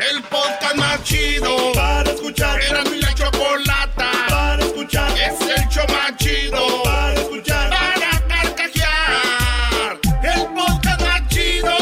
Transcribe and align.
El 0.00 0.22
podcast 0.22 0.76
más 0.76 1.02
chido 1.04 1.72
para 1.74 2.10
escuchar. 2.10 2.58
Era 2.62 2.82
mi 2.84 3.00
la 3.00 3.14
chocolata 3.14 4.10
para 4.30 4.64
escuchar. 4.64 5.10
Es 5.12 5.38
el 5.42 5.68
show 5.68 5.84
más 5.88 6.16
chido 6.16 6.82
para 6.82 7.12
escuchar. 7.20 7.68
Para 7.68 8.26
carcajear. 8.26 10.00
El 10.22 10.46
podcast 10.54 11.00
más 11.02 11.28
chido. 11.28 11.76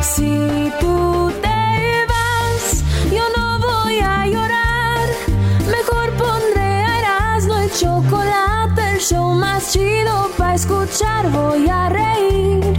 Si 0.00 0.72
tú 0.78 1.32
te 1.42 2.06
vas, 2.06 2.84
yo 3.10 3.24
no 3.36 3.58
voy 3.58 3.98
a 3.98 4.24
llorar. 4.24 5.08
Mejor 5.66 6.12
pondré 6.12 6.62
a 6.62 6.98
Erasmo 7.00 7.60
y 7.64 7.70
chocolate, 7.76 8.92
el 8.92 9.00
show 9.00 9.34
más 9.34 9.72
chido 9.72 10.30
para 10.38 10.54
escuchar. 10.54 11.28
Voy 11.30 11.68
a 11.68 11.88
reír 11.88 12.78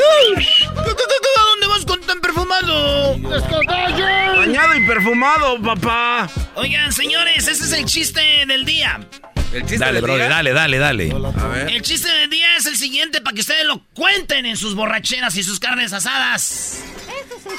¿A 0.00 1.42
dónde 1.50 1.66
vas 1.66 1.84
con 1.84 2.00
tan 2.02 2.20
perfumado? 2.20 3.18
Bañado 3.18 4.74
y 4.76 4.86
perfumado, 4.86 5.60
papá. 5.62 6.28
Oigan, 6.54 6.92
señores, 6.92 7.48
ese 7.48 7.64
es 7.64 7.72
el 7.72 7.84
chiste 7.84 8.20
del 8.46 8.64
día. 8.64 9.00
El 9.52 9.62
chiste 9.62 9.78
Dale, 9.78 9.94
del 9.94 10.02
bro, 10.02 10.16
día. 10.16 10.28
dale, 10.28 10.52
dale, 10.52 10.78
dale. 10.78 11.10
A 11.12 11.46
ver. 11.48 11.70
El 11.70 11.82
chiste 11.82 12.10
del 12.10 12.28
día 12.30 12.56
es 12.56 12.66
el 12.66 12.76
siguiente 12.76 13.20
para 13.20 13.34
que 13.34 13.40
ustedes 13.40 13.64
lo 13.64 13.82
cuenten 13.94 14.44
en 14.46 14.56
sus 14.56 14.74
borracheras 14.74 15.36
y 15.36 15.42
sus 15.42 15.58
carnes 15.58 15.92
asadas. 15.92 16.80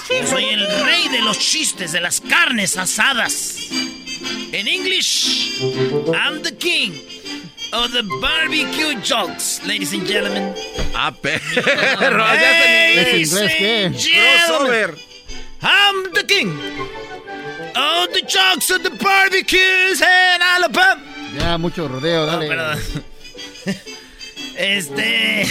Yo 0.10 0.28
soy 0.28 0.46
el 0.46 0.68
rey 0.86 1.08
de 1.10 1.22
los 1.22 1.40
chistes 1.40 1.92
de 1.92 2.00
las 2.02 2.22
carnes 2.22 2.78
asadas. 2.78 3.58
En 4.52 4.68
English, 4.68 5.62
I'm 6.14 6.42
the 6.44 6.56
king 6.58 6.92
of 7.74 7.92
the 7.92 8.04
barbecue 8.22 9.00
jokes, 9.02 9.62
ladies 9.66 9.94
and 9.94 10.06
gentlemen. 10.06 10.54
Ah, 10.96 11.12
perro. 11.12 11.40
ya 11.40 12.52
está 12.52 12.66
en 12.66 12.92
inglés. 12.92 13.06
Ladies 13.06 13.34
and 13.34 13.96
gentlemen, 13.96 14.96
Crossover. 14.96 14.98
I'm 15.62 16.14
the 16.14 16.24
king 16.24 16.50
of 17.76 18.14
the 18.14 18.22
jokes 18.26 18.70
of 18.72 18.84
the 18.84 18.92
barbecues 18.92 20.02
in 20.02 20.42
Alabama. 20.42 21.02
Ya, 21.38 21.58
mucho 21.58 21.88
rodeo, 21.88 22.26
No, 22.26 22.40
dale. 22.40 22.50
perdón. 22.50 22.80
Este. 24.58 25.46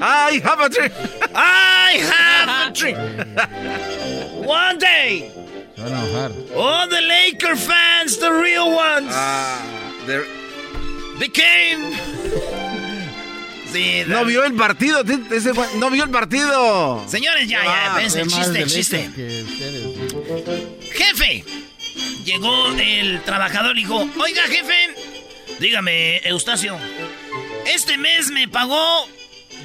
Ay, 0.00 0.40
have 0.40 0.60
a 0.60 0.68
drink. 0.68 0.92
I 1.34 1.98
have 2.12 2.68
a 2.68 2.72
dream. 2.72 2.96
One 4.46 4.78
day, 4.78 5.30
Se 5.74 5.82
van 5.82 5.92
a 5.92 5.98
enojar. 6.00 6.32
all 6.56 6.88
the 6.88 7.00
Laker 7.00 7.56
fans, 7.56 8.16
the 8.18 8.30
real 8.30 8.74
ones, 8.74 9.10
Ah, 9.12 9.60
became. 11.18 11.96
Sí, 13.72 14.02
no 14.06 14.24
vio 14.24 14.44
el 14.44 14.54
partido. 14.54 15.02
ese 15.30 15.52
no 15.78 15.90
vio 15.90 16.04
el 16.04 16.10
partido. 16.10 17.04
Señores, 17.08 17.48
ya, 17.48 17.62
ya, 17.64 17.86
Ah, 17.86 18.00
más 18.00 18.14
chiste, 18.14 18.52
de 18.58 18.66
chiste. 18.66 19.08
Ustedes. 19.08 19.46
Jefe, 20.92 21.44
llegó 22.24 22.68
el 22.78 23.20
trabajador 23.22 23.76
y 23.76 23.82
dijo: 23.82 24.08
Oiga, 24.18 24.42
jefe, 24.48 24.94
dígame, 25.58 26.18
Eustacio, 26.24 26.78
este 27.66 27.98
mes 27.98 28.30
me 28.30 28.48
pagó 28.48 29.08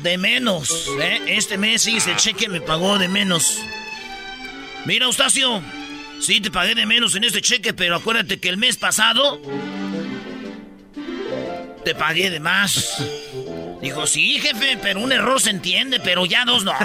de 0.02 0.18
menos, 0.18 0.88
¿eh? 1.00 1.22
Este 1.28 1.58
mes 1.58 1.84
sí, 1.84 1.98
ese 1.98 2.16
cheque 2.16 2.50
me 2.50 2.60
pagó 2.60 2.98
de 2.98 3.08
menos. 3.08 3.60
Mira, 4.86 5.06
Eustacio, 5.06 5.62
sí 6.20 6.42
te 6.42 6.50
pagué 6.52 6.74
de 6.76 6.86
menos 6.86 7.16
en 7.16 7.24
este 7.24 7.42
cheque, 7.42 7.72
pero 7.74 7.96
acuérdate 7.98 8.40
que 8.40 8.50
el 8.50 8.58
mes 8.58 8.78
pasado 8.78 9.40
te 11.84 11.96
pagué 11.96 12.30
de 12.30 12.40
más. 12.40 13.02
Dijo, 13.82 14.06
sí, 14.06 14.40
jefe, 14.40 14.78
pero 14.82 15.00
un 15.00 15.12
error 15.12 15.42
se 15.42 15.50
entiende, 15.50 16.00
pero 16.00 16.26
ya 16.26 16.46
dos 16.46 16.64
no. 16.64 16.74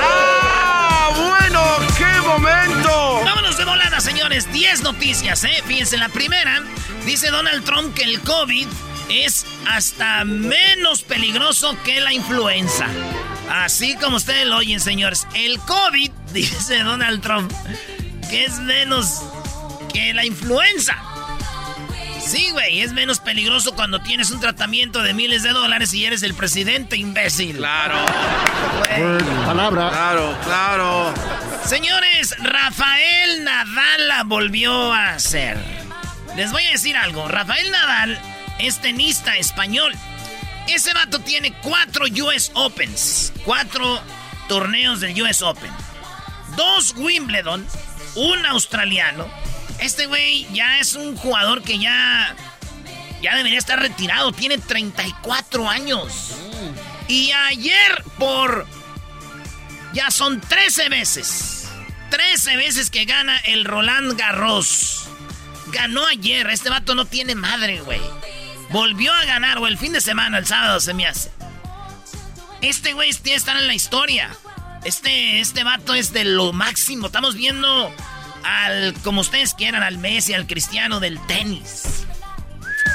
¡Ah! 0.00 1.10
Bueno, 1.14 1.62
qué 1.98 2.20
momento. 2.26 3.20
Vámonos 3.24 3.56
de 3.58 3.64
volada, 3.64 4.00
señores. 4.00 4.50
10 4.52 4.82
noticias, 4.82 5.44
¿eh? 5.44 5.62
Fíjense, 5.66 5.96
la 5.98 6.08
primera 6.08 6.62
dice 7.04 7.30
Donald 7.30 7.64
Trump 7.64 7.94
que 7.94 8.04
el 8.04 8.20
COVID 8.20 8.66
es 9.08 9.46
hasta 9.68 10.24
menos 10.24 11.02
peligroso 11.02 11.76
que 11.84 12.00
la 12.00 12.12
influenza. 12.12 12.86
Así 13.50 13.96
como 13.96 14.16
ustedes 14.16 14.46
lo 14.46 14.56
oyen, 14.56 14.80
señores. 14.80 15.26
El 15.34 15.58
COVID, 15.60 16.10
dice 16.32 16.82
Donald 16.82 17.22
Trump, 17.22 17.52
que 18.30 18.44
es 18.44 18.58
menos 18.60 19.22
que 19.96 20.12
la 20.12 20.26
influenza. 20.26 20.94
Sí, 22.20 22.50
güey, 22.50 22.82
es 22.82 22.92
menos 22.92 23.18
peligroso 23.18 23.74
cuando 23.74 24.02
tienes 24.02 24.30
un 24.30 24.40
tratamiento 24.40 25.02
de 25.02 25.14
miles 25.14 25.42
de 25.42 25.50
dólares 25.50 25.94
y 25.94 26.04
eres 26.04 26.22
el 26.22 26.34
presidente, 26.34 26.98
imbécil. 26.98 27.56
Claro. 27.56 28.04
Palabra. 29.46 29.88
claro, 29.88 30.36
claro. 30.44 31.14
Señores, 31.64 32.34
Rafael 32.40 33.42
Nadal 33.44 34.08
la 34.08 34.24
volvió 34.24 34.92
a 34.92 35.14
hacer. 35.14 35.56
Les 36.36 36.52
voy 36.52 36.66
a 36.66 36.72
decir 36.72 36.94
algo. 36.94 37.26
Rafael 37.26 37.70
Nadal 37.70 38.20
es 38.58 38.82
tenista 38.82 39.36
español. 39.38 39.94
Ese 40.68 40.92
vato 40.92 41.20
tiene 41.20 41.54
cuatro 41.62 42.04
US 42.04 42.50
Opens. 42.52 43.32
Cuatro 43.46 43.98
torneos 44.46 45.00
del 45.00 45.22
US 45.22 45.40
Open. 45.40 45.70
Dos 46.54 46.94
Wimbledon. 46.98 47.66
Un 48.14 48.44
australiano. 48.44 49.26
Este 49.80 50.06
güey 50.06 50.46
ya 50.52 50.78
es 50.78 50.94
un 50.94 51.16
jugador 51.16 51.62
que 51.62 51.78
ya... 51.78 52.34
Ya 53.22 53.34
debería 53.34 53.58
estar 53.58 53.78
retirado. 53.78 54.32
Tiene 54.32 54.58
34 54.58 55.68
años. 55.68 56.32
Y 57.08 57.32
ayer 57.32 58.04
por 58.18 58.66
ya 59.92 60.10
son 60.10 60.40
13 60.40 60.90
veces. 60.90 61.68
13 62.10 62.56
veces 62.56 62.90
que 62.90 63.06
gana 63.06 63.38
el 63.38 63.64
Roland 63.64 64.18
Garros. 64.18 65.08
Ganó 65.68 66.06
ayer. 66.06 66.48
Este 66.50 66.68
vato 66.68 66.94
no 66.94 67.06
tiene 67.06 67.34
madre, 67.34 67.80
güey. 67.80 68.02
Volvió 68.70 69.12
a 69.12 69.24
ganar, 69.24 69.58
güey. 69.58 69.72
El 69.72 69.78
fin 69.78 69.92
de 69.92 70.00
semana, 70.00 70.38
el 70.38 70.46
sábado 70.46 70.80
se 70.80 70.92
me 70.92 71.06
hace. 71.06 71.30
Este 72.60 72.92
güey 72.92 73.10
tiene 73.12 73.30
que 73.30 73.36
estar 73.36 73.56
en 73.56 73.66
la 73.66 73.74
historia. 73.74 74.36
Este, 74.84 75.40
este 75.40 75.64
vato 75.64 75.94
es 75.94 76.12
de 76.12 76.24
lo 76.24 76.52
máximo. 76.52 77.06
Estamos 77.06 77.34
viendo 77.34 77.92
al, 78.46 78.94
como 79.02 79.20
ustedes 79.20 79.54
quieran, 79.54 79.82
al 79.82 79.98
Messi, 79.98 80.34
al 80.34 80.46
Cristiano 80.46 81.00
del 81.00 81.18
tenis. 81.26 82.06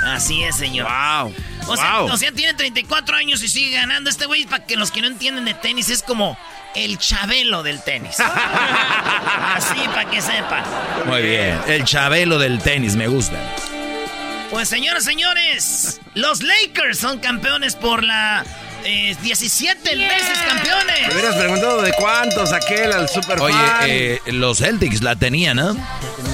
Así 0.04 0.44
es, 0.44 0.56
señor. 0.56 0.88
Wow. 0.88 1.34
O 1.68 1.76
sea, 1.76 2.00
wow. 2.00 2.12
o 2.12 2.18
sea, 2.18 2.32
tiene 2.32 2.54
34 2.54 3.18
años 3.18 3.44
y 3.44 3.48
sigue 3.48 3.76
ganando 3.76 4.10
este 4.10 4.26
güey. 4.26 4.46
Para 4.46 4.66
que 4.66 4.76
los 4.76 4.92
que 4.92 5.02
no 5.02 5.08
entienden 5.08 5.46
de 5.46 5.54
tenis, 5.54 5.90
es 5.90 6.02
como 6.02 6.38
el 6.76 6.98
chabelo 6.98 7.62
del 7.64 7.84
tenis. 7.84 8.20
Así, 9.56 9.80
para 9.94 10.10
que 10.10 10.22
sepan. 10.22 10.64
Muy 11.06 11.22
bien. 11.22 11.60
El 11.68 11.84
chabelo 11.84 12.40
del 12.40 12.60
tenis, 12.60 12.96
me 12.96 13.08
gusta. 13.08 13.38
Pues, 14.50 14.68
señoras, 14.70 15.04
señores, 15.04 16.02
los 16.14 16.42
Lakers 16.42 16.98
son 16.98 17.20
campeones 17.20 17.76
por 17.76 18.04
la 18.04 18.44
eh, 18.84 19.16
17 19.22 19.96
veces 19.96 20.40
Me 20.40 20.46
campeones. 20.48 21.14
hubieras 21.14 21.36
preguntado 21.36 21.82
de 21.82 21.92
cuántos 21.94 22.52
aquel 22.54 22.92
al 22.94 23.08
super 23.10 23.40
Oye, 23.40 23.56
eh, 23.86 24.22
los 24.28 24.60
Celtics 24.60 25.02
la 25.02 25.16
tenían, 25.16 25.58
¿no? 25.58 25.76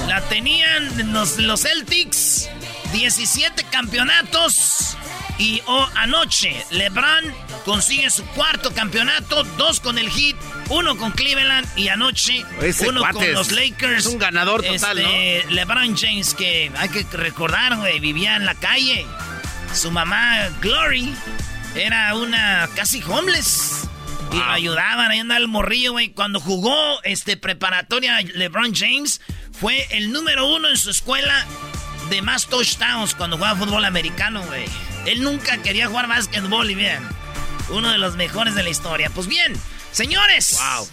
La 0.06 0.20
tenían 0.22 1.12
los, 1.12 1.38
los 1.38 1.62
Celtics, 1.62 2.48
17 2.92 3.64
campeonatos. 3.70 4.96
Y 5.40 5.62
oh, 5.66 5.88
anoche, 5.94 6.64
LeBron 6.70 7.32
consigue 7.64 8.10
su 8.10 8.24
cuarto 8.26 8.72
campeonato, 8.74 9.44
dos 9.56 9.78
con 9.78 9.96
el 9.96 10.10
Heat, 10.10 10.34
uno 10.68 10.96
con 10.96 11.12
Cleveland 11.12 11.64
y 11.76 11.86
anoche 11.90 12.44
Ese 12.60 12.88
uno 12.88 13.02
con 13.12 13.22
es- 13.22 13.34
los 13.34 13.52
Lakers. 13.52 14.00
es 14.00 14.06
un 14.06 14.18
ganador 14.18 14.64
total, 14.64 14.98
Este, 14.98 15.44
LeBron 15.52 15.96
James, 15.96 16.34
que 16.34 16.72
hay 16.76 16.88
que 16.88 17.04
recordar, 17.12 17.76
güey, 17.76 18.00
vivía 18.00 18.34
en 18.34 18.46
la 18.46 18.56
calle. 18.56 19.06
Su 19.72 19.92
mamá, 19.92 20.48
Glory, 20.60 21.14
era 21.74 22.14
una 22.14 22.68
casi 22.74 23.02
homeless. 23.02 23.88
Y 24.32 24.36
lo 24.36 24.50
ayudaban, 24.50 25.10
ahí 25.10 25.20
andaba 25.20 25.40
el 25.40 25.48
morrillo, 25.48 25.92
güey. 25.92 26.10
Cuando 26.10 26.38
jugó 26.38 27.02
este 27.02 27.36
preparatoria 27.36 28.20
LeBron 28.20 28.74
James, 28.74 29.22
fue 29.58 29.86
el 29.90 30.12
número 30.12 30.46
uno 30.54 30.68
en 30.68 30.76
su 30.76 30.90
escuela 30.90 31.46
de 32.10 32.20
más 32.22 32.46
touchdowns 32.46 33.14
cuando 33.14 33.36
jugaba 33.36 33.58
fútbol 33.58 33.84
americano, 33.84 34.42
güey. 34.46 34.66
Él 35.06 35.22
nunca 35.22 35.58
quería 35.62 35.88
jugar 35.88 36.08
básquetbol 36.08 36.70
y 36.70 36.74
bien. 36.74 37.00
Uno 37.70 37.90
de 37.90 37.98
los 37.98 38.16
mejores 38.16 38.54
de 38.54 38.62
la 38.62 38.70
historia. 38.70 39.10
Pues 39.10 39.26
bien, 39.26 39.54
señores. 39.92 40.58
Wow. 40.58 40.88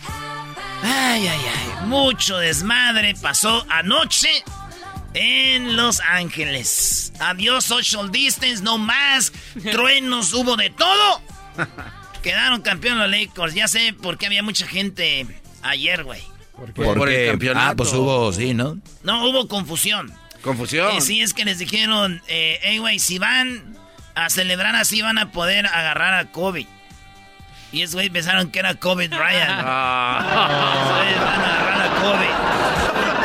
Ay, 0.83 1.27
ay, 1.27 1.39
ay. 1.45 1.87
Mucho 1.87 2.37
desmadre 2.37 3.15
pasó 3.21 3.65
anoche 3.69 4.43
en 5.15 5.75
Los 5.77 5.99
Ángeles. 6.01 7.13
Adiós 7.19 7.63
social 7.65 8.11
distance, 8.11 8.61
no 8.61 8.77
más. 8.77 9.31
Truenos, 9.71 10.33
hubo 10.33 10.55
de 10.55 10.69
todo. 10.69 11.21
Quedaron 12.21 12.61
campeón 12.61 12.99
los 12.99 13.09
Lakers. 13.09 13.53
Ya 13.53 13.67
sé 13.67 13.93
por 13.93 14.17
qué 14.17 14.25
había 14.27 14.43
mucha 14.43 14.67
gente 14.67 15.25
ayer, 15.63 16.03
güey. 16.03 16.21
Por 16.55 16.69
el 16.69 16.73
Porque, 16.97 17.27
campeonato. 17.31 17.71
ah, 17.71 17.75
pues 17.75 17.93
hubo, 17.93 18.31
sí, 18.31 18.53
¿no? 18.53 18.77
No, 19.03 19.27
hubo 19.29 19.47
confusión. 19.47 20.13
Confusión. 20.41 20.95
Eh, 20.95 21.01
sí, 21.01 21.21
es 21.21 21.33
que 21.33 21.43
les 21.45 21.59
dijeron, 21.59 22.21
eh, 22.27 22.59
hey, 22.63 22.77
güey, 22.77 22.99
si 22.99 23.17
van 23.19 23.77
a 24.15 24.29
celebrar 24.29 24.75
así 24.75 25.01
van 25.01 25.17
a 25.17 25.31
poder 25.31 25.65
agarrar 25.65 26.13
a 26.13 26.31
Kobe. 26.31 26.67
Y 27.71 27.81
esos 27.81 27.95
güey 27.95 28.09
pensaron 28.09 28.51
que 28.51 28.59
era 28.59 28.75
Kobe 28.75 29.07
Bryant. 29.09 29.61
Ah. 29.65 30.69
Esos 30.71 30.97
güeyes 30.97 31.19
van 31.19 31.41
a 31.41 31.59
agarrar 31.59 31.81
a 31.81 32.01
Kobe. 32.01 33.24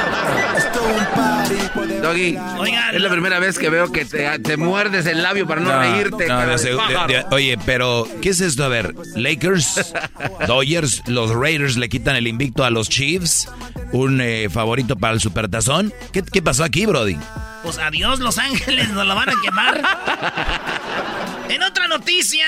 Doggy, 2.02 2.36
Oigan. 2.58 2.94
es 2.94 3.00
la 3.02 3.08
primera 3.10 3.38
vez 3.38 3.58
que 3.58 3.68
veo 3.70 3.92
que 3.92 4.04
te, 4.04 4.38
te 4.38 4.56
muerdes 4.56 5.06
el 5.06 5.22
labio 5.22 5.46
para 5.46 5.60
no, 5.60 5.78
reírte. 5.78 6.26
no, 6.26 6.36
cara 6.38 6.46
de 6.46 6.50
de 6.52 6.56
segu- 6.58 6.86
de- 6.88 6.94
pájaro. 6.94 7.06
de- 7.12 7.24
oye, 7.34 7.58
pero 7.66 8.06
¿qué 8.22 8.30
es 8.30 8.40
esto? 8.40 8.64
A 8.64 8.68
ver, 8.68 8.94
Lakers, 9.16 9.92
Dodgers, 10.46 11.02
los 11.06 11.30
Raiders 11.34 11.76
le 11.76 11.88
quitan 11.88 12.16
el 12.16 12.26
invicto 12.26 12.64
a 12.64 12.70
los 12.70 12.88
Chiefs, 12.88 13.48
un 13.92 14.20
eh, 14.20 14.48
favorito 14.50 14.96
para 14.96 15.14
el 15.14 15.20
Supertazón. 15.20 15.92
¿Qué, 16.12 16.22
¿Qué 16.22 16.40
pasó 16.42 16.64
aquí, 16.64 16.86
Brody? 16.86 17.16
Pues 17.62 17.78
adiós, 17.78 18.20
Los 18.20 18.38
Ángeles, 18.38 18.88
nos 18.90 19.06
lo 19.06 19.14
van 19.14 19.28
a 19.28 19.34
quemar. 19.42 19.82
en 21.54 21.62
otra 21.62 21.88
noticia, 21.88 22.46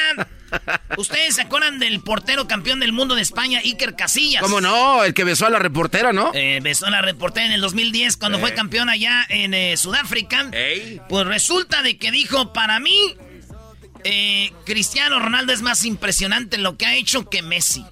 ¿ustedes 0.97 1.37
se 1.37 1.43
acuerdan 1.43 1.79
del 1.79 2.01
portero 2.01 2.47
campeón 2.47 2.81
del 2.81 2.93
mundo 2.93 3.15
de 3.15 3.23
España, 3.23 3.61
Iker 3.65 3.97
Casillas? 3.97 4.43
¿Cómo 4.43 4.61
no? 4.61 5.05
El 5.05 5.15
que 5.15 5.25
besó 5.25 5.47
a 5.47 5.51
la 5.51 5.59
reportera, 5.59 6.13
¿no? 6.13 6.31
Eh, 6.35 6.61
besó 6.63 6.87
a 6.87 6.91
la 6.91 7.03
reportera 7.03 7.47
en 7.47 7.53
el 7.53 7.61
2010 7.61 8.17
cuando 8.17 8.39
fue 8.39 8.55
campeón 8.55 8.89
allá 8.89 9.25
en 9.29 9.55
eh, 9.55 9.77
Sudáfrica. 9.77 10.49
Ey. 10.53 11.01
Pues 11.09 11.27
resulta 11.27 11.83
de 11.83 11.99
que 11.99 12.11
dijo, 12.11 12.53
para 12.53 12.81
mí, 12.81 13.15
eh, 14.05 14.53
Cristiano 14.65 15.19
Ronaldo 15.19 15.53
es 15.53 15.63
más 15.63 15.85
impresionante 15.85 16.57
en 16.57 16.63
lo 16.63 16.77
que 16.77 16.87
ha 16.87 16.95
hecho 16.95 17.29
que 17.29 17.43
Messi. 17.43 17.85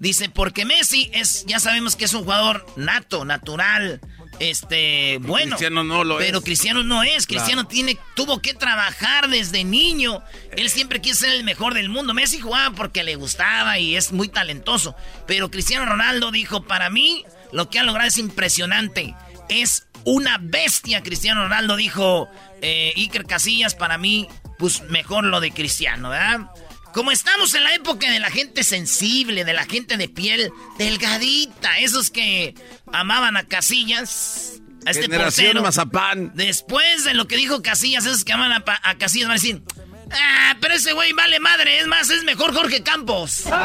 Dice, 0.00 0.28
porque 0.28 0.64
Messi 0.64 1.10
es, 1.12 1.44
ya 1.46 1.60
sabemos 1.60 1.96
que 1.96 2.04
es 2.04 2.14
un 2.14 2.24
jugador 2.24 2.66
nato, 2.76 3.24
natural, 3.24 4.00
este, 4.38 5.18
bueno. 5.22 5.56
Cristiano 5.56 5.84
no 5.84 6.04
lo 6.04 6.18
pero 6.18 6.38
es. 6.38 6.44
Cristiano 6.44 6.82
no 6.82 7.02
es. 7.02 7.26
Cristiano 7.26 7.66
tiene, 7.66 7.98
tuvo 8.14 8.40
que 8.40 8.54
trabajar 8.54 9.28
desde 9.28 9.64
niño. 9.64 10.22
Él 10.56 10.68
siempre 10.70 11.00
quiso 11.00 11.20
ser 11.20 11.32
el 11.34 11.44
mejor 11.44 11.74
del 11.74 11.88
mundo. 11.88 12.14
Messi 12.14 12.40
jugaba 12.40 12.74
porque 12.74 13.02
le 13.04 13.16
gustaba 13.16 13.78
y 13.78 13.96
es 13.96 14.12
muy 14.12 14.28
talentoso. 14.28 14.94
Pero 15.26 15.50
Cristiano 15.50 15.86
Ronaldo 15.86 16.30
dijo, 16.30 16.64
para 16.64 16.90
mí, 16.90 17.24
lo 17.52 17.70
que 17.70 17.78
ha 17.78 17.82
logrado 17.82 18.08
es 18.08 18.18
impresionante. 18.18 19.14
Es 19.48 19.86
una 20.04 20.38
bestia, 20.40 21.02
Cristiano 21.02 21.42
Ronaldo 21.44 21.76
dijo. 21.76 22.28
Eh, 22.66 22.94
Iker 22.96 23.26
Casillas, 23.26 23.74
para 23.74 23.98
mí, 23.98 24.26
pues 24.58 24.82
mejor 24.88 25.24
lo 25.24 25.40
de 25.40 25.50
Cristiano, 25.50 26.08
¿verdad? 26.08 26.50
Como 26.94 27.10
estamos 27.10 27.52
en 27.54 27.64
la 27.64 27.74
época 27.74 28.08
de 28.08 28.20
la 28.20 28.30
gente 28.30 28.62
sensible, 28.62 29.44
de 29.44 29.52
la 29.52 29.64
gente 29.64 29.96
de 29.96 30.08
piel 30.08 30.52
delgadita, 30.78 31.80
esos 31.80 32.08
que 32.08 32.54
amaban 32.92 33.36
a 33.36 33.42
Casillas, 33.42 34.62
a 34.86 34.90
este 34.90 35.02
Generación 35.02 35.46
portero. 35.46 35.62
Mazapán. 35.62 36.32
Después 36.36 37.04
de 37.04 37.14
lo 37.14 37.26
que 37.26 37.36
dijo 37.36 37.62
Casillas, 37.62 38.06
esos 38.06 38.24
que 38.24 38.32
aman 38.32 38.52
a, 38.52 38.64
a 38.84 38.96
Casillas 38.96 39.26
van 39.26 39.38
a 39.38 39.40
decir, 39.40 39.62
ah, 40.16 40.56
pero 40.60 40.74
ese 40.74 40.92
güey 40.92 41.12
vale 41.12 41.38
madre, 41.40 41.78
es 41.80 41.86
más, 41.86 42.08
es 42.10 42.24
mejor 42.24 42.54
Jorge 42.54 42.82
Campos. 42.82 43.42
Dúdalo. 43.44 43.60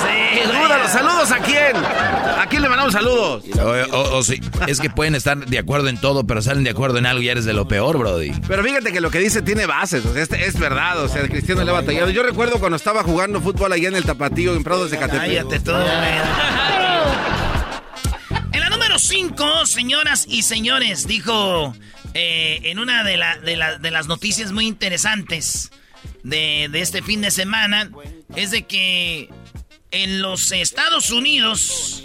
sí, 0.00 0.40
güey. 0.46 0.62
Dúdalo. 0.62 0.88
¿Saludos 0.88 1.30
a 1.32 1.38
quién? 1.38 1.76
¿A 1.76 2.46
quién 2.48 2.62
le 2.62 2.68
mandamos 2.68 2.92
saludos? 2.92 3.44
O, 3.58 3.62
o- 3.96 4.18
o 4.18 4.22
sí, 4.22 4.40
es 4.66 4.80
que 4.80 4.90
pueden 4.90 5.14
estar 5.14 5.36
de 5.46 5.58
acuerdo 5.58 5.88
en 5.88 6.00
todo, 6.00 6.26
pero 6.26 6.42
salen 6.42 6.64
de 6.64 6.70
acuerdo 6.70 6.98
en 6.98 7.06
algo 7.06 7.22
y 7.22 7.28
eres 7.28 7.44
de 7.44 7.52
lo 7.54 7.66
peor, 7.68 7.98
Brody. 7.98 8.32
Pero 8.46 8.62
fíjate 8.62 8.92
que 8.92 9.00
lo 9.00 9.10
que 9.10 9.18
dice 9.18 9.42
tiene 9.42 9.66
bases, 9.66 10.04
o 10.04 10.12
sea, 10.12 10.22
este- 10.22 10.44
es 10.46 10.58
verdad, 10.58 11.02
o 11.02 11.08
sea, 11.08 11.22
el 11.22 11.28
Cristiano 11.30 11.62
le 11.64 11.70
ha 11.70 11.74
batallado. 11.74 12.10
Yo 12.10 12.22
recuerdo 12.22 12.58
cuando 12.58 12.76
estaba 12.76 13.02
jugando 13.02 13.40
fútbol 13.40 13.72
allá 13.72 13.88
en 13.88 13.96
el 13.96 14.04
Tapatío, 14.04 14.54
en 14.54 14.62
Prados 14.64 14.90
de 14.90 14.98
Catepec. 14.98 15.20
Cállate 15.26 15.58
güey. 15.58 15.84
En 18.52 18.60
la 18.60 18.68
número 18.70 18.98
5, 18.98 19.66
señoras 19.66 20.26
y 20.28 20.42
señores, 20.42 21.06
dijo 21.06 21.74
eh, 22.14 22.60
en 22.64 22.78
una 22.78 23.04
de, 23.04 23.16
la- 23.16 23.38
de 23.38 23.56
la- 23.56 23.78
de 23.78 23.90
las 23.90 24.06
noticias 24.06 24.52
muy 24.52 24.66
interesantes 24.66 25.70
de, 26.22 26.68
de 26.70 26.80
este 26.80 27.02
fin 27.02 27.20
de 27.20 27.30
semana, 27.30 27.90
es 28.36 28.50
de 28.50 28.62
que 28.62 29.28
en 29.90 30.22
los 30.22 30.50
Estados 30.52 31.10
Unidos... 31.10 32.04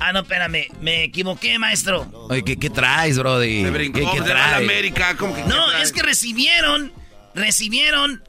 Ah, 0.00 0.12
no, 0.12 0.20
espérame, 0.20 0.68
me 0.80 1.04
equivoqué, 1.04 1.58
maestro. 1.58 2.08
Oye, 2.30 2.42
¿qué, 2.44 2.56
qué 2.58 2.70
traes, 2.70 3.18
Brody? 3.18 3.62
Se 3.62 3.70
brincó, 3.70 3.98
¿Qué, 4.12 4.20
la 4.20 4.24
traes? 4.24 4.54
América, 4.64 5.16
¿cómo 5.18 5.34
que 5.34 5.42
qué 5.42 5.48
No, 5.48 5.70
es 5.72 5.92
que 5.92 6.02
recibieron, 6.02 6.92
recibieron 7.34 8.22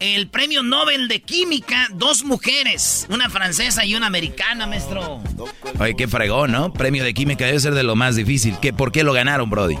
el 0.00 0.28
premio 0.28 0.62
Nobel 0.62 1.08
de 1.08 1.20
Química 1.22 1.88
dos 1.92 2.24
mujeres, 2.24 3.06
una 3.10 3.28
francesa 3.28 3.84
y 3.84 3.94
una 3.94 4.06
americana, 4.06 4.66
maestro. 4.66 5.22
Oye, 5.78 5.94
qué 5.96 6.08
fregón, 6.08 6.52
¿no? 6.52 6.72
Premio 6.72 7.04
de 7.04 7.12
química 7.12 7.44
debe 7.46 7.60
ser 7.60 7.74
de 7.74 7.82
lo 7.82 7.96
más 7.96 8.16
difícil. 8.16 8.56
¿Qué, 8.60 8.72
¿Por 8.72 8.90
qué 8.90 9.02
lo 9.04 9.12
ganaron, 9.12 9.50
Brody? 9.50 9.76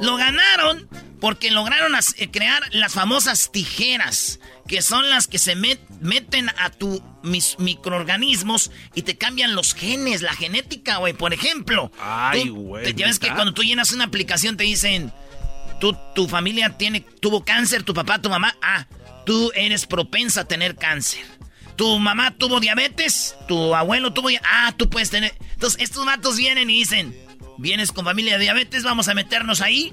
Lo 0.00 0.16
ganaron 0.16 0.88
porque 1.20 1.50
lograron 1.50 1.92
eh, 2.16 2.30
crear 2.30 2.62
las 2.72 2.94
famosas 2.94 3.52
tijeras, 3.52 4.40
que 4.66 4.80
son 4.82 5.08
las 5.10 5.26
que 5.26 5.38
se 5.38 5.54
met- 5.56 5.80
meten 6.00 6.48
a 6.58 6.70
tu 6.70 7.02
mis 7.22 7.58
microorganismos 7.58 8.70
y 8.94 9.02
te 9.02 9.18
cambian 9.18 9.54
los 9.54 9.74
genes, 9.74 10.22
la 10.22 10.32
genética, 10.34 10.96
güey. 10.96 11.12
Por 11.12 11.34
ejemplo, 11.34 11.92
Ay, 12.00 12.48
güey, 12.48 12.92
te- 12.94 13.04
ves 13.04 13.18
que 13.18 13.28
cuando 13.34 13.52
tú 13.52 13.62
llenas 13.62 13.92
una 13.92 14.04
aplicación 14.04 14.56
te 14.56 14.64
dicen, 14.64 15.12
tú, 15.80 15.96
tu 16.14 16.28
familia 16.28 16.76
tiene, 16.78 17.00
tuvo 17.00 17.44
cáncer, 17.44 17.82
tu 17.82 17.92
papá, 17.94 18.20
tu 18.20 18.30
mamá, 18.30 18.56
ah, 18.62 18.86
tú 19.26 19.52
eres 19.54 19.86
propensa 19.86 20.42
a 20.42 20.44
tener 20.44 20.76
cáncer. 20.76 21.24
Tu 21.76 21.98
mamá 21.98 22.30
tuvo 22.32 22.60
diabetes, 22.60 23.36
tu 23.48 23.74
abuelo 23.74 24.12
tuvo, 24.12 24.28
ah, 24.44 24.72
tú 24.76 24.88
puedes 24.88 25.10
tener. 25.10 25.34
Entonces 25.52 25.80
estos 25.82 26.04
matos 26.04 26.36
vienen 26.36 26.68
y 26.70 26.74
dicen, 26.78 27.14
vienes 27.60 27.92
con 27.92 28.04
familia 28.04 28.34
de 28.34 28.42
diabetes, 28.44 28.82
vamos 28.82 29.08
a 29.08 29.14
meternos 29.14 29.60
ahí. 29.60 29.92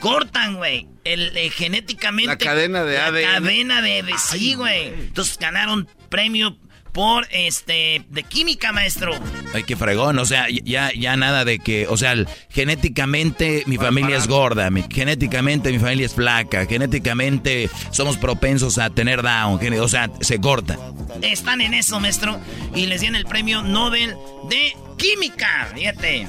Cortan, 0.00 0.56
güey, 0.56 0.86
el, 1.04 1.34
eh, 1.36 1.50
genéticamente. 1.50 2.44
La 2.44 2.50
cadena 2.50 2.84
de 2.84 2.98
la 2.98 3.06
ADN. 3.06 3.22
cadena 3.22 3.80
de, 3.80 4.02
de 4.02 4.18
sí, 4.18 4.54
güey. 4.54 4.88
Entonces 4.88 5.38
ganaron 5.38 5.88
premio 6.10 6.58
por 6.94 7.26
este 7.32 8.04
de 8.08 8.22
química, 8.22 8.70
maestro. 8.72 9.12
Ay, 9.52 9.64
qué 9.64 9.74
fregón, 9.76 10.18
o 10.20 10.24
sea, 10.24 10.46
ya, 10.48 10.92
ya 10.96 11.16
nada 11.16 11.44
de 11.44 11.58
que, 11.58 11.86
o 11.88 11.96
sea, 11.96 12.14
genéticamente 12.50 13.64
mi 13.66 13.76
familia 13.76 14.16
es 14.16 14.28
gorda, 14.28 14.70
mi- 14.70 14.84
genéticamente 14.88 15.72
mi 15.72 15.78
familia 15.80 16.06
es 16.06 16.14
flaca, 16.14 16.64
genéticamente 16.66 17.68
somos 17.90 18.16
propensos 18.16 18.78
a 18.78 18.90
tener 18.90 19.22
down, 19.22 19.60
o 19.80 19.88
sea, 19.88 20.08
se 20.20 20.40
corta. 20.40 20.78
Están 21.20 21.60
en 21.60 21.74
eso, 21.74 21.98
maestro. 22.00 22.40
Y 22.74 22.86
les 22.86 23.00
dieron 23.00 23.16
el 23.16 23.26
premio 23.26 23.62
Nobel 23.62 24.14
de 24.48 24.76
Química. 24.96 25.70
Fíjate. 25.74 26.28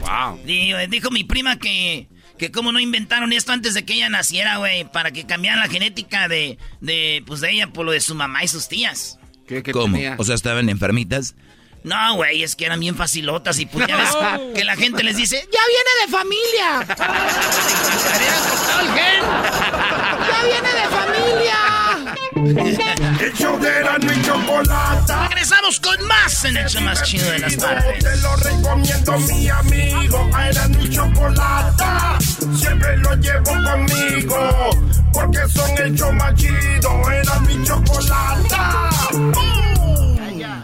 Wow. 0.00 0.40
Dijo, 0.44 0.78
dijo 0.88 1.10
mi 1.10 1.24
prima 1.24 1.58
que, 1.58 2.08
que 2.38 2.50
cómo 2.50 2.72
no 2.72 2.80
inventaron 2.80 3.32
esto 3.32 3.52
antes 3.52 3.74
de 3.74 3.84
que 3.84 3.94
ella 3.94 4.08
naciera, 4.08 4.56
güey, 4.56 4.90
para 4.90 5.10
que 5.10 5.26
cambiaran 5.26 5.60
la 5.60 5.68
genética 5.68 6.28
de, 6.28 6.58
de, 6.80 7.22
pues, 7.26 7.40
de 7.40 7.50
ella 7.52 7.66
por 7.68 7.84
lo 7.84 7.92
de 7.92 8.00
su 8.00 8.14
mamá 8.14 8.42
y 8.42 8.48
sus 8.48 8.68
tías. 8.68 9.18
¿Qué, 9.52 9.62
qué 9.62 9.72
¿Cómo? 9.72 9.94
tenía? 9.94 10.16
O 10.18 10.24
sea, 10.24 10.34
estaban 10.34 10.68
enfermitas. 10.68 11.34
No, 11.84 12.14
güey, 12.14 12.42
es 12.44 12.54
que 12.54 12.64
eran 12.64 12.78
bien 12.78 12.94
facilotas 12.94 13.58
y 13.58 13.66
pues 13.66 13.86
ya 13.88 13.96
ves 13.96 14.10
que 14.54 14.64
la 14.64 14.76
gente 14.76 15.02
les 15.02 15.16
dice, 15.16 15.36
ya 15.52 15.60
viene 15.68 15.90
de 16.06 16.12
familia. 16.12 16.86
ya 20.30 20.44
viene 20.44 20.68
de 20.68 20.88
familia. 20.88 21.21
El 22.44 23.32
show 23.34 23.56
de 23.60 23.68
Erasmo 23.68 24.10
y 24.12 24.22
Chocolata. 24.22 25.28
Regresamos 25.28 25.78
con 25.78 26.06
más 26.08 26.44
en 26.44 26.56
el 26.56 26.68
show 26.68 26.82
más 26.82 27.00
chido 27.04 27.30
de 27.30 27.38
las 27.38 27.56
tardes. 27.56 28.02
Te 28.02 28.16
lo 28.16 28.34
recomiendo, 28.34 29.18
mi 29.20 29.48
amigo. 29.48 30.28
A 30.34 30.48
Erasmo 30.48 30.82
y 30.82 30.90
Chocolata. 30.90 32.18
Siempre 32.56 32.96
lo 32.96 33.14
llevo 33.14 33.44
conmigo. 33.44 34.70
Porque 35.12 35.38
son 35.54 35.70
el 35.78 35.94
show 35.94 36.12
más 36.14 36.34
chido. 36.34 37.02
Y 37.48 37.64
Chocolata. 37.64 38.88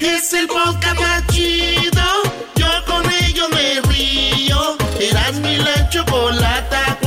Es 0.00 0.32
el 0.32 0.49
podcast 0.49 1.00
más 1.00 1.26
chido. 1.28 2.02
Yo 2.56 2.66
con 2.87 3.08
ello 3.23 3.49
me 3.50 3.80
río. 3.92 4.76
Erasmo 4.99 5.49
y 5.49 5.56
la 5.58 5.88
Chocolata. 5.90 6.99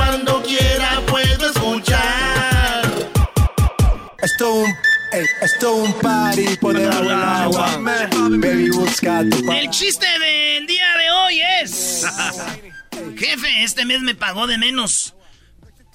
Esto 4.22 4.54
un, 4.54 4.78
ey, 5.12 5.26
esto 5.42 5.74
un 5.74 5.94
party 5.94 6.58
por 6.58 6.78
debajo 6.78 7.02
del 7.02 7.12
agua. 7.12 7.78
Baby, 7.78 8.70
busca 8.70 9.24
tu 9.30 9.52
El 9.52 9.70
chiste 9.72 10.06
del 10.20 10.68
día 10.68 10.96
de 10.98 11.12
hoy 11.12 11.42
es... 11.62 12.06
Jefe, 13.18 13.64
este 13.64 13.86
mes 13.86 14.02
me 14.02 14.14
pagó 14.14 14.48
de 14.48 14.58
menos. 14.58 15.16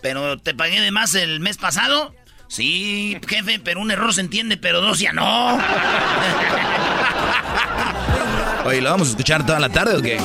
¿Pero 0.02 0.38
te 0.38 0.54
pagué 0.54 0.80
de 0.80 0.90
más 0.90 1.14
el 1.14 1.40
mes 1.40 1.56
pasado? 1.56 2.14
Sí, 2.48 3.18
jefe, 3.26 3.58
pero 3.58 3.80
un 3.80 3.90
error 3.90 4.14
se 4.14 4.20
entiende, 4.20 4.56
pero 4.56 4.80
dos 4.80 4.98
ya 4.98 5.12
no. 5.12 5.58
Oye, 8.66 8.80
¿lo 8.80 8.90
vamos 8.90 9.06
a 9.06 9.10
escuchar 9.12 9.46
toda 9.46 9.60
la 9.60 9.68
tarde 9.68 9.96
o 9.96 10.02
qué? 10.02 10.20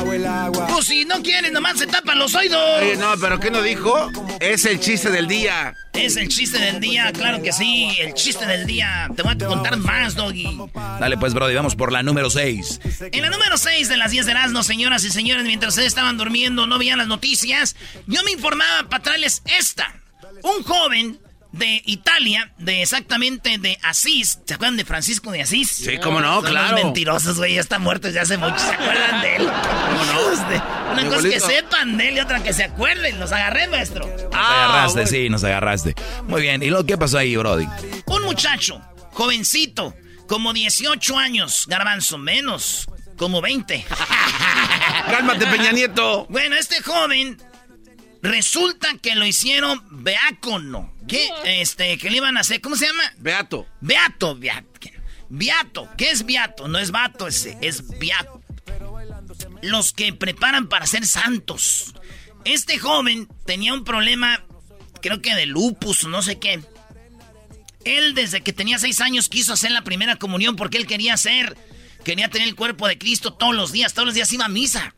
Pues 0.68 0.88
si 0.88 1.06
no 1.06 1.22
quieres, 1.22 1.52
nomás 1.52 1.78
se 1.78 1.86
tapan 1.86 2.18
los 2.18 2.34
oídos. 2.34 2.60
Oye, 2.82 2.98
no, 2.98 3.14
pero 3.22 3.40
¿qué 3.40 3.52
no 3.52 3.62
dijo? 3.62 4.10
Es 4.40 4.66
el 4.66 4.80
chiste 4.80 5.12
del 5.12 5.28
día. 5.28 5.76
Es 5.94 6.18
el 6.18 6.28
chiste 6.28 6.58
del 6.58 6.80
día, 6.80 7.12
claro 7.14 7.44
que 7.44 7.52
sí, 7.52 7.96
el 8.00 8.16
chiste 8.16 8.48
del 8.48 8.66
día. 8.66 9.08
Te 9.16 9.22
voy 9.22 9.34
a 9.34 9.46
contar 9.46 9.78
más, 9.78 10.16
Doggy. 10.16 10.58
Dale 11.00 11.18
pues, 11.20 11.36
Brody, 11.36 11.54
vamos 11.54 11.76
por 11.76 11.92
la 11.92 12.02
número 12.02 12.32
6. 12.32 12.80
En 13.12 13.22
la 13.22 13.30
número 13.30 13.60
6 13.60 13.90
de 13.90 13.98
las 13.98 14.10
10 14.10 14.26
de 14.26 14.32
Erasmo, 14.32 14.64
señoras 14.64 15.04
y 15.04 15.12
señores, 15.12 15.46
mientras 15.46 15.74
ustedes 15.74 15.90
estaban 15.90 16.18
durmiendo, 16.18 16.66
no 16.66 16.80
veían 16.80 16.98
las 16.98 17.08
noticias, 17.08 17.76
yo 18.08 18.24
me 18.24 18.32
informaba 18.32 18.90
para 18.90 19.04
traerles 19.04 19.44
esta. 19.46 19.94
Un 20.42 20.64
joven 20.64 21.20
de 21.52 21.82
Italia, 21.86 22.54
de 22.58 22.82
exactamente 22.82 23.58
de 23.58 23.78
Asís, 23.84 24.40
¿se 24.46 24.54
acuerdan 24.54 24.78
de 24.78 24.86
Francisco 24.86 25.32
de 25.32 25.42
Asís? 25.42 25.70
Sí, 25.70 25.98
cómo 25.98 26.22
no, 26.22 26.36
Son 26.36 26.44
los 26.44 26.52
claro. 26.52 26.76
mentirosos, 26.76 27.38
güey, 27.38 27.56
ya 27.56 27.62
está 27.62 27.78
muerto 27.78 28.08
desde 28.08 28.22
hace 28.22 28.38
mucho, 28.38 28.58
¿se 28.58 28.72
acuerdan 28.74 29.22
de 29.22 29.36
él? 29.36 29.44
¿Cómo 29.48 30.06
no? 30.06 30.92
Una 30.94 31.04
Mi 31.04 31.10
cosa 31.10 31.30
que 31.30 31.40
sepan 31.40 31.98
de 31.98 32.10
él 32.10 32.18
y 32.18 32.20
otra 32.22 32.42
que 32.44 32.54
se 32.54 32.64
acuerden, 32.64 33.20
los 33.20 33.32
agarré, 33.32 33.68
maestro. 33.68 34.06
Nos 34.08 34.22
Ah, 34.34 34.66
agarraste, 34.66 34.94
bueno. 35.02 35.10
sí, 35.10 35.30
nos 35.30 35.44
agarraste. 35.44 35.96
Muy 36.28 36.42
bien, 36.42 36.64
¿y 36.64 36.68
lo 36.70 36.86
qué 36.86 36.98
pasó 36.98 37.18
ahí, 37.18 37.36
Brody? 37.36 37.68
Un 38.06 38.24
muchacho, 38.24 38.82
jovencito, 39.12 39.94
como 40.28 40.54
18 40.54 41.18
años, 41.18 41.66
garbanzo, 41.68 42.18
menos, 42.18 42.88
como 43.18 43.42
20. 43.42 43.86
Cálmate, 45.10 45.48
Peña 45.48 45.72
Nieto. 45.72 46.26
Bueno, 46.30 46.56
este 46.56 46.82
joven 46.82 47.38
resulta 48.22 48.98
que 49.02 49.16
lo 49.16 49.26
hicieron 49.26 49.82
beácono. 50.04 50.94
¿Qué? 51.08 51.30
Este, 51.46 51.98
que 51.98 52.10
le 52.10 52.18
iban 52.18 52.38
a 52.38 52.42
hacer, 52.42 52.62
¿cómo 52.62 52.76
se 52.76 52.88
llama? 52.88 53.04
Beato. 53.18 53.68
Beato, 53.82 54.36
beato. 54.36 54.72
Beato, 55.34 55.90
¿qué 55.98 56.12
es 56.12 56.26
beato? 56.26 56.68
No 56.68 56.78
es 56.78 56.92
vato 56.92 57.26
ese, 57.26 57.58
es 57.62 57.88
beato. 58.00 58.42
Los 59.62 59.94
que 59.94 60.12
preparan 60.12 60.68
para 60.68 60.86
ser 60.86 61.06
santos. 61.06 61.94
Este 62.44 62.78
joven 62.78 63.30
tenía 63.46 63.74
un 63.74 63.86
problema, 63.86 64.44
creo 65.02 65.22
que 65.22 65.34
de 65.34 65.46
lupus 65.46 66.04
o 66.04 66.10
no 66.10 66.22
sé 66.22 66.38
qué. 66.38 66.62
Él 67.86 68.14
desde 68.14 68.42
que 68.42 68.52
tenía 68.52 68.78
seis 68.78 69.00
años 69.00 69.30
quiso 69.30 69.54
hacer 69.54 69.72
la 69.72 69.86
primera 69.86 70.18
comunión 70.18 70.58
porque 70.58 70.78
él 70.78 70.86
quería 70.86 71.14
hacer, 71.14 71.56
quería 72.04 72.28
tener 72.28 72.50
el 72.50 72.56
cuerpo 72.56 72.90
de 72.90 72.98
Cristo 72.98 73.32
todos 73.34 73.56
los 73.56 73.72
días, 73.72 73.94
todos 73.94 74.08
los 74.08 74.16
días 74.16 74.34
iba 74.34 74.46
a 74.46 74.50
misa. 74.50 74.96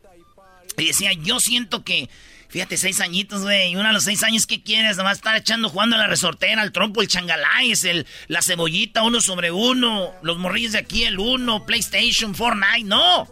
Y 0.80 0.88
decía, 0.88 1.14
yo 1.14 1.40
siento 1.40 1.84
que, 1.84 2.10
fíjate, 2.54 2.78
seis 2.78 3.02
añitos, 3.02 3.42
güey, 3.42 3.72
y 3.72 3.76
uno 3.76 3.90
a 3.90 3.92
los 3.92 4.04
seis 4.04 4.22
años, 4.22 4.46
¿qué 4.46 4.62
quieres? 4.62 4.96
Nomás 4.96 5.18
estar 5.18 5.36
echando, 5.36 5.70
jugando 5.70 5.96
a 5.96 6.00
la 6.00 6.06
resortera, 6.06 6.62
el 6.62 6.72
trompo, 6.72 7.02
el 7.02 7.08
changaláis, 7.08 7.84
el, 7.84 8.06
la 8.28 8.44
cebollita, 8.44 9.02
uno 9.02 9.22
sobre 9.22 9.50
uno, 9.50 10.14
los 10.22 10.38
morrillos 10.38 10.74
de 10.74 10.78
aquí, 10.78 11.04
el 11.04 11.18
uno, 11.18 11.66
PlayStation, 11.66 12.36
Fortnite, 12.36 12.84
no. 12.84 13.28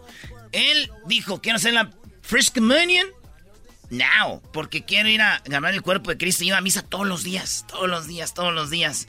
Él 0.50 0.90
dijo, 1.06 1.40
quiero 1.40 1.58
hacer 1.58 1.72
la 1.72 1.92
First 2.20 2.52
Communion 2.58 3.06
now, 3.90 4.42
porque 4.52 4.84
quiero 4.84 5.08
ir 5.08 5.22
a 5.22 5.40
ganar 5.44 5.72
el 5.72 5.82
cuerpo 5.82 6.10
de 6.10 6.18
Cristo. 6.18 6.42
Iba 6.42 6.58
a 6.58 6.60
misa 6.60 6.82
todos 6.82 7.06
los 7.06 7.22
días, 7.22 7.64
todos 7.68 7.88
los 7.88 8.08
días, 8.08 8.34
todos 8.34 8.52
los 8.52 8.70
días. 8.70 9.06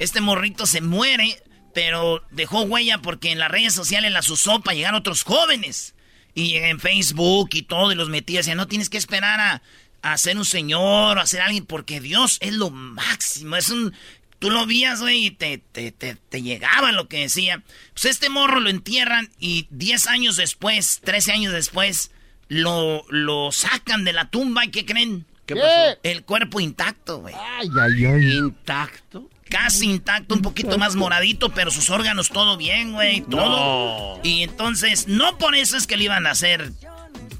Este 0.00 0.20
morrito 0.20 0.66
se 0.66 0.80
muere, 0.80 1.40
pero 1.72 2.26
dejó 2.32 2.62
huella 2.62 2.98
porque 2.98 3.30
en 3.30 3.38
las 3.38 3.52
redes 3.52 3.74
sociales 3.74 4.10
las 4.10 4.28
usó 4.28 4.60
para 4.60 4.74
llegar 4.74 4.96
otros 4.96 5.22
jóvenes. 5.22 5.94
Y 6.34 6.56
en 6.56 6.80
Facebook 6.80 7.50
y 7.52 7.62
todo, 7.62 7.92
y 7.92 7.94
los 7.94 8.08
metía. 8.08 8.40
Decía, 8.40 8.54
no 8.54 8.68
tienes 8.68 8.88
que 8.88 8.98
esperar 8.98 9.38
a, 9.40 9.62
a 10.02 10.18
ser 10.18 10.36
un 10.36 10.44
señor 10.44 11.18
o 11.18 11.20
a 11.20 11.26
ser 11.26 11.40
alguien, 11.42 11.66
porque 11.66 12.00
Dios 12.00 12.38
es 12.40 12.54
lo 12.54 12.70
máximo. 12.70 13.56
Es 13.56 13.70
un. 13.70 13.92
Tú 14.38 14.50
lo 14.50 14.66
vías, 14.66 15.00
güey, 15.00 15.26
y 15.26 15.30
te, 15.30 15.58
te, 15.58 15.92
te, 15.92 16.16
te 16.16 16.42
llegaba 16.42 16.90
lo 16.90 17.06
que 17.06 17.20
decía. 17.20 17.62
Pues 17.92 18.06
este 18.06 18.28
morro 18.28 18.58
lo 18.58 18.70
entierran 18.70 19.30
y 19.38 19.68
10 19.70 20.08
años 20.08 20.36
después, 20.36 21.00
13 21.04 21.32
años 21.32 21.52
después, 21.52 22.10
lo, 22.48 23.04
lo 23.08 23.52
sacan 23.52 24.02
de 24.04 24.12
la 24.12 24.30
tumba. 24.30 24.64
¿Y 24.64 24.70
qué 24.70 24.84
creen? 24.84 25.26
¿Qué 25.46 25.54
pasó? 25.54 25.98
El 26.02 26.24
cuerpo 26.24 26.58
intacto, 26.58 27.20
güey. 27.20 27.34
Ay, 27.34 27.68
ay, 27.80 28.04
ay. 28.04 28.38
Intacto. 28.38 29.28
Casi 29.52 29.84
intacto, 29.90 30.34
un 30.34 30.40
poquito 30.40 30.78
más 30.78 30.94
moradito, 30.96 31.50
pero 31.50 31.70
sus 31.70 31.90
órganos 31.90 32.30
todo 32.30 32.56
bien, 32.56 32.92
güey, 32.94 33.20
todo. 33.20 34.18
Y 34.22 34.42
entonces, 34.42 35.08
no 35.08 35.36
por 35.36 35.54
eso 35.54 35.76
es 35.76 35.86
que 35.86 35.98
le 35.98 36.04
iban 36.04 36.26
a 36.26 36.30
hacer 36.30 36.72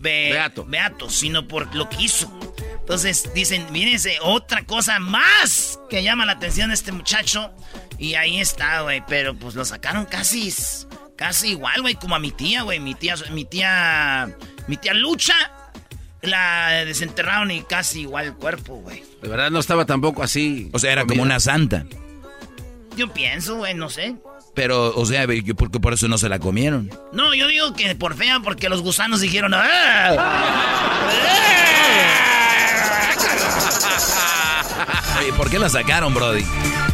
be- 0.00 0.28
Beato. 0.32 0.66
beato, 0.66 1.08
sino 1.08 1.48
por 1.48 1.74
lo 1.74 1.88
que 1.88 2.02
hizo. 2.02 2.30
Entonces 2.80 3.30
dicen, 3.34 3.66
mírense, 3.72 4.18
otra 4.20 4.64
cosa 4.66 4.98
más 4.98 5.78
que 5.88 6.02
llama 6.02 6.26
la 6.26 6.32
atención 6.32 6.68
de 6.68 6.74
este 6.74 6.92
muchacho. 6.92 7.50
Y 7.98 8.14
ahí 8.14 8.40
está, 8.40 8.82
güey, 8.82 9.02
pero 9.08 9.34
pues 9.34 9.54
lo 9.54 9.64
sacaron 9.64 10.04
casi, 10.04 10.52
casi 11.16 11.48
igual, 11.52 11.80
güey, 11.80 11.94
como 11.94 12.14
a 12.14 12.18
mi 12.18 12.30
tía, 12.30 12.60
güey. 12.62 12.78
Mi 12.78 12.94
tía, 12.94 13.14
mi 13.30 13.46
tía, 13.46 14.36
mi 14.68 14.76
tía 14.76 14.92
Lucha, 14.92 15.34
la 16.20 16.84
desenterraron 16.84 17.50
y 17.52 17.62
casi 17.62 18.02
igual 18.02 18.26
el 18.26 18.34
cuerpo, 18.34 18.74
güey. 18.76 19.02
De 19.22 19.28
verdad 19.28 19.50
no 19.50 19.60
estaba 19.60 19.86
tampoco 19.86 20.22
así. 20.22 20.68
O 20.72 20.78
sea, 20.78 20.92
era 20.92 21.06
como 21.06 21.22
una 21.22 21.40
santa. 21.40 21.86
Yo 22.96 23.08
pienso, 23.12 23.56
güey, 23.56 23.74
no 23.74 23.88
sé. 23.88 24.16
Pero, 24.54 24.94
o 24.94 25.06
sea, 25.06 25.26
porque 25.56 25.80
por 25.80 25.92
eso 25.94 26.08
no 26.08 26.18
se 26.18 26.28
la 26.28 26.38
comieron. 26.38 26.90
No, 27.12 27.34
yo 27.34 27.46
digo 27.46 27.72
que 27.74 27.94
por 27.94 28.14
fea, 28.14 28.40
porque 28.40 28.68
los 28.68 28.82
gusanos 28.82 29.20
dijeron. 29.20 29.52
"Ah". 29.54 30.16
Oye, 35.20 35.32
¿por 35.34 35.48
qué 35.50 35.58
la 35.58 35.68
sacaron, 35.68 36.12
Brody? 36.14 36.44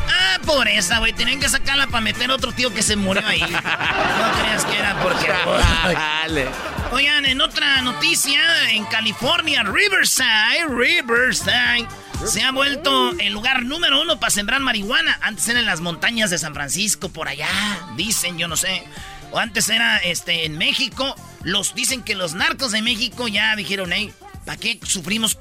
Ah, 0.09 0.38
pobreza, 0.45 0.99
güey. 0.99 1.12
Tenían 1.12 1.40
que 1.40 1.49
sacarla 1.49 1.87
para 1.87 2.00
meter 2.00 2.31
a 2.31 2.35
otro 2.35 2.52
tío 2.52 2.73
que 2.73 2.83
se 2.83 2.97
murió 2.97 3.26
ahí. 3.26 3.40
No 3.40 4.33
creas 4.40 4.64
que 4.64 4.78
era 4.78 5.00
porque. 5.02 5.28
Dale. 5.95 6.47
Oigan, 6.90 7.26
en 7.26 7.42
otra 7.42 7.83
noticia, 7.83 8.40
en 8.71 8.85
California, 8.87 9.62
Riverside, 9.62 10.66
Riverside, 10.71 11.87
se 12.26 12.42
ha 12.42 12.50
vuelto 12.50 13.12
el 13.18 13.35
lugar 13.35 13.62
número 13.62 14.00
uno 14.00 14.18
para 14.18 14.30
sembrar 14.30 14.61
marihuana. 14.61 15.18
Antes 15.21 15.47
era 15.49 15.61
en 15.61 15.66
las 15.66 15.80
montañas 15.80 16.30
de 16.30 16.38
San 16.38 16.54
Francisco, 16.54 17.11
por 17.11 17.28
allá, 17.28 17.49
dicen, 17.97 18.38
yo 18.38 18.49
no 18.49 18.57
sé. 18.57 18.85
O 19.33 19.38
antes 19.38 19.68
era 19.68 19.99
este, 19.99 20.47
en 20.47 20.57
México. 20.57 21.14
Los 21.42 21.75
dicen 21.75 22.02
que 22.02 22.14
los 22.14 22.33
narcos 22.33 22.73
de 22.73 22.80
México 22.80 23.28
ya 23.28 23.54
dijeron, 23.54 23.90
hey, 23.92 24.11
¿para 24.47 24.57
qué 24.59 24.80
sufrimos 24.83 25.37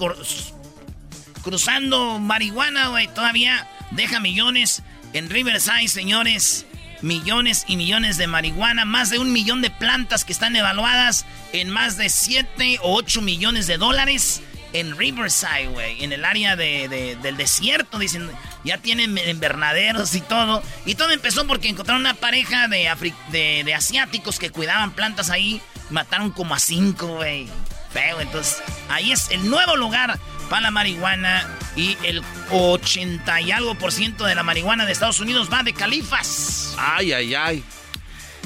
cruzando 1.43 2.19
marihuana, 2.19 2.89
güey? 2.89 3.07
Todavía 3.07 3.69
deja 3.91 4.19
millones 4.19 4.83
en 5.13 5.29
Riverside, 5.29 5.87
señores. 5.87 6.65
Millones 7.01 7.63
y 7.67 7.77
millones 7.77 8.17
de 8.17 8.27
marihuana, 8.27 8.85
más 8.85 9.09
de 9.09 9.19
un 9.19 9.31
millón 9.31 9.61
de 9.61 9.69
plantas 9.69 10.25
que 10.25 10.33
están 10.33 10.55
evaluadas 10.55 11.25
en 11.53 11.69
más 11.69 11.97
de 11.97 12.09
7 12.09 12.79
o 12.81 12.95
8 12.95 13.21
millones 13.21 13.67
de 13.67 13.77
dólares 13.77 14.41
en 14.73 14.97
Riverside, 14.97 15.67
güey, 15.67 16.03
en 16.03 16.11
el 16.11 16.25
área 16.25 16.55
de- 16.55 16.87
de- 16.89 17.15
del 17.17 17.37
desierto, 17.37 17.99
dicen, 17.99 18.29
ya 18.63 18.77
tienen 18.79 19.17
invernaderos 19.17 20.13
y 20.15 20.21
todo. 20.21 20.61
Y 20.85 20.95
todo 20.95 21.11
empezó 21.11 21.47
porque 21.47 21.69
encontraron 21.69 22.01
una 22.01 22.15
pareja 22.15 22.67
de, 22.67 22.85
afri- 22.89 23.15
de, 23.31 23.63
de 23.63 23.73
asiáticos 23.73 24.39
que 24.39 24.49
cuidaban 24.49 24.91
plantas 24.91 25.29
ahí, 25.29 25.61
mataron 25.89 26.31
como 26.31 26.53
a 26.53 26.59
cinco, 26.59 27.07
güey. 27.07 27.47
Feo, 27.93 28.19
entonces 28.19 28.57
ahí 28.89 29.13
es 29.13 29.31
el 29.31 29.49
nuevo 29.49 29.77
lugar 29.77 30.19
para 30.47 30.61
la 30.61 30.71
marihuana 30.71 31.47
y 31.75 31.97
el 32.03 32.21
80 32.51 33.41
y 33.41 33.51
algo 33.51 33.75
por 33.75 33.91
ciento 33.91 34.25
de 34.25 34.35
la 34.35 34.43
marihuana 34.43 34.85
de 34.85 34.91
Estados 34.91 35.19
Unidos 35.19 35.49
va 35.51 35.63
de 35.63 35.73
califas. 35.73 36.75
Ay, 36.77 37.13
ay, 37.13 37.35
ay. 37.35 37.63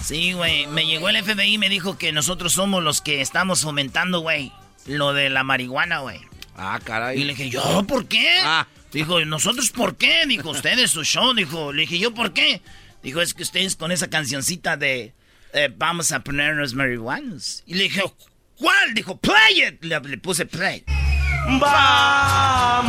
Sí, 0.04 0.34
güey. 0.34 0.68
Me 0.68 0.86
llegó 0.86 1.10
el 1.10 1.24
FBI 1.24 1.54
y 1.54 1.58
me 1.58 1.70
dijo 1.70 1.98
que 1.98 2.12
nosotros 2.12 2.54
somos 2.54 2.84
los 2.84 3.02
que 3.02 3.22
estamos 3.22 3.62
fomentando, 3.62 4.20
güey, 4.20 4.52
lo 4.86 5.14
de 5.14 5.30
la 5.30 5.44
marihuana, 5.44 6.00
güey. 6.00 6.20
Ah, 6.56 6.80
caray. 6.84 7.20
Y 7.20 7.24
le 7.24 7.34
dije, 7.34 7.50
¿yo 7.50 7.86
por 7.88 8.08
qué? 8.08 8.40
Ah. 8.44 8.68
Dijo, 8.92 9.24
¿nosotros 9.24 9.70
por 9.72 9.96
qué? 9.96 10.24
Dijo, 10.28 10.50
ustedes 10.50 10.92
su 10.92 11.04
show. 11.04 11.34
Dijo, 11.34 11.72
le 11.72 11.82
dije, 11.82 12.00
¿yo 12.00 12.14
por 12.14 12.34
qué? 12.34 12.62
Dijo, 13.04 13.22
es 13.22 13.34
que 13.34 13.44
ustedes 13.44 13.76
con 13.76 13.92
esa 13.92 14.10
cancioncita 14.10 14.76
de 14.76 15.14
eh, 15.54 15.74
vamos 15.76 16.12
a 16.12 16.22
ponernos 16.22 16.74
marihuanos. 16.74 17.64
Y 17.66 17.76
le 17.76 17.84
dije, 17.84 18.04
¿cuál? 18.58 18.94
Dijo, 18.94 19.18
play 19.18 19.64
it. 19.68 19.84
Le, 19.84 20.00
le 20.00 20.18
puse 20.18 20.46
play. 20.46 20.84
Vamos 21.48 22.86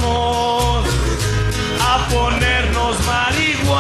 a 1.80 2.08
ponernos 2.08 2.96
marihuanos. 3.06 3.78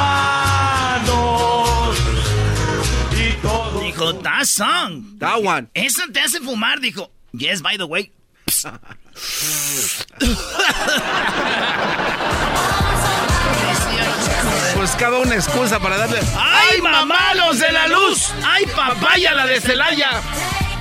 Y 3.12 3.32
todo. 3.42 3.80
Dijo, 3.80 4.14
that 4.16 4.44
song. 4.44 5.18
That 5.18 5.42
one. 5.42 5.68
Eso 5.74 6.02
te 6.12 6.20
hace 6.20 6.40
fumar. 6.40 6.80
Dijo, 6.80 7.10
yes, 7.32 7.62
by 7.62 7.76
the 7.76 7.84
way. 7.84 8.10
Buscaba 14.76 15.18
una 15.18 15.34
excusa 15.34 15.78
para 15.78 15.96
darle. 15.96 16.20
¡Ay, 16.36 16.80
mamá, 16.80 17.34
los 17.34 17.58
de 17.60 17.70
la 17.72 17.86
luz! 17.88 18.32
¡Ay, 18.44 18.66
papaya, 18.66 19.32
la 19.32 19.46
de 19.46 19.60
Celaya! 19.60 20.10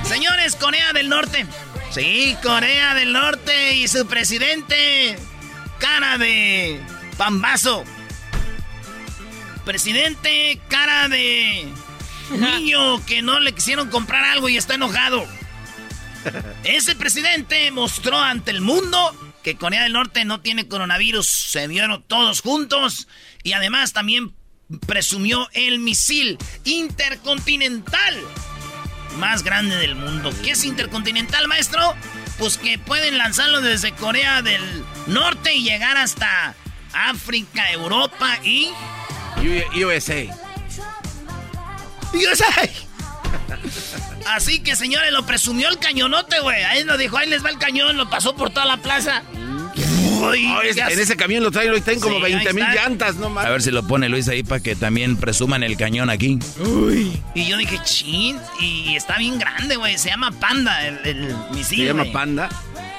Señores, 0.02 0.56
Corea 0.56 0.92
del 0.92 1.08
Norte. 1.08 1.46
Sí, 1.92 2.34
Corea 2.42 2.94
del 2.94 3.12
Norte 3.12 3.74
y 3.74 3.86
su 3.86 4.06
presidente. 4.06 5.18
Cara 5.78 6.16
de 6.16 6.80
pambazo. 7.18 7.84
Presidente, 9.66 10.58
cara 10.68 11.10
de 11.10 11.68
niño 12.30 13.04
que 13.04 13.20
no 13.20 13.40
le 13.40 13.52
quisieron 13.52 13.90
comprar 13.90 14.24
algo 14.24 14.48
y 14.48 14.56
está 14.56 14.74
enojado. 14.76 15.26
Ese 16.64 16.96
presidente 16.96 17.70
mostró 17.72 18.18
ante 18.18 18.52
el 18.52 18.62
mundo 18.62 19.14
que 19.42 19.56
Corea 19.56 19.82
del 19.82 19.92
Norte 19.92 20.24
no 20.24 20.40
tiene 20.40 20.68
coronavirus. 20.68 21.26
Se 21.26 21.66
vieron 21.66 22.02
todos 22.04 22.40
juntos 22.40 23.06
y 23.42 23.52
además 23.52 23.92
también 23.92 24.34
presumió 24.86 25.46
el 25.52 25.78
misil 25.78 26.38
intercontinental 26.64 28.14
más 29.18 29.42
grande 29.42 29.76
del 29.76 29.94
mundo. 29.94 30.32
¿Qué 30.42 30.52
es 30.52 30.64
intercontinental, 30.64 31.48
maestro? 31.48 31.94
Pues 32.38 32.58
que 32.58 32.78
pueden 32.78 33.18
lanzarlo 33.18 33.60
desde 33.60 33.92
Corea 33.92 34.42
del 34.42 34.84
Norte 35.06 35.54
y 35.54 35.62
llegar 35.62 35.96
hasta 35.96 36.54
África, 36.92 37.70
Europa 37.72 38.38
y... 38.42 38.70
USA. 39.84 40.24
USA. 42.14 42.70
Así 44.26 44.60
que, 44.60 44.76
señores, 44.76 45.12
lo 45.12 45.26
presumió 45.26 45.68
el 45.68 45.78
cañonote, 45.78 46.40
güey. 46.40 46.62
Ahí 46.62 46.84
nos 46.84 46.98
dijo, 46.98 47.16
ahí 47.16 47.28
les 47.28 47.44
va 47.44 47.50
el 47.50 47.58
cañón, 47.58 47.96
lo 47.96 48.08
pasó 48.08 48.34
por 48.36 48.50
toda 48.50 48.66
la 48.66 48.76
plaza. 48.76 49.22
Uy, 50.30 50.46
Oh, 50.46 50.62
es- 50.62 50.76
en 50.76 50.98
ese 51.00 51.16
camión 51.16 51.42
lo 51.42 51.50
traen, 51.50 51.70
lo 51.70 51.80
traen 51.82 52.00
como 52.00 52.18
Sí, 52.18 52.24
ahí 52.24 52.34
20 52.34 52.52
mil 52.54 52.64
llantas, 52.74 53.16
no 53.16 53.26
A 53.26 53.30
más. 53.30 53.48
ver 53.48 53.62
si 53.62 53.70
lo 53.70 53.86
pone 53.86 54.08
Luis 54.08 54.28
ahí 54.28 54.42
para 54.42 54.60
que 54.62 54.74
también 54.76 55.16
presuman 55.16 55.62
el 55.62 55.76
cañón 55.76 56.10
aquí. 56.10 56.38
Y 57.34 57.46
yo 57.46 57.56
dije, 57.56 57.78
chin, 57.84 58.38
y 58.60 58.94
está 58.96 59.18
bien 59.18 59.38
grande, 59.38 59.76
güey. 59.76 59.98
Se 59.98 60.08
llama 60.10 60.30
Panda, 60.32 60.86
el, 60.86 60.98
el 61.04 61.36
misil. 61.52 61.78
Se 61.78 61.84
llama. 61.86 62.04
Panda. 62.12 62.48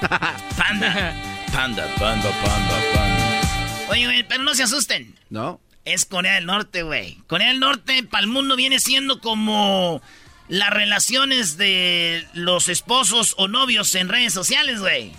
Panda. 0.56 1.14
Panda, 1.52 1.86
panda, 1.98 2.30
panda, 2.42 2.80
panda. 2.94 3.40
Oye, 3.88 4.04
güey, 4.06 4.22
pero 4.26 4.42
no 4.42 4.54
se 4.54 4.64
asusten. 4.64 5.14
¿No? 5.30 5.60
Es 5.84 6.04
Corea 6.04 6.34
del 6.34 6.46
Norte, 6.46 6.82
güey. 6.82 7.18
Corea 7.26 7.48
del 7.48 7.60
Norte 7.60 8.02
para 8.02 8.22
el 8.24 8.28
mundo 8.30 8.56
viene 8.56 8.80
siendo 8.80 9.20
como 9.20 10.00
las 10.48 10.70
relaciones 10.70 11.56
de 11.56 12.26
los 12.32 12.68
esposos 12.68 13.34
o 13.38 13.48
novios 13.48 13.94
en 13.94 14.08
redes 14.08 14.32
sociales, 14.32 14.80
güey. 14.80 15.12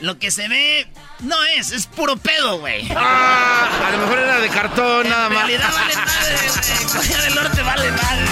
Lo 0.00 0.18
que 0.18 0.30
se 0.30 0.48
ve 0.48 0.86
no 1.20 1.36
es, 1.56 1.70
es 1.72 1.86
puro 1.86 2.16
pedo, 2.16 2.58
güey. 2.58 2.88
Ah, 2.96 3.86
a 3.86 3.90
lo 3.92 3.98
mejor 3.98 4.18
era 4.18 4.38
de 4.40 4.48
cartón, 4.48 5.08
nada 5.08 5.26
En 5.28 5.32
más. 5.34 5.46
realidad 5.46 5.72
vale 5.72 5.94
madre, 5.96 6.36
güey. 6.48 6.84
Corea 6.92 7.22
del 7.22 7.34
Norte 7.34 7.62
vale 7.62 7.90
madre. 7.92 8.26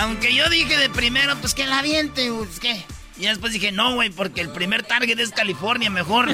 Aunque 0.00 0.34
yo 0.34 0.48
dije 0.48 0.76
de 0.76 0.88
primero, 0.90 1.36
pues 1.36 1.54
que 1.54 1.66
la 1.66 1.78
aviente, 1.78 2.30
pues 2.32 2.60
qué. 2.60 2.84
Y 3.18 3.24
después 3.26 3.52
dije, 3.52 3.72
no, 3.72 3.94
güey, 3.94 4.10
porque 4.10 4.42
el 4.42 4.50
primer 4.50 4.82
target 4.82 5.18
es 5.18 5.30
California, 5.30 5.88
mejor. 5.88 6.28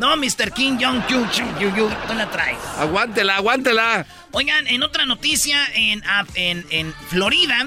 no, 0.00 0.16
Mr. 0.16 0.52
King 0.54 0.78
Jong 0.80 1.06
Yu, 1.08 1.26
Yu, 1.60 1.74
Yu, 1.76 1.90
tú 2.06 2.14
la 2.14 2.30
traes. 2.30 2.58
Aguántela, 2.78 3.36
aguántela. 3.36 4.06
Oigan, 4.30 4.66
en 4.68 4.82
otra 4.84 5.06
noticia, 5.06 5.58
en, 5.74 6.02
ah, 6.06 6.24
en, 6.34 6.64
en 6.70 6.94
Florida, 7.08 7.66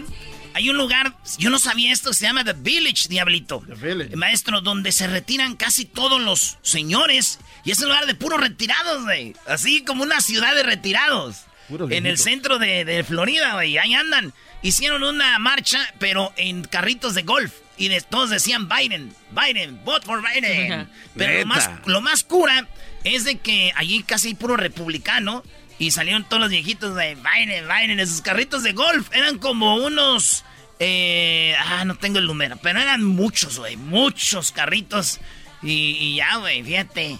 hay 0.56 0.70
un 0.70 0.78
lugar, 0.78 1.14
yo 1.38 1.50
no 1.50 1.60
sabía 1.60 1.92
esto, 1.92 2.14
se 2.14 2.24
llama 2.24 2.46
The 2.46 2.54
Village, 2.54 3.10
Diablito. 3.10 3.60
Village. 3.60 4.16
Maestro, 4.16 4.62
donde 4.62 4.94
se 4.94 5.06
retiran 5.06 5.58
casi 5.58 5.84
todos 5.84 6.22
los 6.22 6.60
señores. 6.62 7.40
Y 7.66 7.72
es 7.72 7.80
un 7.80 7.90
lugar 7.90 8.06
de 8.06 8.16
puros 8.16 8.40
retirados, 8.40 9.04
güey. 9.04 9.36
Así 9.48 9.84
como 9.84 10.04
una 10.04 10.22
ciudad 10.22 10.56
de 10.56 10.64
retirados. 10.64 11.42
Puros 11.68 11.92
en 11.92 12.06
el 12.06 12.18
centro 12.18 12.58
de, 12.58 12.86
de 12.86 13.04
Florida, 13.04 13.56
güey. 13.56 13.78
Ahí 13.78 13.94
andan. 13.96 14.32
Hicieron 14.62 15.04
una 15.04 15.38
marcha, 15.40 15.80
pero 16.00 16.32
en 16.38 16.64
carritos 16.64 17.16
de 17.16 17.24
golf. 17.24 17.52
Y 17.78 17.90
de, 17.90 18.00
todos 18.00 18.30
decían 18.30 18.70
Biden, 18.70 19.14
Biden, 19.32 19.84
vote 19.84 20.06
for 20.06 20.24
Biden. 20.24 20.90
Pero 21.18 21.40
lo 21.42 21.46
más, 21.48 21.70
lo 21.86 22.00
más 22.00 22.24
cura 22.24 22.66
es 23.04 23.26
de 23.26 23.40
que 23.40 23.74
allí 23.76 24.04
casi 24.04 24.30
hay 24.30 24.36
puro 24.36 24.56
republicano. 24.56 25.44
Y 25.80 25.92
salieron 25.92 26.24
todos 26.24 26.42
los 26.42 26.50
viejitos 26.50 26.96
de 26.96 27.16
Biden, 27.16 27.68
Biden, 27.68 28.00
en 28.00 28.08
sus 28.08 28.22
carritos 28.22 28.64
de 28.64 28.72
golf. 28.74 29.10
Eran 29.14 29.38
como 29.40 29.76
unos... 29.76 30.44
eh, 30.80 31.56
ah, 31.60 31.84
no 31.86 31.96
tengo 31.96 32.20
el 32.20 32.28
número. 32.28 32.58
Pero 32.62 32.80
eran 32.80 33.04
muchos, 33.04 33.60
güey. 33.60 33.76
Muchos 33.76 34.52
carritos. 34.52 35.20
Y, 35.62 35.98
y 36.00 36.16
ya, 36.16 36.38
güey, 36.38 36.64
fíjate. 36.64 37.18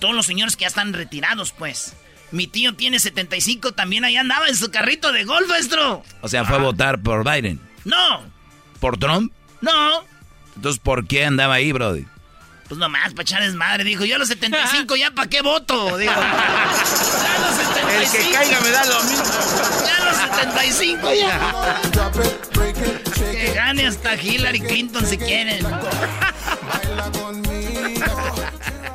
Todos 0.00 0.14
los 0.14 0.26
señores 0.26 0.56
que 0.56 0.62
ya 0.62 0.68
están 0.68 0.92
retirados, 0.92 1.52
pues. 1.52 1.94
Mi 2.30 2.46
tío 2.46 2.74
tiene 2.74 2.98
75, 2.98 3.72
también 3.72 4.04
ahí 4.04 4.16
andaba 4.16 4.48
en 4.48 4.56
su 4.56 4.70
carrito 4.70 5.12
de 5.12 5.24
golf, 5.24 5.48
maestro. 5.48 6.02
O 6.20 6.28
sea, 6.28 6.44
fue 6.44 6.56
a 6.56 6.60
votar 6.60 7.00
por 7.00 7.24
Biden. 7.24 7.58
No, 7.84 8.22
¿Por 8.80 8.98
Trump? 8.98 9.32
no. 9.62 10.04
Entonces, 10.56 10.78
¿por 10.80 11.06
qué 11.06 11.24
andaba 11.24 11.54
ahí, 11.54 11.72
Brody? 11.72 12.04
Pues 12.68 12.78
nomás, 12.78 13.12
para 13.12 13.22
echar 13.22 13.42
desmadre. 13.42 13.84
Dijo, 13.84 14.04
yo 14.04 14.16
a 14.16 14.18
los 14.18 14.28
75 14.28 14.96
ya 15.00 15.10
para 15.10 15.28
qué 15.28 15.40
voto. 15.42 15.96
Digo, 15.96 16.12
ya 16.12 17.34
a 17.34 17.38
los 17.40 17.56
75. 17.56 17.88
El 17.88 18.10
que 18.10 18.30
caiga 18.32 18.60
me 18.60 18.70
da 18.70 18.84
lo 18.84 19.02
mismo. 19.04 19.24
Ya 19.86 19.96
a 19.96 20.04
los 20.04 20.16
75 20.16 21.14
ya. 21.14 21.40
Que 23.32 23.52
gane 23.54 23.86
hasta 23.86 24.14
Hillary 24.14 24.60
Clinton 24.60 25.06
si 25.06 25.16
quieren. 25.16 25.66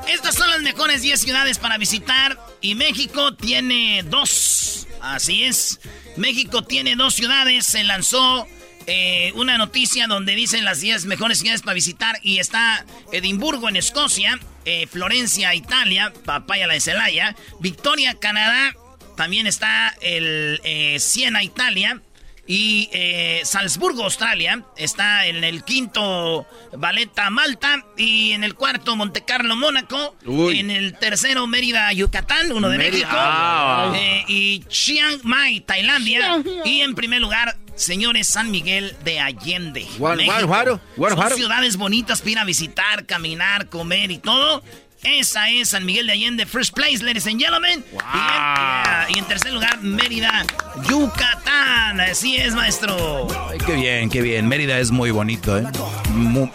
Estas 0.08 0.36
son 0.36 0.50
las 0.52 0.62
mejores 0.62 1.02
10 1.02 1.20
ciudades 1.20 1.58
para 1.58 1.78
visitar 1.78 2.40
y 2.62 2.76
México 2.76 3.34
tiene 3.34 4.04
dos. 4.04 4.88
Así 5.02 5.44
es. 5.44 5.80
México 6.16 6.64
tiene 6.64 6.96
dos 6.96 7.16
ciudades. 7.16 7.66
Se 7.66 7.84
lanzó 7.84 8.48
eh, 8.88 9.32
una 9.36 9.58
noticia 9.58 10.08
donde 10.08 10.36
dicen 10.36 10.66
las 10.66 10.82
10 10.82 11.06
mejores 11.06 11.40
ciudades 11.40 11.62
para 11.62 11.74
visitar 11.74 12.20
y 12.22 12.40
está 12.40 12.86
Edimburgo 13.12 13.70
en 13.70 13.76
Escocia, 13.76 14.40
eh, 14.66 14.88
Florencia, 14.88 15.54
Italia, 15.56 16.14
Papaya 16.26 16.68
la 16.68 16.74
de 16.74 16.82
Celaya, 16.82 17.36
Victoria, 17.60 18.16
Canadá, 18.16 18.74
también 19.16 19.48
está 19.48 19.96
el 20.02 20.60
eh, 20.64 20.98
Siena, 21.00 21.44
Italia. 21.44 22.02
Y 22.46 22.90
eh, 22.92 23.40
Salzburgo, 23.46 24.04
Australia, 24.04 24.66
está 24.76 25.28
en 25.28 25.46
el 25.46 25.64
quinto 25.64 26.46
Valeta, 26.74 27.30
Malta. 27.30 27.86
Y 27.96 28.34
en 28.34 28.44
el 28.44 28.56
cuarto 28.56 28.98
Montecarlo, 28.98 29.56
Mónaco. 29.56 30.18
Uy. 30.26 30.60
En 30.60 30.70
el 30.70 30.98
tercero 30.98 31.48
Mérida, 31.48 31.94
Yucatán, 31.94 32.52
uno 32.52 32.68
de 32.68 32.78
Mérida. 32.78 33.08
México. 33.08 33.18
Ah. 33.18 33.94
Eh, 33.96 34.26
y 34.28 34.64
Chiang 34.68 35.22
Mai, 35.24 35.62
Tailandia. 35.62 36.44
Y 36.66 36.82
en 36.82 36.96
primer 36.96 37.22
lugar, 37.22 37.56
señores, 37.76 38.28
San 38.28 38.52
Miguel 38.52 38.96
de 39.04 39.20
Allende. 39.20 39.88
Guan- 39.98 40.18
México. 40.18 40.80
Son 40.98 41.32
ciudades 41.36 41.78
bonitas 41.78 42.20
para 42.20 42.32
ir 42.32 42.40
a 42.40 42.46
visitar, 42.46 43.06
caminar, 43.06 43.70
comer 43.70 44.12
y 44.12 44.18
todo. 44.20 44.64
Esa 45.04 45.50
es 45.50 45.70
San 45.70 45.86
Miguel 45.86 46.08
de 46.08 46.14
Allende, 46.14 46.46
first 46.46 46.74
place, 46.74 47.04
ladies 47.04 47.28
and 47.28 47.38
gentlemen. 47.40 47.84
Y, 47.92 47.96
en, 47.96 48.02
yeah, 48.04 49.08
y 49.14 49.20
en 49.20 49.26
tercer 49.26 49.52
lugar, 49.52 49.82
Mérida, 49.82 50.46
Yucatán. 50.90 52.00
Así 52.00 52.38
es, 52.38 52.54
maestro. 52.56 53.28
Ay, 53.50 53.58
qué 53.66 53.74
bien, 53.76 54.10
qué 54.10 54.22
bien. 54.22 54.48
Mérida 54.48 54.80
es 54.80 54.92
muy 54.92 55.12
bonito, 55.12 55.58
¿eh? 55.58 55.66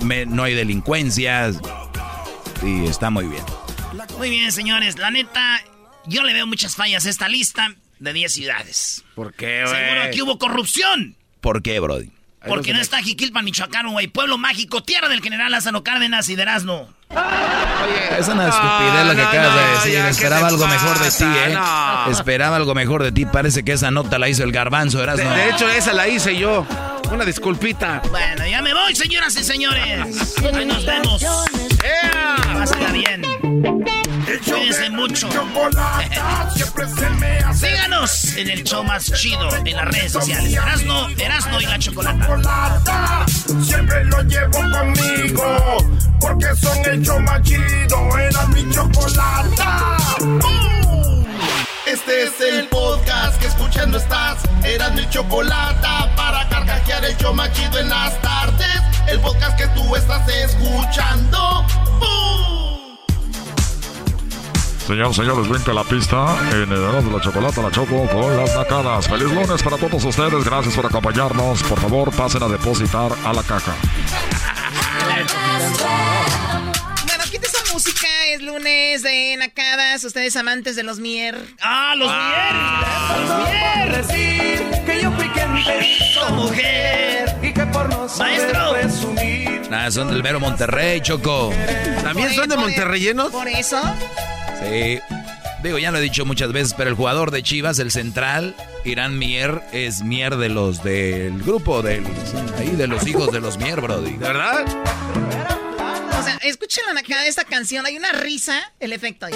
Me- 0.01 0.25
no 0.25 0.45
hay 0.45 0.55
delincuencias. 0.55 1.57
Sí, 2.63 2.85
está 2.87 3.11
muy 3.11 3.27
bien. 3.27 3.43
Muy 4.17 4.31
bien, 4.31 4.51
señores. 4.51 4.97
La 4.99 5.11
neta, 5.11 5.61
yo 6.07 6.23
le 6.23 6.33
veo 6.33 6.47
muchas 6.47 6.75
fallas 6.75 7.05
a 7.05 7.11
esta 7.11 7.29
lista 7.29 7.75
de 7.99 8.13
10 8.13 8.33
ciudades. 8.33 9.05
¿Por 9.15 9.35
qué, 9.35 9.65
Seguro 9.67 9.95
güey? 9.97 10.09
aquí 10.09 10.23
hubo 10.23 10.39
corrupción. 10.39 11.17
¿Por 11.41 11.63
qué, 11.63 11.81
Brody? 11.81 12.11
Porque 12.47 12.73
no 12.73 12.81
está 12.81 13.03
Jiquilpan, 13.03 13.45
Michoacán, 13.45 13.89
güey. 13.91 14.07
Pueblo 14.07 14.39
mágico, 14.39 14.83
tierra 14.83 15.09
del 15.09 15.21
general 15.21 15.51
Lázaro 15.51 15.83
Cárdenas 15.83 16.29
y 16.29 16.37
de 16.37 16.43
Erasmo. 16.43 16.89
Oye, 17.11 18.19
Es 18.21 18.29
una 18.29 18.49
estupidez 18.49 19.07
lo 19.07 19.11
que 19.17 19.23
no, 19.23 19.29
acabas 19.29 19.51
no, 19.55 19.57
de 19.61 19.75
decir. 19.75 19.93
ya, 19.95 20.05
¿qué 20.05 20.11
Esperaba 20.11 20.47
algo 20.49 20.67
mejor 20.67 20.99
de 21.01 21.11
ti? 21.11 21.25
¿eh? 21.25 21.53
No. 21.55 22.11
Esperaba 22.11 22.57
algo 22.57 22.75
mejor 22.75 23.03
de 23.03 23.13
ti. 23.13 23.27
Parece 23.27 23.65
que 23.65 23.73
esa 23.73 23.91
nota 23.91 24.19
la 24.19 24.29
hizo 24.29 24.45
el 24.45 24.53
garbanzo, 24.53 25.03
¿eras 25.03 25.17
De, 25.19 25.25
no? 25.25 25.35
de 25.35 25.51
hecho, 25.51 25.69
esa 25.69 25.93
la 25.93 26.07
hice 26.09 26.37
yo. 26.39 26.65
Una 27.11 27.25
disculpita. 27.25 28.03
Bueno, 28.11 28.47
ya 28.47 28.61
me 28.63 28.75
voy, 28.75 28.95
señoras 28.95 29.35
y 29.37 29.45
señores. 29.45 30.37
Ahí 30.55 30.65
nos 30.65 30.85
vemos. 30.85 31.25
Pásenla 32.55 32.93
bien. 32.93 33.23
Cuídense 34.45 34.91
mucho. 34.91 35.29
Síganos 37.55 38.37
en 38.37 38.51
el 38.51 38.63
show 38.63 38.85
más 38.85 39.11
chido 39.13 39.49
en 39.65 39.77
las 39.77 39.87
redes 39.87 40.13
sociales. 40.13 40.53
Erasno, 40.53 41.09
Erasno 41.11 41.61
y 41.61 41.67
la 41.67 41.79
chocolata. 41.79 42.27
chocolata. 42.27 43.27
Siempre 43.63 44.05
lo 44.05 44.23
llevo 44.23 44.53
conmigo. 44.53 45.77
Porque 46.21 46.55
son 46.57 46.79
el 46.85 47.03
show 47.03 47.21
más 47.21 47.43
chido. 47.43 48.19
Era 48.19 48.47
mi 48.49 48.69
chocolata. 48.71 49.97
Este 51.91 52.25
es 52.25 52.39
el 52.43 52.69
podcast 52.69 53.41
que 53.41 53.47
escuchando 53.47 53.97
estás. 53.97 54.43
Eran 54.63 54.95
mi 54.95 55.09
chocolata 55.09 56.15
para 56.17 56.47
carcajear 56.51 57.03
el 57.03 57.17
show 57.17 57.33
más 57.33 57.51
chido 57.53 57.79
en 57.79 57.89
las 57.89 58.21
tardes. 58.21 58.83
El 59.07 59.19
podcast 59.21 59.57
que 59.57 59.67
tú 59.69 59.97
estás 59.97 60.29
escuchando. 60.29 61.65
¡Bum! 61.99 62.99
Señor, 64.87 65.15
señores, 65.15 65.49
brinca 65.49 65.73
la 65.73 65.83
pista 65.85 66.37
en 66.51 66.71
el 66.71 67.05
de 67.05 67.11
la 67.11 67.21
Chocolata, 67.23 67.63
la 67.63 67.71
Choco 67.71 68.07
con 68.09 68.37
las 68.37 68.55
nacadas. 68.55 69.09
Feliz 69.09 69.33
lunes 69.33 69.63
para 69.63 69.79
todos 69.79 70.05
ustedes, 70.05 70.45
gracias 70.45 70.75
por 70.75 70.85
acompañarnos. 70.85 71.63
Por 71.63 71.81
favor, 71.81 72.13
pasen 72.13 72.43
a 72.43 72.49
depositar 72.49 73.13
a 73.25 73.33
la 73.33 73.43
caja. 73.43 73.73
es 78.35 78.43
lunes 78.43 79.03
de 79.03 79.37
Nacadas, 79.39 80.05
ustedes 80.05 80.37
amantes 80.37 80.77
de 80.77 80.83
los 80.83 80.99
Mier. 80.99 81.37
¡Ah, 81.61 81.95
los 81.97 82.11
Mier! 82.11 83.99
¡Los 83.99 84.09
Mier! 84.09 84.85
que 84.85 85.03
yo 85.03 85.11
fui 85.13 85.29
quien 85.29 85.57
¡Esta 85.57 86.29
mujer! 86.31 87.37
y 87.43 87.53
que 87.53 87.67
por 87.67 87.89
no 87.89 88.07
Maestro. 88.19 88.73
presumir. 88.73 89.63
Nah, 89.71 89.91
son 89.91 90.09
del 90.11 90.23
mero 90.23 90.41
Monterrey, 90.41 91.01
Choco. 91.01 91.53
¿También 92.03 92.33
son 92.35 92.49
de 92.49 92.57
Monterreyenos? 92.57 93.31
Por 93.31 93.49
eso, 93.49 93.81
Sí. 94.63 94.99
Digo, 95.63 95.79
ya 95.79 95.91
lo 95.91 95.99
he 95.99 96.01
dicho 96.01 96.25
muchas 96.25 96.53
veces, 96.53 96.75
pero 96.77 96.89
el 96.91 96.95
jugador 96.97 97.31
de 97.33 97.43
Chivas, 97.43 97.79
el 97.81 97.91
central, 97.91 98.55
Irán 98.85 99.19
Mier, 99.19 99.61
es 99.73 100.03
Mier 100.03 100.37
de 100.37 100.49
los 100.49 100.85
del 100.85 101.43
grupo, 101.43 101.83
del, 101.83 102.05
ahí 102.59 102.69
de 102.77 102.87
los 102.87 103.05
hijos 103.09 103.33
de 103.33 103.41
los 103.41 103.59
Mier, 103.59 103.81
Brody. 103.81 104.13
¿De 104.13 104.19
verdad? 104.19 104.65
O 106.19 106.23
sea, 106.23 106.39
escuchen 106.43 106.85
la 106.87 106.95
Nacada 106.95 107.23
de 107.23 107.29
esta 107.29 107.45
canción, 107.45 107.87
hay 107.87 107.97
una 107.97 108.13
risa, 108.13 108.73
el 108.81 108.93
efecto 108.93 109.27
ahí. 109.27 109.35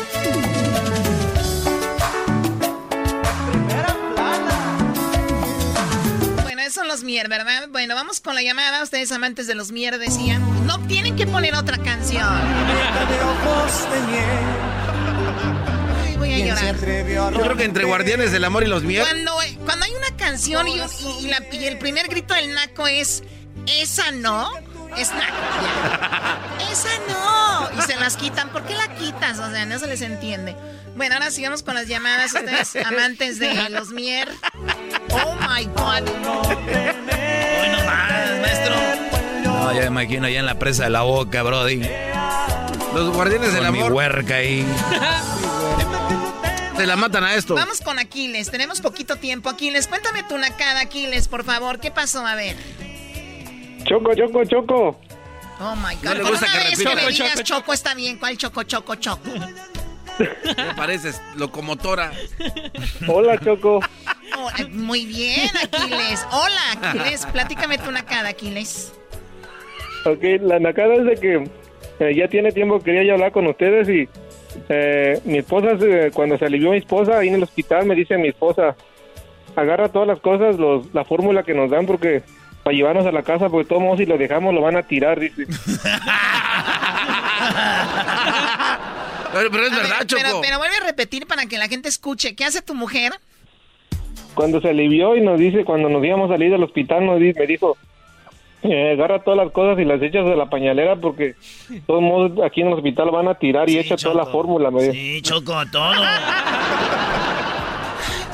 Bueno, 6.42 6.60
esos 6.62 6.74
son 6.74 6.88
los 6.88 7.02
Mier, 7.04 7.28
¿verdad? 7.28 7.68
Bueno, 7.70 7.94
vamos 7.94 8.20
con 8.20 8.34
la 8.34 8.42
llamada, 8.42 8.82
ustedes 8.82 9.10
amantes 9.12 9.46
de 9.46 9.54
los 9.54 9.70
Mier 9.72 9.98
decían, 9.98 10.42
no 10.66 10.78
tienen 10.86 11.16
que 11.16 11.26
poner 11.26 11.54
otra 11.54 11.78
canción. 11.78 12.22
Ay, 16.04 16.16
voy 16.16 16.32
a 16.34 16.38
llorar. 16.46 16.76
Yo 17.32 17.40
creo 17.42 17.56
que 17.56 17.64
entre 17.64 17.84
Guardianes 17.84 18.32
del 18.32 18.44
Amor 18.44 18.64
y 18.64 18.66
los 18.66 18.82
Mier. 18.82 19.04
Cuando, 19.04 19.32
cuando 19.64 19.84
hay 19.86 19.92
una 19.92 20.16
canción 20.16 20.68
y, 20.68 20.76
y- 20.76 21.24
y 21.26 21.28
la- 21.28 21.42
y 21.52 21.64
el 21.64 21.78
primer 21.78 22.08
grito 22.08 22.34
del 22.34 22.52
naco 22.54 22.86
es 22.86 23.22
esa 23.66 24.10
no, 24.10 24.50
ya. 24.96 25.02
Esa 26.70 26.88
no. 27.09 27.68
Y 27.78 27.83
se 27.83 27.96
las 27.96 28.16
quitan. 28.16 28.48
¿Por 28.50 28.62
qué 28.64 28.74
la 28.74 28.88
quitas? 28.94 29.38
O 29.38 29.50
sea, 29.50 29.66
no 29.66 29.78
se 29.78 29.87
les 29.87 30.00
entiende. 30.02 30.57
Bueno, 30.96 31.14
ahora 31.14 31.31
sigamos 31.31 31.62
con 31.62 31.74
las 31.74 31.88
llamadas. 31.88 32.33
Ustedes, 32.33 32.76
amantes 32.87 33.38
de 33.38 33.68
los 33.70 33.90
Mier. 33.90 34.28
Oh 35.11 35.35
my 35.48 35.64
God. 35.66 36.09
Hoy 36.09 37.68
no 37.70 37.85
más, 37.85 38.40
maestro. 38.40 38.74
No, 39.44 39.72
ya 39.72 39.81
me 39.81 39.87
imagino 39.87 40.26
allá 40.26 40.40
en 40.40 40.46
la 40.46 40.59
presa 40.59 40.85
de 40.85 40.90
la 40.90 41.02
boca, 41.02 41.42
Brody. 41.42 41.83
Los 42.94 43.14
Guardianes 43.14 43.52
del 43.55 43.64
Con 43.64 43.72
mi 43.72 43.81
Amor 43.81 43.92
huerca 43.92 44.35
ahí. 44.37 44.66
se 46.76 46.87
la 46.87 46.96
matan 46.96 47.24
a 47.24 47.35
esto. 47.35 47.55
Vamos 47.55 47.81
con 47.81 47.98
Aquiles. 47.98 48.50
Tenemos 48.50 48.81
poquito 48.81 49.16
tiempo. 49.16 49.48
Aquiles, 49.48 49.88
cuéntame 49.88 50.22
tu 50.24 50.37
nacada, 50.37 50.81
Aquiles, 50.81 51.28
por 51.28 51.44
favor. 51.44 51.81
¿Qué 51.81 51.90
pasó? 51.90 52.26
A 52.26 52.35
ver. 52.35 52.57
Choco, 53.92 54.14
choco, 54.14 54.44
choco. 54.46 55.00
Oh 55.61 55.76
my 55.76 55.94
God. 55.96 56.05
No 56.05 56.14
le 56.14 56.31
gusta 56.31 56.46
que 56.46 56.59
vez 56.70 56.78
que 56.78 56.85
repita. 56.88 56.94
me 56.94 57.00
Choco, 57.12 57.28
digas 57.28 57.42
choco, 57.44 57.72
está 57.74 57.94
bien. 57.94 58.18
¿Cuál 58.18 58.38
choco, 58.38 58.62
choco, 58.62 58.94
choco? 58.94 59.28
Me 60.18 60.74
pareces 60.74 61.20
locomotora. 61.37 62.11
Hola, 63.07 63.38
Choco. 63.38 63.81
Oh, 64.38 64.48
muy 64.70 65.05
bien, 65.05 65.50
Aquiles. 65.62 66.26
Hola, 66.31 66.61
Aquiles. 66.90 67.26
Platícame 67.26 67.76
tu 67.76 67.90
nacada, 67.90 68.31
Aquiles. 68.31 68.94
Ok, 70.07 70.22
la 70.40 70.59
nacada 70.59 70.94
es 70.94 71.05
de 71.05 71.14
que 71.16 71.44
eh, 72.00 72.14
ya 72.16 72.28
tiene 72.28 72.50
tiempo 72.52 72.78
que 72.78 72.85
quería 72.87 73.05
yo 73.05 73.12
hablar 73.14 73.33
con 73.33 73.46
ustedes 73.46 73.88
y 73.90 74.09
eh, 74.70 75.20
mi 75.26 75.37
esposa, 75.38 75.78
se- 75.78 76.11
cuando 76.12 76.38
se 76.38 76.46
alivió 76.46 76.70
mi 76.70 76.78
esposa 76.78 77.18
ahí 77.18 77.28
en 77.28 77.35
el 77.35 77.42
hospital, 77.42 77.85
me 77.85 77.94
dice 77.94 78.16
mi 78.16 78.28
esposa, 78.28 78.74
agarra 79.55 79.90
todas 79.90 80.09
las 80.09 80.20
cosas, 80.20 80.57
los, 80.57 80.92
la 80.94 81.05
fórmula 81.05 81.42
que 81.42 81.52
nos 81.55 81.70
dan 81.70 81.85
porque 81.87 82.22
para 82.62 82.75
llevarnos 82.77 83.07
a 83.07 83.12
la 83.12 83.22
casa, 83.22 83.48
porque 83.48 83.68
todos 83.68 83.83
modos 83.83 83.98
si 83.98 84.07
lo 84.07 84.16
dejamos 84.18 84.55
lo 84.55 84.61
van 84.61 84.77
a 84.77 84.83
tirar, 84.83 85.18
dice. 85.20 85.46
Pero, 89.33 89.51
pero 89.51 89.64
es 89.64 89.72
A 89.72 89.77
ver, 89.77 89.85
verdad, 89.85 90.07
Choco. 90.07 90.22
Pero, 90.22 90.40
pero 90.42 90.59
vuelve 90.59 90.77
a 90.77 90.85
repetir 90.87 91.27
para 91.27 91.46
que 91.46 91.57
la 91.57 91.66
gente 91.68 91.88
escuche. 91.88 92.35
¿Qué 92.37 92.44
hace 92.44 92.61
tu 92.61 92.75
mujer? 92.75 93.12
Cuando 94.35 94.61
se 94.61 94.68
alivió 94.68 95.16
y 95.16 95.22
nos 95.22 95.38
dice, 95.38 95.64
cuando 95.64 95.88
nos 95.88 96.05
íbamos 96.05 96.31
a 96.31 96.35
salir 96.35 96.51
del 96.51 96.62
hospital, 96.62 97.07
nos 97.07 97.18
di- 97.18 97.33
me 97.33 97.46
dijo, 97.46 97.79
eh, 98.62 98.92
agarra 98.92 99.20
todas 99.22 99.38
las 99.42 99.51
cosas 99.53 99.79
y 99.79 99.85
las 99.87 100.03
echas 100.03 100.27
de 100.27 100.37
la 100.37 100.46
pañalera 100.51 100.96
porque 100.96 101.35
de 101.70 101.81
todos 101.87 102.03
modos 102.03 102.33
aquí 102.44 102.61
en 102.61 102.68
el 102.68 102.75
hospital 102.75 103.11
van 103.11 103.29
a 103.29 103.35
tirar 103.35 103.68
y 103.70 103.72
Sí, 103.72 103.79
echa 103.79 103.96
toda 103.96 104.14
la 104.14 104.25
Choco. 104.25 104.33
fórmula, 104.33 104.70
me 104.70 104.83
dijo. 104.83 104.92
Sí, 104.92 105.22
Choco, 105.22 105.55
todo. 105.72 105.92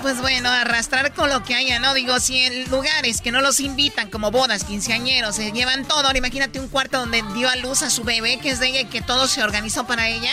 Pues 0.09 0.23
bueno, 0.23 0.49
arrastrar 0.49 1.12
con 1.12 1.29
lo 1.29 1.42
que 1.42 1.55
haya, 1.55 1.81
¿no? 1.81 1.92
Digo, 1.92 2.18
si 2.18 2.38
en 2.38 2.71
lugares 2.71 3.21
que 3.21 3.31
no 3.31 3.42
los 3.42 3.61
invitan, 3.61 4.09
como 4.09 4.31
bodas, 4.31 4.64
quinceañeros, 4.64 5.37
se 5.37 5.53
llevan 5.53 5.85
todo. 5.85 6.07
Ahora 6.07 6.16
imagínate 6.16 6.59
un 6.59 6.68
cuarto 6.68 7.01
donde 7.01 7.23
dio 7.35 7.47
a 7.47 7.57
luz 7.57 7.83
a 7.83 7.90
su 7.90 8.05
bebé, 8.05 8.38
que 8.38 8.49
es 8.49 8.59
de 8.59 8.68
ella 8.68 8.81
y 8.81 8.85
que 8.87 9.03
todo 9.03 9.29
se 9.29 9.42
organizó 9.42 9.87
para 9.87 10.09
ella. 10.09 10.31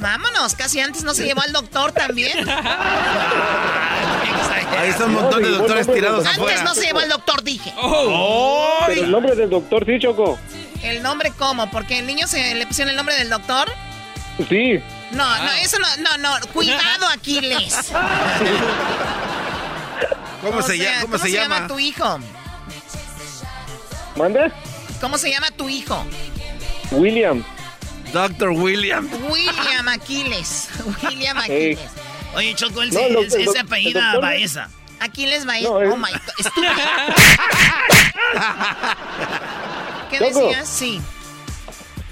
Vámonos, 0.00 0.56
casi 0.56 0.80
antes 0.80 1.04
no 1.04 1.14
se 1.14 1.26
llevó 1.26 1.42
al 1.42 1.52
doctor 1.52 1.92
también. 1.92 2.48
Ahí 4.76 4.88
está 4.88 5.04
un 5.04 5.14
montón 5.14 5.44
de 5.44 5.50
doctores 5.50 5.86
tirados. 5.86 6.26
Antes 6.26 6.36
afuera. 6.36 6.64
no 6.64 6.74
se 6.74 6.86
llevó 6.86 6.98
al 6.98 7.08
doctor, 7.08 7.44
dije. 7.44 7.72
Pero 8.88 9.04
el 9.04 9.12
nombre 9.12 9.36
del 9.36 9.48
doctor, 9.48 9.86
sí, 9.86 10.00
Choco. 10.00 10.40
¿El 10.82 11.04
nombre 11.04 11.32
cómo? 11.38 11.70
¿Porque 11.70 12.00
el 12.00 12.06
niño 12.08 12.26
se 12.26 12.56
le 12.56 12.66
pusieron 12.66 12.90
el 12.90 12.96
nombre 12.96 13.14
del 13.14 13.30
doctor? 13.30 13.70
Sí. 14.48 14.82
No, 15.14 15.38
no, 15.44 15.52
eso 15.52 15.78
no, 15.78 15.86
no, 15.98 16.18
no. 16.18 16.34
Cuidado, 16.52 17.06
Aquiles. 17.08 17.74
¿Cómo, 20.42 20.60
se, 20.62 20.76
sea, 20.76 20.90
llama? 20.92 21.00
¿Cómo 21.02 21.18
se 21.18 21.30
llama? 21.32 21.66
tu 21.66 21.78
hijo? 21.78 22.18
¿Mande? 24.16 24.52
¿Cómo 25.00 25.16
se 25.18 25.30
llama 25.30 25.50
tu 25.52 25.68
hijo? 25.68 26.04
William. 26.90 27.42
Doctor 28.12 28.50
William. 28.50 29.08
William 29.30 29.88
Aquiles. 29.88 30.68
William 31.02 31.38
Aquiles. 31.38 31.78
Oye, 32.36 32.54
Choco, 32.54 32.82
él 32.82 32.90
No, 32.92 33.00
se, 33.00 33.06
el 33.08 33.14
doc- 33.14 33.24
él 33.24 33.30
se 33.30 33.38
el 33.40 33.44
doc- 33.46 33.56
apellida 33.58 34.00
el 34.00 34.04
doctor- 34.12 34.22
Baeza. 34.22 34.68
Aquiles 35.00 35.46
va 35.48 35.58
No, 35.60 35.80
es- 35.80 35.90
Oh 35.92 35.96
my 35.96 36.10
God. 36.12 36.20
Estúpido. 36.38 36.72
¿Qué 40.10 40.18
Choco. 40.18 40.46
decías? 40.48 40.68
Sí. 40.68 41.00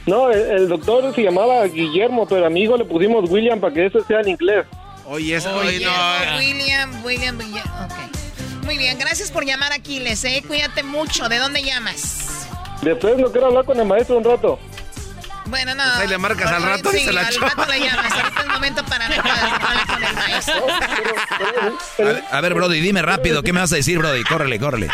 No, 0.07 0.31
el, 0.31 0.41
el 0.41 0.69
doctor 0.69 1.15
se 1.15 1.23
llamaba 1.23 1.65
Guillermo, 1.67 2.27
pero 2.27 2.47
a 2.47 2.51
mi 2.51 2.63
hijo 2.63 2.77
le 2.77 2.85
pusimos 2.85 3.31
William 3.31 3.61
para 3.61 3.73
que 3.73 3.87
eso 3.87 4.03
sea 4.05 4.21
en 4.21 4.31
inglés. 4.31 4.67
Oye, 5.07 5.37
eso, 5.37 5.55
oye, 5.57 5.85
no. 5.85 6.39
William, 6.39 7.05
William, 7.05 7.39
William. 7.39 7.67
Ok. 7.85 8.65
Muy 8.65 8.79
bien, 8.79 8.99
gracias 8.99 9.31
por 9.31 9.45
llamar 9.45 9.73
Aquiles, 9.73 10.25
¿eh? 10.25 10.43
Cuídate 10.47 10.83
mucho. 10.83 11.29
¿De 11.29 11.39
dónde 11.39 11.63
llamas? 11.63 12.49
Después 12.81 13.17
no 13.19 13.31
quiero 13.31 13.49
hablar 13.49 13.65
con 13.65 13.79
el 13.79 13.87
maestro 13.87 14.19
un 14.19 14.25
rato. 14.25 14.59
Bueno, 15.47 15.75
no. 15.75 15.83
Pues 15.83 15.99
ahí 15.99 16.09
le 16.09 16.19
marcas 16.19 16.51
al 16.51 16.63
rato 16.63 16.91
y 16.93 16.99
sí, 16.99 17.05
se 17.05 17.13
la 17.13 17.27
al 17.27 17.35
rato 17.35 17.67
le 17.71 17.81
llamas. 17.81 18.13
Ahorita 18.13 18.41
es 18.41 18.47
momento 18.49 18.85
para 18.85 19.07
hablar 19.07 19.87
con 19.87 20.05
el 20.05 20.15
maestro. 20.15 20.67
A 21.99 22.03
ver, 22.03 22.25
a 22.31 22.41
ver, 22.41 22.55
Brody, 22.55 22.81
dime 22.81 23.03
rápido, 23.03 23.43
¿qué 23.43 23.53
me 23.53 23.61
vas 23.61 23.73
a 23.73 23.77
decir, 23.77 23.99
Brody? 23.99 24.23
Córrele, 24.25 24.59
córrele. 24.59 24.89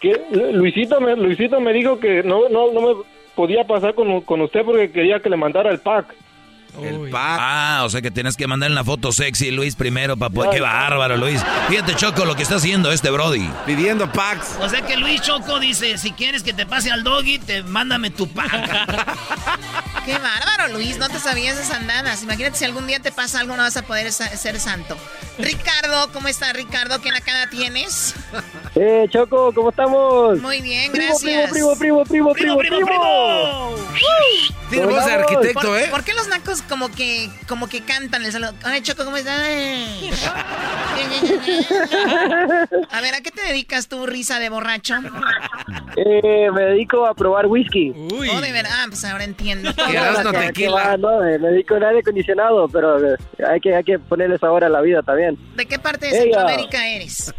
Que 0.00 0.20
Luisito 0.52 1.00
me, 1.00 1.16
Luisito 1.16 1.60
me 1.60 1.72
dijo 1.72 1.98
que 1.98 2.22
no, 2.22 2.48
no, 2.48 2.72
no 2.72 2.80
me 2.80 2.94
podía 3.38 3.62
pasar 3.62 3.94
con, 3.94 4.22
con 4.22 4.40
usted 4.40 4.64
porque 4.64 4.90
quería 4.90 5.20
que 5.20 5.30
le 5.30 5.36
mandara 5.36 5.70
el 5.70 5.78
pack. 5.78 6.12
El 6.82 7.10
pack. 7.10 7.38
Ah, 7.40 7.82
o 7.84 7.90
sea 7.90 8.00
que 8.02 8.10
tienes 8.10 8.36
que 8.36 8.46
mandar 8.46 8.70
una 8.70 8.84
foto 8.84 9.12
sexy, 9.12 9.50
Luis, 9.50 9.74
primero 9.74 10.16
para 10.16 10.30
poder... 10.30 10.50
¡Qué 10.50 10.60
bárbaro, 10.60 11.16
Luis! 11.16 11.40
Fíjate, 11.68 11.94
Choco, 11.96 12.24
lo 12.24 12.34
que 12.36 12.42
está 12.42 12.56
haciendo 12.56 12.92
este 12.92 13.10
Brody. 13.10 13.48
Pidiendo 13.66 14.10
packs. 14.10 14.56
O 14.60 14.68
sea 14.68 14.82
que 14.82 14.96
Luis 14.96 15.20
Choco 15.22 15.58
dice, 15.58 15.98
si 15.98 16.12
quieres 16.12 16.42
que 16.42 16.52
te 16.52 16.66
pase 16.66 16.90
al 16.90 17.02
doggy, 17.04 17.38
te 17.38 17.62
mándame 17.62 18.10
tu 18.10 18.28
pack. 18.28 18.48
Qué 20.04 20.18
bárbaro, 20.18 20.72
Luis, 20.72 20.96
no 20.98 21.08
te 21.08 21.18
sabías 21.18 21.58
esas 21.58 21.76
andadas. 21.76 22.22
Imagínate 22.22 22.56
si 22.56 22.64
algún 22.64 22.86
día 22.86 22.98
te 23.00 23.12
pasa 23.12 23.40
algo, 23.40 23.56
no 23.56 23.62
vas 23.62 23.76
a 23.76 23.82
poder 23.82 24.10
ser 24.10 24.58
santo. 24.58 24.96
Ricardo, 25.38 26.10
¿cómo 26.12 26.28
estás, 26.28 26.52
Ricardo? 26.54 27.00
¿Qué 27.00 27.10
nakada 27.10 27.48
tienes? 27.50 28.14
Eh, 28.80 29.06
Choco, 29.10 29.52
¿cómo 29.52 29.70
estamos? 29.70 30.38
Muy 30.40 30.60
bien, 30.60 30.92
Primo, 30.92 31.08
gracias. 31.08 31.50
Primo, 31.50 31.74
primo, 31.76 32.04
primo, 32.04 32.32
primo, 32.32 32.56
primo, 32.58 32.78
primo. 32.86 33.74
Tiene 34.70 34.86
voz 34.86 35.04
de 35.04 35.12
arquitecto, 35.12 35.60
¿Por, 35.68 35.78
¿eh? 35.78 35.88
¿Por 35.90 36.04
qué 36.04 36.12
los 36.14 36.28
nacos 36.28 36.62
como 36.68 36.90
que 36.90 37.30
como 37.46 37.68
que 37.68 37.82
cantan 37.82 38.24
el 38.24 38.32
saludo? 38.32 38.54
Ay, 38.64 38.82
Choco, 38.82 39.04
¿cómo 39.04 39.16
estás? 39.16 39.38
A 42.90 43.00
ver, 43.00 43.14
¿a 43.14 43.20
qué 43.20 43.30
te 43.30 43.46
dedicas 43.46 43.88
tú, 43.88 44.06
risa 44.06 44.38
de 44.38 44.48
borracho? 44.48 44.94
Eh, 45.96 46.50
me 46.52 46.62
dedico 46.62 47.06
a 47.06 47.14
probar 47.14 47.46
whisky. 47.46 47.92
Oh, 48.12 48.40
de 48.40 48.52
verdad, 48.52 48.72
ah, 48.74 48.86
pues 48.88 49.04
ahora 49.04 49.24
entiendo. 49.24 49.70
Que 50.54 50.68
va, 50.68 50.96
no, 50.96 51.20
me 51.20 51.38
dedico 51.38 51.74
al 51.74 51.84
aire 51.84 52.00
acondicionado, 52.00 52.68
pero 52.68 53.14
eh, 53.14 53.16
hay 53.46 53.60
que, 53.60 53.74
hay 53.74 53.84
que 53.84 53.98
ponerle 53.98 54.38
sabor 54.38 54.64
a 54.64 54.68
la 54.68 54.80
vida 54.80 55.02
también. 55.02 55.36
¿De 55.56 55.66
qué 55.66 55.78
parte 55.78 56.06
de 56.06 56.12
Ella. 56.12 56.22
Centroamérica 56.22 56.86
eres? 56.86 57.34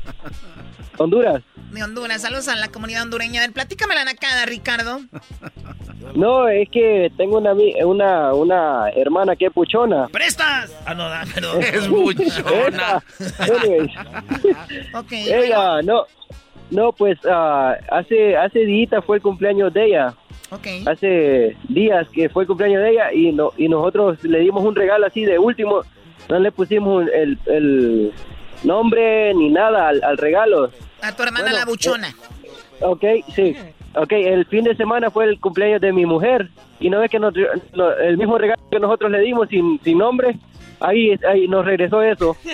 Honduras. 1.00 1.42
De 1.72 1.84
Honduras. 1.84 2.22
Saludos 2.22 2.48
a 2.48 2.56
la 2.56 2.68
comunidad 2.70 3.04
hondureña. 3.04 3.42
A 3.42 3.46
ver, 3.46 3.54
platícame 3.54 3.96
la 3.96 4.06
nacada, 4.06 4.46
Ricardo. 4.46 5.00
No, 6.16 6.48
es 6.48 6.68
que 6.70 7.12
tengo 7.18 7.38
una, 7.38 7.54
una, 7.86 8.34
una 8.34 8.90
hermana 8.90 9.36
que 9.36 9.46
es 9.48 9.54
puchona. 9.54 10.08
¡Prestas! 10.08 10.76
Ah, 10.86 10.94
no, 10.94 11.08
perdón. 11.34 11.62
Es. 11.62 11.88
Anyways. 13.40 13.92
Ok. 14.96 15.12
Ella, 15.12 15.82
no, 15.84 16.06
no, 16.72 16.92
pues 16.94 17.18
ah, 17.30 17.76
hace 17.92 18.36
hace 18.38 18.60
días 18.60 18.90
fue 19.06 19.18
el 19.18 19.22
cumpleaños 19.22 19.74
de 19.74 19.86
ella. 19.86 20.14
Ok. 20.52 20.68
Hace 20.88 21.56
días 21.68 22.08
que 22.10 22.30
fue 22.30 22.44
el 22.44 22.48
cumpleaños 22.48 22.82
de 22.82 22.90
ella 22.92 23.14
y 23.14 23.32
no 23.32 23.52
y 23.58 23.68
nosotros 23.68 24.24
le 24.24 24.40
dimos 24.40 24.64
un 24.64 24.76
regalo 24.76 25.06
así 25.06 25.26
de 25.26 25.38
último. 25.38 25.82
No 26.28 26.40
le 26.40 26.52
pusimos 26.52 27.06
el, 27.14 27.38
el 27.46 28.14
nombre 28.64 29.34
ni 29.34 29.50
nada 29.50 29.90
al, 29.90 30.04
al 30.04 30.18
regalo. 30.18 30.72
A 31.02 31.12
tu 31.14 31.24
hermana 31.24 31.44
Bueno, 31.46 31.58
la 31.60 31.66
buchona. 31.66 32.16
Ok, 32.82 33.04
sí. 33.36 33.56
Ok, 33.96 34.12
el 34.12 34.46
fin 34.46 34.64
de 34.64 34.76
semana 34.76 35.10
fue 35.10 35.26
el 35.26 35.40
cumpleaños 35.40 35.82
de 35.82 35.92
mi 35.92 36.06
mujer 36.06 36.50
y 36.80 36.90
no 36.90 37.04
es 37.04 37.10
que 37.10 37.20
nos- 37.20 37.34
no- 37.74 37.92
el 37.94 38.18
mismo 38.18 38.38
regalo 38.38 38.62
que 38.72 38.80
nosotros 38.80 39.10
le 39.12 39.20
dimos 39.22 39.50
sin, 39.50 39.80
sin 39.84 39.98
nombre, 39.98 40.38
ahí, 40.80 41.18
ahí 41.28 41.48
nos 41.48 41.66
regresó 41.66 42.02
eso. 42.02 42.38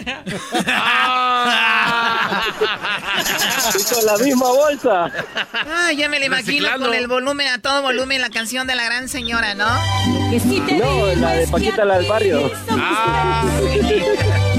Y 3.78 3.84
con 3.94 4.06
la 4.06 4.18
misma 4.24 4.48
bolsa. 4.48 5.12
Ah, 5.54 5.92
ya 5.96 6.08
me 6.10 6.20
la 6.20 6.26
imagino 6.28 6.52
Reciclando. 6.68 6.86
con 6.88 6.96
el 6.96 7.08
volumen, 7.08 7.48
a 7.48 7.62
todo 7.62 7.82
volumen, 7.82 8.22
la 8.22 8.30
canción 8.30 8.68
de 8.68 8.76
la 8.76 8.86
gran 8.86 9.10
señora, 9.10 9.54
¿no? 9.56 9.66
No, 9.68 11.16
la 11.16 11.32
de 11.34 11.48
Paquita 11.48 11.84
la 11.86 11.98
del 12.00 12.08
barrio. 12.08 12.52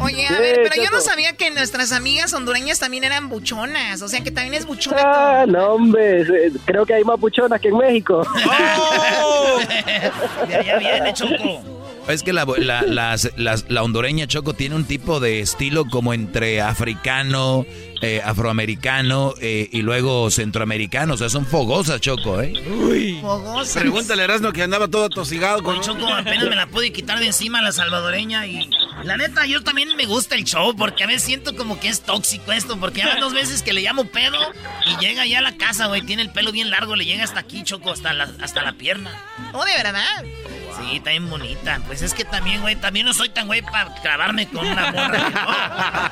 Oye, 0.00 0.26
a 0.26 0.28
Sí, 0.28 0.34
ver, 0.40 0.60
pero 0.70 0.82
yo 0.84 0.90
no 0.90 1.00
sabía 1.00 1.32
que 1.34 1.50
nuestras 1.50 1.92
amigas 1.92 2.32
hondureñas 2.32 2.78
también 2.78 3.04
eran 3.04 3.28
buchonas. 3.28 4.00
O 4.02 4.08
sea, 4.08 4.22
que 4.22 4.30
también 4.30 4.54
es 4.54 4.66
buchona. 4.66 5.02
Ah, 5.04 5.44
no, 5.46 5.74
hombre, 5.74 6.22
eh, 6.22 6.52
creo 6.64 6.86
que 6.86 6.94
hay 6.94 7.04
más 7.04 7.18
puchonas 7.18 7.60
que 7.60 7.68
en 7.68 7.76
México. 7.78 8.26
De 10.48 10.54
allá 10.56 10.78
viene, 10.78 11.12
Choco. 11.12 11.62
Es 12.08 12.22
que 12.22 12.32
la, 12.32 12.46
la, 12.58 12.82
las- 12.82 13.30
las- 13.36 13.70
la 13.70 13.82
hondureña 13.82 14.26
Choco 14.26 14.54
tiene 14.54 14.74
un 14.74 14.84
tipo 14.84 15.20
de 15.20 15.40
estilo 15.40 15.84
como 15.84 16.12
entre 16.14 16.60
africano, 16.60 17.66
eh, 18.00 18.22
afroamericano 18.24 19.34
eh, 19.40 19.68
y 19.72 19.82
luego 19.82 20.30
centroamericano. 20.30 21.14
O 21.14 21.16
sea, 21.16 21.28
son 21.28 21.46
fogosas, 21.46 22.00
Choco, 22.00 22.40
¿eh? 22.40 22.54
Fogosas. 23.20 23.82
Pregúntale 23.82 24.22
a 24.22 24.24
Erasmo 24.24 24.52
que 24.52 24.62
andaba 24.62 24.88
todo 24.88 25.08
tosigado 25.08 25.62
con 25.62 25.80
Choco, 25.80 26.06
apenas 26.06 26.48
me 26.48 26.56
la 26.56 26.66
pude 26.66 26.92
quitar 26.92 27.18
de 27.18 27.26
encima 27.26 27.62
la 27.62 27.72
salvadoreña 27.72 28.46
y 28.46 28.70
la 29.04 29.16
neta, 29.16 29.46
yo 29.46 29.62
también 29.62 29.96
me 29.96 30.06
gusta 30.06 30.34
el 30.34 30.44
show 30.44 30.74
porque 30.76 31.04
a 31.04 31.06
veces 31.06 31.22
siento 31.22 31.56
como 31.56 31.80
que 31.80 31.88
es 31.88 32.00
tóxico 32.02 32.52
esto, 32.52 32.78
porque 32.78 33.00
ya 33.00 33.08
van 33.08 33.20
dos 33.20 33.32
veces 33.32 33.62
que 33.62 33.72
le 33.72 33.82
llamo 33.82 34.04
pedo 34.04 34.38
y 34.86 34.96
llega 35.04 35.26
ya 35.26 35.38
a 35.38 35.42
la 35.42 35.56
casa, 35.56 35.86
güey, 35.86 36.02
tiene 36.02 36.22
el 36.22 36.30
pelo 36.30 36.52
bien 36.52 36.70
largo, 36.70 36.96
le 36.96 37.04
llega 37.04 37.24
hasta 37.24 37.40
aquí, 37.40 37.62
Choco, 37.62 37.92
hasta 37.92 38.12
la, 38.12 38.30
hasta 38.40 38.62
la 38.62 38.72
pierna. 38.72 39.10
Oh, 39.52 39.64
de 39.64 39.72
verdad. 39.72 40.24
Sí, 40.80 40.96
está 40.96 41.10
bien 41.10 41.28
bonita. 41.28 41.80
Pues 41.86 42.02
es 42.02 42.14
que 42.14 42.24
también, 42.24 42.60
güey, 42.62 42.76
también 42.76 43.06
no 43.06 43.12
soy 43.14 43.28
tan 43.28 43.46
güey 43.46 43.62
para 43.62 43.94
clavarme 44.02 44.48
con 44.48 44.66
una 44.66 44.90
morra. 44.92 46.10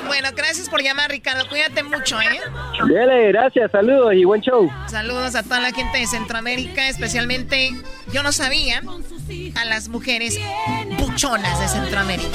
Bueno, 0.06 0.28
gracias 0.36 0.68
por 0.68 0.82
llamar, 0.82 1.10
Ricardo. 1.10 1.48
Cuídate 1.48 1.82
mucho, 1.82 2.20
¿eh? 2.20 2.40
Dele, 2.86 3.28
gracias, 3.32 3.70
saludos 3.70 4.12
y 4.14 4.24
buen 4.24 4.40
show. 4.42 4.70
Saludos 4.88 5.34
a 5.36 5.42
toda 5.42 5.60
la 5.60 5.72
gente 5.72 5.98
de 5.98 6.06
Centroamérica, 6.06 6.88
especialmente, 6.88 7.70
yo 8.12 8.22
no 8.22 8.32
sabía, 8.32 8.82
a 9.56 9.64
las 9.64 9.88
mujeres 9.88 10.38
buchonas 10.98 11.58
de 11.60 11.68
Centroamérica. 11.68 12.28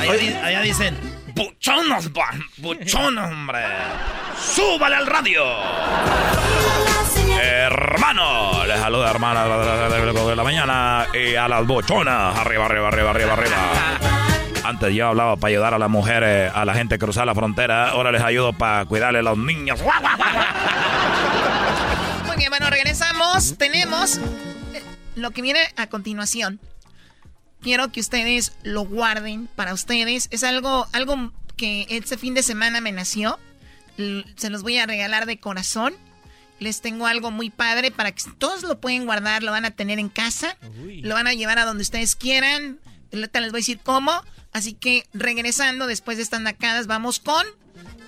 Allá, 0.00 0.12
di- 0.14 0.34
allá 0.34 0.60
dicen, 0.62 0.96
buchonas, 1.34 2.12
ba- 2.12 2.34
buchonas, 2.58 3.30
hombre. 3.32 3.60
¡Súbale 4.38 4.96
al 4.96 5.06
radio! 5.06 5.44
Hermano, 7.40 8.64
les 8.66 8.78
saluda 8.78 9.10
hermana 9.10 9.44
de 9.46 10.36
la 10.36 10.44
mañana 10.44 11.06
y 11.12 11.34
a 11.34 11.48
las 11.48 11.66
bochonas. 11.66 12.36
Arriba, 12.36 12.66
arriba, 12.66 12.88
arriba, 12.88 13.10
arriba, 13.10 13.32
arriba. 13.32 13.98
Antes 14.64 14.94
yo 14.94 15.08
hablaba 15.08 15.36
para 15.36 15.50
ayudar 15.52 15.74
a 15.74 15.78
las 15.78 15.88
mujeres, 15.88 16.50
a 16.52 16.64
la 16.64 16.74
gente 16.74 16.96
a 16.96 16.98
cruzar 16.98 17.24
la 17.26 17.34
frontera. 17.34 17.90
Ahora 17.90 18.10
les 18.10 18.22
ayudo 18.22 18.52
para 18.52 18.84
cuidarle 18.84 19.20
a 19.20 19.22
los 19.22 19.38
niños. 19.38 19.80
Muy 22.26 22.36
bien, 22.36 22.50
bueno, 22.50 22.68
regresamos. 22.68 23.56
Tenemos 23.58 24.16
eh, 24.16 24.82
lo 25.14 25.30
que 25.30 25.42
viene 25.42 25.60
a 25.76 25.86
continuación. 25.86 26.58
Quiero 27.62 27.92
que 27.92 28.00
ustedes 28.00 28.56
lo 28.64 28.82
guarden 28.82 29.48
para 29.54 29.72
ustedes. 29.72 30.28
Es 30.32 30.42
algo, 30.42 30.88
algo 30.92 31.32
que 31.56 31.86
este 31.88 32.18
fin 32.18 32.34
de 32.34 32.42
semana 32.42 32.80
me 32.80 32.90
nació. 32.92 33.38
Se 34.36 34.50
los 34.50 34.62
voy 34.62 34.78
a 34.78 34.86
regalar 34.86 35.26
de 35.26 35.38
corazón. 35.38 35.94
Les 36.58 36.80
tengo 36.80 37.06
algo 37.06 37.30
muy 37.30 37.50
padre 37.50 37.90
para 37.90 38.12
que 38.12 38.22
todos 38.38 38.62
lo 38.62 38.80
pueden 38.80 39.04
guardar, 39.04 39.42
lo 39.42 39.52
van 39.52 39.64
a 39.64 39.70
tener 39.70 39.98
en 39.98 40.08
casa, 40.08 40.56
lo 41.02 41.14
van 41.14 41.26
a 41.26 41.34
llevar 41.34 41.58
a 41.58 41.64
donde 41.64 41.82
ustedes 41.82 42.16
quieran. 42.16 42.80
Ahorita 43.12 43.40
les 43.40 43.52
voy 43.52 43.58
a 43.58 43.62
decir 43.62 43.80
cómo. 43.82 44.12
Así 44.52 44.72
que 44.72 45.06
regresando 45.12 45.86
después 45.86 46.16
de 46.16 46.22
estas 46.22 46.40
nacadas, 46.40 46.86
vamos 46.86 47.20
con 47.20 47.46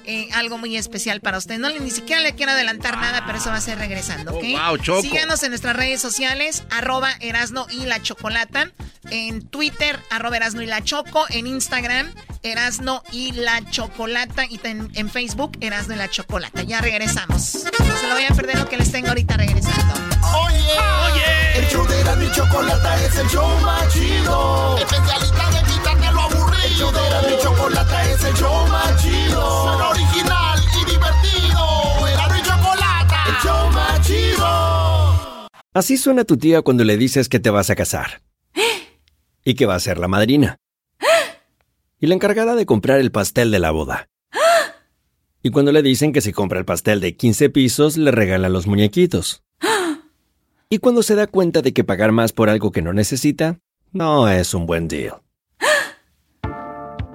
eh, 0.09 0.27
algo 0.33 0.57
muy 0.57 0.75
especial 0.75 1.21
para 1.21 1.37
ustedes. 1.37 1.61
No, 1.61 1.69
ni 1.69 1.91
siquiera 1.91 2.23
le 2.23 2.35
quiero 2.35 2.53
adelantar 2.53 2.97
nada, 2.97 3.25
pero 3.27 3.37
eso 3.37 3.51
va 3.51 3.57
a 3.57 3.61
ser 3.61 3.77
regresando, 3.79 4.33
¿ok? 4.33 4.43
Oh, 4.43 4.69
wow, 4.71 4.79
Choco. 4.79 5.03
Síganos 5.03 5.43
en 5.43 5.51
nuestras 5.51 5.77
redes 5.77 6.01
sociales, 6.01 6.63
arroba 6.71 7.13
Erasno 7.21 7.67
y 7.71 7.85
la 7.85 8.01
Chocolata. 8.01 8.73
En 9.11 9.47
Twitter, 9.47 10.01
arroba 10.11 10.39
Erasno 10.39 10.63
y 10.63 10.67
la 10.67 10.83
Choco. 10.83 11.27
En 11.29 11.47
Instagram, 11.47 12.11
Erasno 12.43 13.03
y 13.13 13.33
la 13.33 13.63
Chocolata. 13.71 14.47
Y 14.47 14.59
en, 14.65 14.91
en 14.95 15.11
Facebook, 15.11 15.59
Erasno 15.61 15.95
y 15.95 15.99
la 15.99 16.09
Chocolata. 16.09 16.63
Ya 16.63 16.81
regresamos. 16.81 17.67
No 17.79 17.97
se 17.99 18.09
lo 18.09 18.15
vayan 18.15 18.33
a 18.33 18.37
perder 18.37 18.59
lo 18.59 18.67
que 18.67 18.79
les 18.79 18.91
tengo 18.91 19.09
ahorita 19.09 19.37
regresando. 19.37 19.95
Oye, 20.47 20.57
oye, 21.13 21.59
el 21.59 21.69
show 21.69 21.87
de 21.87 22.05
la 22.05 22.17
mi 22.17 22.31
chocolata 22.33 23.05
es 23.05 23.15
el 23.17 23.29
show 23.29 23.47
más 23.61 23.93
chido. 23.93 24.79
Especialista 24.79 25.51
de 25.51 25.73
quitarte 25.73 25.98
show 26.79 26.93
de 26.93 27.31
mi 27.31 27.43
chocolata 27.43 28.11
es 28.11 28.25
el 28.25 28.35
show 28.35 28.67
más 28.69 29.03
chido. 29.03 29.63
Suena 29.65 29.89
original 29.89 30.61
y 30.81 30.91
divertido. 30.91 32.07
Era 32.07 32.29
mi 32.29 32.39
el 32.39 33.35
show 33.43 33.71
más 33.73 34.07
chido. 34.07 35.49
Así 35.75 35.97
suena 35.97 36.25
tu 36.25 36.37
tía 36.37 36.63
cuando 36.63 36.85
le 36.85 36.97
dices 36.97 37.29
que 37.29 37.41
te 37.41 37.51
vas 37.51 37.71
a 37.71 37.77
casar. 37.77 38.23
Y 39.45 39.55
que 39.55 39.67
va 39.67 39.75
a 39.75 39.81
ser 39.81 39.99
la 39.99 40.09
madrina. 40.09 40.57
Y 42.01 42.07
la 42.07 42.15
encargada 42.15 42.55
de 42.55 42.67
comprar 42.67 43.01
el 43.01 43.11
pastel 43.11 43.51
de 43.51 43.59
la 43.59 43.71
boda. 43.71 44.09
Y 45.43 45.51
cuando 45.51 45.73
le 45.73 45.83
dicen 45.83 46.13
que 46.13 46.21
si 46.21 46.33
compra 46.33 46.59
el 46.59 46.65
pastel 46.65 47.01
de 47.01 47.17
15 47.17 47.51
pisos, 47.51 47.97
le 47.97 48.11
regalan 48.11 48.53
los 48.53 48.67
muñequitos. 48.67 49.43
Y 50.69 50.79
cuando 50.79 51.03
se 51.03 51.15
da 51.15 51.27
cuenta 51.27 51.63
de 51.63 51.73
que 51.73 51.85
pagar 51.85 52.13
más 52.13 52.33
por 52.33 52.51
algo 52.51 52.73
que 52.73 52.83
no 52.83 52.93
necesita, 52.93 53.59
no 53.93 54.29
es 54.29 54.53
un 54.53 54.67
buen 54.67 54.87
deal. 54.87 55.23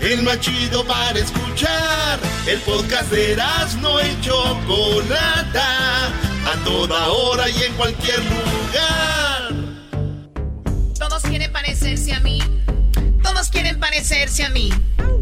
El 0.00 0.22
más 0.22 0.38
chido 0.40 0.84
para 0.86 1.18
escuchar. 1.18 2.20
El 2.46 2.60
podcast 2.60 3.10
de 3.10 3.36
no 3.80 4.00
y 4.00 4.20
Chocolata. 4.20 6.06
A 6.06 6.64
toda 6.64 7.08
hora 7.08 7.48
y 7.50 7.64
en 7.64 7.74
cualquier 7.74 8.20
lugar. 8.20 9.54
Todos 10.98 11.22
quieren 11.24 11.52
parecerse 11.52 12.12
a 12.12 12.20
mí. 12.20 12.40
Todos 13.22 13.48
quieren 13.48 13.80
parecerse 13.80 14.44
a 14.44 14.50
mí. 14.50 14.70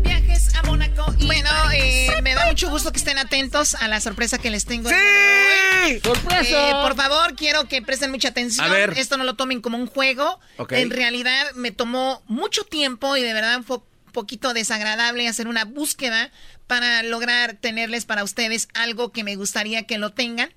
Viajes 0.03 0.55
a 0.55 0.63
Mónaco 0.63 1.07
y 1.19 1.27
Bueno, 1.27 1.51
eh, 1.73 2.09
me 2.23 2.35
da 2.35 2.47
mucho 2.47 2.69
gusto 2.69 2.93
que 2.93 2.99
estén 2.99 3.17
atentos 3.17 3.75
a 3.77 3.89
la 3.89 4.01
sorpresa 4.01 4.37
que 4.37 4.51
les 4.51 4.67
tengo. 4.67 4.91
¡Sí! 4.91 6.01
¡Sorpresa! 6.05 6.69
Eh, 6.69 6.73
por 6.83 6.95
favor, 6.95 7.35
quiero 7.35 7.67
que 7.67 7.81
presten 7.81 8.11
mucha 8.11 8.29
atención. 8.29 8.67
A 8.67 8.69
ver. 8.69 8.93
Esto 8.99 9.17
no 9.17 9.25
lo 9.25 9.37
tomen 9.37 9.63
como 9.63 9.79
un 9.79 9.87
juego. 9.87 10.39
Ok. 10.59 10.73
En 10.73 10.91
realidad 10.91 11.53
me 11.55 11.71
tomó 11.71 12.23
mucho 12.27 12.65
tiempo 12.65 13.17
y 13.17 13.23
de 13.23 13.33
verdad 13.33 13.63
fue 13.67 13.79
poquito 14.17 14.55
desagradable 14.55 15.29
hacer 15.29 15.47
una 15.47 15.67
búsqueda 15.67 16.33
para 16.67 17.03
lograr 17.03 17.55
tenerles 17.55 18.07
para 18.07 18.25
ustedes 18.25 18.69
algo 18.73 19.13
que 19.13 19.25
me 19.25 19.37
gustaría 19.37 19.83
que 19.83 19.99
lo 19.99 20.11
tengan, 20.11 20.49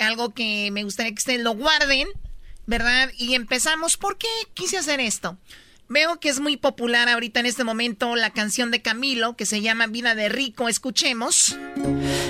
algo 0.00 0.34
que 0.34 0.70
me 0.72 0.82
gustaría 0.82 1.12
que 1.12 1.20
ustedes 1.20 1.42
lo 1.42 1.54
guarden, 1.54 2.08
¿verdad? 2.66 3.10
Y 3.16 3.36
empezamos. 3.36 3.96
¿Por 3.96 4.18
qué 4.18 4.26
quise 4.52 4.78
hacer 4.78 4.98
esto? 4.98 5.38
Veo 5.88 6.18
que 6.18 6.28
es 6.28 6.40
muy 6.40 6.56
popular 6.56 7.08
ahorita 7.08 7.38
en 7.38 7.46
este 7.46 7.62
momento 7.62 8.16
la 8.16 8.30
canción 8.30 8.72
de 8.72 8.82
Camilo 8.82 9.36
que 9.36 9.46
se 9.46 9.62
llama 9.62 9.86
Vida 9.86 10.16
de 10.16 10.28
Rico. 10.28 10.68
Escuchemos. 10.68 11.56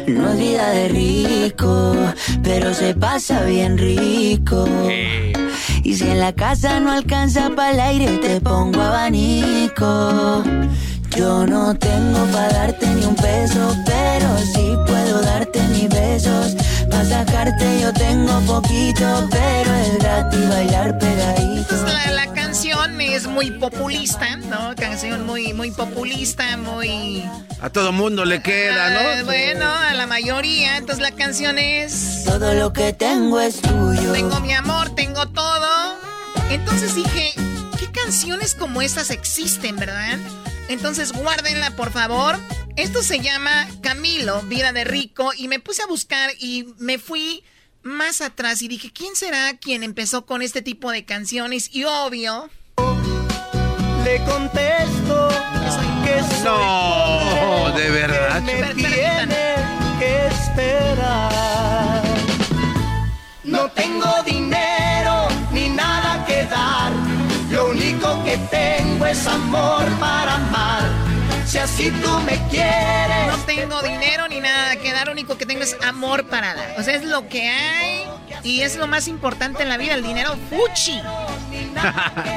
No 0.07 0.33
es 0.33 0.39
vida 0.39 0.71
de 0.71 0.89
rico, 0.89 2.15
pero 2.43 2.75
se 2.75 2.95
pasa 2.95 3.43
bien 3.45 3.79
rico. 3.79 4.69
Y 5.83 5.95
si 5.95 6.05
en 6.09 6.21
la 6.21 6.33
casa 6.33 6.81
no 6.81 6.93
alcanza 6.93 7.51
para 7.55 7.71
el 7.73 7.81
aire, 7.81 8.19
te 8.19 8.41
pongo 8.41 8.81
abanico. 8.81 10.43
Yo 11.17 11.47
no 11.47 11.75
tengo 11.75 12.25
para 12.33 12.49
darte 12.49 12.87
ni 12.87 13.05
un 13.05 13.17
peso, 13.17 13.75
pero 13.85 14.39
sí 14.55 14.73
puedo 14.87 15.21
darte 15.23 15.61
mis 15.69 15.89
besos. 15.89 16.57
Para 16.91 17.05
sacarte 17.05 17.81
yo 17.81 17.93
tengo 17.93 18.41
poquito, 18.41 19.29
pero 19.31 19.75
es 19.75 19.99
gratis 19.99 20.49
bailar 20.49 20.99
pegadito. 20.99 21.77
La, 21.85 22.11
la 22.13 22.33
canción 22.33 23.01
es 23.01 23.27
muy 23.27 23.51
populista, 23.51 24.37
¿no? 24.37 24.75
Canción 24.77 25.27
muy, 25.27 25.53
muy 25.53 25.71
populista, 25.71 26.57
muy... 26.57 27.23
A 27.61 27.71
todo 27.71 27.93
mundo 27.93 28.25
le 28.25 28.41
queda, 28.43 28.91
¿no? 28.91 29.25
bueno, 29.25 29.67
a 29.67 29.93
la 29.95 30.07
mayoría. 30.07 30.77
Entonces 30.77 31.03
la 31.03 31.11
canción 31.11 31.59
es... 31.59 32.25
Todo 32.25 32.55
lo 32.55 32.73
que 32.73 32.93
tengo 32.93 33.41
es 33.41 33.61
tuyo. 33.61 34.13
Tengo 34.13 34.41
mi 34.41 34.53
amor, 34.53 34.95
tengo 34.95 35.27
todo. 35.29 35.97
Entonces 36.51 36.95
dije, 36.95 37.33
¿qué 37.79 37.91
canciones 37.91 38.55
como 38.55 38.81
estas 38.81 39.11
existen, 39.11 39.77
verdad? 39.77 40.19
Entonces 40.69 41.13
guárdenla, 41.13 41.71
por 41.77 41.91
favor. 41.93 42.39
Esto 42.77 43.03
se 43.03 43.21
llama 43.21 43.67
Camilo, 43.83 44.43
Vida 44.43 44.73
de 44.73 44.85
Rico, 44.85 45.33
y 45.37 45.49
me 45.49 45.59
puse 45.59 45.83
a 45.83 45.87
buscar 45.87 46.31
y 46.39 46.75
me 46.79 46.99
fui 46.99 47.43
más 47.83 48.21
atrás 48.21 48.63
y 48.63 48.69
dije, 48.69 48.93
¿quién 48.93 49.17
será 49.17 49.57
quien 49.57 49.83
empezó 49.83 50.27
con 50.27 50.43
este 50.43 50.63
tipo 50.63 50.93
de 50.93 51.05
canciones? 51.05 51.71
Y 51.75 51.85
obvio... 51.85 52.51
Le 54.05 54.23
contesto 54.25 55.29
que 56.05 56.21
soy 56.43 56.45
No, 56.45 57.73
de 57.77 57.91
verdad. 57.91 58.41
me 58.43 58.75
tiene 58.75 59.38
es 69.11 69.27
amor 69.27 69.85
para 69.99 70.35
amar. 70.35 70.83
Si 71.47 71.57
así 71.59 71.91
tú 71.91 72.21
me 72.21 72.39
quieres. 72.49 73.27
No 73.29 73.39
tengo 73.47 73.81
dinero 73.81 74.29
ni 74.29 74.41
nada 74.41 74.77
que 74.77 74.93
dar, 74.93 75.07
lo 75.07 75.13
único 75.13 75.39
que 75.39 75.47
tengo 75.47 75.63
es 75.63 75.77
amor 75.87 76.27
para 76.27 76.55
dar. 76.55 76.75
O 76.79 76.83
sea, 76.83 76.95
es 76.95 77.05
lo 77.05 77.27
que 77.29 77.49
hay 77.49 78.05
y 78.43 78.61
es 78.61 78.77
lo 78.77 78.87
más 78.87 79.09
importante 79.09 79.63
en 79.63 79.71
la 79.71 79.79
vida, 79.79 79.95
el 79.95 80.03
dinero 80.03 80.37
fuchi. 80.51 81.01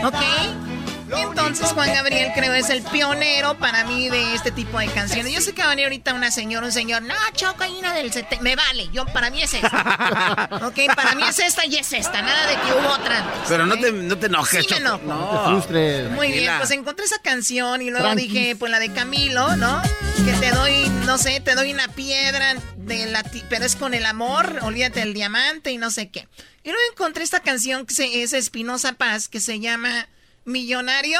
¿Ok? 0.05 0.80
Entonces 1.17 1.67
Juan 1.73 1.93
Gabriel 1.93 2.31
creo 2.33 2.53
es 2.53 2.69
el 2.69 2.81
pionero 2.83 3.57
para 3.57 3.83
mí 3.85 4.09
de 4.09 4.33
este 4.35 4.51
tipo 4.51 4.79
de 4.79 4.87
canciones. 4.87 5.31
Yo 5.33 5.41
sé 5.41 5.53
que 5.53 5.61
va 5.61 5.67
a 5.67 5.69
venir 5.71 5.85
ahorita 5.85 6.13
una 6.13 6.31
señora, 6.31 6.65
un 6.65 6.71
señor, 6.71 7.01
no, 7.01 7.13
Choco, 7.33 7.63
hay 7.63 7.73
una 7.73 7.93
del 7.93 8.11
70. 8.11 8.41
Me 8.43 8.55
vale, 8.55 8.89
yo 8.93 9.05
para 9.07 9.29
mí 9.29 9.41
es 9.41 9.53
esta. 9.53 10.49
ok, 10.63 10.95
para 10.95 11.15
mí 11.15 11.23
es 11.27 11.39
esta 11.39 11.65
y 11.65 11.75
es 11.75 11.91
esta, 11.93 12.21
nada 12.21 12.47
de 12.47 12.53
que 12.55 12.73
hubo 12.73 12.89
otra 12.93 13.17
antes. 13.19 13.41
Pero 13.47 13.65
no 13.65 13.77
te, 13.77 13.91
no 13.91 14.17
te 14.17 14.27
enojes, 14.27 14.65
Sí 14.65 14.73
me 14.73 14.79
Choco. 14.79 14.81
enojo. 14.81 15.03
No. 15.05 15.33
No 15.33 15.39
te 15.43 15.49
frustres. 15.49 16.09
Muy 16.11 16.31
bien, 16.31 16.53
pues 16.57 16.71
encontré 16.71 17.05
esa 17.05 17.19
canción 17.21 17.81
y 17.81 17.89
luego 17.91 18.15
dije, 18.15 18.55
pues 18.57 18.71
la 18.71 18.79
de 18.79 18.91
Camilo, 18.93 19.55
¿no? 19.57 19.81
Que 20.25 20.33
te 20.33 20.51
doy, 20.51 20.87
no 21.05 21.17
sé, 21.17 21.39
te 21.39 21.55
doy 21.55 21.71
una 21.73 21.87
piedra 21.89 22.55
de 22.77 23.05
la 23.07 23.23
ti- 23.23 23.43
pero 23.49 23.65
es 23.65 23.75
con 23.75 23.93
el 23.93 24.05
amor, 24.05 24.59
olvídate 24.61 24.99
del 25.01 25.13
diamante 25.13 25.71
y 25.71 25.77
no 25.77 25.91
sé 25.91 26.09
qué. 26.09 26.27
Y 26.63 26.69
luego 26.69 26.81
encontré 26.91 27.23
esta 27.23 27.39
canción 27.41 27.85
que 27.85 27.93
se- 27.93 28.21
es 28.23 28.33
Espinosa 28.33 28.93
Paz 28.93 29.27
que 29.27 29.39
se 29.39 29.59
llama 29.59 30.07
Millonario, 30.45 31.19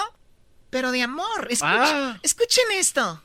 pero 0.69 0.91
de 0.91 1.03
amor. 1.03 1.47
Escuchen, 1.49 1.77
Ah. 1.79 2.17
escuchen 2.23 2.65
esto. 2.73 3.21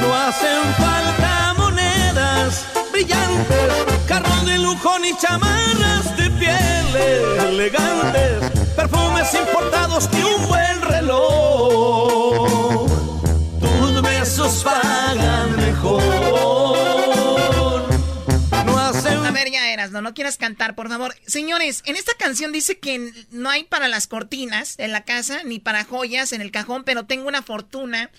No 0.00 0.14
hacen 0.14 0.62
falta 0.76 1.54
monedas 1.56 2.66
brillantes, 2.92 3.72
carros 4.06 4.44
de 4.46 4.58
lujo 4.58 4.98
ni 4.98 5.16
chamarras 5.16 6.16
de 6.16 6.30
pieles 6.30 7.44
elegantes, 7.44 8.50
perfumes 8.74 9.32
importados 9.34 10.08
y 10.12 10.22
un 10.22 10.46
buen 10.48 10.82
reloj. 10.82 12.48
Tus 13.60 14.02
besos 14.02 14.64
pagan 14.64 15.55
No, 19.92 20.00
no 20.02 20.14
quieras 20.14 20.36
cantar, 20.36 20.74
por 20.74 20.88
favor. 20.88 21.14
Señores, 21.26 21.82
en 21.86 21.96
esta 21.96 22.12
canción 22.14 22.52
dice 22.52 22.78
que 22.78 23.12
no 23.30 23.48
hay 23.50 23.64
para 23.64 23.88
las 23.88 24.06
cortinas 24.06 24.74
en 24.78 24.92
la 24.92 25.04
casa, 25.04 25.42
ni 25.44 25.58
para 25.58 25.84
joyas 25.84 26.32
en 26.32 26.40
el 26.42 26.50
cajón, 26.50 26.84
pero 26.84 27.04
tengo 27.06 27.28
una 27.28 27.42
fortuna. 27.42 28.10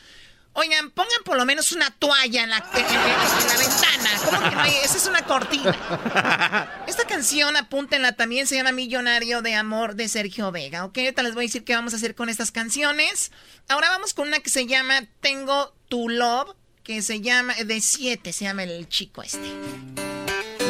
Oigan, 0.53 0.89
pongan 0.89 1.21
por 1.23 1.37
lo 1.37 1.45
menos 1.45 1.71
una 1.71 1.91
toalla 1.91 2.43
en 2.43 2.49
la, 2.49 2.57
en- 2.73 2.79
en- 2.85 2.89
en 2.89 3.47
la 3.47 3.57
ventana. 3.57 4.09
¿Cómo 4.25 4.49
que 4.49 4.55
no 4.55 4.61
hay? 4.61 4.73
Esa 4.83 4.97
es 4.97 5.05
una 5.05 5.21
cortina. 5.23 6.81
Esta 6.87 7.05
canción, 7.05 7.55
apúntenla 7.55 8.13
también, 8.13 8.47
se 8.47 8.55
llama 8.55 8.71
Millonario 8.71 9.43
de 9.43 9.53
Amor 9.53 9.93
de 9.93 10.07
Sergio 10.07 10.51
Vega. 10.51 10.83
¿Ok? 10.85 10.97
Ahorita 10.97 11.21
les 11.21 11.35
voy 11.35 11.43
a 11.43 11.47
decir 11.47 11.63
qué 11.63 11.75
vamos 11.75 11.93
a 11.93 11.97
hacer 11.97 12.15
con 12.15 12.29
estas 12.29 12.51
canciones. 12.51 13.31
Ahora 13.69 13.89
vamos 13.91 14.15
con 14.15 14.29
una 14.29 14.39
que 14.39 14.49
se 14.49 14.65
llama 14.65 15.03
Tengo 15.21 15.75
Tu 15.89 16.09
Love, 16.09 16.55
que 16.83 17.03
se 17.03 17.21
llama, 17.21 17.53
de 17.53 17.79
7 17.79 18.33
se 18.33 18.45
llama 18.45 18.63
el 18.63 18.89
chico 18.89 19.21
este. 19.21 20.06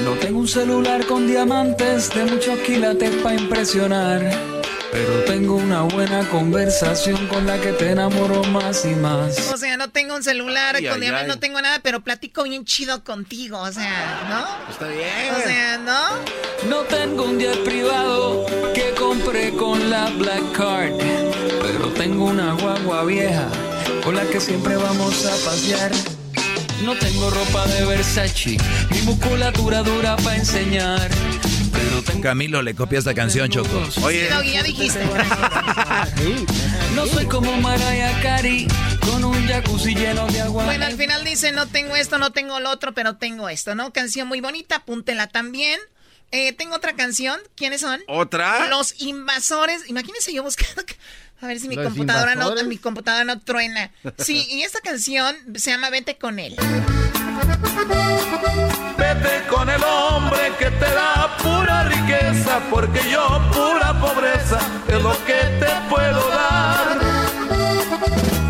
No 0.07 0.13
tengo 0.13 0.39
un 0.39 0.47
celular 0.47 1.05
con 1.05 1.27
diamantes 1.27 2.09
de 2.11 2.23
muchos 2.23 2.57
quilates 2.59 3.13
para 3.17 3.35
impresionar. 3.35 4.21
Pero 4.89 5.25
tengo 5.25 5.55
una 5.55 5.81
buena 5.81 6.25
conversación 6.29 7.27
con 7.27 7.45
la 7.45 7.59
que 7.59 7.73
te 7.73 7.91
enamoro 7.91 8.41
más 8.45 8.85
y 8.85 8.95
más. 8.95 9.51
O 9.51 9.57
sea, 9.57 9.75
no 9.75 9.89
tengo 9.89 10.15
un 10.15 10.23
celular, 10.23 10.77
Ay, 10.77 10.87
con 10.87 11.03
ay, 11.03 11.09
ay. 11.09 11.27
no 11.27 11.39
tengo 11.39 11.61
nada, 11.61 11.81
pero 11.83 11.99
platico 12.05 12.43
bien 12.43 12.63
chido 12.63 13.03
contigo, 13.03 13.59
o 13.59 13.69
sea, 13.69 14.27
¿no? 14.29 14.71
Está 14.71 14.87
bien. 14.87 15.35
O 15.35 15.41
sea, 15.45 15.77
¿no? 15.79 16.69
No 16.69 16.83
tengo 16.83 17.25
un 17.25 17.37
jet 17.37 17.61
privado 17.65 18.45
que 18.73 18.93
compré 18.97 19.51
con 19.57 19.89
la 19.89 20.05
Black 20.11 20.53
Card. 20.53 20.93
Pero 21.61 21.89
tengo 21.97 22.23
una 22.27 22.53
guagua 22.53 23.03
vieja 23.03 23.49
con 24.05 24.15
la 24.15 24.23
que 24.23 24.39
siempre 24.39 24.77
vamos 24.77 25.25
a 25.25 25.31
pasear. 25.45 25.91
No 26.83 26.95
tengo 26.95 27.29
ropa 27.29 27.65
de 27.67 27.85
Versace, 27.85 28.57
mi 28.91 29.01
musculatura 29.01 29.81
dura 29.81 30.15
para 30.17 30.35
enseñar. 30.35 31.09
Pero 31.71 32.03
tengo 32.03 32.21
Camilo 32.21 32.61
le 32.61 32.75
copia 32.75 32.99
esta 32.99 33.13
canción, 33.13 33.49
Choco. 33.49 33.89
Sí, 33.91 34.19
Doggy, 34.29 34.53
ya 34.53 34.63
dijiste. 34.63 34.99
No 36.95 37.05
soy 37.05 37.27
como 37.27 37.55
Mariah 37.57 38.19
Carey 38.23 38.67
con 39.01 39.23
un 39.23 39.47
jacuzzi 39.47 39.93
lleno 39.93 40.25
de 40.27 40.41
agua. 40.41 40.65
Bueno, 40.65 40.85
al 40.85 40.97
final 40.97 41.23
dice, 41.23 41.51
no 41.51 41.67
tengo 41.67 41.95
esto, 41.95 42.17
no 42.17 42.31
tengo 42.31 42.59
lo 42.59 42.71
otro, 42.71 42.93
pero 42.93 43.17
tengo 43.17 43.49
esto, 43.49 43.75
¿no? 43.75 43.93
Canción 43.93 44.27
muy 44.27 44.41
bonita, 44.41 44.77
apúntela 44.77 45.27
también. 45.27 45.79
Eh, 46.31 46.53
tengo 46.53 46.75
otra 46.75 46.93
canción. 46.93 47.39
¿Quiénes 47.55 47.81
son? 47.81 48.01
¿Otra? 48.07 48.67
Los 48.67 48.99
invasores. 49.01 49.87
Imagínense 49.89 50.33
yo 50.33 50.43
buscando... 50.43 50.83
A 51.39 51.47
ver 51.47 51.59
si 51.59 51.67
mi 51.67 51.75
¿Los 51.75 51.85
computadora 51.85 52.35
no, 52.35 52.51
mi 52.65 52.77
computadora 52.77 53.23
no 53.23 53.39
truena. 53.39 53.91
Sí, 54.17 54.47
y 54.49 54.63
esta 54.63 54.79
canción 54.81 55.35
se 55.55 55.71
llama 55.71 55.89
Vete 55.89 56.17
con 56.17 56.39
él. 56.39 56.55
Vete 58.97 59.47
con 59.47 59.69
el 59.69 59.83
hombre 59.83 60.51
que 60.57 60.71
te 60.71 60.85
da 60.85 61.37
pura 61.37 61.83
riqueza, 61.83 62.59
porque 62.71 62.99
yo 63.11 63.41
pura 63.53 63.93
pobreza 63.99 64.59
es 64.87 65.01
lo 65.03 65.11
que 65.25 65.33
te 65.33 65.67
puedo 65.89 66.27
dar. 66.29 66.97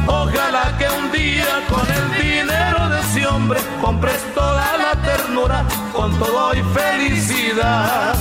Ojalá 0.08 0.78
que 0.78 0.88
un 0.90 1.12
día 1.12 1.66
con 1.70 1.86
el 1.92 2.24
dinero 2.24 2.90
de 2.90 3.00
ese 3.02 3.28
hombre 3.28 3.60
compres 3.82 4.18
toda 4.34 4.78
la 4.78 5.02
ternura 5.02 5.66
con 5.92 6.18
todo 6.20 6.54
y 6.54 6.64
felicidad. 6.74 8.16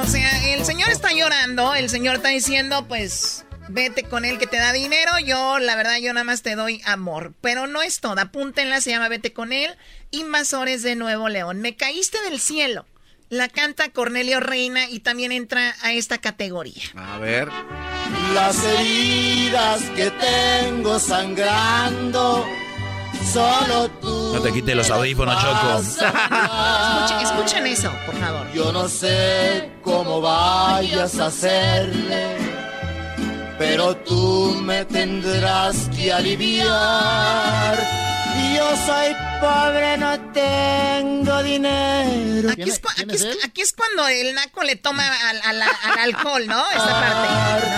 O 0.00 0.06
sea, 0.06 0.54
el 0.54 0.64
señor 0.64 0.90
está 0.90 1.12
llorando, 1.12 1.74
el 1.74 1.90
señor 1.90 2.16
está 2.16 2.28
diciendo, 2.28 2.86
pues, 2.86 3.44
vete 3.68 4.04
con 4.04 4.24
él 4.24 4.38
que 4.38 4.46
te 4.46 4.56
da 4.56 4.72
dinero, 4.72 5.12
yo, 5.24 5.58
la 5.58 5.76
verdad, 5.76 5.98
yo 5.98 6.12
nada 6.12 6.24
más 6.24 6.42
te 6.42 6.54
doy 6.54 6.80
amor. 6.84 7.32
Pero 7.40 7.66
no 7.66 7.82
es 7.82 8.00
todo, 8.00 8.20
apúntenla, 8.20 8.80
se 8.80 8.90
llama 8.90 9.08
Vete 9.08 9.32
con 9.32 9.52
él, 9.52 9.76
Invasores 10.10 10.82
de 10.82 10.96
Nuevo 10.96 11.28
León. 11.28 11.60
Me 11.60 11.76
caíste 11.76 12.20
del 12.22 12.40
cielo. 12.40 12.86
La 13.30 13.48
canta 13.48 13.90
Cornelio 13.90 14.40
Reina 14.40 14.88
y 14.88 15.00
también 15.00 15.32
entra 15.32 15.74
a 15.82 15.92
esta 15.92 16.16
categoría. 16.16 16.82
A 16.96 17.18
ver. 17.18 17.48
Las 18.32 18.64
heridas 18.64 19.82
que 19.94 20.10
tengo 20.10 20.98
sangrando, 20.98 22.46
solo 23.30 23.90
tú. 24.00 24.32
No 24.32 24.40
te 24.40 24.50
quites 24.50 24.74
los 24.74 24.88
audífonos, 24.90 25.36
Choco. 25.42 25.78
Escuchen, 25.78 27.20
escuchen 27.20 27.66
eso, 27.66 27.92
por 28.06 28.16
favor. 28.18 28.50
Yo 28.52 28.72
no 28.72 28.88
sé 28.88 29.72
cómo 29.82 30.22
vayas 30.22 31.18
a 31.18 31.26
hacerle, 31.26 32.36
pero 33.58 33.96
tú 33.96 34.56
me 34.62 34.84
tendrás 34.84 35.88
que 35.96 36.12
aliviar. 36.12 37.76
Yo 38.56 38.76
soy 38.86 39.14
pobre, 39.40 39.96
no 39.98 40.18
tengo 40.32 41.42
dinero. 41.42 42.50
Aquí 42.50 42.62
es, 42.62 42.80
aquí 42.96 43.14
es- 43.14 43.44
aquí 43.44 43.60
es 43.62 43.72
cuando 43.72 44.06
el 44.08 44.34
naco 44.34 44.62
le 44.62 44.76
toma 44.76 45.04
al, 45.28 45.40
al- 45.44 45.62
al 45.62 45.98
alcohol, 45.98 46.46
¿no? 46.46 46.64
Esta 46.70 47.00
parte. 47.00 47.68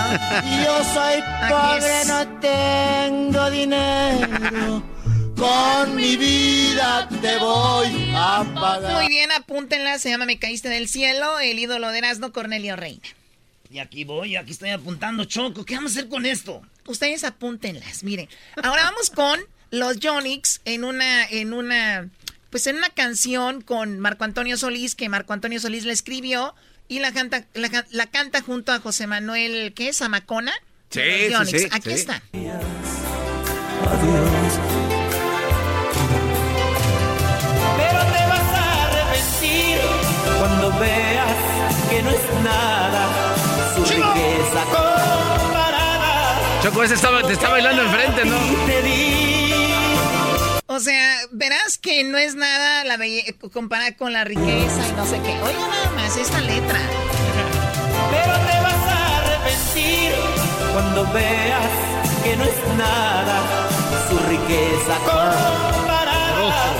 ¿no? 0.51 0.63
Yo 0.63 0.83
soy 0.93 1.23
pobre, 1.49 2.01
es- 2.01 2.07
no 2.07 2.27
tengo 2.39 3.49
dinero. 3.49 4.83
Con 5.35 5.95
mi 5.95 6.15
vida 6.17 7.09
te 7.21 7.37
voy 7.37 8.11
a 8.15 8.43
pagar. 8.53 8.93
Muy 8.93 9.07
bien, 9.07 9.31
apúntenla, 9.31 9.97
se 9.97 10.09
llama 10.11 10.25
Me 10.25 10.37
caíste 10.37 10.69
del 10.69 10.87
cielo, 10.87 11.39
el 11.39 11.57
ídolo 11.57 11.89
de 11.91 11.97
Erasmo 11.97 12.31
Cornelio 12.31 12.75
Reina. 12.75 13.01
Y 13.71 13.79
aquí 13.79 14.03
voy, 14.03 14.35
aquí 14.35 14.51
estoy 14.51 14.69
apuntando, 14.71 15.23
Choco. 15.25 15.63
¿Qué 15.63 15.75
vamos 15.75 15.91
a 15.95 15.99
hacer 15.99 16.09
con 16.09 16.25
esto? 16.25 16.61
Ustedes 16.87 17.23
apúntenlas, 17.23 18.03
miren. 18.03 18.27
Ahora 18.61 18.83
vamos 18.83 19.09
con 19.09 19.39
los 19.69 19.97
Jonix 20.01 20.59
en 20.65 20.83
una, 20.83 21.25
en 21.25 21.53
una, 21.53 22.09
pues 22.49 22.67
en 22.67 22.75
una 22.75 22.89
canción 22.89 23.61
con 23.61 23.99
Marco 23.99 24.25
Antonio 24.25 24.57
Solís, 24.57 24.95
que 24.95 25.07
Marco 25.07 25.31
Antonio 25.31 25.59
Solís 25.61 25.85
le 25.85 25.93
escribió 25.93 26.53
y 26.89 26.99
la 26.99 27.13
canta, 27.13 27.45
la, 27.53 27.69
ca- 27.69 27.87
la 27.91 28.07
canta 28.07 28.41
junto 28.41 28.73
a 28.73 28.79
José 28.81 29.07
Manuel, 29.07 29.71
¿qué 29.73 29.87
es? 29.89 29.97
¿Zamacona? 29.99 30.51
Sí, 30.89 31.29
Los 31.29 31.49
sí, 31.49 31.59
sí, 31.59 31.67
Aquí 31.71 31.89
sí. 31.91 31.95
está. 31.95 32.21
Pero 37.77 37.99
te 38.13 38.25
vas 38.31 38.49
a 38.53 38.85
arrepentir 38.87 39.79
cuando 40.39 40.79
veas 40.79 41.35
que 41.89 42.01
no 42.03 42.09
es 42.11 42.43
nada 42.43 43.20
su 43.85 43.93
riqueza 43.93 44.63
comparada. 44.71 46.39
Choco, 46.63 46.83
ese 46.83 46.93
estaba, 46.95 47.21
te 47.23 47.33
está 47.33 47.49
bailando 47.49 47.81
enfrente, 47.83 48.25
¿no? 48.25 48.35
O 50.67 50.79
sea, 50.79 51.15
verás 51.31 51.77
que 51.77 52.03
no 52.05 52.17
es 52.17 52.35
nada 52.35 52.83
la 52.85 52.95
belle- 52.97 53.35
comparada 53.51 53.95
con 53.97 54.13
la 54.13 54.23
riqueza 54.23 54.87
y 54.87 54.91
no 54.93 55.05
sé 55.05 55.19
qué. 55.21 55.31
Oiga 55.43 55.67
nada 55.67 55.91
más 55.95 56.15
esta 56.15 56.39
letra. 56.39 56.79
Pero 58.09 58.33
te 58.33 58.61
vas 58.61 58.87
a 58.87 59.17
arrepentir 59.17 60.11
cuando 60.71 61.11
veas 61.11 61.71
que 62.23 62.35
no 62.37 62.43
es 62.45 62.77
nada 62.77 63.41
su 64.09 64.17
riqueza 64.29 64.95
comparada 65.05 66.73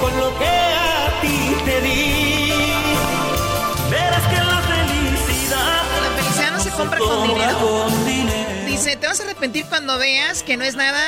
con 0.00 0.18
lo 0.18 0.38
que 0.38 0.46
a 0.46 1.20
ti 1.20 1.56
te 1.66 1.80
di. 1.82 2.15
Compra 6.76 6.98
con 6.98 8.06
dinero. 8.06 8.66
Dice, 8.66 8.96
te 8.96 9.06
vas 9.06 9.20
a 9.20 9.24
arrepentir 9.24 9.66
cuando 9.66 9.98
veas 9.98 10.42
que 10.42 10.56
no 10.56 10.64
es 10.64 10.74
nada 10.76 11.00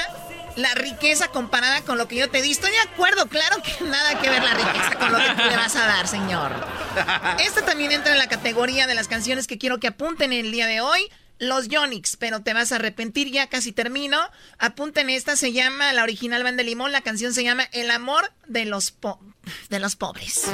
la 0.56 0.74
riqueza 0.74 1.28
comparada 1.28 1.82
con 1.82 1.98
lo 1.98 2.08
que 2.08 2.16
yo 2.16 2.28
te 2.30 2.42
di. 2.42 2.50
Estoy 2.50 2.70
de 2.72 2.80
acuerdo, 2.80 3.26
claro 3.28 3.56
que 3.62 3.84
nada 3.84 4.20
que 4.20 4.28
ver 4.30 4.42
la 4.42 4.54
riqueza 4.54 4.96
con 4.98 5.12
lo 5.12 5.18
que 5.18 5.28
tú 5.42 5.48
le 5.48 5.56
vas 5.56 5.76
a 5.76 5.86
dar, 5.86 6.08
señor. 6.08 6.50
Esta 7.40 7.62
también 7.64 7.92
entra 7.92 8.12
en 8.12 8.18
la 8.18 8.28
categoría 8.28 8.86
de 8.86 8.94
las 8.94 9.08
canciones 9.08 9.46
que 9.46 9.58
quiero 9.58 9.78
que 9.78 9.86
apunten 9.88 10.32
el 10.32 10.50
día 10.52 10.66
de 10.66 10.80
hoy. 10.80 11.08
Los 11.40 11.68
Yonix, 11.68 12.16
pero 12.16 12.42
te 12.42 12.52
vas 12.52 12.72
a 12.72 12.76
arrepentir, 12.76 13.30
ya 13.30 13.46
casi 13.46 13.70
termino. 13.70 14.18
Apunten 14.58 15.08
esta, 15.08 15.36
se 15.36 15.52
llama, 15.52 15.92
la 15.92 16.02
original 16.02 16.42
Van 16.42 16.56
de 16.56 16.64
Limón, 16.64 16.90
la 16.90 17.00
canción 17.02 17.32
se 17.32 17.44
llama 17.44 17.62
El 17.70 17.92
amor 17.92 18.32
de 18.48 18.64
los, 18.64 18.90
po- 18.90 19.20
de 19.68 19.78
los 19.78 19.94
pobres. 19.94 20.46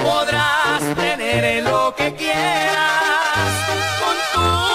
Podrás 0.00 0.80
tener 0.94 1.64
lo 1.64 1.92
que 1.96 2.14
quieras 2.14 3.48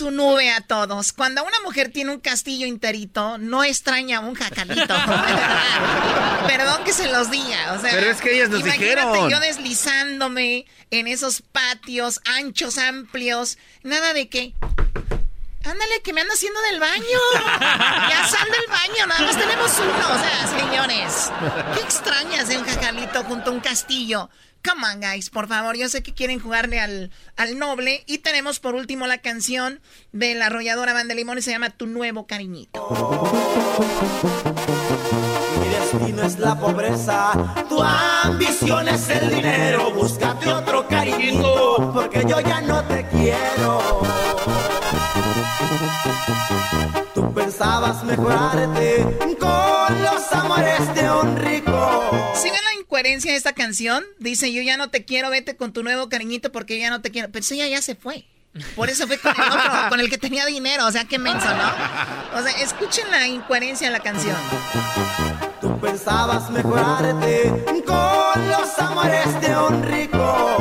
su 0.00 0.10
nube 0.10 0.50
a 0.50 0.62
todos. 0.62 1.12
Cuando 1.12 1.44
una 1.44 1.60
mujer 1.62 1.92
tiene 1.92 2.10
un 2.10 2.20
castillo 2.20 2.66
enterito, 2.66 3.36
no 3.36 3.62
extraña 3.62 4.20
un 4.20 4.34
jacalito. 4.34 4.94
Perdón 6.46 6.84
que 6.84 6.92
se 6.94 7.06
los 7.12 7.30
diga. 7.30 7.74
O 7.74 7.80
sea, 7.82 7.90
Pero 7.92 8.10
es 8.10 8.18
que 8.22 8.34
ellas 8.34 8.48
nos 8.48 8.60
imagínate 8.60 8.96
dijeron. 9.02 9.28
yo 9.28 9.38
deslizándome 9.40 10.64
en 10.90 11.06
esos 11.06 11.42
patios 11.42 12.20
anchos, 12.24 12.78
amplios. 12.78 13.58
Nada 13.82 14.14
de 14.14 14.30
que. 14.30 14.54
Ándale, 15.62 16.00
que 16.02 16.14
me 16.14 16.22
ando 16.22 16.32
haciendo 16.32 16.58
del 16.62 16.80
baño. 16.80 17.18
Ya 18.08 18.26
sal 18.26 18.48
del 18.50 18.66
baño, 18.70 19.06
nada 19.06 19.20
más 19.20 19.36
tenemos 19.36 19.70
uno. 19.78 20.14
O 20.14 20.18
sea, 20.18 20.58
señores, 20.58 21.30
qué 21.74 21.80
extrañas 21.82 22.48
de 22.48 22.56
un 22.56 22.64
jacalito 22.64 23.22
junto 23.24 23.50
a 23.50 23.52
un 23.52 23.60
castillo. 23.60 24.30
Come 24.62 24.86
on, 24.86 25.00
guys, 25.00 25.30
por 25.30 25.48
favor. 25.48 25.76
Yo 25.76 25.88
sé 25.88 26.02
que 26.02 26.12
quieren 26.12 26.38
jugarle 26.38 26.80
al, 26.80 27.10
al 27.36 27.58
noble. 27.58 28.02
Y 28.06 28.18
tenemos 28.18 28.60
por 28.60 28.74
último 28.74 29.06
la 29.06 29.18
canción 29.18 29.80
de 30.12 30.34
la 30.34 30.46
arrolladora 30.46 30.92
Van 30.92 31.08
de 31.08 31.14
Limón 31.14 31.38
y 31.38 31.42
se 31.42 31.50
llama 31.50 31.70
Tu 31.70 31.86
Nuevo 31.86 32.26
Cariñito. 32.26 32.88
Mi 35.60 35.68
destino 35.68 36.22
es 36.22 36.38
la 36.38 36.58
pobreza, 36.58 37.32
tu 37.68 37.82
ambición 37.82 38.88
es 38.88 39.08
el 39.08 39.30
dinero. 39.30 39.90
Búscate 39.92 40.52
otro 40.52 40.86
cariñito, 40.86 41.90
porque 41.94 42.24
yo 42.28 42.40
ya 42.40 42.60
no 42.60 42.84
te 42.84 43.06
quiero. 43.08 44.02
Pensabas 47.34 48.02
mejorarte 48.04 49.04
con 49.38 50.02
los 50.02 50.32
amores 50.32 50.94
de 50.94 51.10
un 51.10 51.36
rico. 51.36 52.32
Si 52.34 52.50
ven 52.50 52.58
la 52.64 52.80
incoherencia 52.80 53.30
de 53.32 53.38
esta 53.38 53.52
canción, 53.52 54.04
dice 54.18 54.52
yo 54.52 54.62
ya 54.62 54.76
no 54.76 54.90
te 54.90 55.04
quiero, 55.04 55.30
vete 55.30 55.56
con 55.56 55.72
tu 55.72 55.82
nuevo 55.82 56.08
cariñito 56.08 56.50
porque 56.50 56.76
yo 56.76 56.82
ya 56.82 56.90
no 56.90 57.00
te 57.00 57.10
quiero. 57.10 57.28
Pero 57.30 57.44
ella 57.50 57.68
ya 57.68 57.82
se 57.82 57.94
fue. 57.94 58.24
Por 58.74 58.90
eso 58.90 59.06
fue 59.06 59.18
con 59.18 59.32
el 59.32 59.48
otro, 59.48 59.70
con 59.88 60.00
el 60.00 60.10
que 60.10 60.18
tenía 60.18 60.44
dinero. 60.46 60.86
O 60.86 60.90
sea, 60.90 61.04
qué 61.04 61.18
menso, 61.18 61.46
¿no? 61.46 62.38
O 62.38 62.42
sea, 62.42 62.50
escuchen 62.62 63.08
la 63.10 63.26
incoherencia 63.26 63.86
de 63.88 63.92
la 63.92 64.00
canción. 64.00 64.36
Tú 65.60 65.78
pensabas 65.78 66.50
mejorarte 66.50 67.52
con 67.86 68.48
los 68.48 68.78
amores 68.78 69.40
de 69.40 69.56
un 69.56 69.82
rico. 69.84 70.56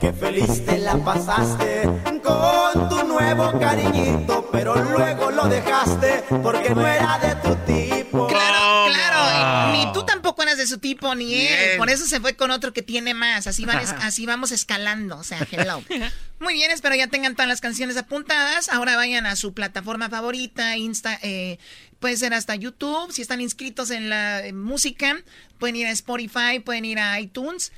Qué 0.00 0.12
feliz 0.12 0.64
te 0.64 0.78
la 0.78 0.96
pasaste 0.96 1.82
con 2.22 2.59
tu 2.72 3.06
nuevo 3.06 3.58
cariñito, 3.58 4.48
pero 4.52 4.74
luego 4.76 5.30
lo 5.30 5.44
dejaste 5.46 6.24
porque 6.42 6.70
no 6.70 6.86
era 6.86 7.18
de 7.18 7.34
tu 7.36 7.54
tipo. 7.66 8.26
Claro, 8.26 8.86
claro. 8.92 9.72
Ni 9.72 9.92
tú 9.92 10.04
tampoco 10.04 10.42
eras 10.42 10.58
de 10.58 10.66
su 10.66 10.78
tipo, 10.78 11.14
ni 11.14 11.34
él. 11.34 11.56
Bien. 11.66 11.78
Por 11.78 11.90
eso 11.90 12.06
se 12.06 12.20
fue 12.20 12.34
con 12.36 12.50
otro 12.50 12.72
que 12.72 12.82
tiene 12.82 13.14
más. 13.14 13.46
Así, 13.46 13.64
van 13.64 13.78
es- 13.80 13.92
así 13.92 14.26
vamos 14.26 14.52
escalando. 14.52 15.16
O 15.18 15.24
sea, 15.24 15.46
hello. 15.50 15.82
Muy 16.40 16.54
bien, 16.54 16.70
espero 16.70 16.94
ya 16.94 17.06
tengan 17.08 17.34
todas 17.34 17.48
las 17.48 17.60
canciones 17.60 17.96
apuntadas. 17.96 18.68
Ahora 18.68 18.96
vayan 18.96 19.26
a 19.26 19.36
su 19.36 19.52
plataforma 19.52 20.08
favorita, 20.08 20.76
Insta, 20.76 21.18
eh, 21.22 21.58
puede 21.98 22.16
ser 22.16 22.32
hasta 22.34 22.54
YouTube. 22.54 23.12
Si 23.12 23.20
están 23.22 23.40
inscritos 23.40 23.90
en 23.90 24.08
la 24.08 24.42
música, 24.54 25.16
pueden 25.58 25.76
ir 25.76 25.86
a 25.86 25.90
Spotify, 25.90 26.58
pueden 26.64 26.84
ir 26.86 26.98
a 26.98 27.20
iTunes. 27.20 27.72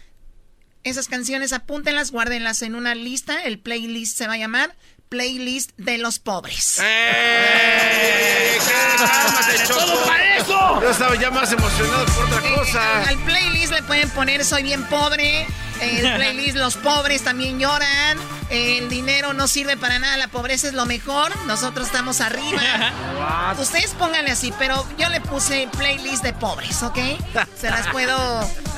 Esas 0.84 1.06
canciones 1.06 1.52
apúntenlas, 1.52 2.10
guárdenlas 2.10 2.62
en 2.62 2.74
una 2.74 2.94
lista. 2.94 3.42
El 3.44 3.58
playlist 3.60 4.16
se 4.18 4.26
va 4.26 4.34
a 4.34 4.38
llamar 4.38 4.76
Playlist 5.08 5.70
de 5.76 5.98
los 5.98 6.18
Pobres. 6.18 6.80
¡Todo 9.68 10.04
para 10.06 10.36
eso! 10.36 10.80
Yo 10.80 10.90
estaba 10.90 11.14
ya 11.16 11.30
más 11.30 11.52
emocionado 11.52 12.06
por 12.06 12.24
otra 12.24 12.40
cosa. 12.54 13.02
Al 13.08 13.18
playlist 13.24 13.72
le 13.72 13.82
pueden 13.82 14.10
poner 14.10 14.44
Soy 14.44 14.62
bien 14.62 14.82
pobre. 14.84 15.46
El 15.82 16.14
playlist 16.14 16.56
Los 16.56 16.76
pobres 16.76 17.22
también 17.24 17.58
lloran. 17.58 18.18
El 18.50 18.88
dinero 18.88 19.32
no 19.32 19.48
sirve 19.48 19.76
para 19.76 19.98
nada. 19.98 20.16
La 20.16 20.28
pobreza 20.28 20.68
es 20.68 20.74
lo 20.74 20.86
mejor. 20.86 21.32
Nosotros 21.46 21.86
estamos 21.86 22.20
arriba. 22.20 22.62
Ustedes 23.58 23.92
pónganle 23.98 24.30
así, 24.30 24.52
pero 24.58 24.86
yo 24.98 25.08
le 25.08 25.20
puse 25.20 25.68
playlist 25.76 26.22
de 26.22 26.32
pobres, 26.32 26.82
¿ok? 26.82 26.98
Se 27.58 27.70
las 27.70 27.88
puedo. 27.88 28.16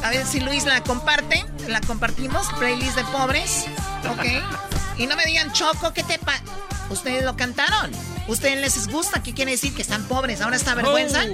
A 0.02 0.10
ver 0.10 0.26
si 0.26 0.40
Luis 0.40 0.64
la 0.64 0.82
comparte. 0.82 1.44
La 1.68 1.80
compartimos. 1.80 2.46
Playlist 2.58 2.96
de 2.96 3.04
pobres, 3.04 3.66
¿ok? 4.10 4.93
Y 4.98 5.06
no 5.06 5.16
me 5.16 5.24
digan, 5.26 5.52
Choco, 5.52 5.92
¿qué 5.92 6.02
te 6.04 6.18
pasa? 6.18 6.42
Ustedes 6.90 7.24
lo 7.24 7.36
cantaron. 7.36 7.90
Ustedes 8.28 8.58
les 8.60 8.88
gusta. 8.88 9.22
¿Qué 9.22 9.34
quiere 9.34 9.50
decir? 9.52 9.74
Que 9.74 9.82
están 9.82 10.04
pobres. 10.04 10.40
¿Ahora 10.40 10.56
está 10.56 10.74
vergüenza? 10.74 11.24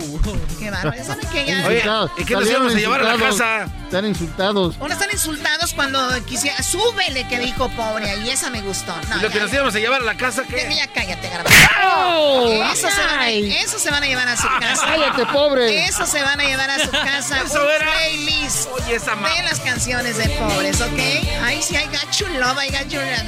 Qué 0.58 0.70
bárbaro. 0.70 1.04
¿Saben 1.04 1.28
qué? 1.32 1.44
Ya- 1.46 1.66
Oye, 1.66 1.84
¿y 2.18 2.24
qué 2.24 2.34
nos 2.34 2.48
íbamos 2.48 2.74
a 2.74 2.78
llevar 2.78 3.00
a 3.00 3.16
la 3.16 3.18
casa? 3.28 3.64
Están 3.84 4.06
insultados. 4.06 4.76
Ahora 4.80 4.94
están 4.94 5.10
insultados 5.12 5.72
cuando 5.74 6.24
quisiera. 6.24 6.60
Súbele 6.62 7.26
que 7.28 7.38
dijo 7.40 7.68
pobre. 7.70 8.16
Y 8.24 8.30
esa 8.30 8.50
me 8.50 8.60
gustó. 8.62 8.94
No, 9.08 9.18
¿Y 9.18 9.20
lo 9.22 9.28
que 9.28 9.38
ya- 9.38 9.44
nos 9.44 9.52
íbamos 9.52 9.74
a 9.74 9.78
llevar 9.78 10.00
a 10.00 10.04
la 10.04 10.16
casa 10.16 10.42
qué? 10.44 10.72
Ya, 10.74 10.86
cállate, 10.92 11.28
garbanzo. 11.28 11.58
¡Oh! 11.84 12.48
Eso, 12.72 12.88
se 12.88 13.00
van 13.00 13.10
a, 13.10 13.20
Ay. 13.20 13.52
eso 13.52 13.78
se 13.78 13.90
van 13.90 14.02
a 14.02 14.06
llevar 14.06 14.28
a 14.28 14.36
su 14.36 14.48
casa. 14.60 14.82
Cállate, 14.86 15.26
pobre. 15.26 15.84
Eso 15.84 16.06
se 16.06 16.22
van 16.22 16.40
a 16.40 16.44
llevar 16.44 16.70
a 16.70 16.78
su 16.84 16.90
casa. 16.90 17.42
Eso 17.44 17.62
un 17.64 17.70
era. 17.70 17.92
playlist 17.92 18.68
Oye, 18.72 18.94
esa 18.96 19.14
de 19.16 19.42
las 19.42 19.60
canciones 19.60 20.16
de 20.16 20.28
pobres, 20.30 20.80
¿ok? 20.80 20.98
Ahí 21.44 21.60
sí, 21.62 21.74
I 21.76 21.86
got 21.86 22.10
your 22.18 22.30
love, 22.30 22.56
I 22.62 22.70
got 22.70 22.88
your 22.88 23.02
love. 23.04 23.26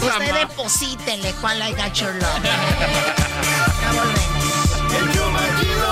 Usted 0.00 0.34
deposítenle 0.34 1.32
cuál 1.40 1.58
I 1.58 1.72
got 1.72 1.92
your 1.94 2.12
love. 2.14 2.42
Ya 2.42 3.92
volvemos. 3.92 4.42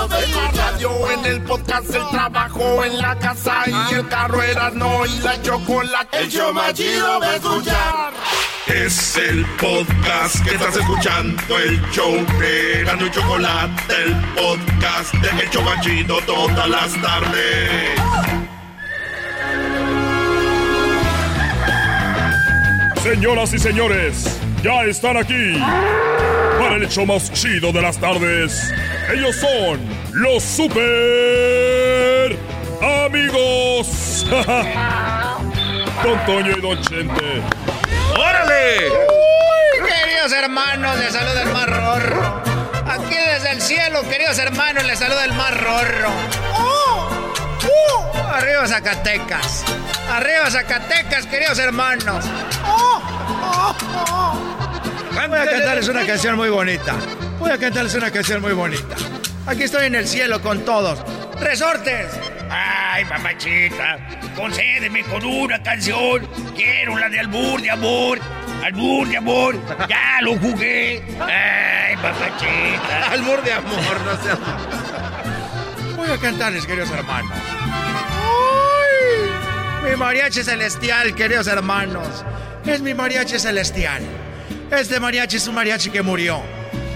El 0.01 0.57
radio, 0.57 1.11
en 1.11 1.25
el 1.25 1.41
podcast, 1.43 1.93
el 1.93 2.07
trabajo, 2.09 2.83
en 2.83 2.97
la 2.97 3.17
casa 3.17 3.63
y 3.67 3.95
el 3.95 4.07
carro 4.07 4.41
era 4.41 4.69
no 4.71 5.05
y 5.05 5.19
la 5.19 5.41
chocolate. 5.41 6.19
El 6.19 6.29
show 6.29 6.53
más 6.53 6.73
chido 6.73 7.19
de 7.19 7.35
escuchar. 7.35 8.13
Es 8.67 9.17
el 9.17 9.45
podcast 9.57 10.43
que 10.43 10.55
estás 10.55 10.75
escuchando, 10.75 11.57
el 11.57 11.81
show 11.91 12.13
de 12.39 12.83
Gano 12.83 13.05
y 13.05 13.11
Chocolate, 13.11 13.95
el 14.03 14.15
podcast 14.35 15.13
de 15.15 15.29
El 15.29 15.81
chido 15.81 16.19
todas 16.25 16.69
las 16.69 17.01
tardes. 17.01 18.40
Señoras 23.03 23.51
y 23.53 23.57
señores, 23.57 24.39
ya 24.61 24.83
están 24.83 25.17
aquí 25.17 25.57
para 26.59 26.75
el 26.75 26.83
hecho 26.83 27.03
más 27.03 27.33
chido 27.33 27.71
de 27.71 27.81
las 27.81 27.97
tardes. 27.97 28.71
Ellos 29.11 29.35
son 29.37 29.79
los 30.13 30.43
super 30.43 32.37
amigos. 32.79 34.27
Don 36.03 36.25
Toño 36.27 36.51
y 36.55 36.61
Don 36.61 36.79
Chente. 36.83 37.41
¡Órale! 38.15 38.89
Uy, 38.91 39.89
queridos 39.89 40.31
hermanos, 40.33 40.99
les 40.99 41.11
saluda 41.11 41.41
el 41.41 41.49
más 41.49 41.65
rorro. 41.65 42.43
Aquí 42.87 43.15
desde 43.15 43.51
el 43.51 43.61
cielo, 43.61 44.07
queridos 44.07 44.37
hermanos, 44.37 44.83
les 44.83 44.99
saluda 44.99 45.25
el 45.25 45.33
más 45.33 45.59
rorro. 45.59 46.11
Arriba 48.33 48.65
Zacatecas. 48.65 49.65
Arriba 50.09 50.49
Zacatecas, 50.49 51.25
queridos 51.27 51.59
hermanos. 51.59 52.25
¡Oh! 52.65 53.01
¡Oh! 53.43 53.75
¡Oh! 54.09 54.51
Voy 55.13 55.39
a 55.39 55.45
cantarles 55.45 55.87
una 55.89 56.05
canción 56.05 56.35
muy 56.37 56.49
bonita. 56.49 56.95
Voy 57.39 57.51
a 57.51 57.57
cantarles 57.57 57.93
una 57.95 58.09
canción 58.09 58.41
muy 58.41 58.53
bonita. 58.53 58.95
Aquí 59.45 59.63
estoy 59.63 59.87
en 59.87 59.95
el 59.95 60.07
cielo 60.07 60.41
con 60.41 60.63
todos. 60.63 60.99
¡Resortes! 61.39 62.07
Ay, 62.49 63.05
mamachita, 63.05 63.97
concédeme 64.35 65.03
con 65.03 65.25
una 65.25 65.61
canción. 65.61 66.27
Quiero 66.55 66.97
la 66.97 67.09
de 67.09 67.19
albur 67.19 67.61
de 67.61 67.71
amor. 67.71 68.19
Albur 68.63 69.07
de 69.07 69.17
amor. 69.17 69.55
Ya 69.89 70.21
lo 70.21 70.37
jugué. 70.37 71.03
Ay, 71.19 71.95
mamachita. 71.97 73.11
Albur 73.11 73.41
de 73.43 73.53
amor, 73.53 74.01
no 74.05 74.23
seas... 74.23 74.37
Voy 75.97 76.09
a 76.09 76.17
cantarles, 76.17 76.65
queridos 76.65 76.91
hermanos. 76.91 77.37
Mi 79.83 79.95
mariachi 79.95 80.43
celestial, 80.43 81.13
queridos 81.15 81.47
hermanos. 81.47 82.23
Es 82.65 82.81
mi 82.81 82.93
mariachi 82.93 83.39
celestial. 83.39 84.01
Este 84.69 84.99
mariachi 84.99 85.37
es 85.37 85.47
un 85.47 85.55
mariachi 85.55 85.89
que 85.89 86.01
murió 86.01 86.41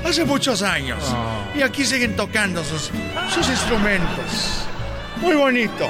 hace 0.06 0.24
muchos 0.24 0.62
años. 0.62 1.04
Y 1.56 1.62
aquí 1.62 1.84
siguen 1.86 2.16
tocando 2.16 2.64
sus, 2.64 2.92
sus 3.34 3.50
instrumentos. 3.50 4.66
Muy 5.18 5.36
bonito, 5.36 5.88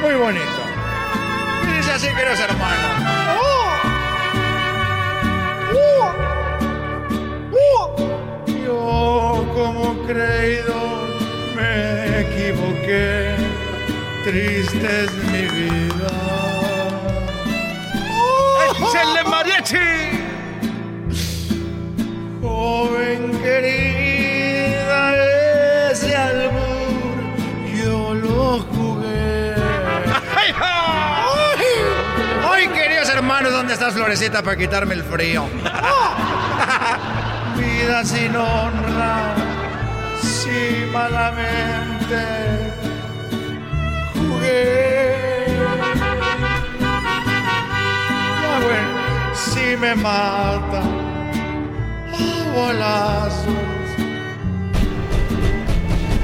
muy 0.00 0.14
bonito. 0.14 0.62
Y 1.68 1.76
dice 1.76 1.92
así, 1.92 2.06
queridos 2.08 2.40
hermanos. 2.40 3.18
Yo 8.64 9.46
como 9.54 10.06
creído 10.06 10.76
me 11.54 12.20
equivoqué, 12.20 13.34
triste 14.28 15.04
es 15.04 15.12
mi 15.32 15.42
vida. 15.56 16.10
¡Échenle 18.68 19.24
mariachi! 19.24 19.88
Joven 22.42 23.22
querida, 23.42 25.00
ese 25.90 26.14
albur 26.14 27.18
yo 27.74 28.14
lo 28.14 28.58
jugué. 28.70 29.54
¡Ay, 30.36 30.50
ay, 32.52 32.68
queridos 32.68 33.08
hermanos, 33.08 33.52
¿dónde 33.52 33.72
estás, 33.72 33.94
Florecita, 33.94 34.42
para 34.42 34.58
quitarme 34.58 34.92
el 34.94 35.04
frío? 35.04 35.48
Vida 37.56 38.04
sin 38.04 38.36
honra, 38.36 39.34
si 40.20 40.86
malamente 40.92 42.58
Ya 48.42 48.58
bueno, 48.64 49.34
si 49.34 49.76
me 49.76 49.94
mata 49.94 50.82
a 52.12 52.56
balazos, 52.56 53.46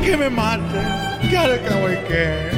que 0.02 0.16
me 0.16 0.30
mate, 0.30 0.80
que 1.28 1.36
al 1.36 1.62
cabo 1.64 1.90
y 1.90 1.96
que. 2.08 2.50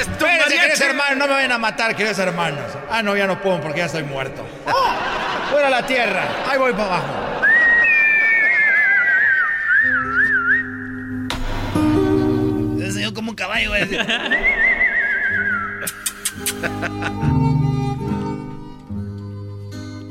Espérense, 0.00 0.56
queridos 0.56 0.80
hermanos, 0.80 1.16
no 1.16 1.26
me 1.26 1.32
vayan 1.34 1.52
a 1.52 1.58
matar, 1.58 1.96
queridos 1.96 2.18
hermanos. 2.18 2.64
Ah, 2.90 3.02
no, 3.02 3.16
ya 3.16 3.26
no 3.26 3.40
puedo 3.40 3.60
porque 3.60 3.78
ya 3.78 3.86
estoy 3.86 4.02
muerto. 4.04 4.42
Fuera 5.50 5.66
a 5.68 5.70
la 5.70 5.86
tierra, 5.86 6.28
ahí 6.48 6.58
voy 6.58 6.72
para 6.72 6.84
abajo. 6.84 7.29
Como 13.14 13.30
un 13.30 13.36
caballo, 13.36 13.70
güey. 13.70 13.82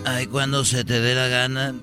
Ay, 0.05 0.27
cuando 0.27 0.65
se 0.65 0.83
te 0.83 0.99
dé 0.99 1.15
la 1.15 1.27
gana, 1.27 1.75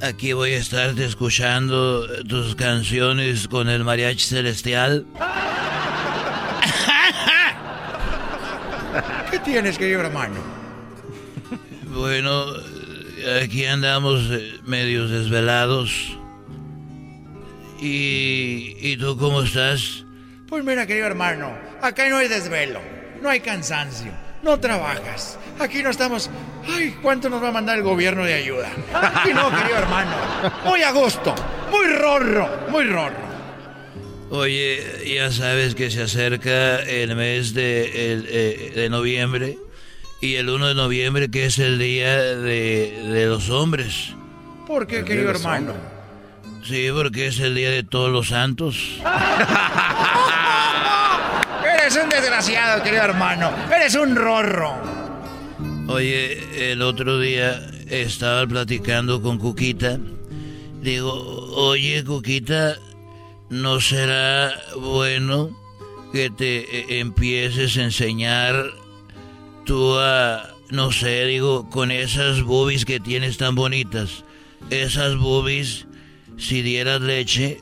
aquí 0.00 0.32
voy 0.32 0.52
a 0.52 0.58
estarte 0.58 1.04
escuchando 1.04 2.06
tus 2.24 2.54
canciones 2.54 3.48
con 3.48 3.68
el 3.68 3.84
mariachi 3.84 4.26
celestial. 4.26 5.06
¿Qué 9.30 9.38
tienes, 9.40 9.76
querido 9.76 10.00
hermano? 10.00 10.36
Bueno, 11.88 12.46
aquí 13.42 13.64
andamos 13.64 14.20
eh, 14.30 14.60
medios 14.64 15.10
desvelados. 15.10 16.16
¿Y, 17.80 18.76
¿Y 18.78 18.96
tú 18.98 19.16
cómo 19.18 19.42
estás? 19.42 20.04
Pues 20.52 20.66
mira, 20.66 20.86
querido 20.86 21.06
hermano, 21.06 21.50
acá 21.80 22.10
no 22.10 22.18
hay 22.18 22.28
desvelo, 22.28 22.78
no 23.22 23.30
hay 23.30 23.40
cansancio, 23.40 24.12
no 24.42 24.60
trabajas. 24.60 25.38
Aquí 25.58 25.82
no 25.82 25.88
estamos. 25.88 26.28
Ay, 26.68 26.94
¿cuánto 27.00 27.30
nos 27.30 27.42
va 27.42 27.48
a 27.48 27.52
mandar 27.52 27.78
el 27.78 27.82
gobierno 27.82 28.22
de 28.22 28.34
ayuda? 28.34 28.70
Aquí 28.92 29.32
no, 29.32 29.48
querido 29.48 29.78
hermano. 29.78 30.14
Muy 30.66 30.82
a 30.82 30.90
gusto, 30.90 31.34
muy 31.70 31.86
rorro, 31.94 32.66
muy 32.68 32.84
rorro. 32.84 33.16
Oye, 34.28 35.14
ya 35.16 35.32
sabes 35.32 35.74
que 35.74 35.90
se 35.90 36.02
acerca 36.02 36.80
el 36.82 37.16
mes 37.16 37.54
de, 37.54 38.12
el, 38.12 38.26
eh, 38.28 38.72
de 38.74 38.90
noviembre 38.90 39.56
y 40.20 40.34
el 40.34 40.50
1 40.50 40.68
de 40.68 40.74
noviembre 40.74 41.30
que 41.30 41.46
es 41.46 41.58
el 41.58 41.78
día 41.78 42.14
de, 42.14 43.08
de 43.10 43.24
los 43.24 43.48
hombres. 43.48 44.12
¿Por 44.66 44.86
qué, 44.86 45.02
querido 45.02 45.30
hermano? 45.30 45.72
Sí, 46.62 46.90
porque 46.92 47.28
es 47.28 47.40
el 47.40 47.54
día 47.54 47.70
de 47.70 47.84
todos 47.84 48.10
los 48.10 48.28
santos. 48.28 49.00
Eres 51.92 52.04
un 52.04 52.10
desgraciado, 52.10 52.82
querido 52.82 53.02
hermano. 53.02 53.52
Eres 53.70 53.94
un 53.96 54.16
rorro. 54.16 54.72
Oye, 55.88 56.72
el 56.72 56.80
otro 56.80 57.20
día 57.20 57.70
estaba 57.86 58.46
platicando 58.46 59.20
con 59.20 59.36
Cuquita. 59.36 59.98
Digo, 60.80 61.12
oye, 61.54 62.02
Cuquita, 62.02 62.78
¿no 63.50 63.78
será 63.82 64.58
bueno 64.74 65.50
que 66.14 66.30
te 66.30 66.60
eh, 66.60 67.00
empieces 67.00 67.76
a 67.76 67.82
enseñar 67.82 68.70
tú 69.66 69.98
a, 69.98 70.48
no 70.70 70.92
sé, 70.92 71.26
digo, 71.26 71.68
con 71.68 71.90
esas 71.90 72.40
boobies 72.40 72.86
que 72.86 73.00
tienes 73.00 73.36
tan 73.36 73.54
bonitas? 73.54 74.24
Esas 74.70 75.18
boobies, 75.18 75.86
si 76.38 76.62
dieras 76.62 77.02
leche, 77.02 77.60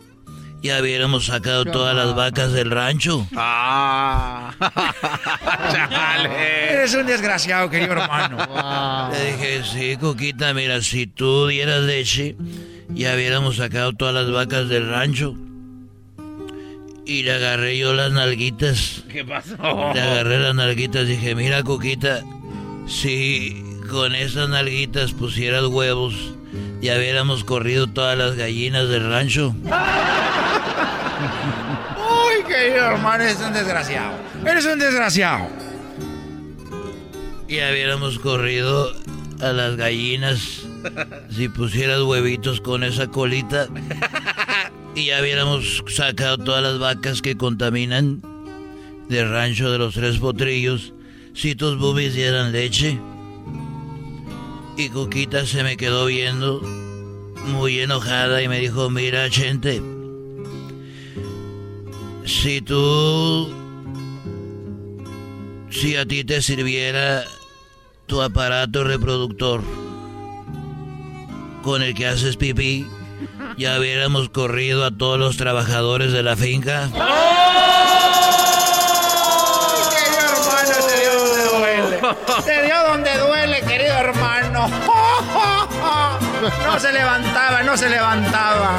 ya 0.63 0.81
hubiéramos 0.81 1.27
sacado 1.27 1.65
todas 1.65 1.97
las 1.97 2.15
vacas 2.15 2.53
del 2.53 2.71
rancho. 2.71 3.27
Ah. 3.35 4.53
Eres 6.71 6.95
un 6.95 7.07
desgraciado, 7.07 7.71
querido 7.71 7.93
hermano. 7.93 9.11
Le 9.11 9.33
dije, 9.33 9.63
sí, 9.65 9.97
Coquita, 9.97 10.53
mira, 10.53 10.83
si 10.83 11.07
tú 11.07 11.47
dieras 11.47 11.83
leche, 11.83 12.37
ya 12.89 13.15
hubiéramos 13.15 13.57
sacado 13.57 13.93
todas 13.93 14.15
las 14.15 14.31
vacas 14.31 14.69
del 14.69 14.89
rancho. 14.89 15.35
Y 17.07 17.23
le 17.23 17.33
agarré 17.33 17.79
yo 17.79 17.95
las 17.95 18.13
nalguitas. 18.13 19.05
¿Qué 19.09 19.25
pasó? 19.25 19.57
Le 19.95 20.01
agarré 20.01 20.39
las 20.39 20.55
nalguitas 20.55 21.05
y 21.05 21.13
dije, 21.13 21.35
mira, 21.35 21.63
Coquita, 21.63 22.23
si 22.87 23.65
con 23.91 24.15
esas 24.15 24.49
nalguitas 24.49 25.13
pusieras 25.13 25.65
huevos, 25.65 26.15
ya 26.81 26.97
hubiéramos 26.97 27.45
corrido 27.45 27.87
todas 27.87 28.17
las 28.17 28.37
gallinas 28.37 28.89
del 28.89 29.09
rancho. 29.09 29.55
Uy, 31.99 32.45
querido 32.47 32.87
hermano, 32.87 33.25
eres 33.25 33.41
un 33.41 33.53
desgraciado. 33.53 34.13
Eres 34.47 34.65
un 34.65 34.79
desgraciado. 34.79 35.49
Ya 37.49 37.71
hubiéramos 37.71 38.19
corrido 38.19 38.93
a 39.41 39.53
las 39.53 39.77
gallinas 39.77 40.63
si 41.31 41.49
pusieras 41.49 42.01
huevitos 42.03 42.61
con 42.61 42.85
esa 42.85 43.09
colita. 43.09 43.67
Y 44.95 45.07
ya 45.07 45.21
hubiéramos 45.21 45.85
sacado 45.89 46.39
todas 46.39 46.63
las 46.63 46.79
vacas 46.79 47.23
que 47.23 47.37
contaminan 47.37 48.23
del 49.09 49.31
rancho 49.31 49.71
de 49.71 49.79
los 49.79 49.95
tres 49.95 50.19
potrillos 50.19 50.95
si 51.35 51.55
tus 51.55 51.79
boobies 51.79 52.15
dieran 52.15 52.53
leche. 52.53 52.99
Y 54.81 54.89
Coquita 54.89 55.45
se 55.45 55.63
me 55.63 55.77
quedó 55.77 56.07
viendo 56.07 56.63
muy 57.45 57.81
enojada 57.81 58.41
y 58.41 58.49
me 58.49 58.61
dijo, 58.61 58.89
mira, 58.89 59.29
gente, 59.29 59.83
si 62.25 62.63
tú, 62.63 63.53
si 65.69 65.97
a 65.97 66.07
ti 66.07 66.25
te 66.25 66.41
sirviera 66.41 67.25
tu 68.07 68.23
aparato 68.23 68.83
reproductor 68.83 69.61
con 71.63 71.83
el 71.83 71.93
que 71.95 72.07
haces 72.07 72.39
pipí, 72.39 72.87
ya 73.59 73.79
hubiéramos 73.79 74.31
corrido 74.31 74.87
a 74.87 74.91
todos 74.91 75.19
los 75.19 75.37
trabajadores 75.37 76.11
de 76.13 76.23
la 76.23 76.37
finca. 76.37 76.89
Querido 79.91 80.23
hermano, 80.25 80.73
te 80.89 80.97
dio 81.01 81.13
donde 81.19 81.45
duele. 81.59 82.01
Te 82.47 82.63
dio 82.63 82.83
donde 82.89 83.19
duele, 83.19 83.61
querido 83.61 83.93
hermano. 83.93 84.20
No 86.65 86.79
se 86.81 86.93
levantaba, 86.93 87.63
no 87.63 87.77
se 87.77 87.89
levantaba. 87.89 88.79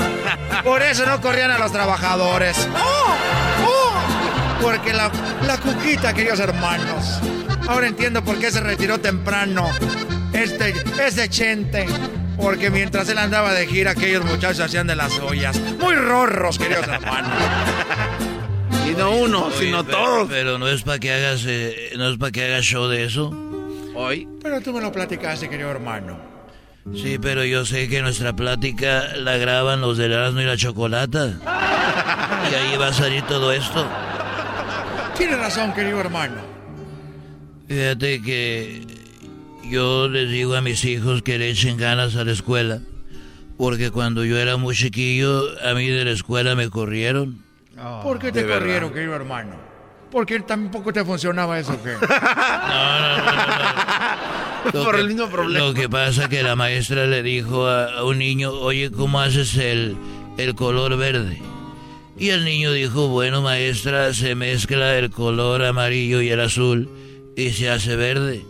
Por 0.63 0.81
eso 0.81 1.05
no 1.05 1.21
corrían 1.21 1.51
a 1.51 1.57
los 1.59 1.71
trabajadores. 1.71 2.67
Porque 4.61 4.93
la, 4.93 5.11
la 5.45 5.57
cuquita, 5.57 6.13
queridos 6.13 6.39
hermanos. 6.39 7.19
Ahora 7.67 7.87
entiendo 7.87 8.23
por 8.23 8.37
qué 8.39 8.51
se 8.51 8.59
retiró 8.61 8.99
temprano. 8.99 9.69
Este, 10.33 10.73
este 11.03 11.29
chente. 11.29 11.87
Porque 12.37 12.69
mientras 12.71 13.07
él 13.09 13.17
andaba 13.19 13.53
de 13.53 13.67
gira, 13.67 13.91
aquellos 13.91 14.23
muchachos 14.25 14.59
hacían 14.61 14.87
de 14.87 14.95
las 14.95 15.19
ollas. 15.19 15.59
Muy 15.79 15.95
rorros, 15.95 16.57
queridos 16.57 16.87
hermanos. 16.87 17.31
Y 18.87 18.91
no 18.95 19.11
uno, 19.11 19.45
Oye, 19.45 19.57
sino 19.59 19.83
pero- 19.83 19.97
todos. 19.97 20.27
Pero 20.29 20.57
no 20.57 20.67
es 20.67 20.81
para 20.83 20.99
que 20.99 21.13
hagas, 21.13 21.43
eh, 21.45 21.91
no 21.97 22.09
es 22.09 22.17
para 22.17 22.31
que 22.31 22.45
hagas 22.45 22.63
show 22.65 22.87
de 22.87 23.05
eso. 23.05 23.31
Hoy. 23.95 24.27
Pero 24.41 24.61
tú 24.61 24.73
me 24.73 24.81
lo 24.81 24.91
platicaste, 24.91 25.49
querido 25.49 25.69
hermano. 25.71 26.17
Sí, 26.95 27.17
pero 27.21 27.45
yo 27.45 27.63
sé 27.65 27.87
que 27.87 28.01
nuestra 28.01 28.33
plática 28.35 29.15
la 29.17 29.37
graban 29.37 29.81
los 29.81 29.97
del 29.97 30.13
Erasmo 30.13 30.41
y 30.41 30.45
la 30.45 30.57
Chocolata. 30.57 31.37
Y 32.51 32.53
ahí 32.55 32.75
va 32.75 32.87
a 32.87 32.93
salir 32.93 33.21
todo 33.27 33.51
esto. 33.51 33.87
Tienes 35.15 35.37
razón, 35.37 35.71
querido 35.73 35.99
hermano. 36.01 36.41
Fíjate 37.67 38.21
que 38.21 38.81
yo 39.69 40.09
les 40.09 40.29
digo 40.29 40.55
a 40.55 40.61
mis 40.61 40.83
hijos 40.83 41.21
que 41.21 41.37
le 41.37 41.49
echen 41.51 41.77
ganas 41.77 42.15
a 42.15 42.25
la 42.25 42.31
escuela. 42.31 42.79
Porque 43.57 43.91
cuando 43.91 44.25
yo 44.25 44.37
era 44.39 44.57
muy 44.57 44.75
chiquillo, 44.75 45.43
a 45.63 45.75
mí 45.75 45.87
de 45.87 46.03
la 46.03 46.11
escuela 46.11 46.55
me 46.55 46.69
corrieron. 46.69 47.43
¿Por 48.01 48.17
qué 48.17 48.31
te 48.31 48.41
verdad. 48.43 48.59
corrieron, 48.59 48.91
querido 48.93 49.15
hermano? 49.15 49.55
¿Por 50.11 50.25
qué 50.25 50.39
tampoco 50.41 50.91
te 50.91 51.03
funcionaba 51.05 51.57
eso, 51.59 51.77
qué? 51.83 51.93
Lo 54.73 54.83
Por 54.83 54.95
que- 54.95 55.01
el 55.01 55.07
mismo 55.07 55.27
problema. 55.29 55.65
Lo 55.65 55.73
que 55.73 55.89
pasa 55.89 56.29
que 56.29 56.43
la 56.43 56.55
maestra 56.55 57.07
le 57.07 57.23
dijo 57.23 57.65
a, 57.67 57.85
a 57.99 58.03
un 58.03 58.19
niño, 58.19 58.51
oye, 58.51 58.91
¿cómo 58.91 59.19
haces 59.19 59.55
el, 59.57 59.95
el 60.37 60.53
color 60.55 60.97
verde? 60.97 61.41
Y 62.17 62.29
el 62.29 62.45
niño 62.45 62.71
dijo, 62.71 63.07
bueno, 63.07 63.41
maestra, 63.41 64.13
se 64.13 64.35
mezcla 64.35 64.97
el 64.97 65.09
color 65.09 65.63
amarillo 65.65 66.21
y 66.21 66.29
el 66.29 66.39
azul 66.41 66.89
y 67.35 67.49
se 67.51 67.69
hace 67.69 67.95
verde. 67.95 68.45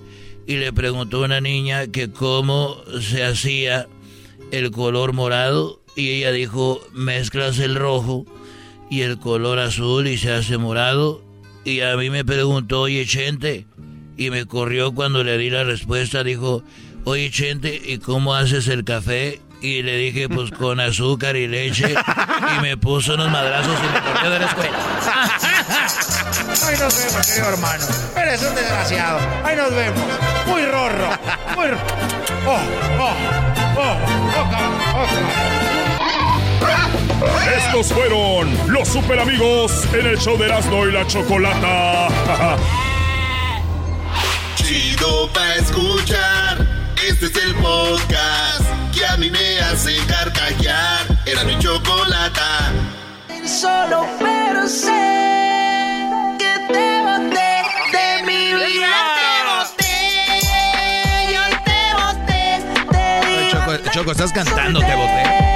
Y 0.47 0.57
le 0.57 0.74
preguntó 0.74 1.22
a 1.22 1.26
una 1.26 1.39
niña 1.39 1.88
que 1.88 2.12
cómo 2.12 2.76
se 2.99 3.24
hacía 3.24 3.88
el 4.51 4.72
color 4.72 5.14
morado 5.14 5.80
y 5.95 6.09
ella 6.09 6.32
dijo, 6.34 6.82
mezclas 6.91 7.59
el 7.59 7.76
rojo 7.76 8.26
y 8.89 9.03
el 9.03 9.18
color 9.20 9.59
azul 9.59 10.07
y 10.07 10.18
se 10.18 10.34
hace 10.34 10.57
morado. 10.57 11.22
Y 11.64 11.82
a 11.82 11.95
mí 11.97 12.09
me 12.09 12.26
preguntó, 12.26 12.82
oye, 12.82 13.05
Chente, 13.05 13.68
y 14.18 14.30
me 14.32 14.45
corrió 14.45 14.93
cuando 14.93 15.24
le 15.24 15.38
di 15.38 15.49
la 15.49 15.64
respuesta, 15.64 16.24
dijo, 16.24 16.64
oye, 17.05 17.30
Chente, 17.32 17.80
¿y 17.86 17.97
cómo 17.99 18.34
haces 18.36 18.68
el 18.68 18.84
café? 18.84 19.39
Y 19.62 19.84
le 19.84 19.95
dije, 19.97 20.28
pues 20.28 20.49
con 20.49 20.80
azúcar 20.80 21.36
y 21.36 21.47
leche, 21.47 21.93
y 22.57 22.62
me 22.62 22.78
puso 22.78 23.14
unos 23.14 23.30
madrazos 23.30 23.78
y 23.78 23.93
me 23.93 24.01
corrió 24.12 24.30
de 24.32 24.39
la 24.39 24.45
escuela. 24.47 24.78
Ahí 26.68 26.78
nos 26.80 26.97
vemos, 26.97 27.28
querido 27.28 27.49
hermano. 27.49 27.86
Eres 28.18 28.41
un 28.43 28.55
desgraciado. 28.55 29.20
Ahí 29.43 29.55
nos 29.55 29.72
vemos. 29.72 30.01
Muy 30.47 30.66
rorro. 30.66 31.09
Muy 31.55 31.68
ro- 31.68 31.78
Oh, 32.43 32.57
oh, 32.99 33.16
oh, 33.78 33.78
oh, 33.78 33.97
oh, 34.36 34.97
oh. 34.97 35.90
Estos 37.57 37.93
fueron 37.93 38.49
los 38.67 38.88
super 38.88 39.19
amigos 39.19 39.86
en 39.93 40.07
el 40.07 40.17
show 40.17 40.38
de 40.38 40.45
Erasmo 40.45 40.88
y 40.88 40.91
la 40.91 41.05
Chocolata. 41.05 42.07
Chido 44.55 45.30
pa' 45.32 45.55
escuchar. 45.55 46.67
Este 47.07 47.28
es 47.28 47.36
el 47.36 47.55
podcast 47.55 48.61
que 48.93 49.05
a 49.05 49.17
mí 49.17 49.30
me 49.30 49.59
hace 49.59 49.97
carcajear. 50.07 51.05
Era 51.26 51.43
mi 51.43 51.57
chocolata. 51.59 52.72
Solo 53.45 54.07
pero 54.19 54.67
sé 54.67 56.07
que 56.39 56.74
te 56.74 57.01
boté 57.01 57.63
de 57.91 58.24
mi 58.26 58.53
vida. 58.53 58.93
Te 59.17 59.43
boté, 59.47 59.93
yo 61.34 61.43
te 61.65 61.80
boté. 62.89 63.89
Choco, 63.91 64.11
estás 64.11 64.32
cantando, 64.32 64.80
te 64.80 64.95
boté. 64.95 65.50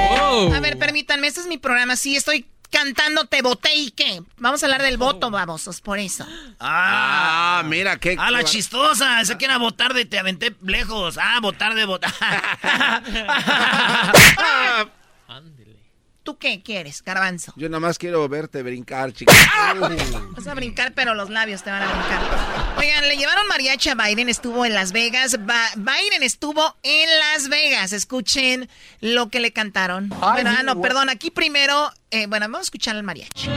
A 0.54 0.60
ver, 0.60 0.78
permítanme, 0.78 1.26
este 1.26 1.40
es 1.40 1.46
mi 1.46 1.58
programa. 1.58 1.96
Sí, 1.96 2.16
estoy 2.16 2.46
cantando, 2.70 3.26
te 3.26 3.42
boté 3.42 3.74
y 3.74 3.90
qué. 3.90 4.22
Vamos 4.38 4.62
a 4.62 4.66
hablar 4.66 4.82
del 4.82 4.98
voto, 4.98 5.30
babosos, 5.30 5.80
por 5.80 5.98
eso. 5.98 6.26
Ah, 6.60 7.62
mira 7.64 7.98
qué. 7.98 8.16
A 8.18 8.30
la 8.30 8.44
chistosa, 8.44 9.20
esa 9.20 9.38
que 9.38 9.46
era 9.46 9.58
votar 9.58 9.94
de 9.94 10.04
te 10.04 10.18
aventé 10.18 10.54
lejos. 10.62 11.18
Ah, 11.18 11.38
votar 11.40 11.74
de 11.74 11.84
votar. 11.84 12.12
¿Tú 16.26 16.36
qué 16.38 16.60
quieres, 16.60 17.02
garbanzo? 17.04 17.52
Yo 17.54 17.68
nada 17.68 17.78
más 17.78 17.98
quiero 17.98 18.28
verte 18.28 18.60
brincar, 18.64 19.12
chica. 19.12 19.32
Vas 20.36 20.46
a 20.48 20.54
brincar, 20.54 20.92
pero 20.92 21.14
los 21.14 21.30
labios 21.30 21.62
te 21.62 21.70
van 21.70 21.82
a 21.82 21.86
brincar. 21.86 22.76
Oigan, 22.78 23.06
le 23.08 23.16
llevaron 23.16 23.46
mariachi 23.46 23.90
a 23.90 23.94
Biden, 23.94 24.28
estuvo 24.28 24.66
en 24.66 24.74
Las 24.74 24.90
Vegas. 24.90 25.36
Ba- 25.46 25.70
Biden 25.76 26.24
estuvo 26.24 26.74
en 26.82 27.08
Las 27.20 27.48
Vegas. 27.48 27.92
Escuchen 27.92 28.68
lo 29.00 29.28
que 29.30 29.38
le 29.38 29.52
cantaron. 29.52 30.08
Bueno, 30.08 30.50
ah, 30.58 30.64
no, 30.64 30.80
perdón, 30.80 31.10
aquí 31.10 31.30
primero, 31.30 31.92
eh, 32.10 32.26
bueno, 32.26 32.46
vamos 32.46 32.58
a 32.58 32.62
escuchar 32.62 32.96
al 32.96 33.04
mariachi. 33.04 33.48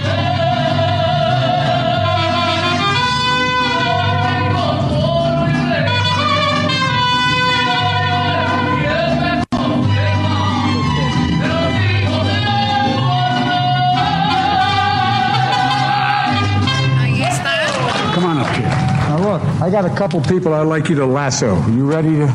Look, 19.30 19.42
I 19.62 19.70
got 19.70 19.86
a 19.86 19.94
couple 19.96 20.22
people 20.22 20.54
I'd 20.54 20.68
like 20.68 20.90
you 20.90 20.96
to 20.96 21.06
lasso. 21.06 21.56
You 21.70 21.86
ready 21.86 22.16
to 22.18 22.28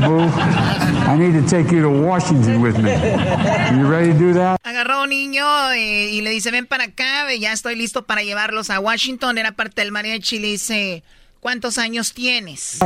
move? 0.00 0.32
I 1.06 1.16
need 1.16 1.32
to 1.32 1.46
take 1.46 1.70
you 1.70 1.82
to 1.82 1.90
Washington 1.90 2.60
with 2.60 2.76
me. 2.78 2.90
You 3.76 3.86
ready 3.86 4.12
to 4.12 4.18
do 4.18 4.32
that? 4.34 4.60
Agarró 4.64 4.94
a 4.94 5.02
un 5.02 5.10
niño 5.10 5.44
eh, 5.72 6.10
y 6.10 6.20
le 6.22 6.30
dice, 6.30 6.50
ven 6.50 6.66
para 6.66 6.84
acá, 6.84 7.32
ya 7.38 7.52
estoy 7.52 7.76
listo 7.76 8.04
para 8.04 8.22
llevarlos 8.22 8.70
a 8.70 8.80
Washington. 8.80 9.38
Era 9.38 9.52
parte 9.52 9.82
del 9.82 9.92
mariachi 9.92 10.36
y 10.36 10.38
le 10.40 10.48
dice, 10.48 11.02
¿cuántos 11.40 11.78
años 11.78 12.12
tienes? 12.12 12.78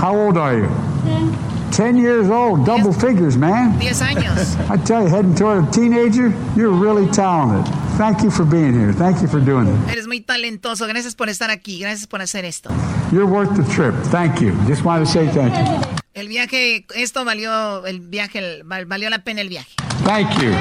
How 0.00 0.14
old 0.14 0.36
are 0.36 0.58
you? 0.58 1.51
Ten 1.72 1.96
years 1.96 2.28
old, 2.28 2.66
double 2.66 2.92
figures, 2.92 3.38
man. 3.38 3.78
Diez 3.78 4.02
años. 4.02 4.58
I 4.68 4.76
tell 4.84 5.02
you, 5.02 5.08
heading 5.08 5.34
toward 5.34 5.66
a 5.66 5.70
teenager, 5.70 6.28
you're 6.54 6.70
really 6.70 7.10
talented. 7.12 7.66
Thank 7.96 8.22
you 8.22 8.30
for 8.30 8.44
being 8.44 8.74
here. 8.74 8.92
Thank 8.92 9.22
you 9.22 9.26
for 9.26 9.40
doing 9.40 9.68
it. 9.68 9.90
Eres 9.90 10.06
muy 10.06 10.20
talentoso, 10.20 10.86
gracias 10.86 11.14
por 11.14 11.30
estar 11.30 11.50
aquí, 11.50 11.78
gracias 11.80 12.06
por 12.06 12.20
hacer 12.20 12.44
esto. 12.44 12.68
You're 13.10 13.26
worth 13.26 13.56
the 13.56 13.64
trip. 13.72 13.94
Thank 14.10 14.42
you. 14.42 14.52
Just 14.68 14.84
wanted 14.84 15.06
to 15.06 15.10
say 15.10 15.28
thank 15.28 15.54
you. 15.56 15.64
El 16.12 16.28
viaje, 16.28 16.84
esto 16.94 17.24
valió 17.24 17.86
el 17.86 18.00
viaje, 18.00 18.62
valió 18.64 19.08
la 19.08 19.20
pena 19.20 19.40
el 19.40 19.48
viaje. 19.48 19.74
Thank 20.04 20.30
you. 20.42 20.52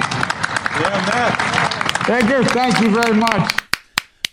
Edgar, 2.08 2.46
thank 2.54 2.80
you 2.80 2.90
very 2.90 3.14
much. 3.14 3.52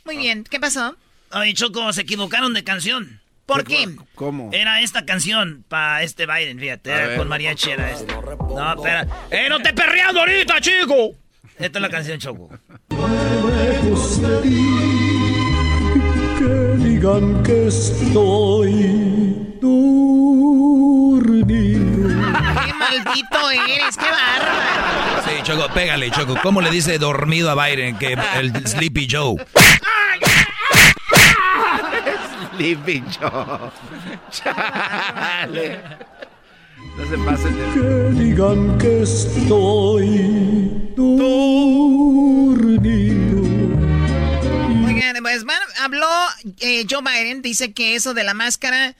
Muy 0.04 0.16
bien, 0.16 0.44
¿qué 0.48 0.60
pasó? 0.60 0.94
Ay, 1.32 1.54
Choco, 1.54 1.92
se 1.92 2.02
equivocaron 2.02 2.54
de 2.54 2.62
canción. 2.62 3.20
¿Por 3.48 3.64
qué? 3.64 3.88
¿Cómo? 4.14 4.50
Era 4.52 4.82
esta 4.82 5.06
canción 5.06 5.64
para 5.68 6.02
este 6.02 6.26
Biden, 6.26 6.58
fíjate. 6.58 6.92
A 6.92 7.04
era 7.04 7.16
con 7.16 7.28
mariachi 7.28 7.70
era 7.70 7.90
este. 7.90 8.14
No, 8.14 8.74
espera. 8.74 9.06
¡Eh, 9.30 9.46
no 9.48 9.58
te 9.60 9.72
perreando 9.72 10.20
ahorita, 10.20 10.60
chico! 10.60 11.12
Esta 11.58 11.78
es 11.78 11.82
la 11.82 11.88
canción, 11.88 12.18
Choco. 12.18 12.50
lejos 12.90 14.20
de 14.20 14.42
ti, 14.42 14.78
que 16.38 16.84
digan 16.84 17.42
que 17.42 17.68
estoy 17.68 19.56
dormido. 19.62 20.68
¡Qué 22.66 22.74
maldito 22.74 23.50
eres! 23.50 23.96
¡Qué 23.96 24.10
bárbaro! 24.10 25.22
Sí, 25.24 25.42
Choco, 25.42 25.72
pégale, 25.72 26.10
Choco. 26.10 26.34
¿Cómo 26.42 26.60
le 26.60 26.70
dice 26.70 26.98
dormido 26.98 27.50
a 27.50 27.66
Biden 27.66 27.96
que 27.96 28.14
el 28.36 28.66
Sleepy 28.66 29.08
Joe? 29.10 29.36
Joe. 32.58 33.70
Chale. 34.30 35.80
No 36.96 37.08
se 37.08 37.18
pasen 37.18 37.56
de... 37.56 37.64
Que 37.74 38.10
digan 38.20 38.78
que 38.78 39.02
estoy 39.02 40.92
dormido. 40.96 41.28
Oigan, 44.86 45.16
pues 45.22 45.44
bueno, 45.44 45.60
habló 45.80 46.08
eh, 46.60 46.84
Joe 46.90 47.02
Biden, 47.02 47.42
dice 47.42 47.72
que 47.72 47.94
eso 47.94 48.14
de 48.14 48.24
la 48.24 48.34
máscara, 48.34 48.96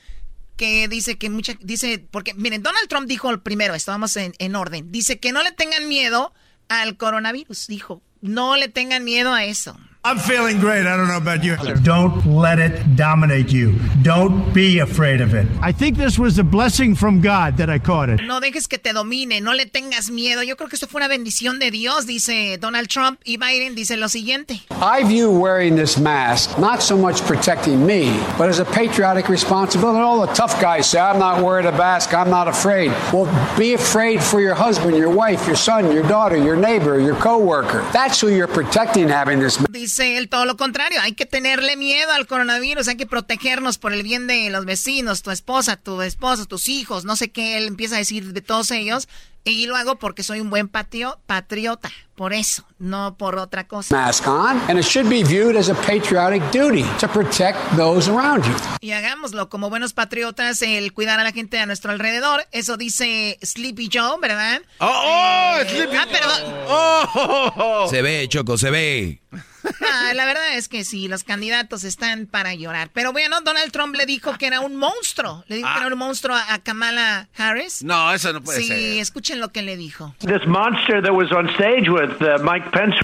que 0.55 0.87
dice 0.87 1.17
que 1.17 1.29
mucha, 1.29 1.55
dice, 1.59 1.99
porque 2.11 2.33
miren, 2.35 2.63
Donald 2.63 2.87
Trump 2.87 3.07
dijo 3.07 3.29
el 3.29 3.41
primero, 3.41 3.75
esto 3.75 3.91
vamos 3.91 4.15
en, 4.15 4.33
en 4.39 4.55
orden, 4.55 4.91
dice 4.91 5.19
que 5.19 5.33
no 5.33 5.43
le 5.43 5.51
tengan 5.51 5.89
miedo 5.89 6.33
al 6.69 6.95
coronavirus, 6.95 7.67
dijo, 7.67 8.01
no 8.21 8.55
le 8.55 8.69
tengan 8.69 9.03
miedo 9.03 9.33
a 9.33 9.43
eso. 9.43 9.77
I'm 10.09 10.17
feeling 10.17 10.59
great. 10.59 10.87
I 10.87 10.97
don't 10.97 11.07
know 11.07 11.17
about 11.17 11.43
you. 11.43 11.55
Don't 11.83 12.25
let 12.25 12.57
it 12.57 12.95
dominate 12.95 13.51
you. 13.51 13.75
Don't 14.01 14.51
be 14.55 14.79
afraid 14.79 15.21
of 15.21 15.35
it. 15.35 15.45
I 15.61 15.71
think 15.71 15.97
this 15.97 16.17
was 16.17 16.39
a 16.39 16.43
blessing 16.43 16.95
from 16.95 17.21
God 17.21 17.57
that 17.57 17.69
I 17.69 17.77
caught 17.77 18.09
it. 18.09 18.19
No 18.23 18.39
dejes 18.39 18.67
que 18.67 18.79
te 18.79 18.91
domine, 18.91 19.39
no 19.39 19.51
le 19.51 19.67
tengas 19.67 20.09
miedo. 20.09 20.41
Yo 20.41 20.55
creo 20.55 20.67
que 20.67 20.77
esto 20.77 20.87
fue 20.87 20.99
una 20.99 21.07
bendición 21.07 21.59
de 21.59 21.69
Dios, 21.69 22.07
dice 22.07 22.57
Donald 22.59 22.87
Trump. 22.87 23.21
Y 23.23 23.37
Biden 23.37 23.75
dice 23.75 23.97
lo 23.97 24.09
siguiente. 24.09 24.63
I 24.81 25.03
view 25.03 25.29
wearing 25.29 25.75
this 25.75 25.99
mask 25.99 26.57
not 26.57 26.81
so 26.81 26.97
much 26.97 27.21
protecting 27.27 27.85
me, 27.85 28.19
but 28.35 28.49
as 28.49 28.57
a 28.57 28.65
patriotic 28.65 29.29
responsibility. 29.29 29.99
All 29.99 30.25
the 30.25 30.33
tough 30.33 30.59
guys 30.59 30.89
say, 30.89 30.99
I'm 30.99 31.19
not 31.19 31.43
wearing 31.43 31.67
a 31.67 31.71
mask, 31.71 32.15
I'm 32.15 32.31
not 32.31 32.47
afraid. 32.47 32.89
Well, 33.13 33.27
be 33.59 33.75
afraid 33.75 34.23
for 34.23 34.41
your 34.41 34.55
husband, 34.55 34.97
your 34.97 35.11
wife, 35.11 35.45
your 35.45 35.55
son, 35.55 35.91
your 35.91 36.07
daughter, 36.07 36.35
your 36.35 36.55
neighbor, 36.55 36.99
your 36.99 37.15
coworker. 37.15 37.85
That's 37.93 38.19
who 38.19 38.29
you're 38.29 38.47
protecting 38.47 39.07
having 39.07 39.37
this 39.37 39.59
mask. 39.59 39.98
Dice 39.99 40.17
él 40.17 40.29
todo 40.29 40.45
lo 40.45 40.55
contrario, 40.55 41.01
hay 41.01 41.11
que 41.11 41.25
tenerle 41.25 41.75
miedo 41.75 42.13
al 42.13 42.25
coronavirus, 42.25 42.87
hay 42.87 42.95
que 42.95 43.05
protegernos 43.05 43.77
por 43.77 43.91
el 43.91 44.01
bien 44.01 44.27
de 44.27 44.49
los 44.49 44.63
vecinos, 44.63 45.23
tu 45.23 45.29
esposa, 45.29 45.75
tu 45.75 46.01
esposo, 46.01 46.45
tus 46.45 46.69
hijos, 46.69 47.03
no 47.03 47.17
sé 47.17 47.31
qué, 47.31 47.57
él 47.57 47.67
empieza 47.67 47.95
a 47.95 47.97
decir 47.97 48.31
de 48.31 48.39
todos 48.39 48.71
ellos. 48.71 49.09
Y 49.43 49.65
lo 49.65 49.75
hago 49.75 49.99
porque 49.99 50.23
soy 50.23 50.39
un 50.39 50.49
buen 50.49 50.69
patio, 50.69 51.19
patriota, 51.25 51.89
por 52.15 52.31
eso, 52.31 52.65
no 52.77 53.17
por 53.17 53.37
otra 53.37 53.67
cosa. 53.67 53.93
Mask 53.93 54.25
on, 54.25 54.61
and 54.69 54.79
it 54.79 54.85
should 54.85 55.09
be 55.09 55.21
viewed 55.21 55.57
as 55.57 55.67
a 55.67 55.75
patriotic 55.75 56.43
duty 56.53 56.85
to 56.99 57.07
protect 57.09 57.57
those 57.75 58.09
around 58.09 58.45
you. 58.45 58.53
Y 58.79 58.91
hagámoslo 58.91 59.49
como 59.49 59.69
buenos 59.69 59.91
patriotas, 59.91 60.61
el 60.61 60.93
cuidar 60.93 61.19
a 61.19 61.23
la 61.23 61.33
gente 61.33 61.59
a 61.59 61.65
nuestro 61.65 61.91
alrededor. 61.91 62.47
Eso 62.53 62.77
dice 62.77 63.37
Sleepy 63.41 63.89
Joe, 63.91 64.17
¿verdad? 64.21 64.61
¡Oh, 64.79 64.87
oh! 64.87 65.61
Eh, 65.61 65.69
Sleepy 65.69 65.97
ah, 65.97 66.07
perdón. 66.09 66.53
¡Oh! 66.69 67.87
Se 67.89 68.01
ve, 68.01 68.27
Choco, 68.29 68.57
se 68.57 68.69
ve. 68.69 69.21
Ah, 69.63 70.13
la 70.13 70.25
verdad 70.25 70.55
es 70.55 70.67
que 70.67 70.83
sí, 70.83 71.07
los 71.07 71.23
candidatos 71.23 71.83
están 71.83 72.25
para 72.25 72.53
llorar. 72.53 72.89
Pero 72.93 73.11
bueno, 73.11 73.41
Donald 73.41 73.71
Trump 73.71 73.95
le 73.95 74.05
dijo 74.05 74.37
que 74.37 74.47
era 74.47 74.59
un 74.61 74.75
monstruo. 74.75 75.43
Le 75.47 75.57
dijo 75.57 75.69
que 75.73 75.79
era 75.79 75.87
un 75.87 75.97
monstruo 75.97 76.35
a, 76.35 76.53
a 76.53 76.59
Kamala 76.59 77.27
Harris. 77.37 77.83
No, 77.83 78.13
eso 78.13 78.31
no 78.33 78.41
puede 78.41 78.61
sí, 78.61 78.67
ser. 78.67 78.79
escuchen 78.99 79.39
lo 79.39 79.51
que 79.51 79.61
le 79.61 79.77
dijo. 79.77 80.15
This 80.19 80.45
monster 80.47 81.01
that 81.01 81.11
was 81.11 81.31
on 81.31 81.49
stage 81.55 81.89
with 81.89 82.21
uh, 82.21 82.41
Mike 82.43 82.69
Pence. 82.71 82.97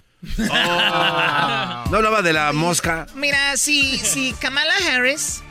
No 1.90 1.98
hablaba 1.98 2.22
de 2.22 2.34
la 2.34 2.52
mosca. 2.54 3.08
Mira, 3.16 3.58
si, 3.58 3.98
si 3.98 4.34
Kamala 4.34 4.74
Harris 4.90 5.44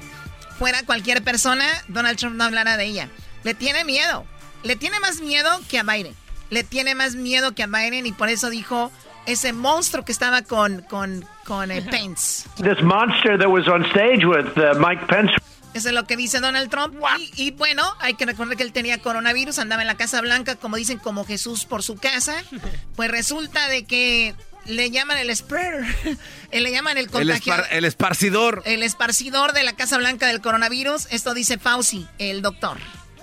fuera 0.59 0.83
cualquier 0.85 1.23
persona, 1.23 1.67
Donald 1.89 2.19
Trump 2.19 2.37
no 2.37 2.45
hablara 2.45 2.77
de 2.77 2.85
ella. 2.87 3.09
Le 3.45 3.55
tiene 3.55 3.85
miedo. 3.85 4.27
Le 4.63 4.77
tiene 4.77 4.99
más 5.01 5.21
miedo 5.21 5.51
que 5.69 5.79
a 5.79 5.83
Biden. 5.83 6.15
Le 6.51 6.65
tiene 6.65 6.95
más 6.95 7.15
miedo 7.15 7.55
que 7.55 7.63
a 7.63 7.67
Biden 7.67 8.07
y 8.07 8.13
por 8.13 8.29
eso 8.29 8.51
dijo 8.51 8.91
ese 9.27 9.53
monstruo 9.53 10.05
que 10.05 10.13
estaba 10.13 10.43
con, 10.43 10.83
con, 10.83 11.25
con 11.45 11.71
eh, 11.71 11.83
Pence. 11.83 12.49
This 12.57 12.83
monster 12.83 13.39
that 13.39 13.49
was 13.49 13.67
on 13.69 13.85
stage 13.87 14.25
with 14.27 14.47
uh, 14.57 14.79
Mike 14.79 15.07
Pence. 15.07 15.33
Eso 15.75 15.89
es 15.89 15.95
lo 15.95 16.05
que 16.05 16.17
dice 16.17 16.39
Donald 16.39 16.71
Trump. 16.71 16.95
Y, 17.19 17.33
y 17.47 17.51
bueno, 17.51 17.83
hay 17.99 18.15
que 18.15 18.27
recordar 18.27 18.57
que 18.57 18.63
él 18.63 18.73
tenía 18.73 18.99
coronavirus, 18.99 19.59
andaba 19.59 19.83
en 19.83 19.89
la 19.89 19.97
Casa 19.97 20.21
Blanca, 20.21 20.55
como 20.55 20.77
dicen, 20.77 20.99
como 20.99 21.25
Jesús 21.25 21.65
por 21.65 21.83
su 21.83 21.97
casa. 21.97 22.35
Pues 22.97 23.11
resulta 23.11 23.69
de 23.69 23.85
que 23.85 24.37
le 24.67 24.91
llaman 24.93 25.19
el 25.19 25.35
spreader, 25.35 25.85
le 26.53 26.71
llaman 26.71 26.97
el 26.97 27.07
El, 27.07 27.11
contagio. 27.11 27.53
espar- 27.55 27.67
el 27.73 27.85
esparcidor. 27.85 28.63
El 28.67 28.85
esparcidor 28.85 29.53
de 29.53 29.65
la 29.65 29.73
Casa 29.75 29.99
Blanca 29.99 30.29
del 30.29 30.41
coronavirus. 30.41 31.09
Esto 31.11 31.35
dice 31.35 31.59
Fauci, 31.59 32.07
el 32.19 32.41
doctor. 32.41 32.79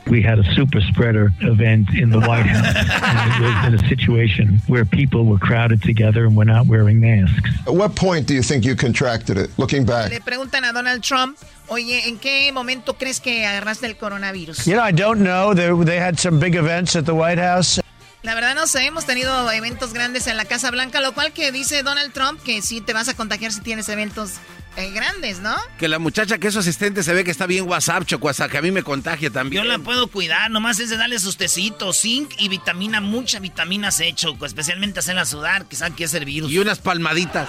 We 0.07 0.21
had 0.21 0.39
a 0.39 0.43
super 0.53 0.81
spreader 0.81 1.31
event 1.41 1.89
in 1.93 2.09
the 2.09 2.19
White 2.19 2.45
House. 2.45 2.75
and 3.03 3.43
it 3.43 3.47
was 3.47 3.65
in 3.67 3.85
a 3.85 3.89
situation 3.89 4.61
where 4.67 4.85
people 4.85 5.25
were 5.25 5.37
crowded 5.37 5.81
together 5.81 6.25
and 6.25 6.35
were 6.35 6.45
not 6.45 6.67
wearing 6.67 6.99
masks. 6.99 7.49
At 7.67 7.73
what 7.73 7.95
point 7.95 8.27
do 8.27 8.33
you 8.33 8.41
think 8.41 8.65
you 8.65 8.75
contracted 8.75 9.37
it? 9.37 9.49
Looking 9.57 9.85
back. 9.85 10.11
Le 10.11 10.19
preguntan 10.19 10.67
a 10.69 10.73
Donald 10.73 11.01
Trump, 11.01 11.37
oye, 11.69 12.07
¿en 12.07 12.17
qué 12.17 12.51
momento 12.51 12.93
crees 12.93 13.19
que 13.19 13.45
agarraste 13.45 13.85
el 13.85 13.95
coronavirus? 13.95 14.65
You 14.65 14.75
know, 14.75 14.83
I 14.83 14.91
don't 14.91 15.21
know. 15.21 15.53
They, 15.53 15.71
they 15.85 15.99
had 15.99 16.19
some 16.19 16.39
big 16.39 16.55
events 16.55 16.95
at 16.95 17.05
the 17.05 17.13
White 17.13 17.39
House. 17.39 17.79
La 18.23 18.35
verdad 18.35 18.53
no 18.53 18.67
sé, 18.67 18.85
hemos 18.85 19.05
tenido 19.05 19.49
eventos 19.51 19.93
grandes 19.93 20.27
en 20.27 20.37
la 20.37 20.45
Casa 20.45 20.69
Blanca, 20.69 21.01
lo 21.01 21.13
cual 21.13 21.31
que 21.31 21.51
dice 21.51 21.81
Donald 21.81 22.13
Trump 22.13 22.39
que 22.43 22.61
sí 22.61 22.79
te 22.79 22.93
vas 22.93 23.09
a 23.09 23.15
contagiar 23.15 23.51
si 23.51 23.61
tienes 23.61 23.89
eventos 23.89 24.33
eh, 24.77 24.91
grandes, 24.91 25.39
¿no? 25.39 25.55
Que 25.77 25.87
la 25.87 25.99
muchacha 25.99 26.37
que 26.37 26.47
es 26.47 26.53
su 26.53 26.59
asistente 26.59 27.03
se 27.03 27.13
ve 27.13 27.23
que 27.23 27.31
está 27.31 27.45
bien 27.45 27.67
WhatsApp, 27.67 28.05
Choco, 28.05 28.29
hasta 28.29 28.47
que 28.47 28.57
a 28.57 28.61
mí 28.61 28.71
me 28.71 28.83
contagia 28.83 29.29
también. 29.29 29.63
Yo 29.63 29.69
la 29.69 29.79
puedo 29.79 30.07
cuidar, 30.07 30.49
nomás 30.49 30.79
es 30.79 30.89
de 30.89 30.97
darle 30.97 31.19
sus 31.19 31.37
tecitos, 31.37 32.01
zinc 32.01 32.33
y 32.37 32.47
vitamina, 32.47 33.01
mucha 33.01 33.39
vitamina 33.39 33.91
C, 33.91 34.13
Choco, 34.13 34.45
especialmente 34.45 34.99
hacerla 34.99 35.25
sudar, 35.25 35.65
que 35.65 35.75
saben 35.75 35.93
que 35.95 36.05
es 36.05 36.13
el 36.13 36.25
virus. 36.25 36.51
Y 36.51 36.59
unas 36.59 36.79
palmaditas. 36.79 37.47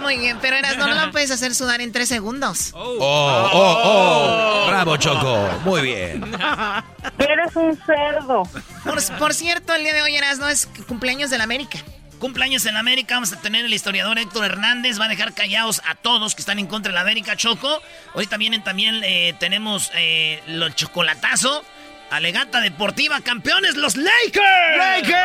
Muy 0.00 0.18
bien, 0.18 0.38
pero 0.42 0.56
eras 0.56 0.76
no 0.76 0.88
la 0.88 1.12
puedes 1.12 1.30
hacer 1.30 1.54
sudar 1.54 1.80
en 1.80 1.92
tres 1.92 2.08
segundos. 2.08 2.70
Oh, 2.74 2.96
oh, 2.98 3.80
oh. 3.84 4.66
Bravo, 4.68 4.96
Choco. 4.96 5.48
Muy 5.64 5.82
bien. 5.82 6.24
Eres 7.18 7.54
un 7.54 7.78
cerdo. 7.86 8.42
Por, 8.84 9.18
por 9.18 9.32
cierto, 9.32 9.72
el 9.74 9.84
día 9.84 9.94
de 9.94 10.02
hoy, 10.02 10.16
Eras, 10.16 10.38
no 10.38 10.48
es 10.48 10.68
cumpleaños 10.88 11.30
de 11.30 11.38
la 11.38 11.44
América 11.44 11.78
cumpleaños 12.22 12.64
en 12.66 12.76
América. 12.76 13.16
Vamos 13.16 13.32
a 13.32 13.40
tener 13.40 13.64
el 13.64 13.74
historiador 13.74 14.16
Héctor 14.16 14.44
Hernández. 14.44 15.00
Va 15.00 15.06
a 15.06 15.08
dejar 15.08 15.34
callados 15.34 15.82
a 15.84 15.96
todos 15.96 16.36
que 16.36 16.42
están 16.42 16.60
en 16.60 16.68
contra 16.68 16.92
de 16.92 16.94
la 16.94 17.00
América 17.00 17.34
Choco. 17.34 17.82
Hoy 18.14 18.28
también, 18.28 18.62
también 18.62 19.00
eh, 19.02 19.34
tenemos 19.40 19.90
eh, 19.96 20.40
los 20.46 20.72
chocolatazo. 20.76 21.64
Alegata 22.12 22.60
deportiva, 22.60 23.22
campeones 23.22 23.76
los 23.76 23.96
Lakers. 23.96 24.76
¡Lakers! 24.76 25.16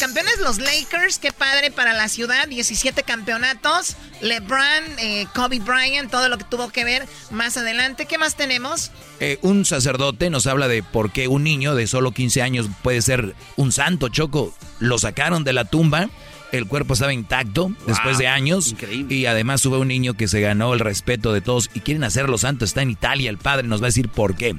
campeones 0.00 0.40
los 0.40 0.58
Lakers, 0.58 1.18
qué 1.18 1.32
padre 1.32 1.70
para 1.70 1.92
la 1.92 2.08
ciudad, 2.08 2.48
17 2.48 3.02
campeonatos. 3.02 3.96
LeBron, 4.22 4.84
eh, 4.96 5.26
Kobe 5.34 5.58
Bryant, 5.58 6.10
todo 6.10 6.30
lo 6.30 6.38
que 6.38 6.44
tuvo 6.44 6.70
que 6.70 6.86
ver 6.86 7.06
más 7.30 7.58
adelante. 7.58 8.06
¿Qué 8.06 8.16
más 8.16 8.36
tenemos? 8.36 8.90
Eh, 9.20 9.38
un 9.42 9.66
sacerdote 9.66 10.30
nos 10.30 10.46
habla 10.46 10.66
de 10.66 10.82
por 10.82 11.12
qué 11.12 11.28
un 11.28 11.44
niño 11.44 11.74
de 11.74 11.86
solo 11.86 12.12
15 12.12 12.40
años 12.40 12.68
puede 12.82 13.02
ser 13.02 13.34
un 13.56 13.70
santo, 13.70 14.08
Choco. 14.08 14.54
Lo 14.80 14.98
sacaron 14.98 15.44
de 15.44 15.52
la 15.52 15.66
tumba 15.66 16.08
el 16.52 16.66
cuerpo 16.66 16.92
estaba 16.92 17.14
intacto 17.14 17.72
después 17.86 18.18
de 18.18 18.28
años. 18.28 18.76
Y 19.08 19.24
además 19.24 19.62
sube 19.62 19.78
un 19.78 19.88
niño 19.88 20.14
que 20.14 20.28
se 20.28 20.42
ganó 20.42 20.74
el 20.74 20.80
respeto 20.80 21.32
de 21.32 21.40
todos 21.40 21.70
y 21.72 21.80
quieren 21.80 22.04
hacerlo 22.04 22.36
santo. 22.36 22.66
Está 22.66 22.82
en 22.82 22.90
Italia, 22.90 23.30
el 23.30 23.38
padre 23.38 23.66
nos 23.66 23.80
va 23.80 23.86
a 23.86 23.88
decir 23.88 24.10
por 24.10 24.36
qué. 24.36 24.54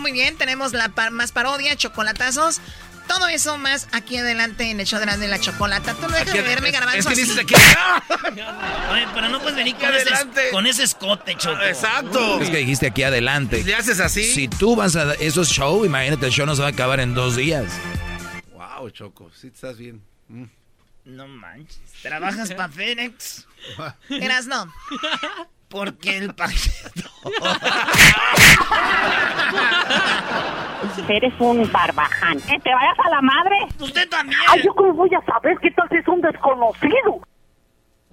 Muy 0.00 0.12
bien, 0.12 0.36
tenemos 0.36 0.72
la 0.72 0.88
más 1.10 1.30
parodia, 1.32 1.76
chocolatazos. 1.76 2.60
Todo 3.06 3.28
eso 3.28 3.58
más 3.58 3.88
aquí 3.92 4.16
adelante 4.16 4.70
en 4.70 4.80
el 4.80 4.86
show 4.86 5.00
de 5.00 5.28
la, 5.28 5.38
chocolata. 5.40 5.94
Tú 5.94 6.02
no 6.02 6.08
dejas 6.08 6.32
de 6.32 6.42
verme, 6.42 6.70
garbanzo. 6.70 7.00
Es 7.00 7.06
que 7.06 7.14
dices 7.14 7.38
aquí. 7.40 7.54
Oye, 8.92 9.06
pero 9.12 9.28
no 9.28 9.40
puedes 9.40 9.56
venir 9.56 9.74
con 9.76 9.92
ese, 9.94 10.50
con 10.52 10.66
ese, 10.66 10.84
escote, 10.84 11.34
Choco. 11.36 11.60
Exacto. 11.62 12.40
Es 12.40 12.50
que 12.50 12.58
dijiste 12.58 12.86
aquí 12.86 13.02
adelante. 13.02 13.62
Si 13.62 13.72
haces 13.72 14.00
así. 14.00 14.24
Si 14.24 14.48
tú 14.48 14.76
vas 14.76 14.96
a 14.96 15.14
esos 15.14 15.48
show, 15.48 15.84
imagínate, 15.84 16.26
el 16.26 16.32
show 16.32 16.46
no 16.46 16.54
se 16.54 16.62
va 16.62 16.68
a 16.68 16.70
acabar 16.70 17.00
en 17.00 17.14
dos 17.14 17.36
días. 17.36 17.66
Wow, 18.52 18.90
Choco, 18.90 19.30
sí 19.34 19.48
estás 19.48 19.76
bien. 19.76 20.00
Mm. 20.28 20.44
No 21.04 21.26
manches. 21.26 21.80
¿Trabajas 22.02 22.52
para 22.52 22.68
Fénix? 22.68 23.46
Eras 24.08 24.46
no. 24.46 24.72
Porque 25.68 26.16
el 26.16 26.34
paquete. 26.34 27.04
Eres 31.10 31.34
un 31.40 31.70
barbaján. 31.72 32.38
¿Eh? 32.38 32.60
¿Te 32.62 32.72
vayas 32.72 32.98
a 33.04 33.10
la 33.10 33.20
madre? 33.20 33.56
Usted 33.80 34.08
también. 34.08 34.38
Ay, 34.48 34.62
¿yo 34.64 34.72
cómo 34.74 34.94
voy 34.94 35.10
a 35.12 35.20
saber 35.26 35.58
que 35.58 35.70
tal 35.72 35.88
es 35.90 36.06
un 36.06 36.20
desconocido? 36.20 37.20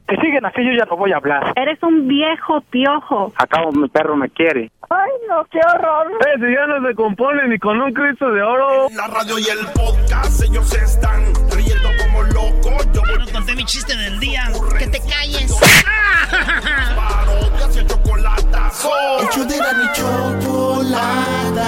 Que 0.08 0.16
siguen 0.16 0.44
así, 0.46 0.64
yo 0.64 0.72
ya 0.72 0.86
no 0.86 0.98
voy 0.98 1.12
a 1.12 1.18
hablar. 1.18 1.54
Eres 1.56 1.84
un 1.84 2.08
viejo 2.08 2.62
piojo. 2.72 3.32
Acabo, 3.36 3.72
mi 3.74 3.88
perro 3.90 4.16
me 4.16 4.30
quiere. 4.30 4.72
Ay, 4.90 5.12
no, 5.30 5.44
qué 5.52 5.60
horror. 5.60 6.12
Eh, 6.12 6.40
si 6.40 6.54
ya 6.56 6.66
no 6.66 6.88
se 6.88 6.96
compone 6.96 7.48
ni 7.50 7.60
con 7.60 7.80
un 7.80 7.94
Cristo 7.94 8.32
de 8.32 8.42
oro. 8.42 8.88
La 8.96 9.06
radio 9.08 9.38
y 9.38 9.44
el 9.50 9.60
podcast, 9.76 10.44
ellos 10.44 10.74
están 10.74 11.22
riendo 11.54 11.90
como 12.04 12.24
locos. 12.24 12.88
Yo 12.94 13.02
no 13.02 13.32
conté 13.32 13.54
mi 13.54 13.66
chiste 13.66 13.96
del 13.96 14.20
día. 14.20 14.44
Que 14.80 14.88
te 14.88 15.00
calles. 15.00 15.60
Parodias 16.96 17.78
y 17.78 17.86
chocolatazo. 17.86 18.90
Hecho 19.22 19.46
de 19.46 19.58
la 19.58 19.74
mi 19.74 19.92
chocolata. 19.94 21.68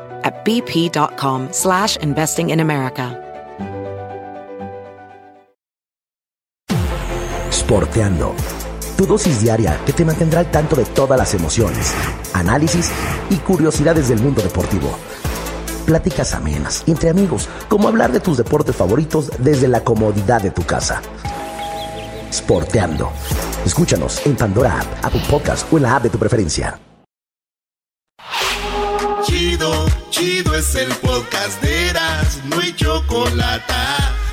at 0.23 0.45
bp.com 0.45 1.49
slash 1.51 1.97
investing 1.97 2.49
in 2.49 2.59
America. 2.59 3.17
Sporteando. 7.51 8.35
Tu 8.97 9.05
dosis 9.05 9.41
diaria 9.41 9.79
que 9.85 9.93
te 9.93 10.03
mantendrá 10.03 10.41
al 10.41 10.51
tanto 10.51 10.75
de 10.75 10.83
todas 10.83 11.17
las 11.17 11.33
emociones, 11.33 11.93
análisis 12.33 12.91
y 13.29 13.37
curiosidades 13.37 14.09
del 14.09 14.19
mundo 14.19 14.41
deportivo. 14.41 14.89
Pláticas 15.85 16.33
amenas, 16.33 16.83
entre 16.85 17.09
amigos, 17.09 17.47
como 17.69 17.87
hablar 17.87 18.11
de 18.11 18.19
tus 18.19 18.37
deportes 18.37 18.75
favoritos 18.75 19.31
desde 19.39 19.67
la 19.67 19.85
comodidad 19.85 20.41
de 20.41 20.51
tu 20.51 20.63
casa. 20.63 21.01
Sporteando. 22.31 23.11
Escúchanos 23.65 24.25
en 24.25 24.35
Pandora 24.35 24.81
App, 24.81 25.05
Apple 25.05 25.23
Podcast 25.29 25.71
o 25.71 25.77
en 25.77 25.83
la 25.83 25.95
app 25.95 26.03
de 26.03 26.09
tu 26.09 26.17
preferencia. 26.17 26.77
Es 30.71 30.75
el 30.75 30.93
podcast 30.95 31.61
de 31.61 31.89
Eras, 31.89 32.39
no 32.45 32.59
hay 32.59 32.73
chocolate. 32.73 33.73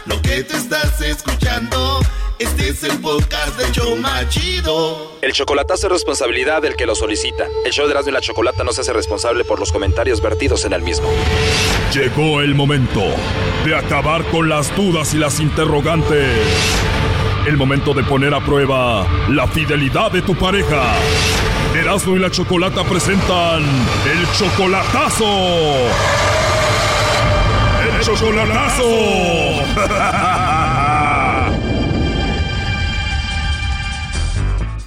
Lo 0.06 0.20
que 0.22 0.44
te 0.44 0.56
estás 0.56 1.00
escuchando, 1.00 2.00
este 2.38 2.68
es 2.68 2.84
el 2.84 2.98
podcast 2.98 3.58
de 3.58 3.72
Choma 3.72 4.28
Chido. 4.28 5.18
El 5.20 5.32
chocolatazo 5.32 5.86
es 5.86 5.92
responsabilidad 5.94 6.62
del 6.62 6.76
que 6.76 6.86
lo 6.86 6.94
solicita. 6.94 7.46
El 7.64 7.72
show 7.72 7.86
de 7.86 7.92
Erasmo 7.92 8.10
y 8.10 8.12
la 8.12 8.20
Chocolata 8.20 8.62
no 8.62 8.72
se 8.72 8.82
hace 8.82 8.92
responsable 8.92 9.44
por 9.44 9.58
los 9.58 9.72
comentarios 9.72 10.20
vertidos 10.20 10.64
en 10.64 10.74
el 10.74 10.82
mismo. 10.82 11.08
Llegó 11.92 12.40
el 12.40 12.54
momento 12.54 13.02
de 13.64 13.74
acabar 13.74 14.24
con 14.26 14.48
las 14.48 14.74
dudas 14.76 15.14
y 15.14 15.18
las 15.18 15.40
interrogantes. 15.40 16.38
El 17.46 17.56
momento 17.56 17.94
de 17.94 18.04
poner 18.04 18.34
a 18.34 18.44
prueba 18.44 19.06
la 19.28 19.48
fidelidad 19.48 20.12
de 20.12 20.22
tu 20.22 20.36
pareja. 20.36 20.94
Erasmo 21.74 22.16
y 22.16 22.18
la 22.18 22.30
Chocolata 22.30 22.84
presentan 22.84 23.62
el 23.62 24.26
chocolatazo. 24.38 26.27
¡El 27.98 28.04
chocolatazo! 28.04 28.84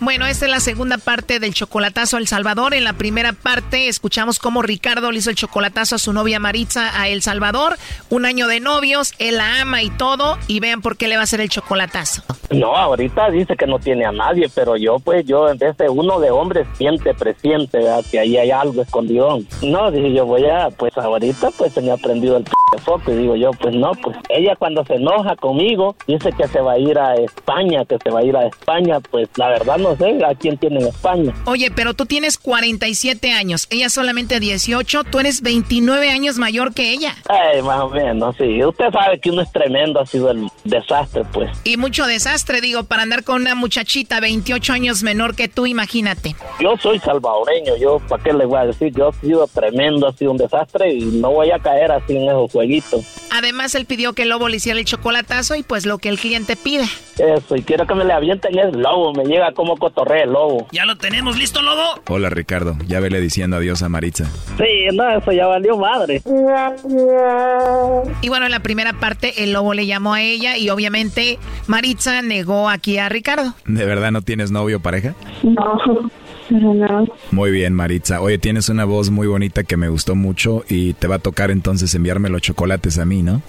Bueno, 0.03 0.25
esta 0.25 0.45
es 0.45 0.51
la 0.51 0.59
segunda 0.59 0.97
parte 0.97 1.39
del 1.39 1.53
chocolatazo 1.53 2.17
a 2.17 2.19
El 2.19 2.27
Salvador. 2.27 2.73
En 2.73 2.83
la 2.83 2.93
primera 2.93 3.33
parte 3.33 3.87
escuchamos 3.87 4.39
cómo 4.39 4.63
Ricardo 4.63 5.11
le 5.11 5.19
hizo 5.19 5.29
el 5.29 5.35
chocolatazo 5.35 5.93
a 5.93 5.99
su 5.99 6.11
novia 6.11 6.39
Maritza 6.39 6.99
a 6.99 7.07
El 7.07 7.21
Salvador. 7.21 7.77
Un 8.09 8.25
año 8.25 8.47
de 8.47 8.59
novios, 8.61 9.13
él 9.19 9.37
la 9.37 9.61
ama 9.61 9.83
y 9.83 9.91
todo. 9.91 10.39
Y 10.47 10.59
vean 10.59 10.81
por 10.81 10.97
qué 10.97 11.07
le 11.07 11.17
va 11.17 11.21
a 11.21 11.25
hacer 11.25 11.39
el 11.39 11.49
chocolatazo. 11.49 12.23
No, 12.49 12.75
ahorita 12.75 13.29
dice 13.29 13.55
que 13.55 13.67
no 13.67 13.77
tiene 13.77 14.05
a 14.05 14.11
nadie, 14.11 14.49
pero 14.53 14.75
yo 14.75 14.97
pues 14.97 15.23
yo 15.25 15.47
en 15.47 15.59
vez 15.59 15.77
de 15.77 15.87
uno 15.87 16.19
de 16.19 16.31
hombres 16.31 16.67
siente, 16.77 17.13
presiente 17.13 17.77
¿verdad? 17.77 18.03
que 18.09 18.19
ahí 18.19 18.37
hay 18.37 18.49
algo 18.49 18.81
escondido. 18.81 19.39
No, 19.61 19.91
dije 19.91 20.13
yo 20.13 20.25
voy 20.25 20.45
a, 20.47 20.69
pues 20.71 20.97
ahorita 20.97 21.51
pues 21.51 21.75
tenía 21.75 21.93
aprendido 21.93 22.37
el 22.37 22.43
p 22.43 22.51
foco 22.83 23.11
y 23.11 23.15
digo 23.15 23.35
yo 23.35 23.51
pues 23.51 23.75
no, 23.75 23.91
pues 24.01 24.17
ella 24.29 24.55
cuando 24.57 24.83
se 24.85 24.95
enoja 24.95 25.35
conmigo 25.35 25.95
dice 26.07 26.31
que 26.31 26.47
se 26.47 26.59
va 26.59 26.73
a 26.73 26.77
ir 26.79 26.97
a 26.97 27.15
España, 27.15 27.85
que 27.85 27.97
se 28.03 28.09
va 28.09 28.19
a 28.19 28.23
ir 28.23 28.35
a 28.35 28.47
España, 28.47 28.99
pues 28.99 29.29
la 29.37 29.49
verdad 29.49 29.77
no 29.77 29.90
sé 29.97 30.19
a 30.25 30.33
quién 30.35 30.57
tiene 30.57 30.79
en 30.79 30.87
España. 30.87 31.33
Oye, 31.45 31.71
pero 31.71 31.93
tú 31.93 32.05
tienes 32.05 32.37
47 32.37 33.31
años, 33.31 33.67
ella 33.69 33.89
solamente 33.89 34.39
18, 34.39 35.03
tú 35.05 35.19
eres 35.19 35.41
29 35.41 36.09
años 36.09 36.37
mayor 36.37 36.73
que 36.73 36.91
ella. 36.91 37.15
Ay, 37.27 37.61
más 37.61 37.81
o 37.81 37.89
menos, 37.89 38.35
sí. 38.37 38.63
Usted 38.63 38.91
sabe 38.91 39.19
que 39.19 39.31
uno 39.31 39.41
es 39.41 39.51
tremendo, 39.51 39.99
ha 39.99 40.05
sido 40.05 40.31
el 40.31 40.47
desastre, 40.63 41.23
pues. 41.33 41.49
Y 41.63 41.77
mucho 41.77 42.05
desastre, 42.05 42.61
digo, 42.61 42.83
para 42.83 43.03
andar 43.03 43.23
con 43.23 43.41
una 43.41 43.55
muchachita 43.55 44.19
28 44.19 44.73
años 44.73 45.03
menor 45.03 45.35
que 45.35 45.47
tú, 45.47 45.65
imagínate. 45.65 46.35
Yo 46.59 46.77
soy 46.77 46.99
salvadoreño, 46.99 47.75
yo, 47.77 47.99
¿para 48.07 48.23
qué 48.23 48.33
le 48.33 48.45
voy 48.45 48.59
a 48.59 48.65
decir? 48.65 48.93
Yo 48.95 49.09
he 49.09 49.25
sido 49.25 49.47
tremendo, 49.47 50.07
ha 50.07 50.13
sido 50.13 50.31
un 50.31 50.37
desastre 50.37 50.93
y 50.93 51.01
no 51.01 51.31
voy 51.31 51.51
a 51.51 51.59
caer 51.59 51.91
así 51.91 52.15
en 52.15 52.23
esos 52.23 52.51
jueguitos 52.51 52.61
jueguito. 52.61 53.01
Además, 53.31 53.75
él 53.75 53.85
pidió 53.85 54.13
que 54.13 54.23
el 54.23 54.29
lobo 54.29 54.49
le 54.49 54.57
hiciera 54.57 54.79
el 54.79 54.85
chocolatazo 54.85 55.55
y 55.55 55.63
pues 55.63 55.85
lo 55.85 55.97
que 55.97 56.09
el 56.09 56.19
cliente 56.19 56.55
pide. 56.55 56.85
Eso, 57.17 57.55
y 57.55 57.63
quiero 57.63 57.87
que 57.87 57.95
me 57.95 58.05
le 58.05 58.13
avienten 58.13 58.57
el 58.57 58.79
lobo, 58.79 59.13
me 59.13 59.25
llega 59.25 59.53
como 59.53 59.77
cotorrea 59.81 60.23
el 60.23 60.31
lobo. 60.31 60.67
¿Ya 60.71 60.85
lo 60.85 60.95
tenemos 60.95 61.37
listo, 61.37 61.61
lobo? 61.61 62.01
Hola, 62.07 62.29
Ricardo. 62.29 62.77
Ya 62.87 63.01
vele 63.01 63.19
diciendo 63.19 63.57
adiós 63.57 63.83
a 63.83 63.89
Maritza. 63.89 64.25
Sí, 64.57 64.95
no, 64.95 65.17
eso 65.17 65.31
ya 65.33 65.47
valió 65.47 65.77
madre. 65.77 66.21
Y 68.21 68.29
bueno, 68.29 68.45
en 68.45 68.51
la 68.51 68.59
primera 68.61 68.93
parte 68.93 69.43
el 69.43 69.51
lobo 69.51 69.73
le 69.73 69.85
llamó 69.85 70.13
a 70.13 70.21
ella 70.21 70.57
y 70.57 70.69
obviamente 70.69 71.39
Maritza 71.67 72.21
negó 72.21 72.69
aquí 72.69 72.97
a 72.97 73.09
Ricardo. 73.09 73.53
¿De 73.65 73.85
verdad 73.85 74.11
no 74.11 74.21
tienes 74.21 74.51
novio 74.51 74.77
o 74.77 74.79
pareja? 74.79 75.15
No, 75.43 75.81
no. 76.49 77.05
Muy 77.31 77.51
bien, 77.51 77.73
Maritza. 77.73 78.21
Oye, 78.21 78.37
tienes 78.37 78.67
una 78.69 78.83
voz 78.85 79.09
muy 79.09 79.25
bonita 79.27 79.63
que 79.63 79.77
me 79.77 79.89
gustó 79.89 80.15
mucho 80.15 80.63
y 80.67 80.93
te 80.93 81.07
va 81.07 81.15
a 81.15 81.19
tocar 81.19 81.49
entonces 81.49 81.95
enviarme 81.95 82.29
los 82.29 82.41
chocolates 82.41 82.99
a 82.99 83.05
mí, 83.05 83.23
¿no? 83.23 83.41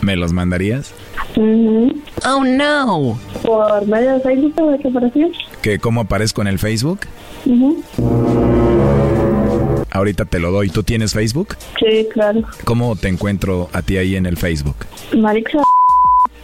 ¿Me 0.00 0.16
los 0.16 0.32
mandarías? 0.32 0.94
Oh 1.36 2.44
no. 2.44 3.18
Por 3.42 3.86
medio 3.86 4.14
de 4.14 4.20
Facebook 4.20 4.70
de 4.70 4.78
qué 4.78 4.88
apareció. 4.88 5.28
¿Que 5.62 5.78
cómo 5.78 6.02
aparezco 6.02 6.42
en 6.42 6.48
el 6.48 6.58
Facebook? 6.58 7.00
Ujú. 7.44 7.82
Ahorita 9.90 10.24
te 10.24 10.38
lo 10.38 10.50
doy. 10.50 10.70
¿Tú 10.70 10.82
tienes 10.82 11.12
Facebook? 11.12 11.56
Sí, 11.78 12.06
claro. 12.12 12.42
¿Cómo 12.64 12.96
te 12.96 13.08
encuentro 13.08 13.68
a 13.72 13.82
ti 13.82 13.96
ahí 13.96 14.16
en 14.16 14.26
el 14.26 14.36
Facebook? 14.36 14.76
Marixa, 15.16 15.58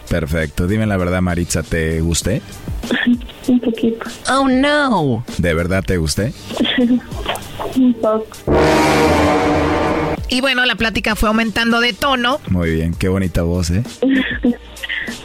Perfecto. 0.09 0.67
Dime 0.67 0.85
la 0.87 0.97
verdad, 0.97 1.21
Maritza, 1.21 1.63
¿te 1.63 2.01
gusté? 2.01 2.41
un 3.47 3.59
poquito. 3.61 4.05
Oh 4.29 4.47
no. 4.49 5.23
¿De 5.37 5.53
verdad 5.53 5.83
te 5.85 5.95
gusté? 5.95 6.33
un 7.77 7.93
poco. 7.93 8.27
Y 10.27 10.41
bueno, 10.41 10.65
la 10.65 10.75
plática 10.75 11.15
fue 11.15 11.29
aumentando 11.29 11.79
de 11.79 11.93
tono. 11.93 12.39
Muy 12.49 12.71
bien, 12.71 12.93
qué 12.93 13.07
bonita 13.07 13.43
voz, 13.43 13.71
¿eh? 13.71 13.83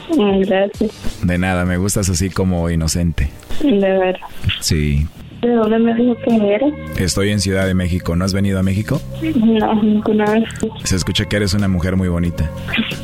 Gracias. 0.09 0.93
De 1.23 1.39
nada, 1.39 1.65
me 1.65 1.77
gustas 1.77 2.09
así 2.09 2.31
como 2.31 2.71
inocente. 2.71 3.31
De 3.61 3.79
verdad. 3.79 4.21
Sí. 4.61 5.07
¿De 5.47 5.55
dónde 5.55 5.79
me 5.79 5.95
dijo 5.95 6.17
que 6.25 6.55
eres? 6.55 6.75
Estoy 6.99 7.31
en 7.31 7.39
Ciudad 7.39 7.67
de 7.67 7.75
México. 7.75 8.17
¿No 8.17 8.25
has 8.25 8.33
venido 8.33 8.59
a 8.59 8.65
México? 8.65 9.01
No, 9.37 9.81
ninguna 9.81 10.25
vez. 10.25 10.43
Se 10.83 10.97
escucha 10.97 11.25
que 11.27 11.37
eres 11.37 11.55
una 11.55 11.69
mujer 11.69 11.95
muy 11.95 12.09
bonita. 12.09 12.51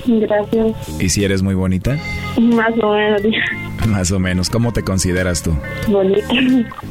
Gracias. 0.06 1.00
¿Y 1.00 1.08
si 1.10 1.22
eres 1.24 1.40
muy 1.42 1.54
bonita? 1.54 1.96
Más 2.40 2.72
o 2.82 2.94
menos. 2.94 3.22
Más 3.86 4.10
o 4.10 4.18
menos. 4.18 4.50
¿Cómo 4.50 4.72
te 4.72 4.82
consideras 4.82 5.44
tú? 5.44 5.54
Bonita. 5.86 6.26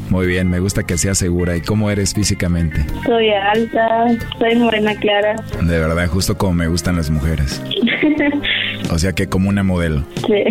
Muy 0.10 0.26
bien, 0.26 0.50
me 0.50 0.60
gusta 0.62 0.84
que 0.84 0.98
seas 0.98 1.18
segura. 1.18 1.58
¿Y 1.58 1.62
cómo 1.62 1.92
eres 1.92 2.14
físicamente? 2.14 2.86
Soy 3.06 3.30
alta, 3.32 4.08
soy 4.40 4.56
morena 4.56 4.96
clara. 4.96 5.36
De 5.62 5.80
verdad, 5.80 6.08
justo 6.08 6.38
como 6.38 6.54
me 6.54 6.68
gustan 6.70 6.96
las 6.96 7.10
mujeres. 7.10 7.62
O 8.90 8.98
sea 9.00 9.14
que 9.14 9.28
como 9.28 9.48
una 9.48 9.64
modelo. 9.64 10.04
sí. 10.28 10.44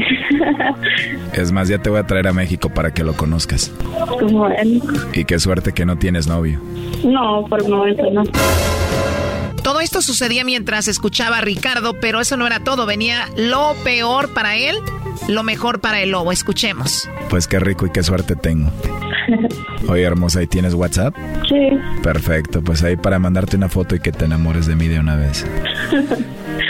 Es 1.34 1.52
más, 1.52 1.68
ya 1.68 1.78
te 1.78 1.90
voy 1.90 1.98
a 1.98 2.06
traer 2.06 2.26
a 2.28 2.32
México 2.32 2.70
para 2.70 2.92
que 2.94 3.04
lo 3.04 3.12
conozcas. 3.14 3.70
Bueno. 4.22 4.80
Y 5.12 5.24
qué 5.24 5.38
suerte 5.38 5.72
que 5.72 5.84
no 5.84 5.96
tienes 5.96 6.26
novio. 6.26 6.60
No, 7.04 7.44
por 7.48 7.62
el 7.62 7.68
momento 7.68 8.02
no. 8.10 8.22
Todo 9.62 9.80
esto 9.80 10.00
sucedía 10.02 10.44
mientras 10.44 10.88
escuchaba 10.88 11.38
a 11.38 11.40
Ricardo, 11.40 11.94
pero 12.00 12.20
eso 12.20 12.36
no 12.36 12.46
era 12.46 12.60
todo. 12.60 12.86
Venía 12.86 13.28
lo 13.36 13.74
peor 13.84 14.32
para 14.32 14.56
él, 14.56 14.76
lo 15.28 15.42
mejor 15.42 15.80
para 15.80 16.00
el 16.00 16.10
lobo. 16.10 16.32
Escuchemos. 16.32 17.08
Pues 17.28 17.46
qué 17.46 17.60
rico 17.60 17.86
y 17.86 17.90
qué 17.90 18.02
suerte 18.02 18.36
tengo. 18.36 18.70
Oye, 19.88 20.02
hermosa, 20.02 20.42
¿y 20.42 20.46
tienes 20.46 20.74
WhatsApp? 20.74 21.14
Sí. 21.48 21.68
Perfecto, 22.02 22.62
pues 22.62 22.82
ahí 22.82 22.96
para 22.96 23.18
mandarte 23.18 23.56
una 23.56 23.68
foto 23.68 23.94
y 23.94 24.00
que 24.00 24.12
te 24.12 24.24
enamores 24.24 24.66
de 24.66 24.76
mí 24.76 24.88
de 24.88 24.98
una 24.98 25.16
vez. 25.16 25.46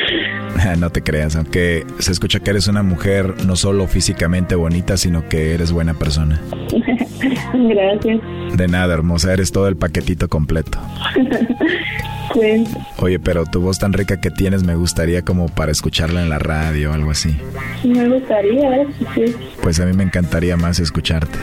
No 0.78 0.90
te 0.90 1.02
creas, 1.02 1.36
aunque 1.36 1.84
se 1.98 2.12
escucha 2.12 2.40
que 2.40 2.50
eres 2.50 2.68
una 2.68 2.82
mujer 2.82 3.34
no 3.46 3.56
solo 3.56 3.86
físicamente 3.86 4.54
bonita, 4.54 4.96
sino 4.96 5.28
que 5.28 5.54
eres 5.54 5.72
buena 5.72 5.94
persona. 5.94 6.40
Gracias. 7.52 8.20
De 8.56 8.68
nada, 8.68 8.94
hermosa, 8.94 9.32
eres 9.32 9.52
todo 9.52 9.68
el 9.68 9.76
paquetito 9.76 10.28
completo. 10.28 10.78
Sí. 12.34 12.64
Oye, 12.98 13.18
pero 13.18 13.44
tu 13.44 13.60
voz 13.60 13.78
tan 13.78 13.92
rica 13.92 14.20
que 14.20 14.30
tienes 14.30 14.62
me 14.62 14.74
gustaría 14.74 15.22
como 15.22 15.48
para 15.48 15.72
escucharla 15.72 16.22
en 16.22 16.28
la 16.28 16.38
radio 16.38 16.90
o 16.90 16.94
algo 16.94 17.10
así. 17.10 17.36
Me 17.84 18.08
gustaría, 18.08 18.76
¿eh? 18.76 18.86
sí. 19.14 19.24
Pues 19.62 19.80
a 19.80 19.86
mí 19.86 19.92
me 19.92 20.04
encantaría 20.04 20.56
más 20.56 20.78
escucharte. 20.80 21.38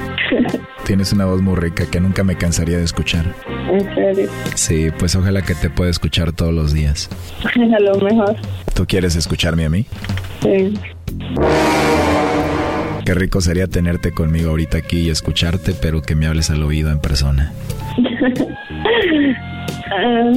Tienes 0.88 1.11
una 1.11 1.25
voz 1.25 1.41
muy 1.41 1.57
rica 1.57 1.85
que 1.85 1.99
nunca 1.99 2.23
me 2.23 2.38
cansaría 2.38 2.77
de 2.77 2.85
escuchar. 2.85 3.25
En 3.69 3.93
serio. 3.93 4.29
Sí, 4.55 4.88
pues 4.97 5.17
ojalá 5.17 5.41
que 5.41 5.53
te 5.53 5.69
pueda 5.69 5.91
escuchar 5.91 6.31
todos 6.31 6.53
los 6.53 6.73
días. 6.73 7.09
A 7.55 7.79
lo 7.81 7.99
mejor. 7.99 8.38
¿Tú 8.73 8.85
quieres 8.88 9.17
escucharme 9.17 9.65
a 9.65 9.69
mí? 9.69 9.85
Sí. 10.41 10.73
Qué 13.03 13.13
rico 13.13 13.41
sería 13.41 13.67
tenerte 13.67 14.13
conmigo 14.13 14.51
ahorita 14.51 14.77
aquí 14.77 14.99
y 14.99 15.09
escucharte, 15.09 15.73
pero 15.73 16.01
que 16.01 16.15
me 16.15 16.25
hables 16.25 16.51
al 16.51 16.63
oído 16.63 16.89
en 16.89 17.01
persona. 17.01 17.51
Ah, 19.89 20.31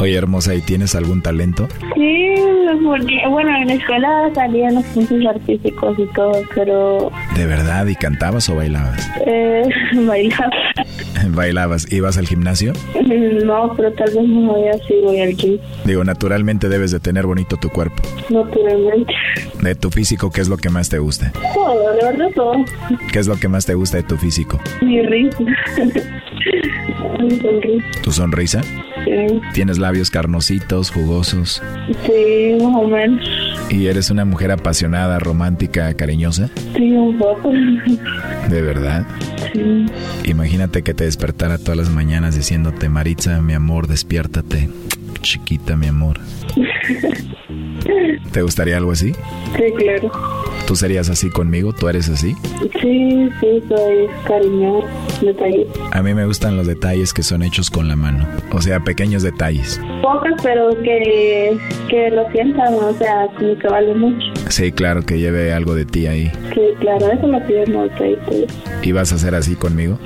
Oye, 0.00 0.16
hermosa, 0.16 0.54
¿y 0.54 0.60
tienes 0.60 0.94
algún 0.94 1.22
talento? 1.22 1.68
sí, 1.94 2.34
porque, 2.84 3.20
bueno, 3.28 3.50
en 3.56 3.68
la 3.68 3.74
escuela 3.74 4.30
salían 4.34 4.76
los 4.76 4.84
puntos 4.86 5.18
artísticos 5.26 5.98
y 5.98 6.06
todo, 6.14 6.32
pero 6.54 7.10
¿De 7.34 7.46
verdad? 7.46 7.86
¿Y 7.86 7.96
cantabas 7.96 8.48
o 8.48 8.56
bailabas? 8.56 9.10
eh, 9.26 9.62
bailar. 10.06 10.50
¿Bailabas? 11.30 11.90
¿Ibas 11.92 12.16
al 12.18 12.26
gimnasio? 12.26 12.72
No, 13.44 13.74
pero 13.76 13.92
tal 13.92 14.14
vez 14.14 14.28
no 14.28 14.52
voy 14.52 14.68
así, 14.68 14.94
voy 15.02 15.20
al 15.20 15.34
gym. 15.34 15.58
Digo, 15.84 16.04
naturalmente 16.04 16.68
debes 16.68 16.90
de 16.92 17.00
tener 17.00 17.26
bonito 17.26 17.56
tu 17.56 17.70
cuerpo. 17.70 18.02
Naturalmente. 18.30 19.12
De 19.60 19.74
tu 19.74 19.90
físico, 19.90 20.30
¿qué 20.30 20.40
es 20.40 20.48
lo 20.48 20.56
que 20.56 20.70
más 20.70 20.88
te 20.88 20.98
gusta? 20.98 21.32
Todo, 21.54 21.92
de 21.92 22.04
verdad 22.04 22.28
todo. 22.34 22.52
¿Qué 23.12 23.18
es 23.18 23.26
lo 23.26 23.36
que 23.36 23.48
más 23.48 23.66
te 23.66 23.74
gusta 23.74 23.96
de 23.96 24.04
tu 24.04 24.16
físico? 24.16 24.60
Mi 24.80 25.02
risa. 25.02 25.38
Mi 27.20 27.30
sonrisa. 27.30 27.86
¿Tu 28.02 28.12
sonrisa? 28.12 28.62
Sí, 29.04 29.40
¿Tienes 29.52 29.78
labios 29.88 30.10
carnositos, 30.10 30.90
jugosos? 30.90 31.62
sí, 32.04 32.58
más 32.62 32.76
o 32.76 32.86
menos. 32.86 33.26
¿Y 33.70 33.86
eres 33.86 34.10
una 34.10 34.26
mujer 34.26 34.50
apasionada, 34.50 35.18
romántica, 35.18 35.94
cariñosa? 35.94 36.50
Sí, 36.76 36.92
un 36.92 37.16
poco. 37.16 37.50
¿De 38.50 38.60
verdad? 38.60 39.06
Sí. 39.54 39.86
Imagínate 40.24 40.82
que 40.82 40.92
te 40.92 41.04
despertara 41.04 41.56
todas 41.56 41.78
las 41.78 41.88
mañanas 41.88 42.36
diciéndote, 42.36 42.90
Maritza, 42.90 43.40
mi 43.40 43.54
amor, 43.54 43.86
despiértate. 43.86 44.68
Chiquita, 45.20 45.76
mi 45.76 45.86
amor. 45.86 46.18
¿Te 48.32 48.42
gustaría 48.42 48.76
algo 48.76 48.92
así? 48.92 49.12
Sí, 49.56 49.64
claro. 49.76 50.10
¿Tú 50.66 50.76
serías 50.76 51.08
así 51.08 51.30
conmigo? 51.30 51.72
¿Tú 51.72 51.88
eres 51.88 52.08
así? 52.10 52.34
Sí, 52.82 53.28
sí, 53.40 53.62
soy 53.68 54.06
cariñosa, 54.26 54.86
detallista. 55.22 55.80
A 55.92 56.02
mí 56.02 56.12
me 56.12 56.26
gustan 56.26 56.56
los 56.56 56.66
detalles 56.66 57.14
que 57.14 57.22
son 57.22 57.42
hechos 57.42 57.70
con 57.70 57.88
la 57.88 57.96
mano. 57.96 58.26
O 58.52 58.60
sea, 58.60 58.80
pequeños 58.80 59.22
detalles. 59.22 59.80
Pocas, 60.02 60.34
pero 60.42 60.70
que, 60.82 61.56
que 61.88 62.10
lo 62.10 62.30
sientan, 62.32 62.74
o 62.74 62.92
sea, 62.98 63.28
como 63.38 63.56
que 63.58 63.68
vale 63.68 63.94
mucho. 63.94 64.26
Sí, 64.50 64.70
claro, 64.72 65.02
que 65.02 65.18
lleve 65.18 65.52
algo 65.54 65.74
de 65.74 65.86
ti 65.86 66.06
ahí. 66.06 66.30
Sí, 66.54 66.60
claro, 66.80 67.10
eso 67.10 67.26
me 67.26 67.40
pide 67.42 67.66
mucho. 67.66 67.94
Sí, 68.28 68.44
¿Y 68.82 68.92
vas 68.92 69.12
a 69.12 69.18
ser 69.18 69.34
así 69.34 69.54
conmigo? 69.56 69.98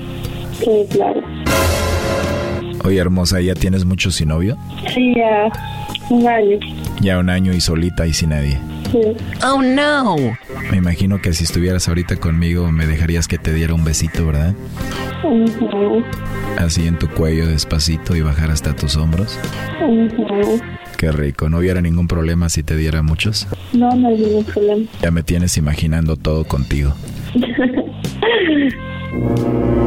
sí, 0.60 0.86
claro. 0.90 1.20
Oye, 2.84 2.98
hermosa, 2.98 3.40
¿ya 3.40 3.54
tienes 3.54 3.84
mucho 3.84 4.10
sin 4.10 4.28
novio? 4.28 4.56
Sí, 4.94 5.14
ya 5.16 5.48
un 6.10 6.26
año. 6.26 6.58
Ya 7.00 7.18
un 7.18 7.30
año 7.30 7.52
y 7.52 7.60
solita 7.60 8.06
y 8.06 8.12
sin 8.12 8.30
nadie. 8.30 8.58
Sí. 8.90 8.98
Oh 9.44 9.62
no. 9.62 10.16
Me 10.70 10.76
imagino 10.78 11.20
que 11.22 11.32
si 11.32 11.44
estuvieras 11.44 11.88
ahorita 11.88 12.16
conmigo 12.16 12.70
me 12.72 12.86
dejarías 12.86 13.28
que 13.28 13.38
te 13.38 13.54
diera 13.54 13.74
un 13.74 13.84
besito, 13.84 14.26
¿verdad? 14.26 14.54
Ujú, 15.24 16.02
Así 16.58 16.86
en 16.86 16.98
tu 16.98 17.08
cuello 17.08 17.46
despacito 17.46 18.16
y 18.16 18.22
bajar 18.22 18.50
hasta 18.50 18.74
tus 18.74 18.96
hombros. 18.96 19.38
ujú. 19.80 20.60
Qué 20.98 21.10
rico, 21.10 21.48
no 21.48 21.58
hubiera 21.58 21.80
ningún 21.80 22.06
problema 22.06 22.48
si 22.48 22.62
te 22.62 22.76
diera 22.76 23.02
muchos. 23.02 23.48
No, 23.72 23.90
no 23.96 24.08
hay 24.08 24.18
ningún 24.18 24.44
problema. 24.44 24.84
Ya 25.00 25.10
me 25.10 25.22
tienes 25.22 25.56
imaginando 25.56 26.16
todo 26.16 26.44
contigo. 26.44 26.94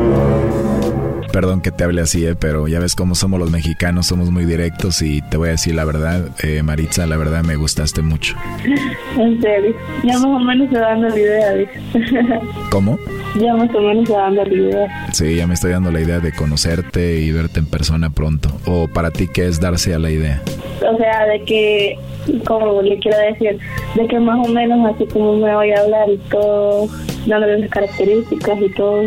Perdón 1.35 1.59
que 1.59 1.69
te 1.69 1.83
hable 1.83 1.99
así, 1.99 2.25
eh, 2.25 2.33
pero 2.39 2.65
ya 2.69 2.79
ves 2.79 2.95
cómo 2.95 3.13
somos 3.13 3.41
los 3.41 3.51
mexicanos, 3.51 4.07
somos 4.07 4.31
muy 4.31 4.45
directos 4.45 5.01
y 5.01 5.21
te 5.21 5.35
voy 5.35 5.49
a 5.49 5.51
decir 5.51 5.75
la 5.75 5.83
verdad, 5.83 6.29
eh, 6.41 6.63
Maritza, 6.63 7.05
la 7.07 7.17
verdad 7.17 7.43
me 7.43 7.57
gustaste 7.57 8.01
mucho. 8.01 8.37
en 9.17 9.41
serio. 9.41 9.75
Ya 10.05 10.13
más 10.13 10.27
o 10.27 10.39
menos 10.39 10.69
se 10.69 10.79
va 10.79 10.91
dando 10.91 11.09
la 11.09 11.19
idea. 11.19 11.51
¿Cómo? 12.71 12.97
ya 13.37 13.53
más 13.53 13.69
o 13.75 13.81
menos 13.81 14.07
se 14.07 14.13
va 14.13 14.21
dando 14.21 14.45
la 14.45 14.53
idea. 14.53 15.09
Sí, 15.11 15.35
ya 15.35 15.45
me 15.45 15.55
estoy 15.55 15.71
dando 15.71 15.91
la 15.91 15.99
idea 15.99 16.21
de 16.21 16.31
conocerte 16.31 17.19
y 17.19 17.33
verte 17.33 17.59
en 17.59 17.65
persona 17.65 18.09
pronto. 18.11 18.47
¿O 18.65 18.87
para 18.87 19.11
ti 19.11 19.27
qué 19.27 19.45
es 19.45 19.59
darse 19.59 19.93
a 19.93 19.99
la 19.99 20.11
idea? 20.11 20.41
O 20.89 20.95
sea, 20.95 21.25
de 21.25 21.43
que, 21.43 21.99
como 22.45 22.81
le 22.81 22.97
quiero 22.99 23.17
decir, 23.17 23.59
de 23.95 24.07
que 24.07 24.19
más 24.21 24.39
o 24.47 24.49
menos 24.53 24.89
así 24.95 25.05
como 25.07 25.35
me 25.35 25.53
voy 25.53 25.71
a 25.71 25.81
hablar 25.81 26.09
y 26.09 26.17
todo, 26.29 26.87
dándole 27.27 27.59
las 27.59 27.69
características 27.71 28.57
y 28.61 28.69
todo, 28.69 29.03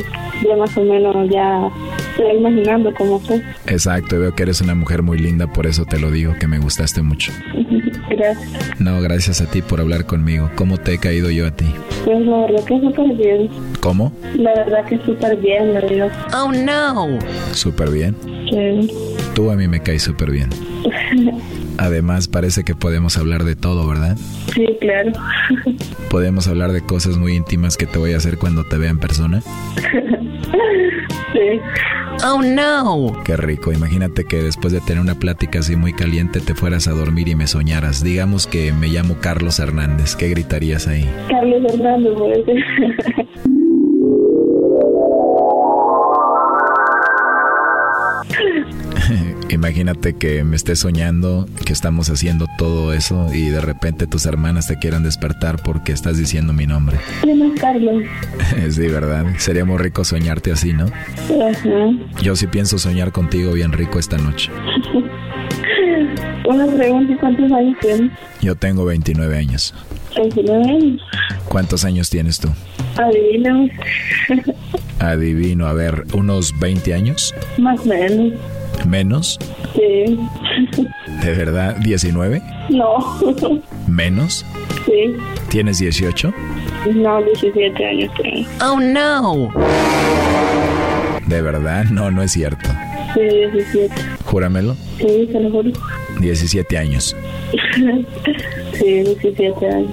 ya 0.46 0.56
más 0.56 0.76
o 0.76 0.82
menos 0.82 1.30
ya 1.30 1.70
estoy 2.18 2.36
imaginando 2.36 2.92
cómo 2.94 3.20
fue. 3.20 3.42
Exacto, 3.66 4.18
veo 4.18 4.34
que 4.34 4.42
eres 4.42 4.60
una 4.60 4.74
mujer 4.74 5.02
muy 5.02 5.18
linda, 5.18 5.46
por 5.46 5.66
eso 5.66 5.84
te 5.84 5.98
lo 5.98 6.10
digo, 6.10 6.34
que 6.38 6.46
me 6.46 6.58
gustaste 6.58 7.02
mucho. 7.02 7.32
Gracias. 8.10 8.80
No, 8.80 9.00
gracias 9.00 9.40
a 9.40 9.46
ti 9.46 9.62
por 9.62 9.80
hablar 9.80 10.06
conmigo. 10.06 10.50
¿Cómo 10.56 10.78
te 10.78 10.94
he 10.94 10.98
caído 10.98 11.30
yo 11.30 11.46
a 11.46 11.50
ti? 11.52 11.66
Pues 12.04 12.18
la 12.26 12.38
verdad 12.38 12.64
que 12.64 12.80
súper 12.80 13.14
bien. 13.16 13.48
¿Cómo? 13.80 14.12
La 14.34 14.54
verdad 14.54 14.84
que 14.86 14.98
súper 15.04 15.36
bien, 15.36 15.74
la 15.74 15.80
verdad. 15.82 16.10
Oh, 16.34 16.50
no. 16.50 17.18
Súper 17.52 17.90
bien. 17.90 18.16
Sí. 18.50 18.90
Tú 19.34 19.50
a 19.50 19.56
mí 19.56 19.68
me 19.68 19.80
caes 19.80 20.02
súper 20.02 20.32
bien. 20.32 20.48
Además, 21.78 22.26
parece 22.26 22.64
que 22.64 22.74
podemos 22.74 23.16
hablar 23.18 23.44
de 23.44 23.54
todo, 23.54 23.86
¿verdad? 23.86 24.16
Sí, 24.52 24.66
claro. 24.80 25.12
Podemos 26.10 26.48
hablar 26.48 26.72
de 26.72 26.80
cosas 26.80 27.18
muy 27.18 27.36
íntimas 27.36 27.76
que 27.76 27.86
te 27.86 27.98
voy 27.98 28.14
a 28.14 28.16
hacer 28.16 28.38
cuando 28.38 28.64
te 28.64 28.78
vea 28.78 28.90
en 28.90 28.98
persona. 28.98 29.42
sí. 31.32 31.60
Oh, 32.24 32.42
no. 32.42 33.22
Qué 33.24 33.36
rico. 33.36 33.72
Imagínate 33.72 34.24
que 34.24 34.42
después 34.42 34.72
de 34.72 34.80
tener 34.80 35.00
una 35.00 35.14
plática 35.14 35.60
así 35.60 35.76
muy 35.76 35.92
caliente 35.92 36.40
te 36.40 36.54
fueras 36.54 36.88
a 36.88 36.92
dormir 36.92 37.28
y 37.28 37.34
me 37.34 37.46
soñaras. 37.46 38.02
Digamos 38.02 38.46
que 38.46 38.72
me 38.72 38.88
llamo 38.88 39.16
Carlos 39.20 39.58
Hernández. 39.58 40.16
¿Qué 40.16 40.28
gritarías 40.28 40.88
ahí? 40.88 41.08
Carlos 41.28 41.62
Hernández, 41.72 42.12
puede 42.16 42.44
ser. 42.44 42.56
Imagínate 49.58 50.14
que 50.14 50.44
me 50.44 50.54
estés 50.54 50.78
soñando 50.78 51.48
que 51.66 51.72
estamos 51.72 52.08
haciendo 52.10 52.46
todo 52.58 52.92
eso 52.92 53.26
y 53.34 53.48
de 53.48 53.60
repente 53.60 54.06
tus 54.06 54.24
hermanas 54.24 54.68
te 54.68 54.78
quieran 54.78 55.02
despertar 55.02 55.60
porque 55.64 55.90
estás 55.90 56.16
diciendo 56.16 56.52
mi 56.52 56.64
nombre. 56.68 56.96
¿Quién 57.22 57.42
es 57.42 57.60
Carlos? 57.60 58.04
Sí, 58.70 58.86
¿verdad? 58.86 59.26
Sería 59.38 59.64
muy 59.64 59.78
rico 59.78 60.04
soñarte 60.04 60.52
así, 60.52 60.74
¿no? 60.74 60.84
Ajá. 60.84 62.22
Yo 62.22 62.36
sí 62.36 62.46
pienso 62.46 62.78
soñar 62.78 63.10
contigo 63.10 63.52
bien 63.52 63.72
rico 63.72 63.98
esta 63.98 64.16
noche. 64.16 64.52
Una 66.48 66.66
pregunta, 66.68 67.16
¿cuántos 67.18 67.50
años 67.50 67.76
tienes? 67.80 68.12
Yo 68.40 68.54
tengo 68.54 68.84
29 68.84 69.36
años. 69.36 69.74
29 70.16 70.64
años. 70.70 71.02
¿Cuántos 71.48 71.84
años 71.84 72.08
tienes 72.10 72.38
tú? 72.38 72.48
Adivina. 72.96 73.66
Adivino, 75.00 75.66
a 75.66 75.72
ver, 75.72 76.04
unos 76.12 76.56
20 76.60 76.94
años, 76.94 77.34
Más 77.58 77.80
o 77.80 77.86
menos. 77.86 78.34
Menos, 78.86 79.38
Sí. 79.74 80.18
de 81.22 81.32
verdad, 81.34 81.76
19, 81.76 82.42
No. 82.70 82.98
menos, 83.86 84.44
Sí. 84.86 85.14
tienes 85.48 85.78
18, 85.78 86.32
No, 86.94 87.22
17 87.22 87.84
años 87.84 88.10
tengo. 88.22 88.48
Oh, 88.64 88.80
no. 88.80 89.50
de 91.26 91.42
verdad, 91.42 91.84
no, 91.86 92.10
no 92.10 92.22
es 92.22 92.32
cierto. 92.32 92.68
Sí, 93.14 93.20
17. 93.52 93.94
Júramelo, 94.24 94.74
Sí, 94.98 95.28
se 95.32 95.40
lo 95.40 95.50
juro. 95.50 95.70
17 96.20 96.76
años. 96.78 97.16
Sí, 98.74 98.84
17 99.02 99.66
años. 99.68 99.90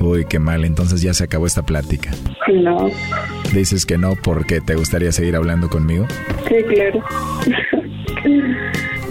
Uy, 0.00 0.24
qué 0.28 0.38
mal, 0.38 0.64
entonces 0.64 1.02
ya 1.02 1.12
se 1.14 1.24
acabó 1.24 1.46
esta 1.46 1.62
plática. 1.62 2.10
No. 2.52 2.88
Dices 3.52 3.86
que 3.86 3.96
no 3.98 4.14
porque 4.16 4.60
te 4.60 4.74
gustaría 4.74 5.12
seguir 5.12 5.36
hablando 5.36 5.68
conmigo, 5.70 6.06
Sí, 6.48 6.56
claro. 6.74 7.02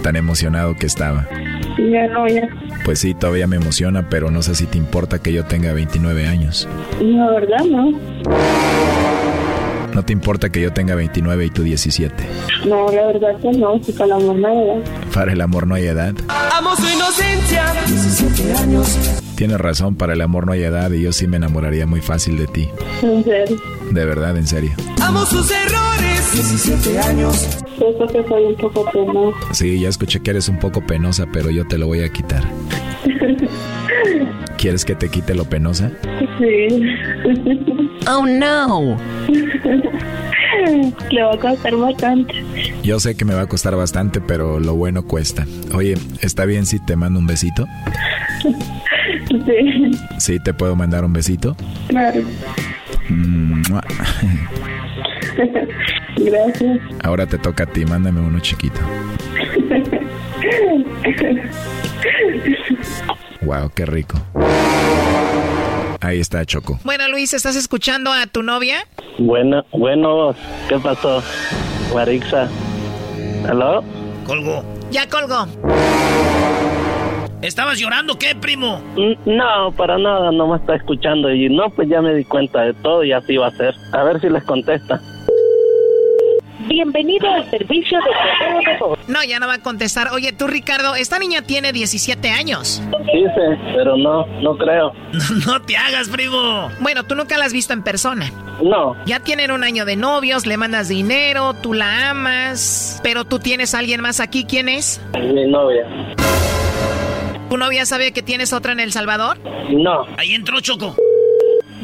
tan 0.02 0.16
emocionado 0.16 0.74
que 0.76 0.86
estaba. 0.86 1.26
Ya 1.78 2.06
no, 2.08 2.26
ya. 2.28 2.48
Pues 2.84 3.00
sí, 3.00 3.14
todavía 3.14 3.46
me 3.46 3.56
emociona, 3.56 4.08
pero 4.08 4.30
no 4.30 4.42
sé 4.42 4.54
si 4.54 4.66
te 4.66 4.78
importa 4.78 5.18
que 5.20 5.32
yo 5.32 5.44
tenga 5.44 5.72
29 5.72 6.26
años. 6.26 6.68
La 7.00 7.30
verdad, 7.30 7.64
no. 7.68 7.92
No 9.94 10.04
te 10.04 10.12
importa 10.12 10.50
que 10.50 10.60
yo 10.60 10.72
tenga 10.72 10.94
29 10.94 11.46
y 11.46 11.50
tú 11.50 11.62
17. 11.62 12.14
No, 12.66 12.90
la 12.92 13.06
verdad 13.06 13.36
que 13.40 13.50
no. 13.52 13.82
Si 13.82 13.92
con 13.94 14.08
la 14.10 14.18
mamá 14.18 14.50
de 14.50 14.82
Para 15.12 15.32
el 15.32 15.40
amor 15.40 15.66
no 15.66 15.74
hay 15.74 15.86
edad. 15.86 16.14
Amo 16.56 16.76
su 16.76 16.86
inocencia. 16.88 17.64
17 17.86 18.52
años. 18.54 19.22
Tienes 19.36 19.58
razón, 19.58 19.96
para 19.96 20.14
el 20.14 20.22
amor 20.22 20.46
no 20.46 20.52
hay 20.52 20.62
edad 20.62 20.90
y 20.92 21.02
yo 21.02 21.12
sí 21.12 21.26
me 21.26 21.36
enamoraría 21.36 21.86
muy 21.86 22.00
fácil 22.00 22.38
de 22.38 22.46
ti. 22.46 22.68
En 23.02 23.22
serio. 23.22 23.60
De 23.90 24.04
verdad, 24.06 24.34
en 24.36 24.46
serio. 24.46 24.70
Amo 25.02 25.26
sus 25.26 25.50
errores. 25.50 26.32
17 26.32 26.98
años. 26.98 27.62
Siento 27.76 28.06
que 28.06 28.26
soy 28.26 28.44
un 28.44 28.56
poco 28.56 28.90
penosa. 28.90 29.36
Sí, 29.52 29.78
ya 29.78 29.90
escuché 29.90 30.20
que 30.20 30.30
eres 30.30 30.48
un 30.48 30.58
poco 30.58 30.80
penosa, 30.80 31.26
pero 31.30 31.50
yo 31.50 31.66
te 31.66 31.76
lo 31.76 31.86
voy 31.86 32.00
a 32.00 32.08
quitar. 32.08 32.44
¿Quieres 34.56 34.86
que 34.86 34.94
te 34.94 35.10
quite 35.10 35.34
lo 35.34 35.44
penosa? 35.44 35.92
Sí. 36.38 36.82
Oh, 38.08 38.24
no. 38.26 38.96
Le 41.10 41.22
va 41.22 41.34
a 41.34 41.38
costar 41.38 41.76
bastante. 41.76 42.42
Yo 42.82 42.98
sé 42.98 43.14
que 43.16 43.26
me 43.26 43.34
va 43.34 43.42
a 43.42 43.46
costar 43.46 43.76
bastante, 43.76 44.22
pero 44.22 44.60
lo 44.60 44.74
bueno 44.74 45.06
cuesta. 45.06 45.46
Oye, 45.74 45.98
¿está 46.22 46.46
bien 46.46 46.64
si 46.64 46.78
te 46.78 46.96
mando 46.96 47.18
un 47.18 47.26
besito? 47.26 47.66
Sí, 49.28 49.90
Sí, 50.18 50.40
te 50.40 50.52
puedo 50.54 50.74
mandar 50.76 51.04
un 51.04 51.12
besito. 51.12 51.56
claro. 51.88 52.20
Gracias. 56.16 56.78
Ahora 57.04 57.26
te 57.26 57.38
toca 57.38 57.64
a 57.64 57.66
ti, 57.66 57.84
mándame 57.84 58.20
uno 58.20 58.38
chiquito. 58.40 58.80
Wow, 63.42 63.70
qué 63.74 63.86
rico. 63.86 64.18
Ahí 66.00 66.20
está 66.20 66.44
Choco. 66.44 66.78
Bueno, 66.84 67.08
Luis, 67.08 67.32
¿estás 67.34 67.56
escuchando 67.56 68.12
a 68.12 68.26
tu 68.26 68.42
novia? 68.42 68.86
Bueno, 69.18 69.64
bueno, 69.72 70.34
¿qué 70.68 70.78
pasó? 70.78 71.22
Marixa. 71.94 72.48
¿Aló? 73.48 73.82
Colgó. 74.26 74.64
Ya 74.90 75.08
colgó. 75.08 75.46
¿Estabas 77.46 77.78
llorando 77.78 78.18
qué, 78.18 78.34
primo? 78.34 78.82
No, 79.24 79.70
para 79.76 79.98
nada, 79.98 80.32
no 80.32 80.48
me 80.48 80.56
está 80.56 80.74
escuchando. 80.74 81.32
Y 81.32 81.48
no, 81.48 81.70
pues 81.70 81.88
ya 81.88 82.02
me 82.02 82.12
di 82.12 82.24
cuenta 82.24 82.62
de 82.62 82.74
todo 82.74 83.04
y 83.04 83.12
así 83.12 83.36
va 83.36 83.46
a 83.46 83.50
ser. 83.52 83.72
A 83.92 84.02
ver 84.02 84.20
si 84.20 84.28
les 84.28 84.42
contesta. 84.42 85.00
Bienvenido 86.66 87.30
al 87.32 87.48
servicio 87.48 87.98
de 87.98 88.04
correo 88.04 88.58
de 88.72 88.78
voz. 88.80 88.98
No, 89.08 89.22
ya 89.22 89.38
no 89.38 89.46
va 89.46 89.54
a 89.54 89.62
contestar. 89.62 90.08
Oye, 90.12 90.32
tú, 90.32 90.48
Ricardo, 90.48 90.96
esta 90.96 91.20
niña 91.20 91.42
tiene 91.42 91.72
17 91.72 92.28
años. 92.30 92.82
Dice, 93.14 93.58
pero 93.76 93.96
no, 93.96 94.26
no 94.42 94.56
creo. 94.58 94.92
no 95.46 95.62
te 95.62 95.76
hagas, 95.76 96.08
primo. 96.08 96.68
Bueno, 96.80 97.04
tú 97.04 97.14
nunca 97.14 97.38
la 97.38 97.44
has 97.44 97.52
visto 97.52 97.72
en 97.72 97.84
persona. 97.84 98.28
No, 98.60 98.96
Ya 99.06 99.20
tienen 99.20 99.52
un 99.52 99.62
año 99.62 99.84
de 99.84 99.94
novios, 99.94 100.46
le 100.46 100.56
mandas 100.56 100.88
dinero, 100.88 101.54
tú 101.54 101.74
la 101.74 102.10
amas, 102.10 103.00
pero 103.04 103.24
tú 103.24 103.38
tienes 103.38 103.72
a 103.72 103.78
alguien 103.78 104.00
más 104.00 104.18
aquí. 104.18 104.44
¿Quién 104.44 104.68
es? 104.68 105.00
mi 105.14 105.46
novia. 105.46 105.86
¿Tu 107.48 107.56
novia 107.56 107.86
sabe 107.86 108.12
que 108.12 108.22
tienes 108.22 108.52
otra 108.52 108.72
en 108.72 108.80
El 108.80 108.92
Salvador? 108.92 109.38
No, 109.70 110.04
Ahí 110.18 110.34
entró 110.34 110.60
Choco. 110.60 110.96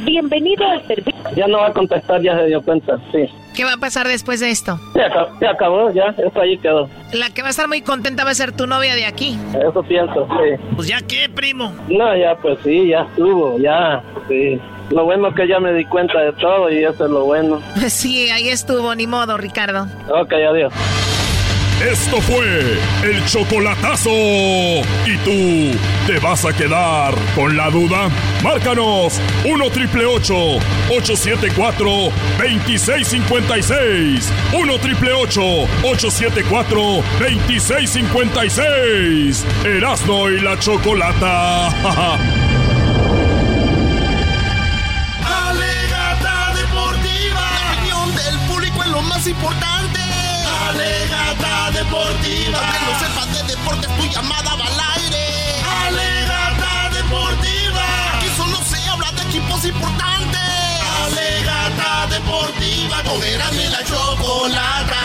Bienvenido 0.05 0.67
al 0.69 0.85
servicio. 0.89 1.13
ya 1.37 1.47
no 1.47 1.59
va 1.59 1.69
a 1.69 1.73
contestar, 1.73 2.21
ya 2.23 2.37
se 2.37 2.47
dio 2.47 2.61
cuenta, 2.63 2.99
sí. 3.13 3.27
¿Qué 3.55 3.65
va 3.65 3.75
a 3.75 3.77
pasar 3.77 4.09
después 4.09 4.41
de 4.41 4.51
esto? 4.51 4.81
Se 4.95 5.03
acabó, 5.03 5.39
se 5.39 5.47
acabó 5.47 5.93
ya, 5.93 6.07
eso 6.19 6.41
ahí 6.41 6.59
quedó. 6.59 6.89
La 7.13 7.31
que 7.31 7.43
va 7.43 7.49
a 7.49 7.51
estar 7.51 7.69
muy 7.69 7.83
contenta 7.83 8.25
va 8.25 8.31
a 8.31 8.35
ser 8.35 8.51
tu 8.57 8.67
novia 8.67 8.97
de 8.97 9.05
aquí. 9.07 9.39
Eso 9.55 9.83
pienso, 9.85 10.27
sí. 10.27 10.61
Pues 10.75 10.89
ya 10.89 11.01
qué, 11.03 11.29
primo. 11.29 11.73
No, 11.89 12.17
ya, 12.17 12.35
pues 12.37 12.59
sí, 12.65 12.89
ya 12.89 13.03
estuvo, 13.03 13.59
ya, 13.59 14.03
sí. 14.29 14.59
Lo 14.91 15.05
bueno 15.05 15.29
es 15.29 15.35
que 15.37 15.47
ya 15.47 15.61
me 15.61 15.73
di 15.73 15.85
cuenta 15.85 16.19
de 16.21 16.33
todo 16.33 16.69
y 16.71 16.79
eso 16.83 17.05
es 17.05 17.11
lo 17.11 17.25
bueno. 17.25 17.61
Sí, 17.89 18.29
ahí 18.31 18.49
estuvo, 18.49 18.95
ni 18.97 19.07
modo, 19.07 19.37
Ricardo. 19.37 19.87
Ok, 20.11 20.33
adiós. 20.33 20.73
Esto 21.91 22.21
fue 22.21 22.79
el 23.03 23.25
chocolatazo. 23.27 24.11
¿Y 24.13 25.17
tú 25.25 25.77
te 26.07 26.19
vas 26.21 26.45
a 26.45 26.53
quedar 26.53 27.13
con 27.35 27.57
la 27.57 27.71
duda? 27.71 28.09
Márcanos 28.43 29.21
1 29.45 29.71
triple 29.71 30.05
874 30.07 31.85
2656. 32.39 34.33
1 34.53 34.79
triple 34.79 35.13
874 35.13 36.81
2656. 37.19 39.45
Erasno 39.65 40.31
y 40.31 40.39
la 40.41 40.57
chocolata. 40.61 41.67
Alegata 45.49 46.53
deportiva. 46.55 47.41
La 47.41 47.73
opinión 47.73 48.15
del 48.15 48.39
público 48.47 48.83
es 48.85 48.89
lo 48.89 49.03
más 49.03 49.27
importante. 49.27 49.82
Alegata 50.73 51.71
deportiva. 51.73 52.59
Aunque 52.59 52.79
no 52.85 52.93
sepas 52.99 53.29
de 53.33 53.43
deportes, 53.55 53.89
tu 53.97 54.05
llamada 54.09 54.55
va 54.57 54.67
al 54.67 54.81
aire. 55.03 55.25
Alegata 55.87 56.91
deportiva. 56.95 57.85
Aquí 58.17 58.29
solo 58.37 58.59
se 58.65 58.89
habla 58.89 59.13
de 59.13 59.23
equipos 59.23 59.65
importantes. 59.65 60.41
Alegata 61.05 62.07
deportiva. 62.09 63.03
Y 63.53 63.69
la 63.69 63.85
chocolata. 63.85 65.03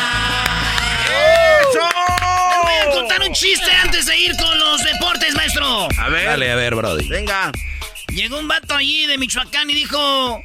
Les 1.73 2.63
voy 2.63 2.77
a 2.81 2.95
contar 2.95 3.21
un 3.21 3.33
chiste 3.33 3.69
antes 3.83 4.05
de 4.05 4.17
ir 4.17 4.35
con 4.37 4.57
los 4.57 4.81
deportes, 4.83 5.35
maestro. 5.35 5.89
A 5.99 6.09
ver. 6.09 6.29
Dale, 6.29 6.51
a 6.51 6.55
ver, 6.55 6.73
Brody. 6.73 7.07
Venga. 7.09 7.51
Llegó 8.07 8.39
un 8.39 8.47
vato 8.47 8.75
allí 8.75 9.05
de 9.05 9.17
Michoacán 9.17 9.69
y 9.69 9.73
dijo: 9.73 10.43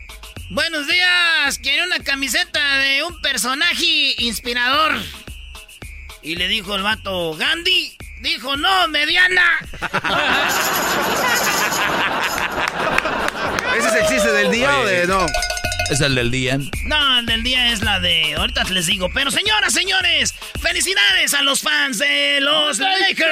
Buenos 0.54 0.86
días, 0.86 1.58
quiere 1.62 1.82
una 1.82 1.98
camiseta 2.00 2.76
de 2.76 3.02
un 3.04 3.18
personaje 3.22 4.14
inspirador. 4.18 4.92
Y 6.20 6.36
le 6.36 6.46
dijo 6.46 6.74
el 6.74 6.82
vato, 6.82 7.34
Gandhi. 7.34 7.96
Dijo, 8.20 8.58
no, 8.58 8.86
mediana. 8.88 9.42
¿Ese 13.78 13.88
es 13.88 13.94
el 13.94 14.06
chiste 14.08 14.30
del 14.30 14.50
día 14.50 14.78
o 14.78 14.84
de 14.84 15.06
no? 15.06 15.24
Es 15.90 16.02
el 16.02 16.16
del 16.16 16.30
día. 16.30 16.58
No, 16.84 17.20
el 17.20 17.24
del 17.24 17.42
día 17.42 17.72
es 17.72 17.82
la 17.82 17.98
de. 17.98 18.34
Ahorita 18.34 18.64
les 18.64 18.84
digo. 18.84 19.08
Pero 19.14 19.30
señoras, 19.30 19.72
señores, 19.72 20.34
felicidades 20.60 21.32
a 21.32 21.40
los 21.40 21.62
fans 21.62 21.96
de 21.96 22.40
los 22.42 22.78
Lakers. 22.78 23.24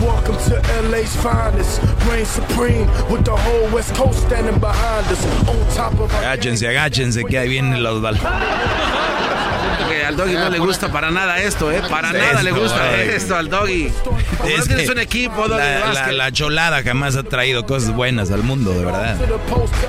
Welcome 0.00 0.38
to 0.48 0.58
LA's 0.90 1.14
finest. 1.16 1.95
Reign 2.10 2.24
supreme 2.24 2.86
with 3.10 3.24
the 3.24 3.34
whole 3.36 3.68
West 3.74 3.94
Coast 3.94 4.20
standing 4.26 4.58
behind 4.60 5.06
us. 5.08 5.24
On 5.48 5.56
top 5.74 5.92
of 5.94 6.12
our 6.14 6.22
Agáchense, 6.22 6.66
agáchense, 6.68 7.24
que 7.24 7.38
ahí 7.38 7.48
vienen 7.48 7.82
los 7.82 8.00
bal- 8.00 8.16
Siento 8.16 9.88
que 9.88 9.95
al 10.06 10.16
doggy 10.16 10.34
no 10.34 10.48
le 10.50 10.58
gusta 10.58 10.90
para 10.90 11.10
nada 11.10 11.38
esto, 11.40 11.70
¿eh? 11.70 11.82
Para 11.88 12.12
nada 12.12 12.42
le 12.42 12.52
gusta 12.52 12.80
Ay. 12.90 13.08
esto 13.14 13.36
al 13.36 13.48
doggy. 13.48 13.90
Como 14.04 14.18
no 14.18 14.46
Es 14.56 14.66
tienes 14.66 14.88
un 14.88 14.98
equipo, 14.98 15.48
doggy, 15.48 15.58
la, 15.60 15.78
la, 15.80 15.86
básquet. 15.86 16.12
la 16.14 16.32
cholada 16.32 16.82
jamás 16.82 17.16
ha 17.16 17.22
traído 17.22 17.66
cosas 17.66 17.90
buenas 17.92 18.30
al 18.30 18.42
mundo, 18.42 18.72
de 18.72 18.84
verdad. 18.84 19.16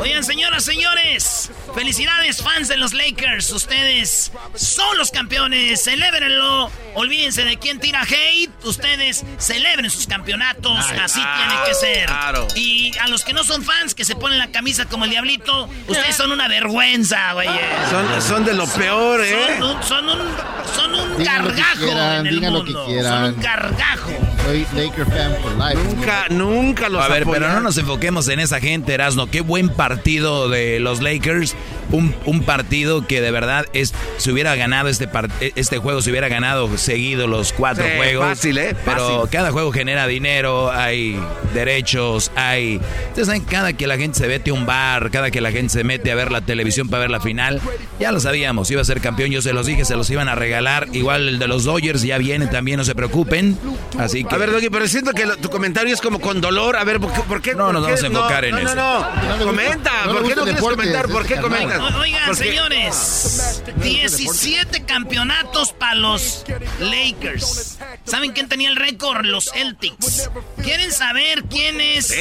Oigan, 0.02 0.24
señoras, 0.24 0.64
señores, 0.64 1.52
felicidades 1.76 2.42
fans 2.42 2.68
de 2.68 2.78
los 2.78 2.94
Lakers. 2.94 3.52
Ustedes 3.52 4.32
son 4.56 4.98
los 4.98 5.12
campeones, 5.12 5.84
celébrenlo. 5.84 6.72
Olvídense 6.96 7.44
de 7.44 7.58
quién 7.58 7.80
tira 7.80 8.02
hate. 8.04 8.50
Ustedes 8.66 9.24
celebren 9.38 9.90
sus 9.90 10.08
campeonatos. 10.08 10.86
Ay, 10.90 11.00
Así 11.04 11.22
claro, 11.22 11.38
tiene 11.52 11.64
que 11.68 11.74
ser. 11.76 12.06
claro. 12.08 12.48
Y 12.56 12.98
a 12.98 13.08
los 13.08 13.24
que 13.24 13.34
no 13.34 13.44
son 13.44 13.64
fans, 13.64 13.94
que 13.94 14.04
se 14.06 14.16
ponen 14.16 14.40
la 14.40 14.48
camisa 14.48 14.86
como 14.86 15.06
el 15.06 15.12
diablito, 15.12 15.70
ustedes 15.88 16.16
son 16.16 16.32
una 16.32 16.48
vergüenza, 16.48 17.34
güey. 17.34 17.48
Son, 17.90 18.22
son 18.22 18.46
de 18.46 18.54
lo 18.54 18.66
peor, 18.68 19.22
¿eh? 19.24 19.60
Son 19.88 20.07
un, 20.07 20.07
son 20.08 20.22
un, 20.22 20.28
son 20.76 20.96
un 20.96 21.18
Digan 21.18 21.44
lo 21.44 21.50
que 21.50 21.56
gargajo 21.56 21.86
quieran, 21.86 22.20
en 22.20 22.28
el 22.28 22.36
digan 22.36 22.54
lo 22.54 22.64
que 22.64 22.74
quieran. 22.86 23.26
Son 23.26 23.36
un 23.36 23.42
gargajo. 23.42 24.12
Soy 24.46 24.68
Laker 24.74 25.06
fan 25.06 25.36
for 25.42 25.52
life. 25.58 25.76
Nunca, 25.84 26.26
nunca 26.30 26.90
los 26.90 27.04
A 27.04 27.08
ver, 27.10 27.26
pero 27.26 27.50
no 27.50 27.60
nos 27.60 27.78
enfoquemos 27.78 28.28
en 28.30 28.40
esa 28.40 28.60
gente, 28.60 28.94
Erasno. 28.94 29.28
Qué 29.28 29.42
buen 29.42 29.70
partido 29.70 30.50
de 30.50 30.80
los 30.80 31.02
Lakers. 31.02 31.56
Un, 31.92 32.14
un 32.26 32.42
partido 32.44 33.08
que 33.08 33.22
de 33.22 33.32
verdad 33.32 33.66
es, 33.74 33.94
si 34.18 34.30
hubiera 34.32 34.56
ganado 34.56 34.90
este, 34.90 35.08
par- 35.08 35.30
este 35.40 35.78
juego, 35.78 36.02
si 36.02 36.10
hubiera 36.12 36.28
ganado 36.28 36.78
seguido 36.78 37.28
los 37.28 37.54
cuatro 37.54 37.86
Sí, 37.86 37.92
juegos. 37.96 38.26
fácil, 38.28 38.58
¿eh? 38.58 38.76
Pero 38.86 39.22
Fácil. 39.22 39.30
cada 39.32 39.52
juego 39.52 39.72
genera 39.72 40.06
dinero, 40.08 40.72
hay 40.72 41.18
derechos, 41.54 42.32
hay... 42.36 42.80
Ustedes 43.10 43.28
saben, 43.28 43.44
cada 43.44 43.74
que 43.74 43.88
la 43.88 43.98
gente 43.98 44.18
se 44.20 44.28
mete 44.28 44.52
a 44.52 44.54
un 44.54 44.66
bar, 44.66 45.10
cada 45.12 45.32
que 45.32 45.42
la 45.42 45.52
gente 45.52 45.70
se 45.74 45.84
mete 45.84 46.12
a 46.12 46.16
ver 46.16 46.32
la 46.32 46.42
televisión 46.42 46.88
para 46.90 47.02
ver 47.02 47.10
la 47.12 47.20
final, 47.20 47.62
ya 48.00 48.12
lo 48.12 48.20
sabíamos, 48.20 48.70
iba 48.72 48.82
a 48.82 48.86
ser 48.86 49.02
campeón, 49.02 49.32
yo 49.32 49.42
se 49.42 49.54
los 49.54 49.66
dije, 49.66 49.86
se 49.86 49.96
los 49.96 50.10
iban 50.10 50.30
a 50.30 50.36
regalar. 50.36 50.88
Igual 50.94 51.28
el 51.28 51.40
de 51.40 51.48
los 51.48 51.64
Dodgers 51.64 52.02
ya 52.04 52.18
viene 52.18 52.48
también, 52.48 52.78
no 52.78 52.84
se 52.84 52.96
preocupen. 52.96 53.58
Así 53.98 54.24
que... 54.24 54.36
A 54.36 54.38
ver, 54.38 54.52
Doggy, 54.52 54.70
pero 54.70 54.88
siento 54.88 55.12
que 55.14 55.26
lo- 55.26 55.38
tu 55.38 55.50
comentario 55.50 55.94
es 55.94 56.02
como 56.02 56.20
con 56.20 56.42
dolor. 56.42 56.76
A 56.76 56.84
ver, 56.84 57.00
¿por 57.00 57.12
qué? 57.14 57.22
por 57.22 57.42
qué- 57.42 57.56
No, 57.56 57.66
por 57.66 57.74
nos 57.74 57.86
qué? 57.86 57.92
vamos 57.94 58.04
a 58.04 58.08
enfocar 58.08 58.46
en 58.46 58.52
no, 58.52 58.60
eso. 58.60 58.76
No, 58.76 59.00
no, 59.00 59.38
No 59.38 59.46
Comenta, 59.46 59.92
¿por 60.06 60.28
qué 60.28 60.36
no 60.36 60.44
quieres 60.44 60.62
comentar? 60.62 61.08
¿Por 61.08 61.26
qué 61.26 61.36
comentas? 61.38 61.77
Oigan, 61.80 62.36
señores, 62.36 63.64
17 63.78 64.86
campeonatos 64.86 65.74
para 65.74 65.96
los 65.96 66.46
Lakers. 66.80 67.78
¿Saben 68.06 68.32
quién 68.32 68.48
tenía 68.48 68.70
el 68.70 68.76
récord? 68.76 69.26
Los 69.26 69.52
Celtics. 69.52 70.30
¿Quieren 70.64 70.92
saber 70.92 71.44
quién 71.44 71.82
es? 71.82 72.12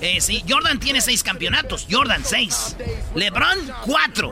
Eh, 0.00 0.20
sí, 0.20 0.44
Jordan 0.48 0.78
tiene 0.78 1.00
6 1.00 1.22
campeonatos. 1.22 1.86
Jordan, 1.90 2.22
6. 2.24 2.76
LeBron, 3.14 3.58
4. 3.86 4.30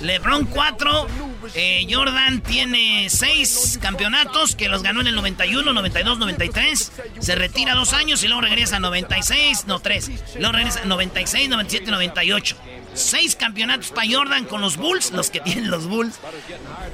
LeBron, 0.00 0.44
4. 0.46 1.06
Eh, 1.54 1.86
Jordan 1.90 2.40
tiene 2.40 3.08
6 3.10 3.78
campeonatos 3.82 4.56
que 4.56 4.68
los 4.68 4.82
ganó 4.82 5.00
en 5.00 5.08
el 5.08 5.14
91, 5.14 5.72
92, 5.72 6.18
93. 6.18 6.92
Se 7.20 7.34
retira 7.34 7.74
dos 7.74 7.92
años 7.92 8.22
y 8.22 8.28
luego 8.28 8.42
regresa 8.42 8.76
a 8.76 8.80
96, 8.80 9.66
no 9.66 9.80
3. 9.80 10.10
Luego 10.38 10.52
regresa 10.52 10.80
a 10.82 10.84
96, 10.86 11.48
97, 11.48 11.90
98. 11.90 12.56
Seis 12.94 13.36
campeonatos 13.36 13.90
para 13.90 14.06
Jordan 14.10 14.44
con 14.44 14.60
los 14.60 14.76
Bulls, 14.76 15.12
los 15.12 15.30
que 15.30 15.40
tienen 15.40 15.70
los 15.70 15.86
Bulls. 15.86 16.18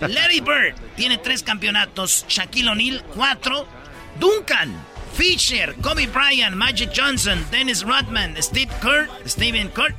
Larry 0.01 0.41
Bird 0.41 0.75
tiene 0.97 1.19
tres 1.19 1.43
campeonatos. 1.43 2.25
Shaquille 2.29 2.69
O'Neal, 2.71 3.03
cuatro. 3.15 3.67
Duncan, 4.19 4.75
Fisher, 5.15 5.75
Kobe 5.81 6.07
Bryant, 6.07 6.57
Magic 6.57 6.91
Johnson, 6.95 7.45
Dennis 7.51 7.83
Rodman, 7.83 8.37
Steve 8.43 8.71
Kerr, 8.81 9.09
Steven 9.27 9.69
Kerr. 9.71 9.95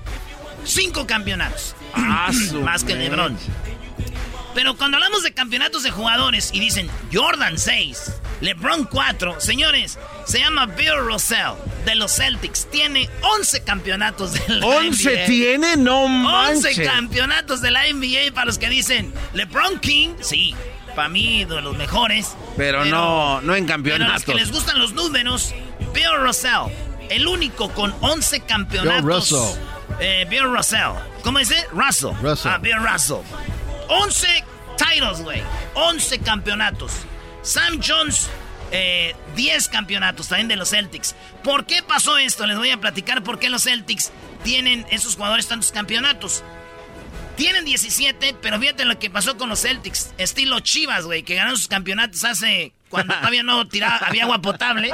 Cinco 0.65 1.05
campeonatos. 1.05 1.75
Ah, 1.93 2.31
Más 2.63 2.83
que. 2.83 2.95
LeBron. 2.95 3.37
Pero 4.59 4.75
cuando 4.75 4.97
hablamos 4.97 5.23
de 5.23 5.31
campeonatos 5.31 5.83
de 5.83 5.91
jugadores 5.91 6.49
y 6.51 6.59
dicen 6.59 6.89
Jordan 7.13 7.57
6, 7.57 8.11
LeBron 8.41 8.83
4, 8.83 9.39
señores, 9.39 9.97
se 10.25 10.39
llama 10.39 10.65
Bill 10.65 10.97
Russell 10.97 11.53
de 11.85 11.95
los 11.95 12.11
Celtics. 12.13 12.69
Tiene 12.69 13.09
11 13.37 13.63
campeonatos 13.63 14.33
de 14.33 14.41
la 14.55 14.65
¿Once 14.65 15.09
NBA. 15.15 15.25
tiene? 15.27 15.77
No 15.77 16.01
11 16.03 16.61
manches. 16.61 16.89
campeonatos 16.89 17.61
de 17.61 17.71
la 17.71 17.83
NBA 17.89 18.33
para 18.33 18.47
los 18.47 18.57
que 18.57 18.67
dicen 18.67 19.13
LeBron 19.31 19.79
King, 19.79 20.15
sí, 20.19 20.53
para 20.93 21.07
mí 21.07 21.45
de 21.45 21.61
los 21.61 21.77
mejores. 21.77 22.35
Pero, 22.57 22.83
no, 22.83 23.39
no 23.39 23.55
en 23.55 23.65
Pero 23.65 23.75
a 23.75 23.77
los 23.77 23.95
campeonatos. 23.95 24.23
que 24.25 24.35
les 24.35 24.51
gustan 24.51 24.77
los 24.77 24.91
números, 24.91 25.53
Bill 25.93 26.17
Russell, 26.21 26.69
el 27.09 27.25
único 27.29 27.69
con 27.69 27.95
11 28.01 28.41
campeonatos. 28.41 29.05
Bill 29.05 29.13
Russell. 29.15 29.57
Eh, 30.01 30.27
Bill 30.29 30.53
Russell. 30.53 30.97
¿Cómo 31.23 31.39
dice? 31.39 31.65
Russell. 31.71 32.11
Russell. 32.21 32.51
Ah, 32.51 32.57
Bill 32.57 32.75
Russell. 32.85 33.21
11 33.87 34.43
titles, 34.79 35.21
güey. 35.21 35.41
11 35.75 36.19
campeonatos. 36.19 36.91
Sam 37.41 37.79
Jones, 37.85 38.29
eh, 38.71 39.15
10 39.35 39.67
campeonatos 39.69 40.27
también 40.29 40.47
de 40.47 40.55
los 40.55 40.69
Celtics. 40.69 41.15
¿Por 41.43 41.65
qué 41.65 41.83
pasó 41.83 42.17
esto? 42.17 42.45
Les 42.47 42.57
voy 42.57 42.71
a 42.71 42.79
platicar 42.79 43.23
por 43.23 43.39
qué 43.39 43.49
los 43.49 43.63
Celtics 43.63 44.11
tienen 44.43 44.85
esos 44.89 45.15
jugadores 45.15 45.47
tantos 45.47 45.71
campeonatos. 45.71 46.43
Tienen 47.35 47.63
17, 47.63 48.35
pero 48.41 48.59
fíjate 48.59 48.85
lo 48.85 48.99
que 48.99 49.09
pasó 49.09 49.37
con 49.37 49.49
los 49.49 49.61
Celtics. 49.61 50.13
Estilo 50.17 50.59
Chivas, 50.59 51.05
güey, 51.05 51.23
que 51.23 51.35
ganaron 51.35 51.57
sus 51.57 51.67
campeonatos 51.67 52.23
hace... 52.23 52.73
Cuando 52.89 53.13
todavía 53.15 53.43
no 53.43 53.67
tiraba, 53.67 53.97
había 53.97 54.23
agua 54.23 54.41
potable. 54.41 54.91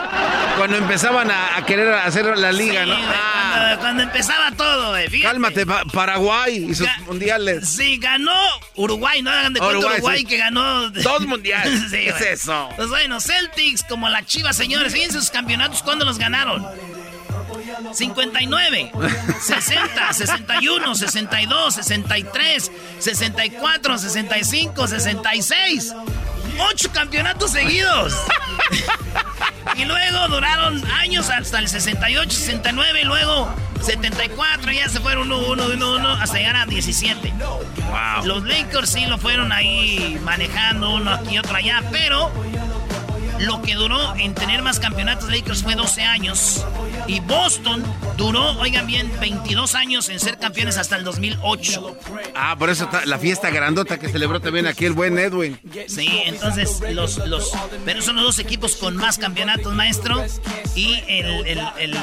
Cuando 0.57 0.77
empezaban 0.77 1.31
a, 1.31 1.57
a 1.57 1.65
querer 1.65 1.93
hacer 1.93 2.37
la 2.37 2.51
liga, 2.51 2.83
Sí, 2.83 2.89
¿no? 2.89 2.95
güey, 2.97 3.07
Ah, 3.15 3.51
cuando, 3.53 3.79
cuando 3.81 4.03
empezaba 4.03 4.51
todo, 4.51 4.89
güey. 4.89 5.07
fíjate. 5.09 5.31
cálmate, 5.31 5.65
Pa- 5.65 5.83
Paraguay 5.85 6.67
y 6.69 6.75
sus 6.75 6.87
Ga- 6.87 6.99
mundiales. 7.05 7.67
Sí, 7.69 7.97
ganó 7.97 8.33
Uruguay, 8.75 9.21
no 9.21 9.31
hagan 9.31 9.53
de 9.53 9.59
cuenta 9.59 9.77
Uruguay, 9.87 10.19
sí. 10.19 10.25
que 10.25 10.37
ganó... 10.37 10.89
Dos 10.89 11.25
mundiales. 11.25 11.81
Sí, 11.89 11.97
¿Qué 11.97 12.09
es 12.09 12.21
eso? 12.21 12.69
Pues 12.75 12.89
bueno, 12.89 13.19
Celtics, 13.21 13.83
como 13.83 14.09
la 14.09 14.25
Chivas, 14.25 14.55
señores, 14.57 14.91
fíjense 14.93 15.19
sus 15.19 15.29
campeonatos, 15.31 15.81
¿cuándo 15.83 16.03
los 16.05 16.17
ganaron? 16.17 16.65
59, 17.93 18.91
60, 19.41 20.13
61, 20.13 20.95
62, 20.95 21.73
63, 21.73 22.71
64, 22.99 23.97
65, 23.97 24.87
66. 24.87 25.93
Ocho 26.71 26.89
campeonatos 26.93 27.51
seguidos. 27.51 28.13
y 29.75 29.85
luego 29.85 30.27
duraron 30.29 30.83
años 30.91 31.29
hasta 31.29 31.59
el 31.59 31.67
68, 31.67 32.29
69, 32.31 33.01
y 33.01 33.05
luego 33.05 33.53
74, 33.81 34.71
ya 34.71 34.89
se 34.89 34.99
fueron 34.99 35.31
uno, 35.31 35.47
uno, 35.47 35.65
uno, 35.73 35.95
uno, 35.95 36.09
hasta 36.11 36.37
llegar 36.37 36.55
a 36.55 36.65
17. 36.65 37.33
Los 38.23 38.43
Lakers 38.43 38.89
sí 38.89 39.05
lo 39.05 39.17
fueron 39.17 39.51
ahí 39.51 40.19
manejando 40.23 40.91
uno 40.91 41.11
aquí 41.11 41.37
otro 41.37 41.55
allá, 41.55 41.83
pero 41.91 42.31
lo 43.39 43.61
que 43.61 43.75
duró 43.75 44.15
en 44.15 44.33
tener 44.33 44.61
más 44.61 44.79
campeonatos 44.79 45.29
Lakers 45.29 45.63
fue 45.63 45.75
12 45.75 46.01
años. 46.01 46.65
Y 47.07 47.19
Boston 47.19 47.83
duró, 48.17 48.57
oigan 48.59 48.87
bien, 48.87 49.11
22 49.19 49.75
años 49.75 50.09
en 50.09 50.19
ser 50.19 50.37
campeones 50.37 50.77
hasta 50.77 50.95
el 50.95 51.03
2008. 51.03 51.97
Ah, 52.35 52.55
por 52.57 52.69
eso 52.69 52.85
está 52.85 53.05
la 53.05 53.19
fiesta 53.19 53.49
grandota 53.49 53.97
que 53.99 54.09
celebró 54.09 54.39
también 54.39 54.67
aquí 54.67 54.85
el 54.85 54.93
buen 54.93 55.17
Edwin. 55.17 55.59
Sí, 55.87 56.21
entonces 56.25 56.81
los, 56.91 57.17
los, 57.27 57.51
pero 57.83 58.01
son 58.01 58.15
los 58.15 58.25
dos 58.25 58.39
equipos 58.39 58.75
con 58.75 58.95
más 58.95 59.17
campeonatos, 59.17 59.73
maestro. 59.73 60.23
Y 60.75 60.95
el, 61.07 61.47
el, 61.47 61.59
el, 61.77 61.97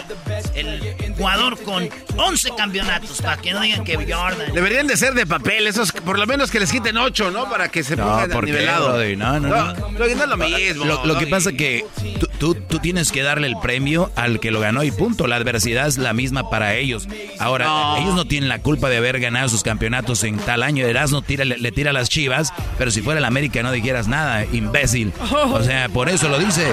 el 0.54 1.14
jugador 1.16 1.60
con 1.62 1.88
11 2.16 2.50
campeonatos, 2.56 3.20
para 3.22 3.36
que 3.38 3.52
no 3.52 3.60
digan 3.60 3.84
que 3.84 3.96
Jordan. 3.96 4.52
Deberían 4.54 4.86
de 4.86 4.96
ser 4.96 5.14
de 5.14 5.26
papel, 5.26 5.66
esos 5.66 5.92
por 5.92 6.18
lo 6.18 6.26
menos 6.26 6.50
que 6.50 6.60
les 6.60 6.70
quiten 6.70 6.96
ocho, 6.96 7.30
¿no? 7.30 7.48
Para 7.50 7.68
que 7.68 7.82
se 7.82 7.96
No, 7.96 8.04
pongan 8.04 8.30
¿por 8.30 8.44
qué, 8.44 8.52
nivelado. 8.52 8.88
Brody? 8.88 9.16
No, 9.16 9.40
no, 9.40 9.48
no. 9.48 9.74
no. 9.74 9.88
no 9.90 10.04
es 10.04 10.16
lo 10.16 10.36
mismo. 10.36 10.84
Lo, 10.84 11.04
lo 11.04 11.18
que 11.18 11.21
Brody. 11.24 11.30
pasa 11.30 11.52
que 11.52 11.84
tú, 12.20 12.28
tú, 12.38 12.54
tú 12.54 12.78
tienes 12.78 13.12
que 13.12 13.22
darle 13.22 13.46
el 13.46 13.56
premio 13.58 14.10
al 14.16 14.40
que 14.40 14.50
lo 14.50 14.60
ganó 14.60 14.82
y 14.84 14.90
punto. 14.90 15.26
La 15.26 15.36
adversidad 15.36 15.86
es 15.86 15.98
la 15.98 16.12
misma 16.12 16.50
para 16.50 16.74
ellos. 16.74 17.08
Ahora, 17.38 17.66
No. 17.66 17.96
ellos 17.98 18.14
no 18.14 18.24
tienen 18.26 18.48
la 18.48 18.58
culpa 18.60 18.88
de 18.88 18.96
haber 18.98 19.20
ganado 19.20 19.48
sus 19.48 19.62
campeonatos 19.62 20.24
en 20.24 20.38
tal 20.38 20.62
año. 20.62 20.86
Erasmo 20.86 21.22
tira, 21.22 21.44
le, 21.44 21.58
le 21.58 21.72
tira 21.72 21.90
a 21.90 21.92
las 21.92 22.08
chivas, 22.08 22.52
pero 22.78 22.90
si 22.90 23.02
fuera 23.02 23.18
el 23.18 23.24
América 23.24 23.62
no 23.62 23.72
dijeras 23.72 24.08
nada, 24.08 24.44
imbécil. 24.52 25.12
O 25.30 25.62
sea, 25.62 25.88
por 25.88 26.08
eso 26.08 26.28
lo 26.28 26.38
dices. 26.38 26.68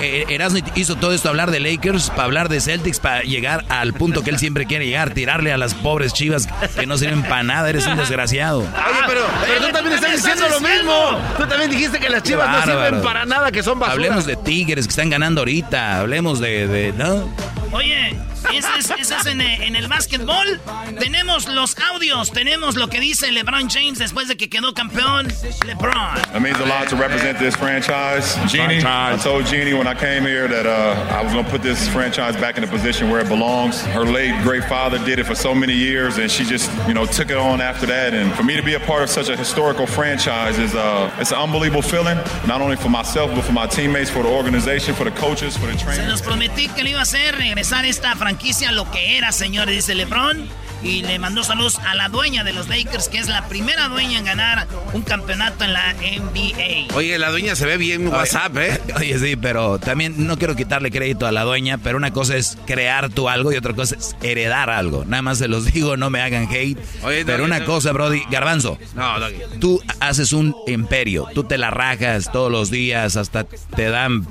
Eh, 0.00 0.24
Erasmo 0.28 0.58
hizo 0.74 0.96
todo 0.96 1.12
esto, 1.12 1.28
hablar 1.28 1.50
de 1.50 1.60
Lakers, 1.60 2.10
para 2.10 2.24
hablar 2.24 2.48
de 2.48 2.60
Celtics, 2.60 2.98
para 3.00 3.22
llegar 3.22 3.64
al 3.68 3.92
punto 3.94 4.22
que 4.22 4.30
él 4.30 4.38
siempre 4.38 4.66
quiere 4.66 4.86
llegar, 4.86 5.14
tirarle 5.14 5.52
a 5.52 5.56
las 5.58 5.74
pobres 5.74 6.12
chivas 6.12 6.48
que 6.78 6.86
no 6.86 6.96
sirven 6.98 7.22
para 7.22 7.42
nada, 7.42 7.68
eres 7.70 7.86
un 7.86 7.96
desgraciado. 7.96 8.60
Oye, 8.60 8.68
pero, 9.06 9.20
pero 9.46 9.66
tú 9.66 9.72
también 9.72 9.94
estás 9.96 10.12
diciendo 10.12 10.44
lo 10.48 10.60
mismo. 10.60 11.18
Tú 11.38 11.46
también 11.46 11.70
dijiste 11.70 11.98
que 11.98 12.08
las 12.08 12.22
chivas 12.22 12.48
no 12.50 12.62
sirven 12.72 13.02
para 13.02 13.23
nada, 13.26 13.50
que 13.52 13.62
son 13.62 13.78
basura. 13.78 13.94
Hablemos 13.94 14.26
de 14.26 14.36
Tigres 14.36 14.86
que 14.86 14.90
están 14.90 15.10
ganando 15.10 15.40
ahorita, 15.40 16.00
hablemos 16.00 16.40
de, 16.40 16.66
de 16.66 16.92
¿no? 16.92 17.28
Oye, 17.74 18.16
ese 18.52 18.68
es, 18.78 18.90
ese 19.00 19.16
es 19.16 19.26
en, 19.26 19.40
en, 19.40 19.74
el 19.74 19.88
básquetbol. 19.88 20.60
Tenemos 21.00 21.48
los 21.48 21.76
audios, 21.92 22.30
tenemos 22.30 22.76
lo 22.76 22.88
que 22.88 23.00
dice 23.00 23.32
LeBron 23.32 23.68
James 23.68 23.98
después 23.98 24.28
de 24.28 24.36
que 24.36 24.48
quedó 24.48 24.72
campeón. 24.74 25.26
LeBron. 25.66 26.36
It 26.36 26.40
means 26.40 26.60
a 26.60 26.66
lot 26.66 26.88
to 26.90 26.96
represent 26.96 27.36
this 27.40 27.56
franchise. 27.56 28.36
Jeannie, 28.46 28.78
I 28.84 29.18
told 29.20 29.46
Jeannie 29.46 29.74
when 29.74 29.88
I 29.88 29.94
came 29.94 30.22
here 30.22 30.46
that 30.46 30.66
uh, 30.66 31.18
I 31.18 31.24
was 31.24 31.32
going 31.32 31.44
to 31.44 31.50
put 31.50 31.62
this 31.62 31.88
franchise 31.88 32.36
back 32.36 32.56
in 32.56 32.62
the 32.62 32.70
position 32.70 33.10
where 33.10 33.20
it 33.20 33.28
belongs. 33.28 33.82
Her 33.86 34.04
late 34.04 34.40
great 34.44 34.64
father 34.64 34.98
did 35.04 35.18
it 35.18 35.24
for 35.24 35.34
so 35.34 35.52
many 35.52 35.74
years, 35.74 36.18
and 36.18 36.30
she 36.30 36.44
just, 36.44 36.70
you 36.86 36.94
know, 36.94 37.06
took 37.06 37.30
it 37.30 37.36
on 37.36 37.60
after 37.60 37.86
that. 37.86 38.14
And 38.14 38.32
for 38.34 38.44
me 38.44 38.54
to 38.56 38.62
be 38.62 38.74
a 38.74 38.80
part 38.80 39.02
of 39.02 39.10
such 39.10 39.28
a 39.30 39.36
historical 39.36 39.86
franchise 39.86 40.60
is 40.60 40.76
uh, 40.76 41.10
it's 41.18 41.32
an 41.32 41.38
unbelievable 41.38 41.82
feeling, 41.82 42.18
not 42.46 42.60
only 42.60 42.76
for 42.76 42.88
myself, 42.88 43.32
but 43.34 43.42
for 43.42 43.52
my 43.52 43.66
teammates, 43.66 44.10
for 44.10 44.22
the 44.22 44.28
organization, 44.28 44.94
for 44.94 45.02
the 45.02 45.12
coaches, 45.12 45.56
for 45.56 45.66
the 45.66 45.76
trainers. 45.76 46.04
Se 46.04 46.08
los 46.08 46.22
prometí 46.22 46.68
que 46.68 46.84
lo 46.84 46.90
iba 46.90 47.00
a 47.00 47.02
hacer, 47.02 47.34
esta 47.72 48.14
franquicia 48.14 48.72
lo 48.72 48.90
que 48.90 49.16
era, 49.16 49.32
señores, 49.32 49.74
dice 49.74 49.94
LeBron. 49.94 50.46
Y 50.84 51.02
le 51.02 51.18
mandó 51.18 51.42
saludos 51.42 51.78
a 51.78 51.94
la 51.94 52.10
dueña 52.10 52.44
de 52.44 52.52
los 52.52 52.68
Lakers, 52.68 53.08
que 53.08 53.18
es 53.18 53.28
la 53.28 53.48
primera 53.48 53.88
dueña 53.88 54.18
en 54.18 54.26
ganar 54.26 54.68
un 54.92 55.00
campeonato 55.00 55.64
en 55.64 55.72
la 55.72 55.94
NBA. 55.94 56.94
Oye, 56.94 57.18
la 57.18 57.30
dueña 57.30 57.56
se 57.56 57.64
ve 57.64 57.78
bien 57.78 58.06
WhatsApp, 58.08 58.56
¿eh? 58.58 58.80
Oye, 58.96 59.18
sí, 59.18 59.36
pero 59.36 59.78
también 59.78 60.26
no 60.26 60.36
quiero 60.36 60.54
quitarle 60.54 60.90
crédito 60.90 61.26
a 61.26 61.32
la 61.32 61.42
dueña, 61.42 61.78
pero 61.78 61.96
una 61.96 62.12
cosa 62.12 62.36
es 62.36 62.58
crear 62.66 63.08
tú 63.08 63.30
algo 63.30 63.50
y 63.50 63.56
otra 63.56 63.72
cosa 63.72 63.96
es 63.96 64.14
heredar 64.22 64.68
algo. 64.68 65.06
Nada 65.06 65.22
más 65.22 65.38
se 65.38 65.48
los 65.48 65.64
digo, 65.72 65.96
no 65.96 66.10
me 66.10 66.20
hagan 66.20 66.48
hate. 66.50 66.78
Oye, 67.02 67.24
pero 67.24 67.44
una 67.44 67.64
cosa, 67.64 67.92
Brody, 67.92 68.22
Garbanzo. 68.30 68.78
No, 68.94 69.14
Tú 69.60 69.80
haces 70.00 70.34
un 70.34 70.54
imperio, 70.66 71.26
tú 71.34 71.44
te 71.44 71.56
la 71.56 71.70
rajas 71.70 72.30
todos 72.30 72.52
los 72.52 72.70
días, 72.70 73.16
hasta 73.16 73.44
te 73.44 73.88
dan 73.88 74.26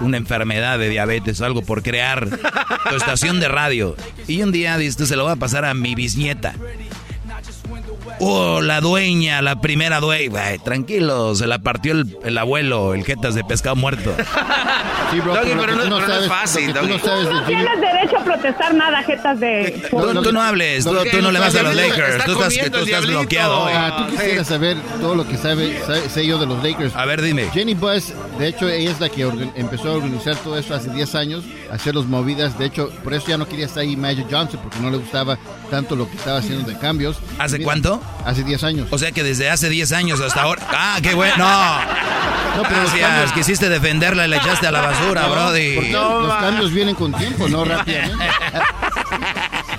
una 0.00 0.16
enfermedad 0.16 0.78
de 0.78 0.88
diabetes 0.88 1.40
o 1.40 1.44
algo 1.44 1.62
por 1.62 1.82
crear 1.82 2.28
tu 2.88 2.96
estación 2.96 3.40
de 3.40 3.48
radio. 3.48 3.96
Y 4.28 4.42
un 4.42 4.52
día 4.52 4.76
dices, 4.78 5.08
se 5.08 5.16
lo 5.16 5.24
va 5.24 5.32
a 5.32 5.36
pasar 5.36 5.64
a 5.64 5.74
mi 5.74 5.87
bisnieta. 5.94 6.54
Oh, 8.20 8.60
la 8.60 8.80
dueña, 8.80 9.42
la 9.42 9.60
primera 9.60 10.00
dueña. 10.00 10.58
tranquilo, 10.64 11.34
se 11.34 11.46
la 11.46 11.60
partió 11.60 11.94
el, 12.24 12.38
abuelo, 12.38 12.94
el 12.94 13.04
jetas 13.04 13.34
de 13.34 13.44
pescado 13.44 13.76
muerto. 13.76 14.14
Sí, 15.10 15.20
bro, 15.20 15.34
pero, 15.42 15.86
no, 15.86 15.98
es 15.98 16.28
fácil. 16.28 16.72
Tú 16.74 16.86
no, 16.86 16.98
tienes 17.46 17.80
derecho 17.80 18.18
a 18.18 18.24
protestar 18.24 18.74
nada, 18.74 19.02
jetas 19.02 19.40
de... 19.40 19.88
Tú, 19.90 20.32
no 20.32 20.42
hables, 20.42 20.84
tú, 20.84 20.92
no 21.22 21.32
le 21.32 21.38
vas 21.38 21.54
a 21.54 21.62
los 21.62 21.74
Lakers. 21.74 22.24
Tú 22.24 22.32
estás, 22.32 22.70
tú 22.70 22.78
estás 22.78 23.06
bloqueado. 23.06 23.66
Ah, 23.68 24.06
tú 24.06 24.16
quisieras 24.16 24.46
saber 24.46 24.76
todo 25.00 25.14
lo 25.14 25.26
que 25.26 25.38
sabe, 25.38 25.80
sé 26.08 26.26
yo 26.26 26.38
de 26.38 26.46
los 26.46 26.62
Lakers. 26.62 26.94
A 26.94 27.06
ver, 27.06 27.22
dime. 27.22 27.48
Jenny 27.54 27.74
Buss, 27.74 28.12
de 28.38 28.48
hecho, 28.48 28.68
ella 28.68 28.90
es 28.90 29.00
la 29.00 29.08
que 29.08 29.22
empezó 29.54 29.88
a 29.88 29.92
organizar 29.92 30.36
todo 30.36 30.58
esto 30.58 30.74
hace 30.74 30.90
10 30.90 31.14
años, 31.14 31.44
hacer 31.72 31.94
los 31.94 32.06
movidas. 32.06 32.58
De 32.58 32.66
hecho, 32.66 32.90
por 33.04 33.14
eso 33.14 33.28
ya 33.28 33.38
no 33.38 33.46
quería 33.46 33.66
estar 33.66 33.82
ahí 33.82 33.96
Magic 33.96 34.26
Johnson, 34.30 34.60
porque 34.62 34.78
no 34.80 34.90
le 34.90 34.98
gustaba 34.98 35.38
tanto 35.70 35.96
lo 35.96 36.08
que 36.10 36.16
estaba 36.16 36.38
haciendo 36.38 36.68
de 36.68 36.78
cambios. 36.78 37.18
¿Hace 37.38 37.60
cuánto? 37.60 38.02
Hace 38.24 38.44
10 38.44 38.64
años. 38.64 38.88
O 38.90 38.98
sea 38.98 39.12
que 39.12 39.22
desde 39.22 39.50
hace 39.50 39.68
10 39.68 39.92
años 39.92 40.20
hasta 40.20 40.42
ahora. 40.42 40.62
¡Ah, 40.70 40.98
qué 41.02 41.14
bueno! 41.14 41.36
No. 41.38 41.78
No, 42.56 42.62
pero 42.64 42.80
Gracias, 42.82 43.32
quisiste 43.32 43.68
defenderla 43.68 44.26
y 44.26 44.30
le 44.30 44.36
echaste 44.38 44.66
a 44.66 44.72
la 44.72 44.80
basura, 44.80 45.28
Brody. 45.28 45.92
los 45.92 46.34
cambios 46.36 46.72
vienen 46.72 46.96
con 46.96 47.12
tiempo, 47.12 47.48
no 47.48 47.64
rápidamente. 47.64 48.24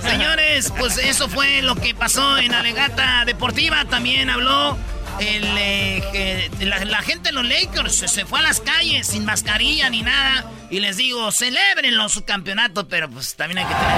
Señores, 0.00 0.72
pues 0.78 0.96
eso 0.96 1.28
fue 1.28 1.60
lo 1.60 1.74
que 1.74 1.94
pasó 1.94 2.38
en 2.38 2.54
Alegata 2.54 3.24
Deportiva. 3.26 3.84
También 3.84 4.30
habló 4.30 4.78
eh, 5.22 6.50
la, 6.60 7.02
gente 7.02 7.28
de 7.28 7.32
los 7.32 7.44
Lakers 7.46 7.94
se 8.10 8.24
fue 8.24 8.38
a 8.38 8.42
las 8.42 8.60
calles 8.60 9.06
sin 9.06 9.24
mascarilla 9.24 9.90
ni 9.90 10.02
nada. 10.02 10.50
Y 10.70 10.80
les 10.80 10.96
digo, 10.96 11.30
celebren 11.32 11.96
los 11.96 12.22
campeonatos, 12.22 12.86
pero 12.88 13.10
pues 13.10 13.34
también 13.36 13.58
hay 13.58 13.64
que 13.66 13.74
tener 13.74 13.90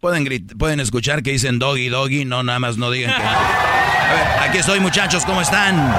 Pueden, 0.00 0.46
pueden 0.58 0.80
escuchar 0.80 1.22
que 1.22 1.32
dicen 1.32 1.58
doggy, 1.58 1.88
doggy, 1.88 2.24
no 2.24 2.44
nada 2.44 2.60
más 2.60 2.76
no 2.76 2.90
digan 2.90 3.12
que... 3.16 3.22
A 3.22 4.44
aquí 4.44 4.58
estoy 4.58 4.78
muchachos, 4.78 5.24
¿cómo 5.24 5.40
están? 5.40 5.92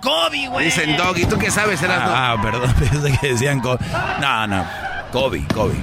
Kobe, 0.00 0.48
güey. 0.48 0.66
Dicen 0.66 0.96
doggy, 0.96 1.26
¿tú 1.26 1.38
qué 1.38 1.50
sabes? 1.50 1.82
Eras 1.82 2.00
ah, 2.02 2.32
ah, 2.32 2.42
perdón, 2.42 2.74
pensé 2.78 3.18
que 3.20 3.28
decían 3.32 3.60
Kobe. 3.60 3.78
No, 4.20 4.46
no, 4.46 4.66
Kobe, 5.12 5.44
Kobe. 5.54 5.74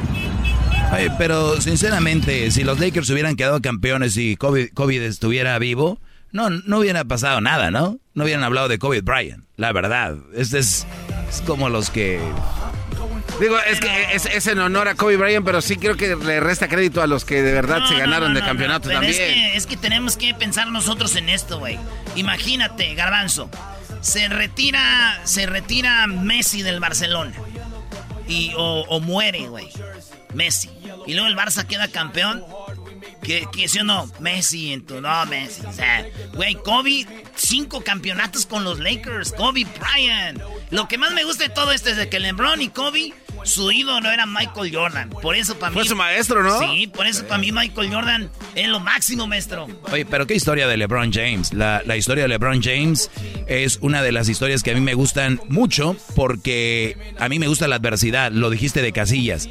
pero 1.17 1.59
sinceramente, 1.61 2.51
si 2.51 2.63
los 2.63 2.79
Lakers 2.79 3.09
hubieran 3.09 3.35
quedado 3.35 3.61
campeones 3.61 4.17
y 4.17 4.35
Kobe, 4.35 4.69
Kobe 4.71 5.05
estuviera 5.05 5.57
vivo, 5.59 5.99
no, 6.31 6.49
no 6.49 6.79
hubiera 6.79 7.05
pasado 7.05 7.39
nada, 7.39 7.71
¿no? 7.71 7.97
No 8.13 8.23
hubieran 8.25 8.43
hablado 8.43 8.67
de 8.67 8.77
Kobe 8.77 9.01
Bryant, 9.01 9.45
la 9.55 9.71
verdad. 9.71 10.17
Este 10.35 10.59
es, 10.59 10.85
es 11.29 11.41
como 11.41 11.69
los 11.69 11.89
que... 11.89 12.19
Digo, 13.39 13.57
es 13.59 13.79
que 13.79 13.89
es, 14.13 14.47
en 14.47 14.59
honor 14.59 14.87
a 14.87 14.95
Kobe 14.95 15.17
Bryant, 15.17 15.45
pero 15.45 15.61
sí 15.61 15.77
creo 15.77 15.95
que 15.95 16.15
le 16.15 16.39
resta 16.39 16.67
crédito 16.67 17.01
a 17.01 17.07
los 17.07 17.25
que 17.25 17.41
de 17.41 17.53
verdad 17.53 17.85
se 17.85 17.95
ganaron 17.95 18.33
de 18.33 18.41
campeonato 18.41 18.89
también. 18.89 19.11
Es 19.11 19.17
que, 19.17 19.57
es 19.57 19.65
que 19.65 19.77
tenemos 19.77 20.17
que 20.17 20.33
pensar 20.33 20.67
nosotros 20.67 21.15
en 21.15 21.29
esto, 21.29 21.59
güey. 21.59 21.77
Imagínate, 22.15 22.93
Garbanzo. 22.95 23.49
Se 24.05 24.29
retira, 24.29 25.19
se 25.23 25.47
retira 25.47 26.05
Messi 26.05 26.61
del 26.61 26.79
Barcelona. 26.79 27.33
Y, 28.27 28.53
o, 28.55 28.99
muere, 28.99 29.47
güey. 29.47 29.67
Messi. 30.35 30.69
Y 31.07 31.15
luego 31.15 31.27
el 31.27 31.35
Barça 31.35 31.65
queda 31.65 31.87
campeón. 31.87 32.45
¿Qué, 33.23 33.47
qué 33.51 33.67
sí 33.67 33.79
no? 33.83 34.07
Messi 34.19 34.73
en 34.73 34.85
tu. 34.85 35.01
No, 35.01 35.25
Messi. 35.25 35.65
O 35.65 35.73
sea, 35.73 36.05
güey, 36.35 36.53
Kobe, 36.53 37.07
cinco 37.35 37.83
campeonatos 37.83 38.45
con 38.45 38.63
los 38.63 38.77
Lakers. 38.77 39.31
Kobe 39.31 39.65
Bryant. 39.79 40.39
Lo 40.69 40.87
que 40.87 40.99
más 40.99 41.11
me 41.13 41.23
gusta 41.23 41.45
de 41.45 41.49
todo 41.49 41.71
esto 41.71 41.89
es 41.89 41.97
de 41.97 42.07
que 42.07 42.19
LeBron 42.19 42.61
y 42.61 42.69
Kobe, 42.69 43.11
su 43.45 43.71
ídolo 43.71 44.11
era 44.11 44.25
Michael 44.25 44.75
Jordan. 44.75 45.09
Por 45.09 45.35
eso 45.35 45.57
para 45.57 45.69
mí. 45.69 45.75
Fue 45.75 45.85
su 45.85 45.95
maestro, 45.95 46.43
¿no? 46.43 46.59
Sí, 46.59 46.87
por 46.87 47.07
eso 47.07 47.25
para 47.25 47.37
mí 47.37 47.51
Michael 47.51 47.93
Jordan 47.93 48.29
es 48.55 48.67
lo 48.67 48.79
máximo, 48.79 49.27
maestro. 49.27 49.67
Oye, 49.91 50.05
pero 50.05 50.27
qué 50.27 50.35
historia 50.35 50.67
de 50.67 50.77
LeBron 50.77 51.13
James. 51.13 51.53
La, 51.53 51.81
la 51.85 51.95
historia 51.95 52.23
de 52.23 52.27
LeBron 52.27 52.61
James 52.61 53.09
es 53.47 53.79
una 53.81 54.01
de 54.01 54.11
las 54.11 54.27
historias 54.27 54.63
que 54.63 54.71
a 54.71 54.73
mí 54.73 54.81
me 54.81 54.93
gustan 54.93 55.39
mucho 55.47 55.95
porque 56.15 56.97
a 57.19 57.29
mí 57.29 57.39
me 57.39 57.47
gusta 57.47 57.67
la 57.67 57.77
adversidad. 57.77 58.31
Lo 58.31 58.49
dijiste 58.49 58.81
de 58.81 58.91
Casillas 58.91 59.47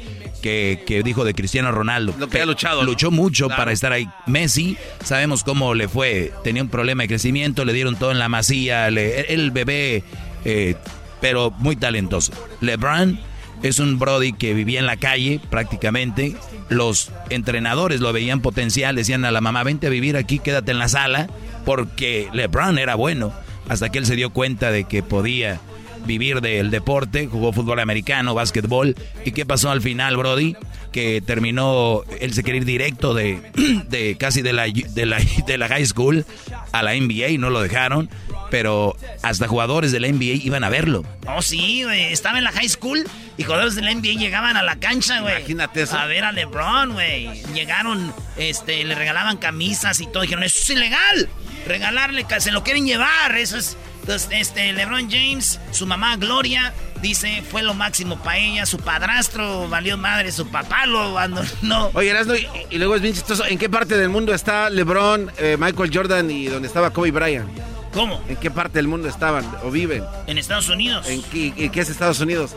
que, 0.85 1.01
dijo 1.03 1.25
de 1.25 1.33
Cristiano 1.33 1.71
Ronaldo. 1.71 2.13
Lo 2.19 2.29
que 2.29 2.41
ha 2.41 2.45
luchado. 2.45 2.83
Luchó 2.83 3.11
mucho 3.11 3.47
para 3.47 3.71
estar 3.71 3.91
ahí. 3.91 4.07
Messi, 4.27 4.77
sabemos 5.03 5.43
cómo 5.43 5.73
le 5.73 5.87
fue. 5.87 6.31
Tenía 6.43 6.61
un 6.61 6.69
problema 6.69 7.03
de 7.03 7.07
crecimiento, 7.07 7.65
le 7.65 7.73
dieron 7.73 7.95
todo 7.95 8.11
en 8.11 8.19
la 8.19 8.29
masía. 8.29 8.87
el 8.87 9.51
bebé, 9.51 10.03
eh, 10.43 10.75
pero 11.19 11.51
muy 11.51 11.75
talentoso. 11.75 12.31
LeBron 12.61 13.19
es 13.63 13.79
un 13.79 13.99
Brody 13.99 14.33
que 14.33 14.53
vivía 14.53 14.79
en 14.79 14.85
la 14.85 14.97
calle 14.97 15.39
prácticamente. 15.49 16.35
Los 16.69 17.11
entrenadores 17.29 18.01
lo 18.01 18.13
veían 18.13 18.41
potencial, 18.41 18.95
decían 18.95 19.25
a 19.25 19.31
la 19.31 19.41
mamá, 19.41 19.63
vente 19.63 19.87
a 19.87 19.89
vivir 19.89 20.17
aquí, 20.17 20.39
quédate 20.39 20.71
en 20.71 20.79
la 20.79 20.87
sala, 20.87 21.27
porque 21.65 22.29
LeBron 22.33 22.77
era 22.77 22.95
bueno. 22.95 23.33
Hasta 23.67 23.89
que 23.89 23.97
él 23.97 24.05
se 24.05 24.15
dio 24.15 24.29
cuenta 24.29 24.69
de 24.69 24.83
que 24.83 25.01
podía 25.01 25.59
vivir 26.05 26.41
del 26.41 26.71
deporte, 26.71 27.27
jugó 27.27 27.51
fútbol 27.51 27.79
americano, 27.79 28.33
básquetbol. 28.33 28.95
¿Y 29.23 29.31
qué 29.31 29.45
pasó 29.45 29.71
al 29.71 29.81
final, 29.81 30.17
Brody? 30.17 30.55
Que 30.91 31.21
terminó, 31.21 32.03
él 32.19 32.33
se 32.33 32.43
quería 32.43 32.61
ir 32.61 32.65
directo 32.65 33.13
de, 33.13 33.41
de 33.89 34.15
casi 34.17 34.41
de 34.41 34.53
la, 34.53 34.63
de, 34.63 35.05
la, 35.05 35.17
de 35.47 35.57
la 35.57 35.67
high 35.67 35.85
school 35.85 36.25
a 36.71 36.83
la 36.83 36.93
NBA 36.93 37.29
y 37.29 37.37
no 37.37 37.49
lo 37.49 37.61
dejaron. 37.61 38.09
Pero 38.51 38.95
hasta 39.23 39.47
jugadores 39.47 39.91
de 39.91 39.99
la 39.99 40.07
NBA 40.07 40.45
iban 40.45 40.63
a 40.63 40.69
verlo. 40.69 41.03
Oh, 41.27 41.41
sí, 41.41 41.83
güey. 41.83 42.13
Estaba 42.13 42.37
en 42.37 42.43
la 42.43 42.51
high 42.51 42.69
school 42.69 43.03
y 43.37 43.43
jugadores 43.43 43.75
de 43.75 43.81
la 43.81 43.93
NBA 43.93 44.19
llegaban 44.19 44.55
a 44.55 44.63
la 44.63 44.77
cancha, 44.77 45.19
güey. 45.19 45.35
Imagínate 45.37 45.81
eso. 45.81 45.97
A 45.97 46.05
ver 46.05 46.23
a 46.23 46.31
LeBron, 46.31 46.93
güey. 46.93 47.43
Llegaron, 47.53 48.13
este, 48.37 48.83
le 48.83 48.95
regalaban 48.95 49.37
camisas 49.37 49.99
y 49.99 50.07
todo. 50.07 50.21
Dijeron, 50.21 50.43
eso 50.43 50.59
es 50.61 50.69
ilegal. 50.69 51.29
Regalarle, 51.67 52.25
se 52.39 52.51
lo 52.51 52.63
quieren 52.63 52.85
llevar. 52.85 53.35
Eso 53.35 53.57
es 53.57 53.77
entonces, 54.05 54.29
este, 54.33 54.71
LeBron 54.71 55.09
James, 55.09 55.59
su 55.71 55.87
mamá 55.87 56.15
Gloria, 56.17 56.75
dice, 57.01 57.41
fue 57.49 57.63
lo 57.63 57.73
máximo 57.73 58.19
para 58.19 58.37
ella. 58.37 58.67
Su 58.67 58.77
padrastro 58.77 59.67
valió 59.67 59.97
madre, 59.97 60.31
su 60.31 60.47
papá 60.47 60.85
lo 60.85 60.99
abandonó. 61.17 61.89
Oye, 61.95 62.11
Erasno, 62.11 62.35
y, 62.35 62.47
y, 62.69 62.77
luego 62.77 62.95
es 62.95 63.01
bien 63.01 63.15
chistoso. 63.15 63.43
¿En 63.47 63.57
qué 63.57 63.67
parte 63.67 63.97
del 63.97 64.09
mundo 64.09 64.31
está 64.31 64.69
LeBron, 64.69 65.31
eh, 65.39 65.57
Michael 65.59 65.89
Jordan 65.91 66.29
y 66.29 66.45
donde 66.45 66.67
estaba 66.67 66.91
Kobe 66.91 67.09
Bryant? 67.09 67.49
¿Cómo? 67.95 68.21
¿En 68.29 68.35
qué 68.35 68.51
parte 68.51 68.77
del 68.77 68.87
mundo 68.87 69.09
estaban 69.09 69.43
o 69.63 69.71
viven? 69.71 70.03
En 70.27 70.37
Estados 70.37 70.69
Unidos. 70.69 71.07
¿En 71.09 71.23
qué, 71.23 71.51
en 71.57 71.71
qué 71.71 71.79
es 71.81 71.89
Estados 71.89 72.19
Unidos? 72.19 72.55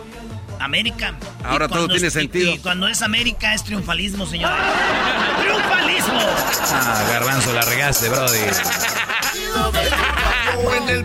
América. 0.61 1.15
Ahora 1.45 1.67
todo 1.67 1.89
tiene 1.89 2.09
es- 2.09 2.13
sentido. 2.13 2.51
Y, 2.51 2.55
y 2.57 2.59
cuando 2.59 2.89
es 2.89 3.01
América 3.01 3.55
es 3.55 3.65
triunfalismo, 3.65 4.27
señor. 4.27 4.53
¡Triunfalismo! 5.41 6.21
Ah, 6.21 7.07
garbanzo, 7.11 7.55
la 7.55 7.63
regaste, 7.63 8.11
brody. 8.11 8.39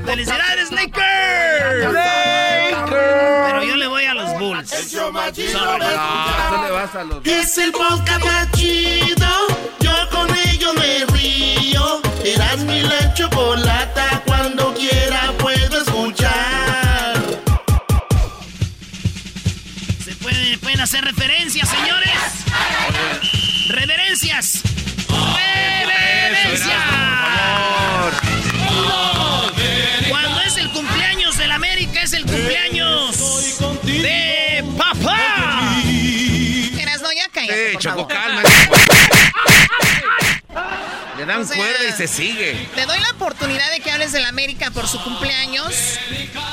¡Felicidades, 0.05 0.71
Lakers! 0.71 1.95
Pero 2.89 3.63
yo 3.63 3.75
le 3.75 3.87
voy 3.87 4.05
a 4.05 4.13
los 4.13 4.39
Bulls. 4.39 4.71
Es 7.25 7.57
el 7.57 7.71
podcast 7.71 8.23
más 8.25 8.51
chido. 8.51 9.27
Yo 9.79 9.91
con 10.11 10.27
ello 10.47 10.73
me 10.75 11.05
río. 11.13 12.01
Eras 12.23 12.59
mi 12.59 12.81
la 12.81 13.13
chocolata. 13.13 14.21
Cuando 14.25 14.73
quiera 14.73 15.31
puedo 15.37 15.77
escuchar. 15.81 17.15
Se 20.03 20.15
puede- 20.15 20.57
pueden 20.59 20.79
hacer 20.81 21.03
referencias, 21.03 21.67
señores. 21.69 22.11
Reverencias. 23.69 24.61
Reverencias. 25.09 27.02
Le 41.23 41.31
dan 41.31 41.41
O 41.43 41.45
sea, 41.45 41.55
cuerda 41.55 41.87
y 41.87 41.91
se 41.93 42.05
sigue. 42.05 42.67
Te 42.75 42.85
doy 42.85 42.99
la 42.99 43.11
oportunidad 43.11 43.71
de 43.71 43.79
que 43.79 43.89
hables 43.89 44.11
del 44.11 44.25
América 44.25 44.71
por 44.71 44.89
su 44.89 45.01
cumpleaños. 45.01 45.73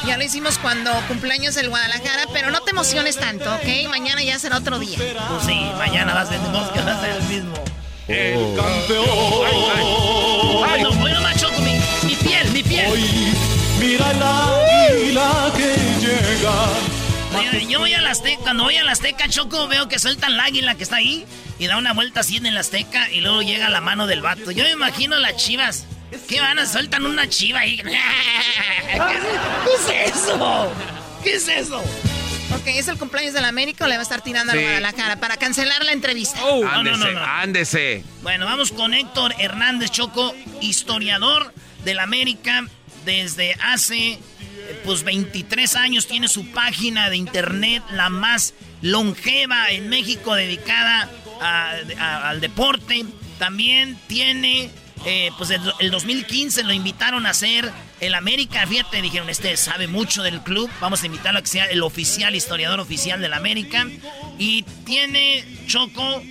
Ya 0.07 0.17
lo 0.17 0.23
hicimos 0.23 0.59
cuando 0.59 0.93
cumpleaños 1.09 1.57
del 1.57 1.71
Guadalajara, 1.71 2.27
pero 2.33 2.53
no 2.53 2.61
te 2.61 2.71
emociones 2.71 3.17
tanto, 3.17 3.53
¿ok? 3.53 3.89
Mañana 3.89 4.23
ya 4.23 4.39
será 4.39 4.59
otro 4.59 4.79
día. 4.79 4.97
Pues 4.97 5.45
sí, 5.45 5.61
mañana 5.77 6.15
vas 6.15 6.29
a 6.29 6.31
tenemos 6.31 6.71
que 6.71 6.81
va 6.83 6.93
a 6.97 7.01
ser 7.01 7.17
el 7.17 7.23
mismo. 7.25 7.55
El 8.07 8.61
Ay, 10.69 10.83
no, 10.85 10.91
hoy 10.91 11.13
no 11.15 11.21
macho 11.21 11.51
mi, 11.63 11.81
mi 12.05 12.15
piel, 12.15 12.49
mi 12.53 12.63
piel. 12.63 12.93
Mira 13.81 14.09
el 14.13 14.23
águila 14.23 15.53
que 15.57 15.75
llega. 16.01 17.67
Yo 17.69 17.81
voy 17.81 17.95
a 17.95 18.01
la 18.01 18.11
Azteca, 18.11 18.41
cuando 18.43 18.65
voy 18.65 18.77
a 18.77 18.85
la 18.85 18.93
Azteca, 18.93 19.29
Choco, 19.29 19.67
veo 19.67 19.89
que 19.89 19.99
sueltan 19.99 20.37
la 20.37 20.45
águila 20.45 20.77
que 20.77 20.85
está 20.85 20.97
ahí 20.97 21.27
y 21.61 21.67
da 21.69 21.77
una 21.77 21.93
vuelta 21.93 22.21
así 22.21 22.39
en 22.39 22.53
la 22.55 22.61
Azteca 22.61 23.09
y 23.11 23.21
luego 23.21 23.43
llega 23.43 23.69
la 23.71 23.81
mano 23.81 24.07
del 24.09 24.23
vato. 24.23 24.51
Yo 24.51 24.65
me 24.65 24.71
imagino 24.71 25.17
las 25.19 25.37
chivas. 25.37 25.87
¿Qué 26.29 26.41
van 26.41 26.59
a 26.59 26.67
sueltan 26.67 27.07
una 27.07 27.29
chiva 27.29 27.61
ahí? 27.61 27.77
¿Qué 27.79 27.93
es 30.09 30.15
eso? 30.17 30.73
¿Qué 31.23 31.35
es 31.35 31.49
eso? 31.49 31.79
Ok, 31.79 32.67
¿es 32.67 32.89
el 32.89 32.99
cumpleaños 32.99 33.35
del 33.35 33.45
América 33.45 33.85
o 33.85 33.89
le 33.89 33.95
va 33.95 34.01
a 34.01 34.03
estar 34.03 34.23
tirando 34.23 34.53
Sí. 34.53 34.59
al 34.59 34.65
Guadalajara 34.65 35.17
para 35.21 35.37
cancelar 35.37 35.85
la 35.85 35.93
entrevista? 35.93 36.41
no, 36.41 36.63
no, 36.63 36.69
Ándese, 36.71 36.99
no, 36.99 37.11
no. 37.13 37.25
ándese. 37.25 38.05
Bueno, 38.23 38.47
vamos 38.47 38.73
con 38.73 38.95
Héctor 38.95 39.35
Hernández 39.39 39.91
Choco, 39.91 40.35
historiador 40.61 41.55
del 41.85 42.01
América 42.01 42.67
desde 43.05 43.55
hace 43.63 44.19
pues 44.85 45.05
23 45.05 45.77
años 45.77 46.07
tiene 46.07 46.29
su 46.29 46.51
página 46.53 47.11
de 47.11 47.17
internet 47.17 47.83
la 47.93 48.09
más 48.09 48.55
longeva 48.83 49.71
en 49.71 49.89
México 49.89 50.35
dedicada 50.35 51.09
al 51.41 52.41
deporte. 52.41 53.05
También 53.39 53.99
tiene 54.07 54.71
eh, 55.07 55.31
pues 55.39 55.51
el, 55.51 55.61
el 55.79 55.91
2015 55.91 56.63
lo 56.65 56.73
invitaron 56.73 57.25
a 57.25 57.33
ser 57.33 57.73
el 58.01 58.15
América, 58.15 58.67
fíjate, 58.67 59.01
dijeron, 59.01 59.31
este 59.31 59.57
sabe 59.57 59.87
mucho 59.87 60.23
del 60.23 60.41
club, 60.43 60.71
vamos 60.81 61.03
a 61.03 61.07
invitarlo 61.07 61.39
a 61.39 61.43
que 61.43 61.49
sea 61.49 61.67
el 61.67 61.83
oficial, 61.83 62.35
historiador 62.35 62.81
oficial 62.81 63.21
del 63.21 63.33
América. 63.33 63.87
Y 64.39 64.63
tiene 64.85 65.45
Choco 65.67 66.23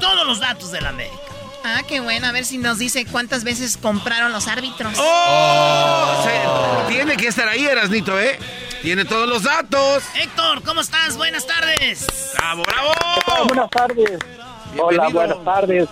todos 0.00 0.26
los 0.26 0.40
datos 0.40 0.70
del 0.72 0.86
América. 0.86 1.33
Ah, 1.64 1.80
qué 1.88 2.00
bueno. 2.00 2.26
A 2.26 2.32
ver 2.32 2.44
si 2.44 2.58
nos 2.58 2.78
dice 2.78 3.06
cuántas 3.10 3.42
veces 3.42 3.76
compraron 3.78 4.32
los 4.32 4.48
árbitros. 4.48 4.92
¡Oh! 4.98 6.22
Se- 6.22 6.92
tiene 6.92 7.16
que 7.16 7.28
estar 7.28 7.48
ahí, 7.48 7.64
Erasnito, 7.64 8.18
¿eh? 8.20 8.38
Tiene 8.82 9.04
todos 9.06 9.26
los 9.26 9.42
datos. 9.44 10.04
Héctor, 10.14 10.62
¿cómo 10.62 10.82
estás? 10.82 11.16
Buenas 11.16 11.46
tardes. 11.46 12.06
¡Bravo, 12.36 12.62
bravo! 12.64 12.92
Buenas 13.48 13.70
tardes. 13.70 14.18
Hola, 14.78 15.08
buenas 15.08 15.42
tardes. 15.44 15.88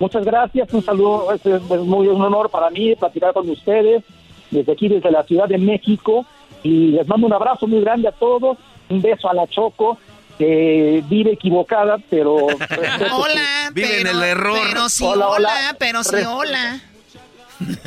Muchas 0.00 0.24
gracias, 0.24 0.72
un 0.72 0.84
saludo, 0.84 1.32
es, 1.32 1.44
es 1.44 1.60
muy 1.62 2.06
un 2.06 2.22
honor 2.22 2.48
para 2.50 2.70
mí 2.70 2.94
platicar 2.94 3.32
con 3.32 3.48
ustedes 3.50 4.04
desde 4.50 4.72
aquí, 4.72 4.88
desde 4.88 5.10
la 5.10 5.24
Ciudad 5.24 5.46
de 5.48 5.58
México, 5.58 6.24
y 6.62 6.92
les 6.92 7.06
mando 7.08 7.26
un 7.26 7.32
abrazo 7.32 7.66
muy 7.66 7.80
grande 7.80 8.06
a 8.08 8.12
todos, 8.12 8.56
un 8.88 9.02
beso 9.02 9.28
a 9.28 9.34
la 9.34 9.46
Choco, 9.48 9.98
que 10.38 11.02
vive 11.08 11.32
equivocada, 11.32 11.98
pero... 12.08 12.34
Hola, 13.12 13.70
Vive 13.72 13.98
en 13.98 14.02
pero, 14.04 14.18
el 14.18 14.24
error. 14.24 14.58
pero 14.68 14.88
sí, 14.88 15.04
Hola, 15.04 15.28
hola, 15.28 15.48
hola. 15.48 15.76
pero 15.78 16.04
sí, 16.04 16.16
hola. 16.26 16.80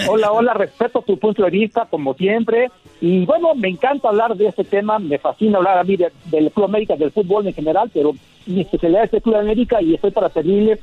Hola, 0.07 0.31
hola, 0.33 0.53
respeto 0.53 1.01
tu 1.01 1.17
punto 1.17 1.43
de 1.43 1.49
vista, 1.49 1.87
como 1.89 2.13
siempre. 2.13 2.69
Y 2.99 3.25
bueno, 3.25 3.55
me 3.55 3.69
encanta 3.69 4.09
hablar 4.09 4.35
de 4.35 4.47
este 4.47 4.65
tema, 4.65 4.99
me 4.99 5.17
fascina 5.17 5.57
hablar 5.57 5.77
a 5.77 5.83
mí 5.83 5.95
de- 5.95 6.11
del 6.25 6.51
Club 6.51 6.65
América, 6.65 6.95
del 6.97 7.11
fútbol 7.11 7.47
en 7.47 7.53
general, 7.53 7.89
pero 7.93 8.13
mi 8.45 8.61
especialidad 8.61 9.05
es 9.05 9.13
el 9.13 9.21
Club 9.21 9.37
América 9.37 9.81
y 9.81 9.93
estoy 9.95 10.11
para 10.11 10.29
servirle 10.29 10.77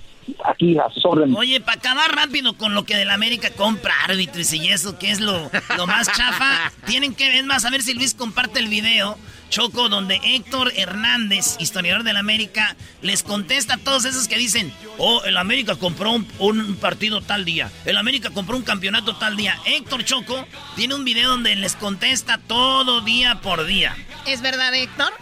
aquí 0.44 0.78
a 0.78 0.88
sus 0.90 1.04
órdenes. 1.04 1.36
Oye, 1.36 1.60
para 1.60 1.78
acabar 1.78 2.10
rápido 2.16 2.54
con 2.56 2.74
lo 2.74 2.84
que 2.84 2.96
del 2.96 3.10
América 3.10 3.50
compra 3.56 3.92
árbitros 4.04 4.52
y 4.54 4.68
eso, 4.68 4.98
que 4.98 5.10
es 5.10 5.20
lo, 5.20 5.50
lo 5.76 5.86
más 5.86 6.10
chafa, 6.10 6.72
tienen 6.86 7.14
que 7.14 7.28
ver 7.28 7.44
más, 7.44 7.66
a 7.66 7.70
ver 7.70 7.82
si 7.82 7.92
Luis 7.94 8.14
comparte 8.14 8.58
el 8.58 8.68
video, 8.68 9.16
Choco, 9.50 9.88
donde 9.88 10.20
Héctor 10.22 10.72
Hernández, 10.76 11.56
historiador 11.58 12.04
del 12.04 12.16
América, 12.16 12.76
les 13.02 13.22
contesta 13.22 13.74
a 13.74 13.78
todos 13.78 14.04
esos 14.04 14.28
que 14.28 14.36
dicen, 14.36 14.72
oh, 14.98 15.22
el 15.24 15.36
América 15.38 15.76
compró 15.76 16.12
un, 16.12 16.26
un 16.38 16.76
partido 16.76 17.20
tal 17.22 17.44
día, 17.44 17.70
el 17.86 17.96
América 17.96 18.30
compró 18.30 18.56
un 18.56 18.62
campeonato 18.62 19.16
tal 19.16 19.36
día. 19.36 19.56
Héctor 19.64 20.04
Choco 20.04 20.44
tiene 20.76 20.94
un 20.94 21.04
video 21.04 21.30
donde 21.30 21.54
les 21.56 21.74
contesta 21.76 22.38
todo 22.46 23.00
día 23.00 23.40
por 23.42 23.64
día. 23.64 23.96
¿Es 24.26 24.42
verdad, 24.42 24.74
Héctor? 24.74 25.12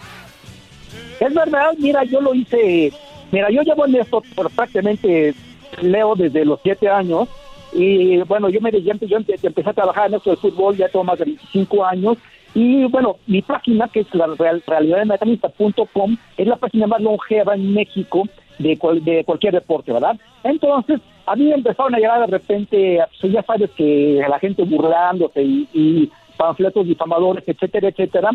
Es 1.19 1.33
verdad, 1.33 1.71
mira, 1.79 2.03
yo 2.03 2.21
lo 2.21 2.33
hice, 2.35 2.91
mira, 3.31 3.49
yo 3.49 3.61
llevo 3.63 3.85
en 3.87 3.95
esto 3.95 4.21
por 4.35 4.49
prácticamente, 4.51 5.33
leo 5.81 6.15
desde 6.15 6.45
los 6.45 6.59
siete 6.63 6.89
años, 6.89 7.27
y 7.73 8.17
bueno, 8.19 8.49
yo 8.49 8.61
me 8.61 8.71
yo 8.71 8.79
empe- 8.93 9.07
yo 9.07 9.17
empe- 9.17 9.37
empecé 9.41 9.69
a 9.69 9.73
trabajar 9.73 10.07
en 10.07 10.15
esto 10.15 10.29
del 10.29 10.39
fútbol, 10.39 10.77
ya 10.77 10.87
tengo 10.89 11.03
más 11.03 11.17
de 11.19 11.25
25 11.25 11.85
años, 11.85 12.17
y 12.53 12.85
bueno, 12.85 13.17
mi 13.27 13.41
página, 13.41 13.87
que 13.87 14.01
es 14.01 14.13
la 14.15 14.27
real, 14.37 14.63
realidadmecanista.com, 14.65 16.17
es 16.37 16.47
la 16.47 16.55
página 16.55 16.87
más 16.87 17.01
longeva 17.01 17.55
en 17.55 17.73
México 17.73 18.23
de, 18.59 18.77
cual- 18.77 19.03
de 19.03 19.23
cualquier 19.23 19.53
deporte, 19.53 19.91
¿verdad? 19.91 20.17
Entonces, 20.43 20.99
a 21.25 21.35
mí 21.35 21.51
empezaron 21.51 21.93
a 21.93 21.97
llegar 21.99 22.19
de 22.21 22.27
repente, 22.27 22.99
pues 23.21 23.33
ya 23.33 23.43
sabes 23.43 23.69
que 23.71 24.23
la 24.27 24.39
gente 24.39 24.63
burlándose 24.63 25.43
y, 25.43 26.09
panfletos 26.37 26.85
difamadores, 26.87 27.43
etcétera, 27.47 27.89
etcétera, 27.89 28.29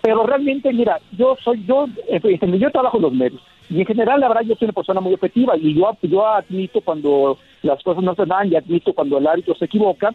pero 0.00 0.24
realmente, 0.24 0.72
mira, 0.72 0.98
yo 1.18 1.36
soy, 1.42 1.64
yo, 1.66 1.86
yo 2.08 2.70
trabajo 2.70 2.96
en 2.98 3.02
los 3.02 3.12
medios. 3.12 3.40
Y 3.68 3.80
en 3.80 3.86
general, 3.86 4.20
la 4.20 4.28
verdad, 4.28 4.42
yo 4.42 4.54
soy 4.54 4.66
una 4.66 4.72
persona 4.74 5.00
muy 5.00 5.14
objetiva 5.14 5.56
y 5.56 5.74
yo, 5.74 5.90
yo 6.02 6.26
admito 6.26 6.80
cuando 6.82 7.38
las 7.62 7.82
cosas 7.82 8.04
no 8.04 8.14
se 8.14 8.26
dan 8.26 8.52
y 8.52 8.56
admito 8.56 8.92
cuando 8.92 9.18
el 9.18 9.26
árbitro 9.26 9.54
se 9.56 9.64
equivoca, 9.64 10.14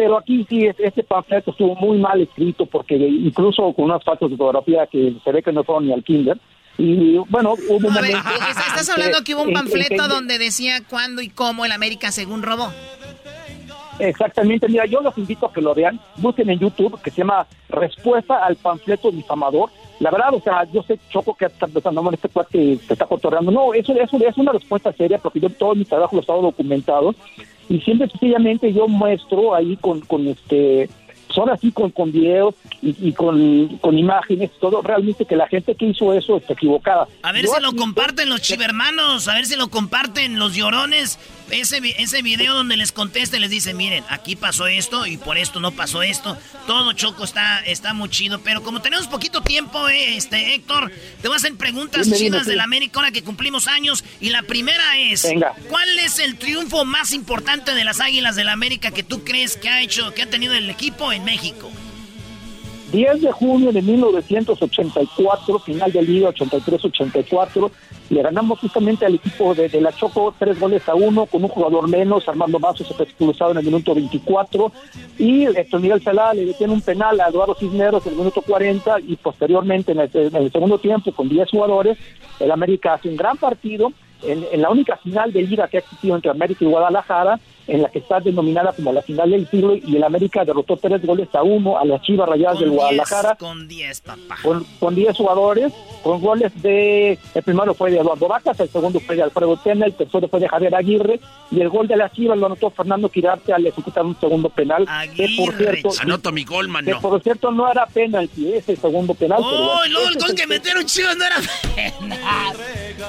pero 0.00 0.16
aquí 0.16 0.46
sí, 0.48 0.64
es- 0.64 0.76
este 0.78 1.02
panfleto 1.02 1.50
estuvo 1.50 1.74
muy 1.74 1.98
mal 1.98 2.18
escrito 2.22 2.64
porque 2.64 2.94
incluso 2.96 3.70
con 3.74 3.84
unas 3.84 4.02
faltas 4.02 4.30
de 4.30 4.36
fotografía 4.38 4.86
que 4.86 5.14
se 5.22 5.30
ve 5.30 5.42
que 5.42 5.52
no 5.52 5.62
fueron 5.62 5.86
ni 5.86 5.92
al 5.92 6.02
kinder. 6.02 6.38
Y 6.78 7.18
bueno, 7.28 7.52
hubo 7.68 7.86
un 7.88 7.98
A 7.98 8.00
ver, 8.00 8.12
momento- 8.16 8.30
¿estás 8.48 8.66
estás 8.68 8.88
hablando 8.88 9.22
que 9.22 9.34
hubo 9.34 9.42
un 9.42 9.52
panfleto 9.52 10.08
donde 10.08 10.38
decía 10.38 10.78
cuándo 10.88 11.20
y 11.20 11.28
cómo 11.28 11.66
el 11.66 11.72
América 11.72 12.10
según 12.12 12.42
robó? 12.42 12.72
Exactamente, 13.98 14.66
mira, 14.68 14.86
yo 14.86 15.02
los 15.02 15.16
invito 15.18 15.44
a 15.44 15.52
que 15.52 15.60
lo 15.60 15.74
vean, 15.74 16.00
busquen 16.16 16.48
en 16.48 16.58
YouTube 16.58 16.98
que 17.02 17.10
se 17.10 17.18
llama 17.18 17.46
Respuesta 17.68 18.42
al 18.42 18.56
panfleto 18.56 19.10
difamador. 19.10 19.68
La 20.00 20.10
verdad, 20.10 20.32
o 20.32 20.40
sea, 20.40 20.64
yo 20.72 20.82
sé, 20.82 20.98
Choco, 21.10 21.34
que 21.34 21.44
está 21.44 21.66
pensando, 21.66 22.02
no, 22.02 22.10
este 22.10 22.28
cuate 22.30 22.78
te 22.86 22.94
está 22.94 23.06
cotorreando. 23.06 23.50
No, 23.52 23.74
eso, 23.74 23.92
eso 23.92 24.16
es 24.16 24.36
una 24.38 24.52
respuesta 24.52 24.92
seria 24.92 25.18
porque 25.18 25.40
yo 25.40 25.50
todo 25.50 25.74
mi 25.74 25.84
trabajo 25.84 26.16
lo 26.16 26.20
he 26.20 26.22
estado 26.22 26.42
documentado 26.42 27.14
y 27.68 27.80
siempre 27.80 28.08
sencillamente 28.08 28.72
yo 28.72 28.88
muestro 28.88 29.54
ahí 29.54 29.76
con, 29.76 30.00
con 30.00 30.26
este, 30.26 30.88
son 31.28 31.50
así 31.50 31.70
con, 31.70 31.90
con 31.90 32.12
videos 32.12 32.54
y, 32.82 32.96
y 33.08 33.12
con, 33.12 33.78
con 33.78 33.96
imágenes, 33.96 34.50
todo 34.60 34.82
realmente 34.82 35.24
que 35.24 35.36
la 35.36 35.46
gente 35.46 35.74
que 35.74 35.86
hizo 35.86 36.12
eso 36.12 36.38
está 36.38 36.54
equivocada. 36.54 37.06
A 37.22 37.32
ver 37.32 37.44
Yo 37.44 37.52
si 37.52 37.62
lo 37.62 37.72
comparten 37.74 38.28
los 38.28 38.40
chivermanos, 38.40 39.28
a 39.28 39.34
ver 39.34 39.46
si 39.46 39.56
lo 39.56 39.68
comparten 39.68 40.38
los 40.38 40.54
llorones. 40.54 41.18
Ese, 41.50 41.80
ese 41.98 42.22
video 42.22 42.54
donde 42.54 42.76
les 42.76 42.92
contesta 42.92 43.36
y 43.36 43.40
les 43.40 43.50
dice, 43.50 43.74
miren, 43.74 44.04
aquí 44.08 44.36
pasó 44.36 44.66
esto 44.66 45.06
y 45.06 45.16
por 45.16 45.38
esto 45.38 45.60
no 45.60 45.72
pasó 45.72 46.02
esto. 46.02 46.36
Todo 46.66 46.92
Choco 46.92 47.24
está, 47.24 47.60
está 47.60 47.94
muy 47.94 48.08
chido. 48.08 48.40
Pero 48.40 48.62
como 48.62 48.80
tenemos 48.80 49.06
poquito 49.08 49.42
tiempo, 49.42 49.88
eh, 49.88 50.16
este 50.16 50.54
Héctor, 50.54 50.92
te 51.20 51.28
voy 51.28 51.34
a 51.34 51.38
hacer 51.38 51.54
preguntas 51.56 52.08
chidas 52.10 52.44
sí. 52.44 52.50
del 52.50 52.60
América 52.60 53.00
ahora 53.00 53.10
que 53.10 53.22
cumplimos 53.22 53.66
años. 53.66 54.04
Y 54.20 54.30
la 54.30 54.42
primera 54.42 54.98
es, 54.98 55.22
Venga. 55.24 55.54
¿cuál 55.68 55.98
es 55.98 56.18
el 56.18 56.36
triunfo 56.36 56.84
más 56.84 57.12
importante 57.12 57.74
de 57.74 57.84
las 57.84 58.00
Águilas 58.00 58.36
del 58.36 58.48
América 58.48 58.90
que 58.90 59.02
tú 59.02 59.24
crees 59.24 59.56
que 59.56 59.68
ha 59.68 59.82
hecho, 59.82 60.14
que 60.14 60.22
ha 60.22 60.30
tenido 60.30 60.54
el 60.54 60.70
equipo 60.70 61.12
en 61.12 61.24
México? 61.24 61.70
10 62.90 63.20
de 63.22 63.32
junio 63.32 63.72
de 63.72 63.82
1984, 63.82 65.58
final 65.60 65.92
de 65.92 66.02
liga 66.02 66.30
83-84, 66.30 67.70
le 68.10 68.22
ganamos 68.22 68.58
justamente 68.58 69.06
al 69.06 69.14
equipo 69.14 69.54
de, 69.54 69.80
la 69.80 69.92
Choco 69.92 70.34
tres 70.38 70.58
goles 70.58 70.88
a 70.88 70.94
uno 70.94 71.26
con 71.26 71.44
un 71.44 71.48
jugador 71.48 71.88
menos, 71.88 72.28
Armando 72.28 72.58
Mazo 72.58 72.84
se 72.84 72.94
fue 72.94 73.04
expulsado 73.04 73.52
en 73.52 73.58
el 73.58 73.64
minuto 73.64 73.94
24 73.94 74.72
y 75.18 75.44
Héctor 75.44 75.80
Miguel 75.80 76.02
Salá 76.02 76.34
le 76.34 76.46
detiene 76.46 76.72
un 76.72 76.80
penal 76.80 77.20
a 77.20 77.28
Eduardo 77.28 77.54
Cisneros 77.54 78.04
en 78.06 78.12
el 78.12 78.18
minuto 78.18 78.42
40 78.42 79.00
y 79.06 79.16
posteriormente 79.16 79.92
en 79.92 80.00
el, 80.00 80.10
en 80.12 80.52
segundo 80.52 80.78
tiempo 80.78 81.12
con 81.12 81.28
10 81.28 81.50
jugadores, 81.50 81.96
el 82.40 82.50
América 82.50 82.94
hace 82.94 83.08
un 83.08 83.16
gran 83.16 83.36
partido 83.36 83.92
en, 84.22 84.60
la 84.60 84.70
única 84.70 84.96
final 84.96 85.32
de 85.32 85.42
liga 85.42 85.68
que 85.68 85.78
ha 85.78 85.80
existido 85.80 86.16
entre 86.16 86.30
América 86.30 86.64
y 86.64 86.68
Guadalajara, 86.68 87.38
en 87.70 87.82
la 87.82 87.88
que 87.88 88.00
está 88.00 88.20
denominada 88.20 88.72
como 88.72 88.92
la 88.92 89.00
final 89.00 89.30
del 89.30 89.48
siglo, 89.48 89.76
y 89.76 89.96
el 89.96 90.02
América 90.02 90.44
derrotó 90.44 90.76
tres 90.76 91.04
goles 91.06 91.28
a 91.34 91.42
uno 91.42 91.78
a 91.78 91.84
las 91.84 92.02
Chivas 92.02 92.28
Rayadas 92.28 92.58
del 92.58 92.70
Guadalajara. 92.70 93.36
Con 93.36 93.68
10, 93.68 94.00
papá. 94.00 94.36
Con, 94.42 94.66
con 94.80 94.94
10 94.94 95.16
jugadores, 95.16 95.72
con 96.02 96.20
goles 96.20 96.50
de. 96.62 97.18
El 97.34 97.42
primero 97.42 97.72
fue 97.74 97.92
de 97.92 97.98
Eduardo 97.98 98.26
Vacas, 98.26 98.58
el 98.58 98.68
segundo 98.68 98.98
fue 98.98 99.14
de 99.14 99.22
Alfredo 99.22 99.56
Tena, 99.56 99.86
el 99.86 99.94
tercero 99.94 100.26
fue 100.28 100.40
de 100.40 100.48
Javier 100.48 100.74
Aguirre, 100.74 101.20
y 101.52 101.60
el 101.60 101.68
gol 101.68 101.86
de 101.86 101.96
las 101.96 102.12
Chivas 102.12 102.36
lo 102.36 102.46
anotó 102.46 102.70
Fernando 102.70 103.08
Quirarte 103.08 103.52
al 103.52 103.64
ejecutar 103.64 104.04
un 104.04 104.18
segundo 104.18 104.48
penal. 104.48 104.84
Aguirre. 104.88 105.28
Que 105.28 105.36
por 105.36 105.56
cierto. 105.56 105.88
Anoto 106.00 106.32
mi 106.32 106.44
gol, 106.44 106.68
man. 106.68 106.84
Que 106.84 106.96
por 106.96 107.22
cierto 107.22 107.52
no 107.52 107.70
era 107.70 107.86
penalti, 107.86 108.52
ese 108.52 108.74
segundo 108.74 109.14
penal. 109.14 109.40
¡Oh! 109.40 109.78
Pero, 109.84 109.92
luego 109.92 110.08
el 110.08 110.16
gol 110.16 110.34
que 110.34 110.46
metieron 110.48 110.84
Chivas 110.86 111.16
no 111.16 111.24
era 111.24 111.36
penal. 111.74 112.56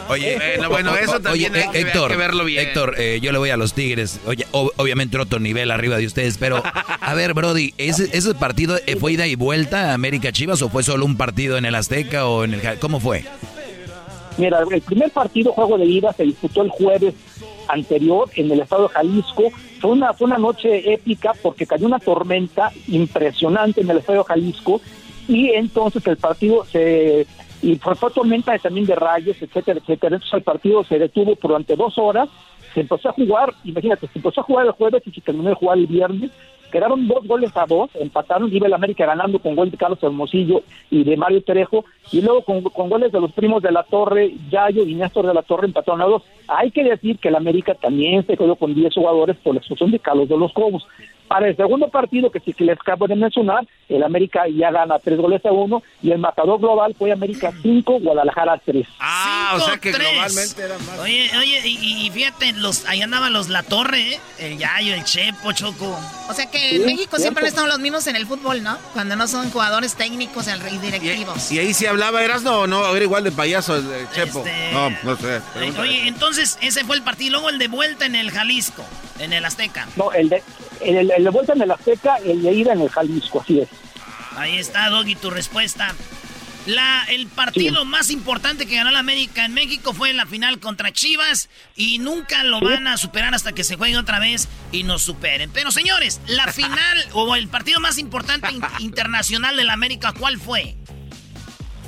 Oye, 0.08 0.38
bueno, 0.58 0.70
bueno, 0.70 0.96
eso 0.96 1.20
también 1.20 1.52
oye, 1.52 1.64
hay, 1.64 1.70
que, 1.70 1.80
Héctor, 1.80 2.12
hay 2.12 2.18
que 2.18 2.24
verlo 2.24 2.46
bien. 2.46 2.68
Héctor, 2.68 2.96
eh, 2.98 3.20
yo 3.22 3.32
le 3.32 3.38
voy 3.38 3.50
a 3.50 3.58
los 3.58 3.74
Tigres. 3.74 4.20
Oye, 4.26 4.46
ob 4.52 4.72
obviamente 4.78 5.18
otro 5.18 5.40
nivel 5.40 5.72
arriba 5.72 5.98
de 5.98 6.06
ustedes, 6.06 6.38
pero 6.38 6.62
a 7.00 7.14
ver, 7.14 7.34
Brody, 7.34 7.74
¿ese, 7.78 8.10
ese 8.16 8.34
partido 8.36 8.78
eh, 8.86 8.96
fue 8.96 9.14
ida 9.14 9.28
y 9.28 9.36
vuelta 9.36 9.92
a 9.92 9.94
América 9.94 10.32
Chivas 10.32 10.62
o 10.62 10.70
fue 10.70 10.84
solo 10.84 11.06
un 11.06 11.18
partido 11.18 11.58
en 11.58 11.66
el 11.66 11.76
Azteca 11.76 12.28
o 12.28 12.44
en 12.44 12.56
el 12.56 12.80
cómo 12.80 13.00
fue? 13.00 13.24
Mira, 14.38 14.60
el 14.72 14.82
primer 14.82 15.12
partido, 15.12 15.52
juego 15.52 15.78
de 15.78 15.86
ida, 15.86 16.14
se 16.14 16.24
disputó 16.24 16.64
el 16.64 16.70
jueves 16.70 17.14
anterior 17.68 18.30
en 18.36 18.52
el 18.52 18.62
estado 18.62 18.88
de 18.88 18.94
Jalisco. 18.94 19.44
Fue 19.80 19.92
una, 19.92 20.14
fue 20.14 20.28
una 20.28 20.38
noche 20.38 20.94
épica 20.94 21.34
porque 21.42 21.66
cayó 21.66 21.86
una 21.86 22.00
tormenta 22.00 22.72
impresionante 22.88 23.82
en 23.82 23.90
el 23.90 23.98
estado 23.98 24.20
de 24.20 24.26
Jalisco 24.26 24.82
y 25.28 25.50
entonces 25.50 26.06
el 26.08 26.18
partido 26.18 26.66
se 26.66 27.28
y 27.62 27.76
fue, 27.76 27.96
tormenta 28.14 28.58
también 28.58 28.88
de 28.88 28.96
rayos, 28.96 29.38
etcétera, 29.40 29.80
etcétera. 29.80 30.16
Entonces 30.16 30.34
el 30.34 30.44
partido 30.44 30.84
se 30.84 30.98
detuvo 30.98 31.38
durante 31.40 31.76
dos 31.76 31.98
horas, 31.98 32.28
se 32.74 32.82
empezó 32.82 33.10
a 33.10 33.14
jugar, 33.14 33.54
imagínate, 33.64 34.08
se 34.08 34.20
empezó 34.20 34.42
a 34.42 34.44
jugar 34.44 34.66
el 34.66 34.72
jueves 34.74 35.04
y 35.06 35.12
se 35.12 35.22
terminó 35.22 35.50
de 35.50 35.56
jugar 35.56 35.78
el 35.78 35.88
viernes. 35.88 36.32
Quedaron 36.72 37.06
dos 37.06 37.28
goles 37.28 37.52
a 37.56 37.66
dos, 37.66 37.90
empataron, 37.96 38.54
iba 38.54 38.66
el 38.66 38.74
América 38.74 39.06
ganando 39.06 39.40
con 39.40 39.58
gol 39.58 39.70
de 39.70 39.78
Carlos 39.78 40.02
Hermosillo 40.02 40.64
y 40.90 41.04
de 41.04 41.18
Mario 41.18 41.44
Trejo, 41.44 41.84
y 42.14 42.22
luego 42.22 42.44
con, 42.44 42.64
con 42.64 42.90
goles 42.90 43.12
de 43.12 43.20
los 43.20 43.34
primos 43.34 43.62
de 43.62 43.74
la 43.74 43.84
Torre, 43.84 44.34
Yayo 44.50 44.86
y 44.86 44.96
Néstor 44.96 45.28
de 45.28 45.34
la 45.34 45.42
Torre 45.42 45.68
empataron 45.68 46.02
a 46.02 46.06
dos. 46.06 46.24
Hay 46.48 46.72
que 46.72 46.84
decir 46.84 47.20
que 47.20 47.28
el 47.28 47.36
América 47.36 47.76
también 47.76 48.26
se 48.26 48.38
quedó 48.38 48.56
con 48.56 48.74
10 48.74 48.94
jugadores 48.94 49.36
por 49.44 49.54
la 49.54 49.60
expulsión 49.60 49.92
de 49.92 50.00
Carlos 50.00 50.30
de 50.30 50.38
los 50.38 50.54
Cobos. 50.54 50.88
Para 51.32 51.48
el 51.48 51.56
segundo 51.56 51.88
partido, 51.88 52.30
que 52.30 52.42
sí 52.42 52.52
que 52.52 52.66
les 52.66 52.78
acabo 52.78 53.08
de 53.08 53.16
mencionar, 53.16 53.66
el 53.88 54.04
América 54.04 54.42
ya 54.54 54.70
gana 54.70 55.00
tres 55.00 55.18
goles 55.18 55.40
a 55.46 55.52
uno 55.54 55.82
y 56.04 56.12
el 56.12 56.18
matador 56.20 56.60
global 56.60 56.94
fue 57.00 57.10
América 57.14 57.54
5, 57.62 58.00
Guadalajara 58.02 58.62
3. 58.66 58.86
Ah, 59.00 59.52
Cinco, 59.54 59.64
o 59.64 59.68
sea 59.70 59.78
que 59.78 59.92
tres. 59.94 60.10
globalmente 60.12 60.62
era 60.62 60.78
más. 60.80 61.00
Oye, 61.00 61.32
oye, 61.38 61.62
y, 61.70 62.06
y 62.06 62.12
fíjate, 62.12 62.52
los, 62.54 62.86
ahí 62.86 63.02
andaban 63.02 63.32
los 63.32 63.48
La 63.48 63.64
Torre, 63.64 64.16
¿eh? 64.16 64.20
el 64.40 64.58
Yayo, 64.58 64.94
el 64.94 65.06
Chepo, 65.06 65.54
Choco. 65.54 65.98
O 66.30 66.34
sea 66.34 66.52
que 66.52 66.76
en 66.76 66.86
México 66.86 67.18
siempre 67.18 67.44
han 67.44 67.48
estado 67.48 67.68
los 67.68 67.80
mismos 67.80 68.06
en 68.08 68.18
el 68.18 68.26
fútbol, 68.28 68.62
¿no? 68.62 68.78
Cuando 68.92 69.16
no 69.16 69.26
son 69.30 69.50
jugadores 69.52 69.96
técnicos 69.96 70.48
y 70.50 70.78
directivos. 70.80 71.50
Y 71.50 71.60
ahí 71.60 71.74
sí 71.74 71.86
hablaba 71.86 72.22
Erasno 72.22 72.60
o 72.60 72.68
no, 72.68 72.94
era 72.94 73.06
igual 73.06 73.24
de 73.24 73.32
payaso 73.32 73.78
el 73.78 73.88
de 73.88 74.06
Chepo. 74.14 74.40
Este- 74.40 74.72
No, 74.74 74.90
no 75.04 75.16
sé. 75.16 75.40
Pregúntale. 75.54 75.88
Oye, 75.90 76.08
entonces 76.10 76.58
ese 76.62 76.84
fue 76.84 76.98
el 76.98 77.04
partido. 77.04 77.32
Luego 77.32 77.50
el 77.50 77.58
de 77.58 77.70
vuelta 77.70 78.06
en 78.06 78.16
el 78.16 78.32
Jalisco, 78.32 78.84
en 79.20 79.32
el 79.32 79.46
Azteca. 79.46 79.88
No, 79.96 80.12
el 80.12 80.28
de, 80.30 80.44
el, 80.82 81.12
el 81.12 81.21
de 81.24 81.30
vuelta 81.30 81.54
en 81.54 81.62
el 81.62 81.72
Azteca, 81.72 82.18
el 82.18 82.42
de 82.42 82.54
ida 82.54 82.74
en 82.74 82.82
el 82.82 82.90
Jalisco, 82.90 83.42
así 83.42 83.60
es. 83.60 83.70
Ahí 84.38 84.58
está, 84.58 84.90
Doggy, 84.90 85.16
tu 85.16 85.30
respuesta. 85.30 85.94
La, 86.68 87.06
el 87.10 87.26
partido 87.26 87.86
más 87.86 88.12
importante 88.12 88.68
que 88.68 88.76
ganó 88.76 88.92
la 88.92 89.00
América 89.00 89.46
en 89.46 89.54
México 89.56 89.94
fue 89.94 90.14
la 90.14 90.28
final 90.28 90.60
contra 90.60 90.94
Chivas 90.94 91.50
y 91.76 91.98
nunca 91.98 92.44
lo 92.44 92.62
van 92.62 92.86
a 92.88 92.98
superar 92.98 93.34
hasta 93.34 93.52
que 93.54 93.64
se 93.64 93.78
juegue 93.78 93.98
otra 93.98 94.20
vez 94.20 94.48
y 94.72 94.84
nos 94.84 95.02
superen. 95.02 95.50
Pero 95.52 95.72
señores, 95.72 96.22
la 96.28 96.48
final 96.54 97.04
o 97.14 97.36
el 97.36 97.48
partido 97.48 97.80
más 97.80 97.98
importante 97.98 98.52
in- 98.52 98.62
internacional 98.80 99.58
de 99.58 99.64
la 99.64 99.74
América, 99.74 100.14
¿cuál 100.18 100.40
fue? 100.40 100.76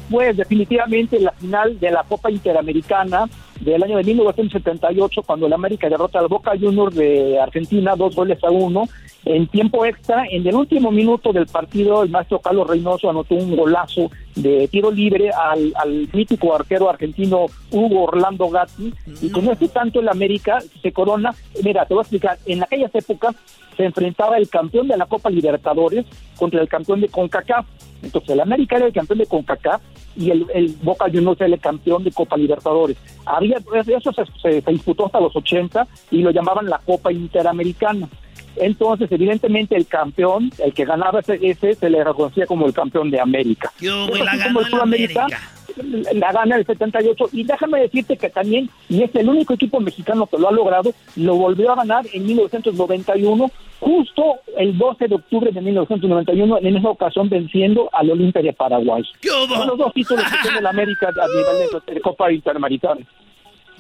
Pues 0.10 0.38
definitivamente 0.38 1.20
la 1.20 1.32
final 1.32 1.80
de 1.80 1.92
la 1.92 2.04
Copa 2.04 2.30
Interamericana 2.30 3.26
del 3.60 3.82
año 3.84 3.98
de 3.98 4.04
1978, 4.04 5.24
cuando 5.24 5.48
el 5.48 5.54
América 5.54 5.90
derrota 5.90 6.20
al 6.20 6.28
Boca 6.28 6.52
Juniors 6.60 6.96
de 6.96 7.40
Argentina, 7.40 7.96
dos 7.96 8.16
goles 8.16 8.44
a 8.44 8.52
uno. 8.52 8.86
En 9.26 9.48
tiempo 9.48 9.86
extra, 9.86 10.26
en 10.30 10.46
el 10.46 10.54
último 10.54 10.92
minuto 10.92 11.32
del 11.32 11.46
partido, 11.46 12.04
el 12.04 12.10
maestro 12.10 12.40
Carlos 12.40 12.68
Reynoso 12.68 13.10
anotó 13.10 13.36
un 13.36 13.56
golazo 13.56 14.12
de 14.36 14.68
tiro 14.68 14.92
libre 14.92 15.30
al, 15.32 15.72
al 15.76 16.10
mítico 16.12 16.54
arquero 16.54 16.90
argentino 16.90 17.46
Hugo 17.72 18.04
Orlando 18.04 18.50
Gatti. 18.50 18.94
Y 19.22 19.30
con 19.30 19.48
este 19.48 19.70
tanto 19.70 20.02
el 20.02 20.10
América 20.10 20.60
se 20.82 20.92
corona. 20.92 21.34
Mira, 21.64 21.86
te 21.86 21.94
voy 21.94 22.02
a 22.02 22.04
explicar. 22.04 22.38
En 22.46 22.64
aquellas 22.64 22.94
épocas 22.94 23.34
se 23.78 23.86
enfrentaba 23.86 24.38
el 24.38 24.50
campeón 24.50 24.90
de 24.90 24.98
la 24.98 25.06
Copa 25.06 25.30
Libertadores 25.30 26.06
contra 26.36 26.62
el 26.62 26.68
campeón 26.68 27.00
de 27.00 27.08
CONCACAF. 27.08 27.66
Entonces 28.04 28.30
el 28.32 28.42
América 28.42 28.76
era 28.76 28.86
el 28.88 28.94
campeón 28.94 29.20
de 29.20 29.26
CONCACAF 29.26 29.82
y 30.18 30.30
el, 30.30 30.46
el 30.54 30.76
Boca 30.84 31.06
Juniors 31.06 31.40
era 31.42 31.54
el 31.56 31.60
campeón 31.60 32.04
de 32.04 32.12
Copa 32.12 32.38
Libertadores. 32.38 32.98
Había, 33.26 33.58
eso 33.98 34.12
se, 34.14 34.24
se- 34.62 34.72
disputó 34.72 35.06
hasta 35.06 35.20
los 35.20 35.36
80 35.36 35.88
y 36.12 36.22
lo 36.22 36.32
llamaban 36.32 36.70
la 36.70 36.80
Copa 36.80 37.12
Interamericana. 37.12 38.08
Entonces, 38.56 39.12
evidentemente, 39.12 39.76
el 39.76 39.88
campeón, 39.88 40.52
el 40.60 40.74
que 40.74 40.86
ganaba 40.86 41.20
ese, 41.20 41.40
ese 41.42 41.76
se 41.76 41.90
le 41.90 42.04
reconocía 42.04 42.46
como 42.46 42.68
el 42.68 42.74
campeón 42.74 43.10
de 43.10 43.20
América. 43.20 43.72
Yo, 43.80 44.08
la 44.08 44.44
como 44.44 44.60
el 44.60 44.68
Sudamérica, 44.68 45.24
América. 45.24 46.14
la 46.14 46.32
gana 46.32 46.58
el 46.58 46.66
78 46.66 47.30
y 47.32 47.44
déjame 47.44 47.82
decirte 47.82 48.18
que 48.18 48.30
también 48.30 48.70
y 48.90 49.02
es 49.02 49.16
el 49.16 49.28
único 49.28 49.56
equipo 49.56 49.80
mexicano 49.80 50.28
que 50.28 50.38
lo 50.38 50.50
ha 50.50 50.52
logrado 50.52 50.94
lo 51.16 51.36
volvió 51.36 51.72
a 51.72 51.76
ganar 51.76 52.06
en 52.14 52.26
1991 52.28 53.52
justo 53.80 54.36
el 54.56 54.78
12 54.78 55.08
de 55.08 55.16
octubre 55.16 55.52
de 55.52 55.62
1991 55.62 56.60
en 56.60 56.78
esa 56.78 56.90
ocasión 56.90 57.28
venciendo 57.28 57.90
al 57.92 58.12
Olimpia 58.12 58.42
de 58.42 58.54
Paraguay. 58.54 59.04
Son 59.24 59.68
los 59.68 59.78
dos 59.78 59.94
títulos 59.94 60.24
que 60.26 60.38
tiene 60.44 60.60
el 60.60 60.68
América 60.68 61.08
a 61.10 61.28
nivel 61.28 61.82
de, 61.88 61.94
de 61.94 62.02
Copa 62.02 62.32
Interamericana 62.32 63.02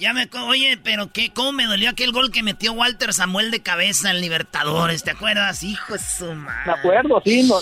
Ya 0.03 0.13
me... 0.13 0.27
Oye, 0.47 0.77
pero 0.83 1.11
qué, 1.11 1.31
cómo 1.33 1.51
me 1.53 1.65
dolió 1.65 1.89
aquel 1.89 2.11
gol 2.11 2.29
que 2.31 2.43
metió 2.43 2.73
Walter 2.73 3.13
Samuel 3.13 3.51
de 3.51 3.61
cabeza 3.61 4.11
en 4.11 4.19
Libertadores, 4.21 5.03
¿te 5.03 5.11
acuerdas? 5.11 5.63
Hijo 5.63 5.93
de 5.93 5.99
su 5.99 6.25
madre. 6.33 6.59
me 6.67 6.73
acuerdo 6.73 7.21
sí 7.25 7.43
no, 7.43 7.55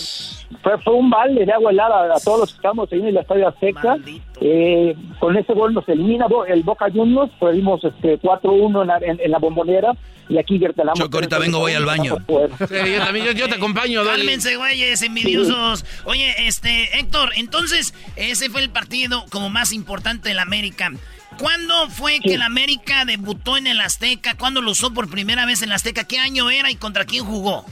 fue, 0.62 0.78
fue 0.82 0.94
un 0.94 1.08
balde 1.08 1.46
de 1.46 1.52
agua 1.52 1.70
helada 1.70 2.14
a 2.16 2.20
todos 2.20 2.40
los 2.40 2.50
que 2.50 2.56
estamos 2.56 2.88
ahí 2.92 2.98
en 3.00 3.06
el 3.06 3.16
Estadio 3.16 3.48
Azteca 3.48 3.96
eh, 4.40 4.94
con 5.20 5.36
ese 5.36 5.52
gol 5.54 5.72
nos 5.72 5.88
elimina 5.88 6.26
el 6.48 6.62
Boca 6.64 6.86
Juniors 6.92 7.30
perdimos 7.40 7.82
este 7.84 8.20
4-1 8.20 8.82
en, 8.82 8.86
la- 8.88 8.98
en- 8.98 9.20
en 9.20 9.30
la 9.30 9.38
bombonera 9.38 9.92
y 10.28 10.38
aquí 10.38 10.58
Gertelamo 10.58 10.96
Choco, 10.96 11.16
ahorita 11.18 11.38
vengo, 11.38 11.58
voy 11.58 11.72
al 11.74 11.84
baño. 11.84 12.16
Sí, 12.26 12.74
yo 12.92 13.04
también, 13.04 13.26
yo, 13.26 13.32
yo 13.32 13.48
te 13.48 13.56
acompaño, 13.56 14.02
Doggy. 14.02 14.16
Cálmense, 14.16 14.56
güeyes, 14.56 15.02
envidiosos. 15.02 15.84
Oye, 16.04 16.34
este, 16.46 16.98
Héctor, 16.98 17.30
entonces, 17.36 17.92
ese 18.16 18.48
fue 18.48 18.62
el 18.62 18.70
partido 18.70 19.24
como 19.30 19.50
más 19.50 19.72
importante 19.72 20.28
de 20.30 20.34
la 20.36 20.42
América. 20.42 20.90
¿Cuándo 21.38 21.88
fue 21.88 22.20
que 22.20 22.38
la 22.38 22.46
América 22.46 23.04
debutó 23.04 23.56
en 23.56 23.66
el 23.66 23.80
Azteca? 23.80 24.36
¿Cuándo 24.36 24.60
lo 24.60 24.70
usó 24.70 24.92
por 24.94 25.10
primera 25.10 25.44
vez 25.46 25.62
en 25.62 25.70
el 25.70 25.74
Azteca? 25.74 26.04
¿Qué 26.04 26.18
año 26.18 26.50
era 26.50 26.70
y 26.70 26.76
contra 26.76 27.04
quién 27.04 27.24
jugó? 27.24 27.64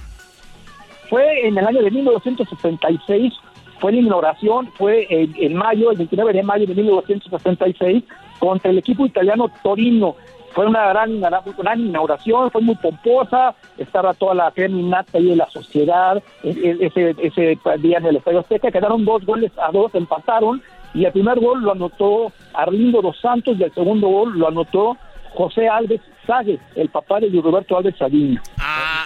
fue 1.11 1.47
en 1.47 1.59
el 1.59 1.67
año 1.67 1.83
de 1.83 1.91
1966, 1.91 3.35
fue 3.81 3.93
la 3.93 3.99
inauguración, 3.99 4.71
fue 4.75 5.07
en, 5.11 5.35
en 5.37 5.55
mayo, 5.55 5.91
el 5.91 5.99
29 5.99 6.33
de 6.33 6.43
mayo 6.45 6.67
de 6.67 6.75
1966, 6.75 8.05
contra 8.39 8.71
el 8.71 8.79
equipo 8.79 9.05
italiano 9.05 9.51
Torino. 9.63 10.15
Fue 10.53 10.67
una 10.67 10.89
gran, 10.89 11.17
una 11.17 11.43
gran 11.59 11.81
inauguración, 11.81 12.51
fue 12.53 12.61
muy 12.63 12.77
pomposa, 12.77 13.55
estaba 13.77 14.15
toda 14.15 14.35
la 14.35 14.51
criminata 14.53 15.19
ahí 15.19 15.27
de 15.27 15.37
la 15.37 15.51
sociedad, 15.51 16.23
e- 16.45 16.51
e- 16.51 16.87
ese, 16.87 17.15
ese 17.23 17.59
día 17.79 17.99
en 17.99 18.07
el 18.07 18.17
Estadio 18.17 18.41
Azteca, 18.41 18.71
quedaron 18.71 19.05
dos 19.05 19.25
goles 19.25 19.51
a 19.59 19.71
dos, 19.73 19.93
empataron, 19.95 20.63
y 20.95 21.05
el 21.05 21.13
primer 21.13 21.39
gol 21.39 21.63
lo 21.63 21.73
anotó 21.73 22.33
Arlindo 22.55 23.01
Dos 23.03 23.17
Santos, 23.21 23.57
y 23.59 23.63
el 23.63 23.73
segundo 23.75 24.09
gol 24.09 24.39
lo 24.39 24.49
anotó 24.49 24.97
José 25.35 25.69
Alves 25.69 26.01
Sague, 26.27 26.59
el 26.77 26.89
papá 26.91 27.19
de 27.21 27.29
Roberto 27.41 27.77
Alves 27.79 27.97
Saguiño. 27.99 28.41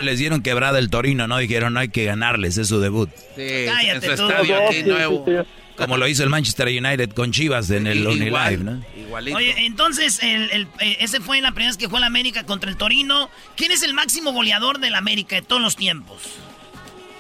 Les 0.01 0.19
dieron 0.19 0.43
quebrada 0.43 0.79
el 0.79 0.91
Torino, 0.91 1.27
¿no? 1.27 1.39
Dijeron, 1.39 1.75
no 1.75 1.81
hay 1.81 1.89
que 1.89 2.05
ganarles, 2.05 2.59
es 2.59 2.69
su 2.69 2.81
debut. 2.81 3.09
Sí, 3.37 3.65
Cállate 3.67 3.93
en 3.95 4.03
su 4.03 4.11
estadio 4.25 4.57
aquí 4.57 4.75
Sí, 4.75 4.83
sí, 4.83 4.89
nuevo. 4.89 5.25
sí. 5.27 5.33
Como 5.77 5.97
lo 5.97 6.07
hizo 6.07 6.23
el 6.23 6.31
Manchester 6.31 6.69
United 6.69 7.11
con 7.15 7.33
Chivas 7.33 7.69
en 7.71 7.89
el 7.89 7.99
Igual, 7.99 8.15
Unilive, 8.17 8.57
¿no? 8.59 8.81
Igualito. 8.97 9.37
Oye, 9.39 9.55
entonces, 9.67 10.23
el, 10.23 10.49
el- 10.53 10.69
eh, 10.81 10.99
ese 11.01 11.19
fue 11.21 11.41
la 11.41 11.51
primera 11.51 11.71
vez 11.71 11.77
que 11.77 11.89
fue 11.89 11.99
la 11.99 12.07
América 12.07 12.45
contra 12.47 12.71
el 12.71 12.77
Torino. 12.77 13.29
¿Quién 13.57 13.73
es 13.73 13.83
el 13.83 13.93
máximo 13.93 14.33
goleador 14.33 14.79
de 14.79 14.91
la 14.91 14.99
América 14.99 15.35
de 15.35 15.43
todos 15.43 15.61
los 15.61 15.75
tiempos? 15.75 16.39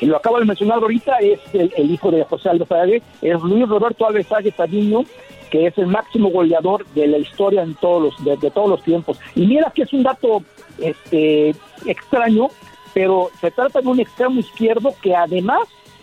Y 0.05 0.07
lo 0.07 0.19
acabo 0.19 0.39
de 0.39 0.45
mencionar 0.45 0.83
ahorita, 0.83 1.17
es 1.21 1.41
el, 1.55 1.73
el 1.75 1.91
hijo 1.91 2.11
de 2.11 2.25
José 2.25 2.51
Alves 2.51 2.69
Sague, 2.69 3.03
es 3.23 3.41
Luis 3.41 3.67
Roberto 3.67 4.07
Alves 4.07 4.27
Saguiño, 4.27 5.07
que 5.51 5.69
es 5.69 5.79
el 5.79 5.87
máximo 5.87 6.29
goleador 6.29 6.85
de 6.89 7.07
la 7.07 7.17
historia 7.17 7.63
en 7.63 7.75
todos 7.77 8.03
los, 8.03 8.25
de, 8.25 8.37
de 8.37 8.51
todos 8.51 8.69
los 8.69 8.83
tiempos. 8.83 9.19
Y 9.35 9.47
mira 9.47 9.73
que 9.75 9.85
es 9.85 9.93
un 9.95 10.03
dato 10.03 10.43
este, 10.79 11.55
extraño, 11.87 12.49
pero 12.93 13.31
se 13.41 13.51
trata 13.51 13.81
de 13.81 13.89
un 13.89 13.99
extremo 13.99 14.41
izquierdo 14.41 14.93
que 15.01 15.17
además 15.17 15.63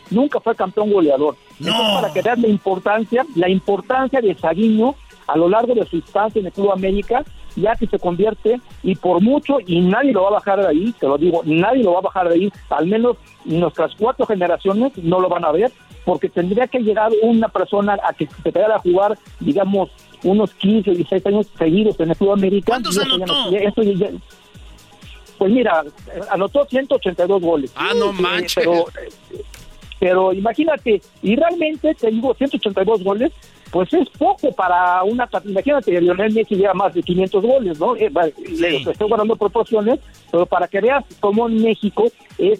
nunca 0.09 0.39
fue 0.39 0.55
campeón 0.55 0.91
goleador. 0.91 1.35
Entonces, 1.59 1.85
para 1.93 2.11
que 2.11 2.23
veas 2.23 2.39
la 2.39 2.47
importancia, 2.47 3.23
la 3.35 3.49
importancia 3.49 4.19
de 4.19 4.33
Saguiño 4.33 4.95
a 5.27 5.37
lo 5.37 5.47
largo 5.47 5.75
de 5.75 5.85
su 5.85 5.97
instancia 5.97 6.39
en 6.39 6.47
el 6.47 6.51
Club 6.51 6.71
América, 6.71 7.23
ya 7.55 7.75
que 7.75 7.87
se 7.87 7.99
convierte 7.99 8.59
y 8.83 8.95
por 8.95 9.21
mucho, 9.21 9.57
y 9.65 9.81
nadie 9.81 10.11
lo 10.13 10.23
va 10.23 10.29
a 10.29 10.33
bajar 10.33 10.61
de 10.61 10.67
ahí, 10.67 10.93
te 10.99 11.07
lo 11.07 11.17
digo, 11.17 11.41
nadie 11.45 11.83
lo 11.83 11.93
va 11.93 11.99
a 11.99 12.03
bajar 12.03 12.29
de 12.29 12.35
ahí, 12.35 12.51
al 12.69 12.87
menos 12.87 13.17
nuestras 13.45 13.91
cuatro 13.97 14.25
generaciones 14.25 14.91
no 14.97 15.19
lo 15.19 15.29
van 15.29 15.45
a 15.45 15.51
ver, 15.51 15.71
porque 16.05 16.29
tendría 16.29 16.67
que 16.67 16.79
llegar 16.79 17.11
una 17.21 17.47
persona 17.49 17.97
a 18.07 18.13
que 18.13 18.27
se 18.43 18.51
quedara 18.51 18.75
a 18.75 18.79
jugar, 18.79 19.17
digamos, 19.39 19.89
unos 20.23 20.53
15, 20.55 20.91
16 20.91 21.25
años 21.27 21.47
seguidos 21.57 21.99
en 21.99 22.09
el 22.11 22.15
Club 22.15 22.31
América. 22.33 22.65
¿Cuántos 22.67 22.97
anotó? 22.97 23.49
eso 23.55 23.83
ya- 23.83 24.09
pues 25.37 25.51
mira, 25.51 25.83
anotó 26.29 26.65
182 26.65 27.41
goles. 27.41 27.71
Ah, 27.75 27.91
no 27.95 28.11
Eh, 28.11 28.13
manches. 28.13 28.53
Pero, 28.55 28.85
pero 29.99 30.33
imagínate, 30.33 31.01
y 31.21 31.35
realmente 31.35 31.93
te 31.95 32.09
digo, 32.11 32.33
182 32.35 33.03
goles, 33.03 33.31
pues 33.71 33.93
es 33.93 34.07
poco 34.17 34.51
para 34.53 35.01
una... 35.03 35.27
Imagínate, 35.45 35.99
Lionel 36.01 36.33
Messi 36.33 36.55
lleva 36.55 36.73
más 36.73 36.93
de 36.93 37.01
500 37.01 37.43
goles, 37.43 37.79
¿no? 37.79 37.95
Eh, 37.95 38.11
le 38.57 38.77
estoy 38.77 39.07
guardando 39.07 39.35
proporciones, 39.35 39.99
pero 40.31 40.45
para 40.45 40.67
que 40.67 40.81
veas 40.81 41.03
cómo 41.19 41.47
en 41.47 41.61
México 41.63 42.11
es 42.37 42.59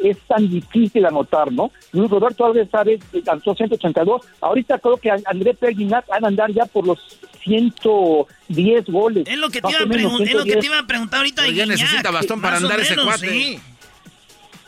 es 0.00 0.16
tan 0.28 0.48
difícil 0.48 1.04
anotar, 1.06 1.50
¿no? 1.50 1.72
Luis 1.90 2.08
Roberto 2.08 2.46
Álvarez 2.46 2.70
Chávez 2.70 3.00
lanzó 3.26 3.52
182. 3.52 4.22
Ahorita 4.40 4.78
creo 4.78 4.96
que 4.96 5.10
André 5.24 5.54
Perguinat 5.54 6.06
van 6.06 6.24
a 6.24 6.28
andar 6.28 6.52
ya 6.52 6.66
por 6.66 6.86
los 6.86 7.00
110 7.42 8.84
goles. 8.86 9.26
Es 9.28 9.38
lo 9.38 9.48
que 9.50 9.60
te 9.60 9.68
iba 9.70 9.80
a, 9.80 9.82
pregun- 9.86 10.22
es 10.22 10.32
lo 10.34 10.44
que 10.44 10.52
110. 10.52 10.60
te 10.60 10.66
iba 10.66 10.78
a 10.78 10.86
preguntar 10.86 11.18
ahorita 11.18 11.42
Pero 11.42 11.52
ya 11.54 11.64
Guiñac. 11.64 11.80
necesita 11.80 12.10
bastón 12.12 12.40
para 12.40 12.56
andar 12.58 12.78
ese 12.80 12.94
cuate. 12.96 13.28
sí. 13.28 13.60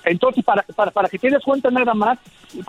Entonces, 0.04 0.44
para, 0.44 0.62
para, 0.62 0.90
para 0.90 1.08
que 1.08 1.18
te 1.18 1.30
des 1.30 1.42
cuenta 1.42 1.70
nada 1.70 1.94
más 1.94 2.18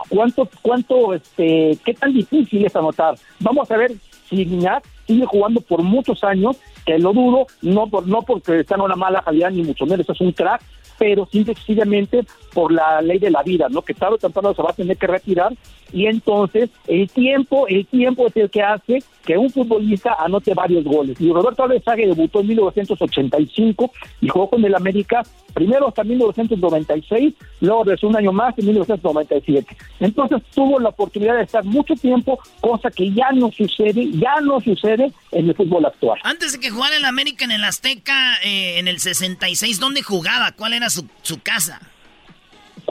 cuánto, 0.10 0.50
cuánto, 0.62 1.14
este, 1.14 1.78
qué 1.86 1.94
tan 1.94 2.14
difícil 2.14 2.66
es 2.66 2.76
anotar. 2.76 3.16
Vamos 3.40 3.70
a 3.72 3.78
ver 3.78 3.94
si 4.30 4.46
Guiñac 4.46 4.84
sigue 5.08 5.26
jugando 5.26 5.62
por 5.62 5.82
muchos 5.82 6.24
años, 6.24 6.58
que 6.86 6.98
lo 6.98 7.14
dudo, 7.14 7.48
no 7.62 7.88
por, 7.88 8.08
no 8.08 8.22
porque 8.22 8.60
está 8.60 8.76
en 8.76 8.82
una 8.82 8.96
mala 8.96 9.22
calidad, 9.22 9.52
ni 9.52 9.64
mucho 9.64 9.86
menos, 9.86 10.10
es 10.10 10.22
un 10.22 10.32
crack, 10.32 10.62
pero 10.98 11.28
sencillamente 11.32 12.24
por 12.54 12.72
la 12.72 13.02
ley 13.02 13.18
de 13.18 13.32
la 13.32 13.42
vida, 13.44 13.68
¿no? 13.70 13.82
Que 13.82 13.94
tarde 13.94 14.16
o 14.16 14.18
temprano 14.20 14.54
se 14.54 14.62
va 14.62 14.70
a 14.70 14.74
tener 14.74 14.98
que 14.98 15.08
retirar 15.08 15.52
y 15.92 16.06
entonces 16.06 16.70
el 16.88 17.10
tiempo, 17.10 17.68
el 17.68 17.86
tiempo 17.88 18.28
es 18.28 18.38
el 18.38 18.50
que 18.50 18.62
hace 18.62 19.04
que 19.26 19.38
un 19.38 19.50
futbolista 19.50 20.16
anote 20.20 20.54
varios 20.54 20.84
goles. 20.84 21.20
Y 21.20 21.32
Roberto 21.32 21.64
Álvarez 21.64 21.84
Sague 21.84 22.08
debutó 22.08 22.42
en 22.42 22.48
1985 22.48 23.92
y 24.22 24.28
jugó 24.28 24.50
con 24.50 24.64
el 24.66 24.76
América 24.76 25.24
primero 25.54 25.90
hasta 25.90 26.04
1996, 26.04 27.34
luego 27.60 27.84
regresó 27.84 28.08
un 28.08 28.16
año 28.16 28.32
más 28.32 28.58
en 28.58 28.66
1997. 28.68 29.78
Entonces 30.00 30.42
tuvo 30.54 30.80
la 30.80 30.90
oportunidad 30.90 31.38
de 31.38 31.44
estar 31.44 31.64
mucho 31.64 31.94
tiempo, 31.96 32.40
cosa 32.62 32.90
que 32.90 33.12
ya 33.12 33.32
no 33.34 33.52
sucede, 33.52 34.10
ya 34.12 34.40
no 34.42 34.60
sucede 34.62 35.12
en 35.32 35.50
el 35.50 35.56
fútbol 35.56 35.86
actual. 35.86 36.20
Antes 36.24 36.54
de 36.54 36.60
que 36.60 36.70
jugara 36.70 36.98
en 36.98 37.06
América 37.06 37.46
en 37.46 37.52
el 37.52 37.64
Azteca 37.64 38.38
eh, 38.44 38.80
en 38.80 38.88
el 38.88 39.00
66, 39.00 39.80
¿dónde 39.80 40.02
jugaba? 40.02 40.52
¿Cuál 40.54 40.74
era 40.74 40.90
su, 40.90 41.06
su 41.22 41.42
casa? 41.42 41.80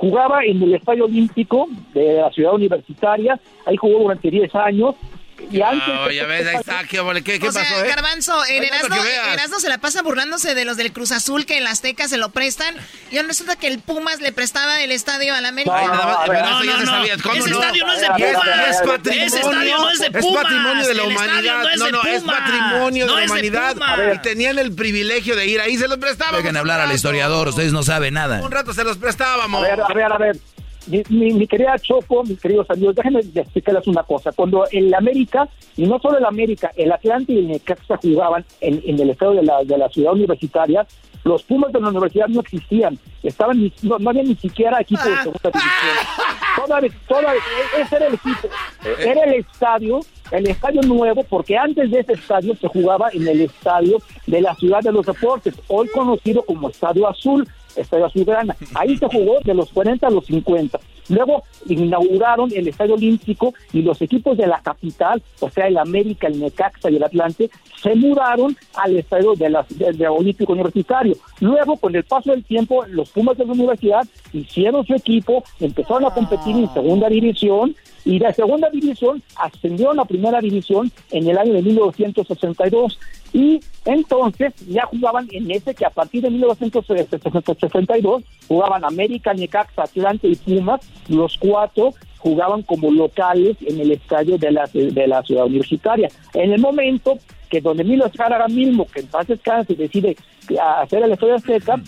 jugaba 0.01 0.43
en 0.44 0.62
el 0.62 0.74
Estadio 0.74 1.05
Olímpico 1.05 1.69
de 1.93 2.15
la 2.15 2.31
ciudad 2.31 2.55
universitaria, 2.55 3.39
ahí 3.66 3.77
jugó 3.77 4.01
durante 4.01 4.31
10 4.31 4.55
años. 4.55 4.94
Y 5.50 5.62
antes 5.62 5.82
Ah, 5.88 6.08
ya 6.12 6.26
ves, 6.26 6.46
ahí 6.46 6.56
está, 6.56 6.80
¿qué, 6.84 6.98
qué, 7.24 7.38
qué 7.40 7.48
o 7.48 7.52
sea, 7.52 7.62
pasó, 7.62 7.84
eh? 7.84 7.88
Garbanzo, 7.88 8.44
en 8.46 8.60
no, 8.60 8.66
Erasmo. 8.68 8.96
Erasmo 9.32 9.60
se 9.60 9.68
la 9.68 9.78
pasa 9.78 10.02
burlándose 10.02 10.54
de 10.54 10.64
los 10.64 10.76
del 10.76 10.92
Cruz 10.92 11.12
Azul 11.12 11.46
que 11.46 11.58
el 11.58 11.66
Azteca 11.66 12.08
se 12.08 12.16
lo 12.16 12.30
prestan. 12.30 12.74
Y 13.10 13.16
ahora 13.16 13.28
resulta 13.28 13.56
que 13.56 13.66
el 13.68 13.80
Pumas 13.80 14.20
le 14.20 14.32
prestaba 14.32 14.80
el 14.82 14.92
estadio 14.92 15.34
al 15.34 15.44
América. 15.46 15.74
Ay, 15.76 15.86
nada 15.88 16.06
más, 16.06 16.16
a 16.16 16.20
ver, 16.20 16.28
pero 16.30 16.42
No, 16.42 16.62
no, 16.64 16.78
se 16.78 16.84
no. 16.84 16.92
sabía. 16.92 17.16
¿Cómo 17.22 17.34
Ese 17.34 17.50
no? 17.50 17.60
estadio 17.62 17.86
no 17.86 17.92
es 17.92 18.00
de 18.00 18.06
Pumas. 18.08 18.20
Es. 19.06 19.16
Ese 19.16 19.40
estadio 19.40 19.78
no 19.78 19.90
es 19.90 19.98
de 19.98 20.06
Es 20.06 20.12
Pumas. 20.24 20.42
patrimonio 20.42 20.86
de 20.88 20.94
la 20.94 21.02
humanidad. 21.04 21.62
no 21.62 21.68
es 21.70 21.78
No, 21.78 21.90
no, 21.90 22.02
es 22.04 22.22
patrimonio 22.22 23.06
No 23.06 23.12
de 23.14 23.18
la 23.20 23.24
es 23.24 23.30
humanidad. 23.30 23.76
Y 24.14 24.18
tenían 24.18 24.58
el 24.58 24.74
privilegio 24.74 25.36
de 25.36 25.46
ir 25.46 25.60
ahí, 25.60 25.76
se 25.78 25.88
los 25.88 25.98
prestábamos. 25.98 26.42
Dejen 26.42 26.56
hablar 26.56 26.80
al 26.80 26.92
historiador, 26.92 27.48
ustedes 27.48 27.72
no 27.72 27.82
saben 27.82 28.14
nada. 28.14 28.40
Un 28.42 28.50
rato 28.50 28.72
se 28.74 28.84
los 28.84 28.98
prestábamos. 28.98 29.64
A 29.64 29.68
ver, 29.68 29.80
a 29.80 29.94
ver, 29.94 30.12
a 30.12 30.18
ver. 30.18 30.36
Mi, 30.90 31.02
mi- 31.08 31.32
mi 31.32 31.46
querida 31.46 31.78
Choco, 31.78 32.24
mis 32.24 32.40
queridos 32.40 32.68
amigos, 32.70 32.94
déjenme 32.96 33.20
explicarles 33.20 33.86
una 33.86 34.02
cosa. 34.02 34.32
Cuando 34.32 34.64
el 34.72 34.92
América, 34.94 35.48
y 35.76 35.86
no 35.86 35.98
solo 36.00 36.18
el 36.18 36.24
América, 36.24 36.72
el 36.76 36.90
Atlante 36.92 37.32
y 37.32 37.38
el 37.38 37.48
Necaxa 37.48 37.96
jugaban 38.02 38.44
en, 38.60 38.82
en 38.84 38.98
el 39.00 39.10
estado 39.10 39.32
de 39.34 39.42
la, 39.42 39.62
de 39.64 39.78
la 39.78 39.88
ciudad 39.88 40.12
universitaria, 40.12 40.86
los 41.22 41.42
Pumas 41.42 41.70
de 41.72 41.80
la 41.80 41.88
universidad 41.90 42.28
no 42.28 42.40
existían. 42.40 42.98
Estaban 43.22 43.70
no, 43.82 43.98
no 43.98 44.10
había 44.10 44.22
ni 44.22 44.34
siquiera 44.36 44.80
equipo 44.80 45.02
de 45.04 45.16
segunda 45.16 45.50
división. 45.50 45.96
Todavía, 46.56 46.90
todavía, 47.06 47.40
ese 47.78 47.96
era 47.96 48.06
el 48.06 48.14
equipo. 48.14 48.48
Era 48.98 49.24
el 49.24 49.34
estadio, 49.34 50.00
el 50.30 50.46
estadio 50.48 50.80
nuevo, 50.82 51.22
porque 51.24 51.58
antes 51.58 51.90
de 51.90 52.00
ese 52.00 52.14
estadio 52.14 52.56
se 52.56 52.68
jugaba 52.68 53.10
en 53.12 53.28
el 53.28 53.42
estadio 53.42 53.98
de 54.26 54.40
la 54.40 54.54
ciudad 54.54 54.80
de 54.80 54.92
los 54.92 55.04
deportes, 55.04 55.54
hoy 55.68 55.88
conocido 55.88 56.42
como 56.42 56.70
Estadio 56.70 57.06
Azul. 57.06 57.46
Estadio 57.76 58.06
Azulgrana. 58.06 58.56
Ahí 58.74 58.97
se 58.97 59.06
jugó 59.06 59.38
de 59.44 59.55
los 59.55 59.70
40 59.70 60.06
a 60.06 60.10
los 60.10 60.26
50. 60.26 60.78
Luego 61.09 61.42
inauguraron 61.66 62.51
el 62.55 62.68
Estadio 62.68 62.94
Olímpico 62.94 63.52
y 63.72 63.82
los 63.82 64.01
equipos 64.01 64.36
de 64.36 64.47
la 64.47 64.60
capital, 64.60 65.20
o 65.40 65.51
sea, 65.51 65.66
el 65.66 65.76
América, 65.78 66.28
el 66.28 66.38
Necaxa 66.38 66.88
y 66.90 66.97
el 66.97 67.02
Atlante, 67.02 67.51
se 67.82 67.94
mudaron 67.97 68.56
al 68.76 68.97
Estadio 68.97 69.34
de 69.34 69.51
la, 69.51 69.66
de- 69.70 69.92
de 69.92 70.09
Olímpico 70.09 70.52
Universitario. 70.52 71.16
Luego, 71.40 71.76
con 71.78 71.94
el 71.97 72.05
paso 72.05 72.30
del 72.30 72.44
tiempo, 72.44 72.84
los 72.86 73.10
Pumas 73.10 73.36
de 73.38 73.44
la 73.44 73.52
universidad 73.52 74.06
hicieron 74.32 74.86
su 74.86 74.94
equipo, 74.94 75.42
empezaron 75.59 76.05
a 76.05 76.10
competir 76.14 76.55
en 76.56 76.72
segunda 76.72 77.09
división 77.09 77.74
y 78.05 78.18
de 78.18 78.32
segunda 78.32 78.70
división 78.70 79.22
ascendieron 79.36 80.01
a 80.01 80.05
primera 80.05 80.40
división 80.40 80.90
en 81.10 81.28
el 81.28 81.39
año 81.39 81.52
de 81.52 81.62
1962 81.62 82.98
y 83.32 83.60
entonces 83.85 84.52
ya 84.66 84.86
jugaban 84.86 85.28
en 85.31 85.51
ese 85.51 85.74
que 85.74 85.85
a 85.86 85.90
partir 85.90 86.22
de 86.22 86.31
1962 86.31 88.22
jugaban 88.48 88.85
América, 88.85 89.35
Necaxa, 89.35 89.82
Atlante 89.85 90.28
y 90.28 90.36
Pumas, 90.36 90.81
los 91.09 91.36
cuatro 91.39 91.94
jugaban 92.18 92.62
como 92.62 92.90
locales 92.90 93.56
en 93.62 93.81
el 93.81 93.93
estadio 93.93 94.36
de 94.39 94.51
la, 94.51 94.68
de 94.72 95.06
la 95.06 95.22
ciudad 95.22 95.47
universitaria. 95.47 96.09
En 96.35 96.52
el 96.52 96.60
momento 96.60 97.18
que 97.48 97.60
donde 97.60 97.85
Milo 97.85 98.10
Jara 98.16 98.47
mismo, 98.48 98.86
que 98.86 99.01
en 99.01 99.06
paz 99.09 99.27
descanse, 99.27 99.74
decide 99.74 100.16
hacer 100.81 101.02
el 101.02 101.12
estadio 101.12 101.35
Azteca, 101.35 101.81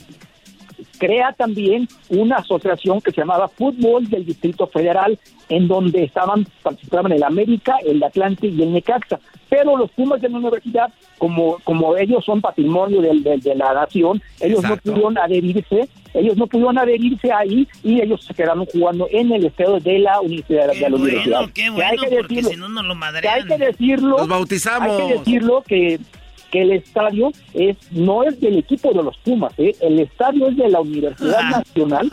crea 1.02 1.32
también 1.32 1.88
una 2.10 2.36
asociación 2.36 3.00
que 3.00 3.10
se 3.10 3.22
llamaba 3.22 3.48
Fútbol 3.48 4.08
del 4.08 4.24
Distrito 4.24 4.68
Federal, 4.68 5.18
en 5.48 5.66
donde 5.66 6.04
estaban 6.04 6.46
participaban 6.62 7.10
el 7.10 7.24
América, 7.24 7.74
el 7.84 8.00
Atlante 8.04 8.46
y 8.46 8.62
el 8.62 8.72
Necaxa. 8.72 9.18
Pero 9.48 9.76
los 9.76 9.90
Pumas 9.90 10.20
de 10.22 10.28
la 10.28 10.38
universidad, 10.38 10.92
como, 11.18 11.58
como 11.64 11.96
ellos 11.96 12.24
son 12.24 12.40
patrimonio 12.40 13.02
de, 13.02 13.54
la 13.56 13.74
nación, 13.74 14.22
ellos 14.40 14.60
Exacto. 14.60 14.76
no 14.84 14.92
pudieron 14.92 15.18
adherirse, 15.18 15.88
ellos 16.14 16.36
no 16.36 16.46
pudieron 16.46 16.78
adherirse 16.78 17.32
ahí 17.32 17.66
y 17.82 18.00
ellos 18.00 18.24
se 18.24 18.32
quedaron 18.32 18.64
jugando 18.66 19.08
en 19.10 19.32
el 19.32 19.46
estadio 19.46 19.80
de 19.80 19.98
la 19.98 20.20
universidad. 20.20 20.68
de 20.68 20.72
Qué 20.74 20.80
la 20.82 20.88
bueno, 20.90 21.04
universidad. 21.04 21.40
qué 21.46 21.52
Que 21.64 21.70
bueno, 21.70 21.90
hay 21.90 21.98
que 21.98 22.16
porque 22.16 22.34
decirlo, 22.34 22.50
si 22.50 22.56
no 22.56 22.68
nos 22.68 22.84
lo 22.84 22.94
que 22.94 23.04
hay 23.04 23.12
madrean. 23.12 23.48
que 23.48 23.58
decirlo, 23.58 24.18
Los 24.18 24.28
bautizamos. 24.28 25.00
hay 25.00 25.08
que 25.08 25.18
decirlo 25.18 25.62
que, 25.66 25.98
que 26.52 26.62
el 26.62 26.72
estadio 26.72 27.32
es 27.54 27.76
no 27.90 28.22
es 28.22 28.38
del 28.40 28.58
equipo 28.58 28.92
de 28.92 29.02
los 29.02 29.16
Pumas, 29.18 29.52
¿eh? 29.58 29.74
el 29.80 29.98
estadio 29.98 30.48
es 30.48 30.56
de 30.56 30.68
la 30.68 30.80
Universidad 30.80 31.42
Nacional 31.50 32.10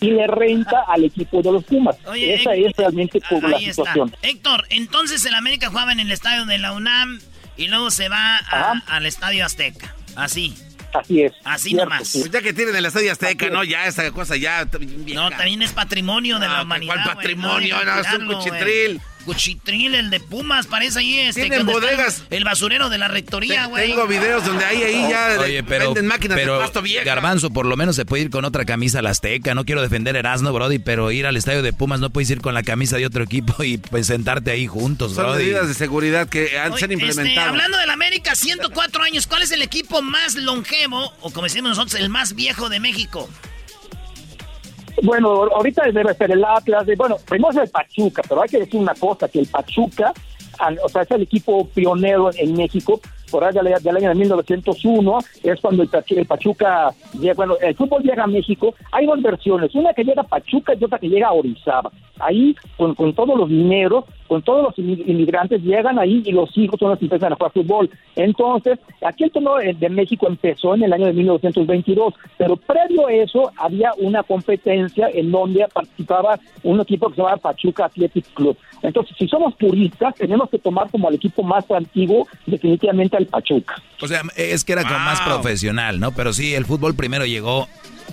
y 0.00 0.10
le 0.12 0.26
renta 0.28 0.84
al 0.88 1.04
equipo 1.04 1.42
de 1.42 1.52
los 1.52 1.64
Pumas. 1.64 1.96
Oye, 2.06 2.34
Esa 2.34 2.54
es 2.54 2.72
realmente 2.76 3.20
como 3.28 3.48
la 3.48 3.56
está. 3.58 3.70
situación. 3.72 4.16
Héctor, 4.22 4.64
entonces 4.70 5.22
el 5.26 5.34
América 5.34 5.68
jugaba 5.68 5.92
en 5.92 6.00
el 6.00 6.10
estadio 6.12 6.46
de 6.46 6.56
la 6.58 6.72
UNAM 6.72 7.20
y 7.56 7.66
luego 7.68 7.90
se 7.90 8.08
va 8.08 8.36
a- 8.36 8.80
al 8.86 9.04
estadio 9.06 9.44
Azteca. 9.44 9.94
Así. 10.16 10.54
Así 10.92 11.22
es. 11.22 11.32
Así 11.44 11.68
Cierto, 11.70 11.84
nomás. 11.84 12.08
sí. 12.08 12.18
Pues 12.20 12.32
ya 12.32 12.42
que 12.42 12.52
tienen 12.52 12.74
el 12.74 12.84
Estadio 12.84 13.12
Azteca, 13.12 13.48
¿no? 13.48 13.62
Ya 13.62 13.86
esa 13.86 14.10
cosa 14.10 14.36
ya... 14.36 14.66
No, 15.14 15.30
también 15.30 15.62
es 15.62 15.72
patrimonio 15.72 16.40
de 16.40 16.48
la 16.48 16.58
Ah, 16.58 16.62
humanidad. 16.62 16.94
¿cuál 17.04 17.14
patrimonio? 17.16 17.76
dejen 17.78 17.86
No, 17.94 18.00
es 18.00 18.12
un 18.12 18.26
güey. 18.26 18.38
Cuchitril. 19.24 19.94
El 19.94 20.10
de 20.10 20.20
Pumas, 20.20 20.66
parece 20.66 20.98
ahí 21.00 21.18
este. 21.20 21.42
Tienen 21.42 21.66
bodegas. 21.66 22.24
El 22.30 22.44
basurero 22.44 22.88
de 22.90 22.98
la 22.98 23.08
rectoría, 23.08 23.62
Te- 23.64 23.68
güey. 23.68 23.88
Tengo 23.90 24.06
videos 24.06 24.44
donde 24.44 24.64
ahí, 24.64 24.82
ahí 24.82 25.06
ya 25.10 25.36
Oye, 25.40 25.62
pero, 25.62 25.86
venden 25.86 26.06
máquinas 26.06 26.36
pero 26.38 26.54
de 26.54 26.60
pasto 26.60 26.82
vieja. 26.82 27.04
Garbanzo, 27.04 27.50
por 27.50 27.66
lo 27.66 27.76
menos 27.76 27.96
se 27.96 28.04
puede 28.04 28.24
ir 28.24 28.30
con 28.30 28.44
otra 28.44 28.64
camisa 28.64 28.98
a 29.00 29.02
la 29.02 29.10
Azteca. 29.10 29.54
No 29.54 29.64
quiero 29.64 29.82
defender 29.82 30.16
a 30.16 30.18
Erasmo, 30.20 30.52
Brody, 30.52 30.78
pero 30.78 31.10
ir 31.12 31.26
al 31.26 31.36
estadio 31.36 31.62
de 31.62 31.72
Pumas 31.72 32.00
no 32.00 32.10
puedes 32.10 32.30
ir 32.30 32.40
con 32.40 32.54
la 32.54 32.62
camisa 32.62 32.96
de 32.96 33.06
otro 33.06 33.22
equipo 33.24 33.62
y 33.64 33.78
pues 33.78 34.06
sentarte 34.06 34.50
ahí 34.50 34.66
juntos, 34.66 35.14
Son 35.14 35.24
Brody. 35.24 35.44
medidas 35.44 35.68
de 35.68 35.74
seguridad 35.74 36.28
que 36.28 36.58
han, 36.58 36.76
se 36.76 36.84
han 36.84 36.90
Oye, 36.90 36.94
este, 36.94 36.94
implementado. 36.94 37.48
hablando 37.50 37.78
del 37.78 37.90
América, 37.90 38.34
104 38.34 39.02
años, 39.02 39.26
¿cuál 39.26 39.42
es 39.42 39.50
el 39.52 39.62
equipo 39.62 40.02
más 40.02 40.34
longevo, 40.34 41.12
o 41.20 41.30
como 41.30 41.44
decimos 41.44 41.70
nosotros, 41.70 42.00
el 42.00 42.08
más 42.08 42.34
viejo 42.34 42.68
de 42.68 42.80
México? 42.80 43.28
Bueno, 45.02 45.44
ahorita 45.44 45.84
debe 45.92 46.14
ser 46.14 46.30
el 46.30 46.44
Atlas, 46.44 46.86
de, 46.86 46.96
bueno, 46.96 47.16
primero 47.28 47.50
es 47.50 47.56
el 47.58 47.68
Pachuca, 47.68 48.22
pero 48.28 48.42
hay 48.42 48.48
que 48.48 48.58
decir 48.58 48.80
una 48.80 48.94
cosa, 48.94 49.28
que 49.28 49.40
el 49.40 49.46
Pachuca, 49.46 50.12
o 50.84 50.88
sea, 50.88 51.02
es 51.02 51.10
el 51.10 51.22
equipo 51.22 51.66
pionero 51.68 52.30
en 52.34 52.56
México, 52.56 53.00
por 53.30 53.44
allá 53.44 53.62
del 53.62 53.96
año 53.96 54.08
de 54.08 54.14
1901, 54.14 55.18
es 55.42 55.60
cuando 55.60 55.82
el, 55.82 55.90
Pachu- 55.90 56.18
el 56.18 56.26
Pachuca 56.26 56.90
llega, 57.18 57.34
bueno, 57.34 57.54
el 57.60 57.74
fútbol 57.74 58.02
llega 58.02 58.24
a 58.24 58.26
México, 58.26 58.74
hay 58.92 59.06
dos 59.06 59.20
versiones, 59.22 59.74
una 59.74 59.92
que 59.94 60.04
llega 60.04 60.22
a 60.22 60.26
Pachuca 60.26 60.74
y 60.78 60.84
otra 60.84 60.98
que 60.98 61.08
llega 61.08 61.28
a 61.28 61.32
Orizaba. 61.32 61.90
Ahí, 62.22 62.54
con, 62.76 62.94
con 62.94 63.14
todos 63.14 63.34
los 63.38 63.48
dineros, 63.48 64.04
con 64.28 64.42
todos 64.42 64.62
los 64.64 64.74
inmi- 64.76 65.02
inmigrantes, 65.06 65.62
llegan 65.62 65.98
ahí 65.98 66.22
y 66.24 66.32
los 66.32 66.56
hijos 66.58 66.78
son 66.78 66.90
los 66.90 66.98
que 66.98 67.06
empiezan 67.06 67.32
a 67.32 67.36
jugar 67.36 67.52
fútbol. 67.52 67.90
Entonces, 68.14 68.78
aquí 69.02 69.24
el 69.24 69.30
torneo 69.30 69.56
de 69.56 69.88
México 69.88 70.26
empezó 70.28 70.74
en 70.74 70.82
el 70.82 70.92
año 70.92 71.06
de 71.06 71.14
1922, 71.14 72.12
pero 72.36 72.56
previo 72.56 73.06
a 73.06 73.12
eso 73.12 73.50
había 73.56 73.92
una 73.98 74.22
competencia 74.22 75.08
en 75.14 75.30
donde 75.32 75.66
participaba 75.72 76.38
un 76.62 76.80
equipo 76.80 77.08
que 77.08 77.14
se 77.14 77.22
llamaba 77.22 77.38
Pachuca 77.38 77.86
Athletic 77.86 78.26
Club. 78.34 78.54
Entonces, 78.82 79.16
si 79.18 79.26
somos 79.26 79.54
puristas, 79.54 80.14
tenemos 80.14 80.50
que 80.50 80.58
tomar 80.58 80.90
como 80.90 81.08
el 81.08 81.14
equipo 81.14 81.42
más 81.42 81.70
antiguo 81.70 82.26
definitivamente 82.46 83.16
al 83.20 83.26
Pachuca. 83.26 83.80
O 84.00 84.08
sea, 84.08 84.22
es 84.36 84.64
que 84.64 84.72
era 84.72 84.82
como 84.82 84.98
más 84.98 85.20
profesional, 85.20 86.00
¿no? 86.00 86.12
Pero 86.12 86.32
sí, 86.32 86.54
el 86.54 86.64
fútbol 86.66 86.94
primero 86.94 87.24
llegó 87.26 87.68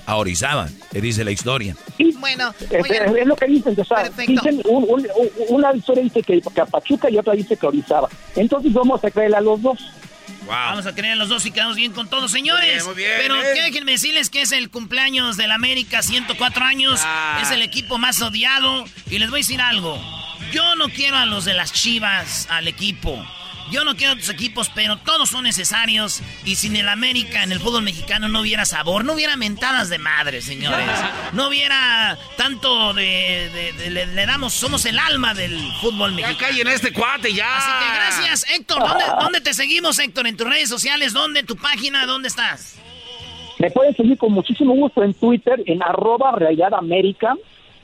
a 0.06 0.16
Orizaba, 0.16 0.70
que 0.92 1.02
dice 1.02 1.24
la 1.24 1.32
historia. 1.32 1.76
Bueno, 2.20 2.54
Es, 2.60 3.26
lo 3.28 3.36
que 3.36 3.46
dicen, 3.48 3.76
o 3.80 3.84
sea, 3.86 4.10
dicen 4.10 4.62
un- 4.66 4.84
un- 4.84 5.08
un- 5.18 5.32
una 5.50 5.74
historia 5.76 6.04
dice 6.04 6.22
que, 6.24 6.42
que 6.42 6.62
a 6.62 6.66
Pachuca 6.66 7.10
y 7.10 7.18
otra 7.18 7.34
dice 7.34 7.58
que 7.58 7.66
Orizaba. 7.66 8.08
Entonces 8.36 8.72
vamos 8.74 9.04
a 9.04 9.12
creer 9.12 9.36
a 9.36 9.42
los 9.42 9.62
dos. 9.62 9.80
Vamos 10.46 10.86
a 10.86 10.94
creer 10.94 11.14
en 11.14 11.20
los 11.20 11.28
dos 11.30 11.46
y 11.46 11.52
quedamos 11.52 11.76
bien 11.76 11.92
con 11.92 12.10
todos, 12.10 12.32
señores. 12.32 12.86
Muy 12.86 12.96
bien, 12.96 13.10
muy 13.10 13.28
bien, 13.28 13.42
Pero 13.42 13.42
eh. 13.42 13.64
déjenme 13.70 13.92
decirles 13.94 14.30
que 14.30 14.42
es 14.42 14.52
el 14.54 14.70
cumpleaños 14.70 15.36
del 15.36 15.52
América, 15.52 16.02
104 16.02 16.64
años. 16.64 17.02
Ah. 17.04 17.40
Es 17.42 17.52
el 17.52 17.62
equipo 17.62 17.98
más 17.98 18.22
odiado. 18.22 18.86
Y 19.10 19.20
les 19.20 19.30
voy 19.30 19.40
a 19.40 19.42
decir 19.42 19.60
algo. 19.62 20.00
Yo 20.54 20.76
no 20.76 20.88
quiero 20.90 21.18
a 21.18 21.26
los 21.26 21.44
de 21.44 21.54
las 21.54 21.74
chivas 21.74 22.48
al 22.50 22.68
equipo. 22.70 23.22
Yo 23.72 23.84
no 23.84 23.96
quiero 23.96 24.14
otros 24.14 24.30
equipos, 24.30 24.70
pero 24.74 24.98
todos 24.98 25.30
son 25.30 25.44
necesarios. 25.44 26.22
Y 26.46 26.56
sin 26.56 26.76
el 26.76 26.88
América 26.88 27.44
en 27.44 27.52
el 27.52 27.60
fútbol 27.60 27.84
mexicano 27.84 28.30
no 28.30 28.42
hubiera 28.42 28.66
sabor, 28.66 29.04
no 29.04 29.14
hubiera 29.14 29.36
mentadas 29.36 29.90
de 29.90 29.98
madre, 30.00 30.42
señores. 30.42 30.88
No 31.34 31.48
hubiera 31.50 32.18
tanto 32.38 32.94
de. 32.94 33.50
de- 33.54 33.74
de- 33.74 33.90
le, 33.92 34.06
le 34.08 34.26
damos, 34.26 34.54
somos 34.54 34.86
el 34.86 34.98
alma 34.98 35.34
del 35.34 35.60
fútbol 35.82 36.14
mexicano. 36.14 36.38
callen 36.40 36.68
a 36.68 36.74
este 36.74 36.94
cuate 36.94 37.34
ya. 37.34 37.58
Así 37.58 37.70
que 37.86 37.96
gracias, 37.96 38.46
Héctor. 38.56 38.80
¿Dónde, 38.88 39.04
dónde 39.20 39.42
te 39.42 39.54
seguimos, 39.54 40.00
Héctor? 40.00 40.26
¿En 40.28 40.38
tus 40.38 40.48
redes 40.48 40.70
sociales? 40.70 41.12
¿Dónde? 41.14 41.44
¿Tu 41.44 41.56
página? 41.58 42.06
¿Dónde 42.06 42.30
estás? 42.30 42.80
Me 43.60 43.70
pueden 43.72 43.96
seguir 43.96 44.18
con 44.18 44.32
muchísimo 44.32 44.74
gusto 44.76 45.04
en 45.04 45.14
Twitter, 45.14 45.62
en 45.66 45.82
arroba 45.84 46.32
realidad 46.36 46.74
américa, 46.74 47.36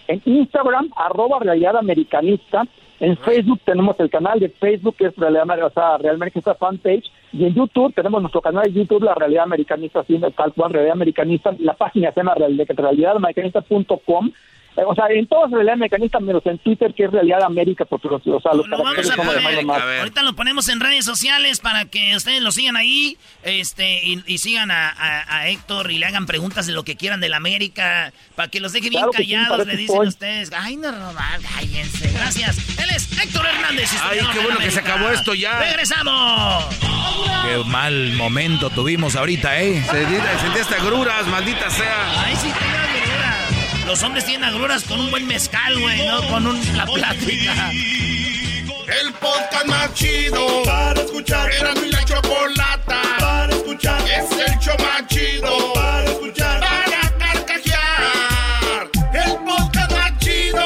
en 0.08 0.22
Instagram, 0.26 0.90
arroba 0.96 1.40
realidad 1.42 1.76
americanista, 1.78 2.64
en 3.04 3.18
Facebook 3.18 3.60
tenemos 3.66 4.00
el 4.00 4.10
canal 4.10 4.40
de 4.40 4.50
Facebook 4.50 4.96
que 4.98 5.08
es 5.08 5.16
Realidad, 5.18 5.44
o 5.64 5.70
sea, 5.70 5.98
Realidad 5.98 6.16
Americanista 6.16 6.56
Fanpage, 6.56 7.12
y 7.34 7.46
en 7.46 7.54
YouTube 7.54 7.94
tenemos 7.94 8.22
nuestro 8.22 8.42
canal 8.42 8.64
de 8.64 8.72
YouTube, 8.72 9.04
la 9.04 9.14
Realidad 9.14 9.44
Americanista, 9.44 10.00
así, 10.00 10.18
tal 10.36 10.54
cual, 10.54 10.72
Realidad 10.72 10.94
Americanista, 10.94 11.54
la 11.60 11.74
página 11.74 12.12
se 12.12 12.22
llama 12.22 12.36
real- 12.36 12.66
realidadamericanista.com, 12.68 14.32
o 14.76 14.96
sea, 14.96 15.06
en 15.10 15.28
todos 15.28 15.52
Realidad 15.52 15.74
Americanista, 15.74 16.20
menos 16.20 16.46
en 16.46 16.58
Twitter, 16.60 16.94
que 16.96 17.06
es 17.06 17.12
Realidad 17.12 17.44
América, 17.44 17.86
porque 17.86 18.08
los, 18.08 18.22
o 18.26 18.40
sea, 18.42 18.54
los 18.54 18.68
Lo 18.68 18.78
vamos 18.84 19.10
a 19.12 19.16
poner. 19.16 19.66
más. 19.66 19.82
Ahorita 20.00 20.24
lo 20.24 20.34
ponemos 20.34 20.68
en 20.70 20.80
redes 20.80 21.06
sociales 21.06 21.60
para 21.60 21.86
que 21.86 22.16
ustedes 22.16 22.42
lo 22.42 22.52
sigan 22.52 22.76
ahí 22.78 23.18
este 23.44 24.04
y, 24.04 24.24
y 24.26 24.38
sigan 24.40 24.72
a, 24.72 24.90
a- 24.90 25.38
a 25.38 25.48
Héctor 25.50 25.92
y 25.92 25.98
le 26.00 26.06
hagan 26.06 26.26
preguntas 26.26 26.66
de 26.66 26.74
lo 26.74 26.84
que 26.84 26.96
quieran 26.96 27.20
de 27.22 27.30
la 27.30 27.38
América, 27.38 28.12
para 28.36 28.48
que 28.50 28.60
los 28.60 28.74
deje 28.74 28.90
bien 28.90 29.02
Claro 29.02 29.12
que 29.12 29.24
sí, 29.24 29.32
callados. 29.34 29.68
le 29.68 29.78
dicen 29.78 29.96
estoy. 29.96 30.08
ustedes, 30.08 30.52
ay, 30.56 30.78
no, 30.78 30.92
no, 30.92 31.12
no, 31.14 31.20
cállense. 31.56 32.12
Gracias. 32.14 32.80
Él 32.80 32.90
es 32.96 33.12
Héctor 33.22 33.46
Hernández. 33.46 33.90
Ay, 34.02 34.20
qué 34.34 34.40
bueno 34.40 34.58
que 34.60 34.72
se 34.72 34.80
acabó 34.80 35.10
esto 35.10 35.34
ya. 35.34 35.60
¡Regresamos! 35.60 36.66
Qué 36.76 37.70
mal 37.70 38.14
momento 38.14 38.70
tuvimos 38.70 39.16
ahorita, 39.16 39.60
¿eh? 39.62 39.84
Sentí, 39.90 40.16
sentí 40.42 40.60
hasta 40.60 40.78
gruras, 40.84 41.28
maldita 41.28 41.70
sea. 41.70 42.24
Ay, 42.26 42.36
sí, 42.36 42.52
tengo 42.58 42.78
agruras. 42.78 43.43
Los 43.88 44.02
hombres 44.02 44.26
tienen 44.26 44.46
agruras 44.46 44.84
con 44.86 45.00
un 45.00 45.12
buen 45.12 45.28
mezcal, 45.28 45.80
güey, 45.80 46.08
no 46.08 46.28
con 46.30 46.48
un, 46.48 46.78
la 46.78 46.86
plática. 46.86 47.72
El 47.72 49.14
podcast 49.14 49.66
más 49.66 49.94
chido 49.94 50.64
para 50.64 51.02
escuchar. 51.02 51.52
Era 51.52 51.74
mi 51.76 51.90
la 51.90 52.04
chocolata 52.06 53.02
para 53.20 53.54
escuchar. 53.54 54.02
Es 54.02 54.32
el 54.32 54.60
show 54.60 54.76
más 54.80 55.08
chido 55.08 55.74
para 55.74 56.06
escuchar. 56.06 56.60
Para 56.60 57.18
carcajear. 57.18 58.90
El 59.14 59.38
podcast 59.46 59.92
más 59.92 60.18
chido. 60.20 60.66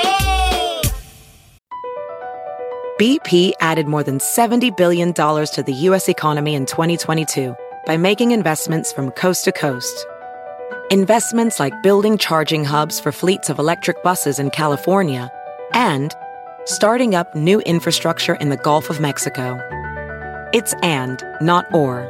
BP 2.99 3.53
added 3.59 3.87
more 3.87 4.03
than 4.03 4.19
$70 4.19 4.75
billion 4.75 5.13
to 5.13 5.63
the 5.65 5.73
U.S. 5.73 6.07
economy 6.09 6.55
in 6.55 6.65
2022 6.65 7.55
by 7.85 7.97
making 7.97 8.31
investments 8.31 8.91
from 8.91 9.11
coast 9.11 9.45
to 9.45 9.51
coast. 9.51 10.07
Investments 10.89 11.59
like 11.59 11.83
building 11.83 12.17
charging 12.17 12.63
hubs 12.63 12.97
for 12.97 13.11
fleets 13.11 13.49
of 13.49 13.59
electric 13.59 14.01
buses 14.03 14.39
in 14.39 14.49
California 14.49 15.29
and 15.73 16.13
starting 16.63 17.13
up 17.13 17.35
new 17.35 17.59
infrastructure 17.65 18.35
in 18.35 18.47
the 18.47 18.55
Gulf 18.55 18.89
of 18.89 19.01
Mexico. 19.01 19.59
It's 20.53 20.73
and, 20.83 21.21
not 21.41 21.65
or. 21.73 22.07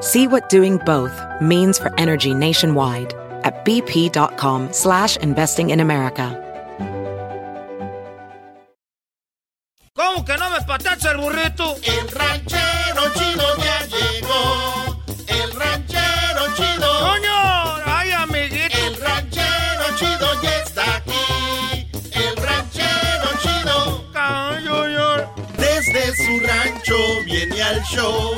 See 0.00 0.26
what 0.26 0.50
doing 0.50 0.76
both 0.84 1.18
means 1.40 1.78
for 1.78 1.90
energy 1.98 2.34
nationwide 2.34 3.14
at 3.44 3.64
bp.com 3.64 4.74
slash 4.74 5.16
investing 5.16 5.70
in 5.70 5.80
America. 5.80 6.42
¿Cómo 9.96 10.22
que 10.26 10.36
no 10.36 10.50
me 10.50 10.60
patacha 10.66 11.12
el 11.12 11.16
burrito? 11.16 11.74
El 11.82 12.08
ranchero 12.08 13.14
chido 13.14 13.56
ya 13.56 13.86
llegó. 13.86 14.75
Viene 27.24 27.62
al 27.62 27.82
show 27.84 28.34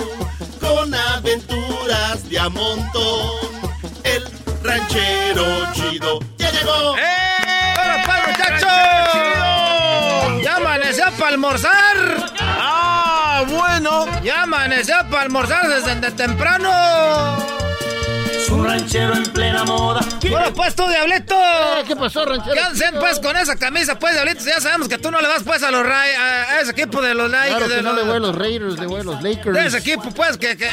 con 0.61 0.95
aventuras 0.95 2.29
de 2.29 2.39
a 2.39 2.49
montón. 2.49 3.31
El 4.05 4.25
ranchero 4.63 5.45
chido 5.73 6.21
ya 6.37 6.51
llegó. 6.51 6.93
¡Hola, 6.93 8.03
pues, 8.07 8.19
muchachos! 8.29 8.69
¡Ya 10.43 10.57
amaneció 10.57 11.05
para 11.19 11.29
almorzar! 11.31 12.33
¡Ah, 12.41 13.45
bueno! 13.49 14.07
¡Ya 14.23 14.43
amaneció 14.43 14.97
para 15.11 15.23
almorzar 15.23 15.69
desde 15.69 15.95
de 15.97 16.11
temprano! 16.13 17.58
Ranchero 18.79 19.15
en 19.15 19.25
plena 19.25 19.65
moda. 19.65 20.01
¡Hola, 20.25 20.53
pues, 20.55 20.75
tú, 20.77 20.87
Diablito! 20.87 21.35
¿Qué 21.87 21.97
pasó, 21.97 22.25
ranchero? 22.25 22.55
¿Qué 22.55 22.61
hacen, 22.61 22.95
pues, 23.01 23.19
con 23.19 23.37
esa 23.37 23.57
camisa, 23.57 23.99
pues, 23.99 24.15
Diablito? 24.15 24.45
Ya 24.45 24.61
sabemos 24.61 24.89
que 24.89 24.99
tú 24.99 25.11
no 25.11 25.21
le 25.21 25.27
vas, 25.27 25.43
pues, 25.43 25.65
a 25.65 25.71
los 25.73 25.85
Ray, 25.85 26.13
a, 26.15 26.61
ese 26.61 26.71
equipo 26.71 27.03
de 27.03 27.13
los 27.15 27.29
Lakers. 27.29 27.49
Claro 27.57 27.69
de 27.69 27.77
que 27.77 27.83
no 27.83 27.93
los- 27.93 27.99
le 27.99 28.07
voy 28.07 28.17
a 28.17 28.21
los 28.21 28.35
Raiders, 28.37 28.79
le 28.79 28.87
voy 28.87 29.01
a 29.01 29.05
los 29.05 29.21
Lakers. 29.21 29.53
De 29.53 29.67
ese 29.67 29.79
equipo, 29.79 30.11
pues, 30.13 30.37
que... 30.37 30.57
que 30.57 30.67
eh. 30.67 30.71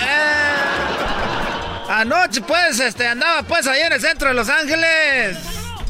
Anoche, 1.89 2.41
pues, 2.41 2.79
este, 2.79 3.07
andaba, 3.07 3.41
pues, 3.43 3.65
ahí 3.65 3.81
en 3.81 3.93
el 3.93 4.01
centro 4.01 4.27
de 4.27 4.35
Los 4.35 4.49
Ángeles. 4.49 5.37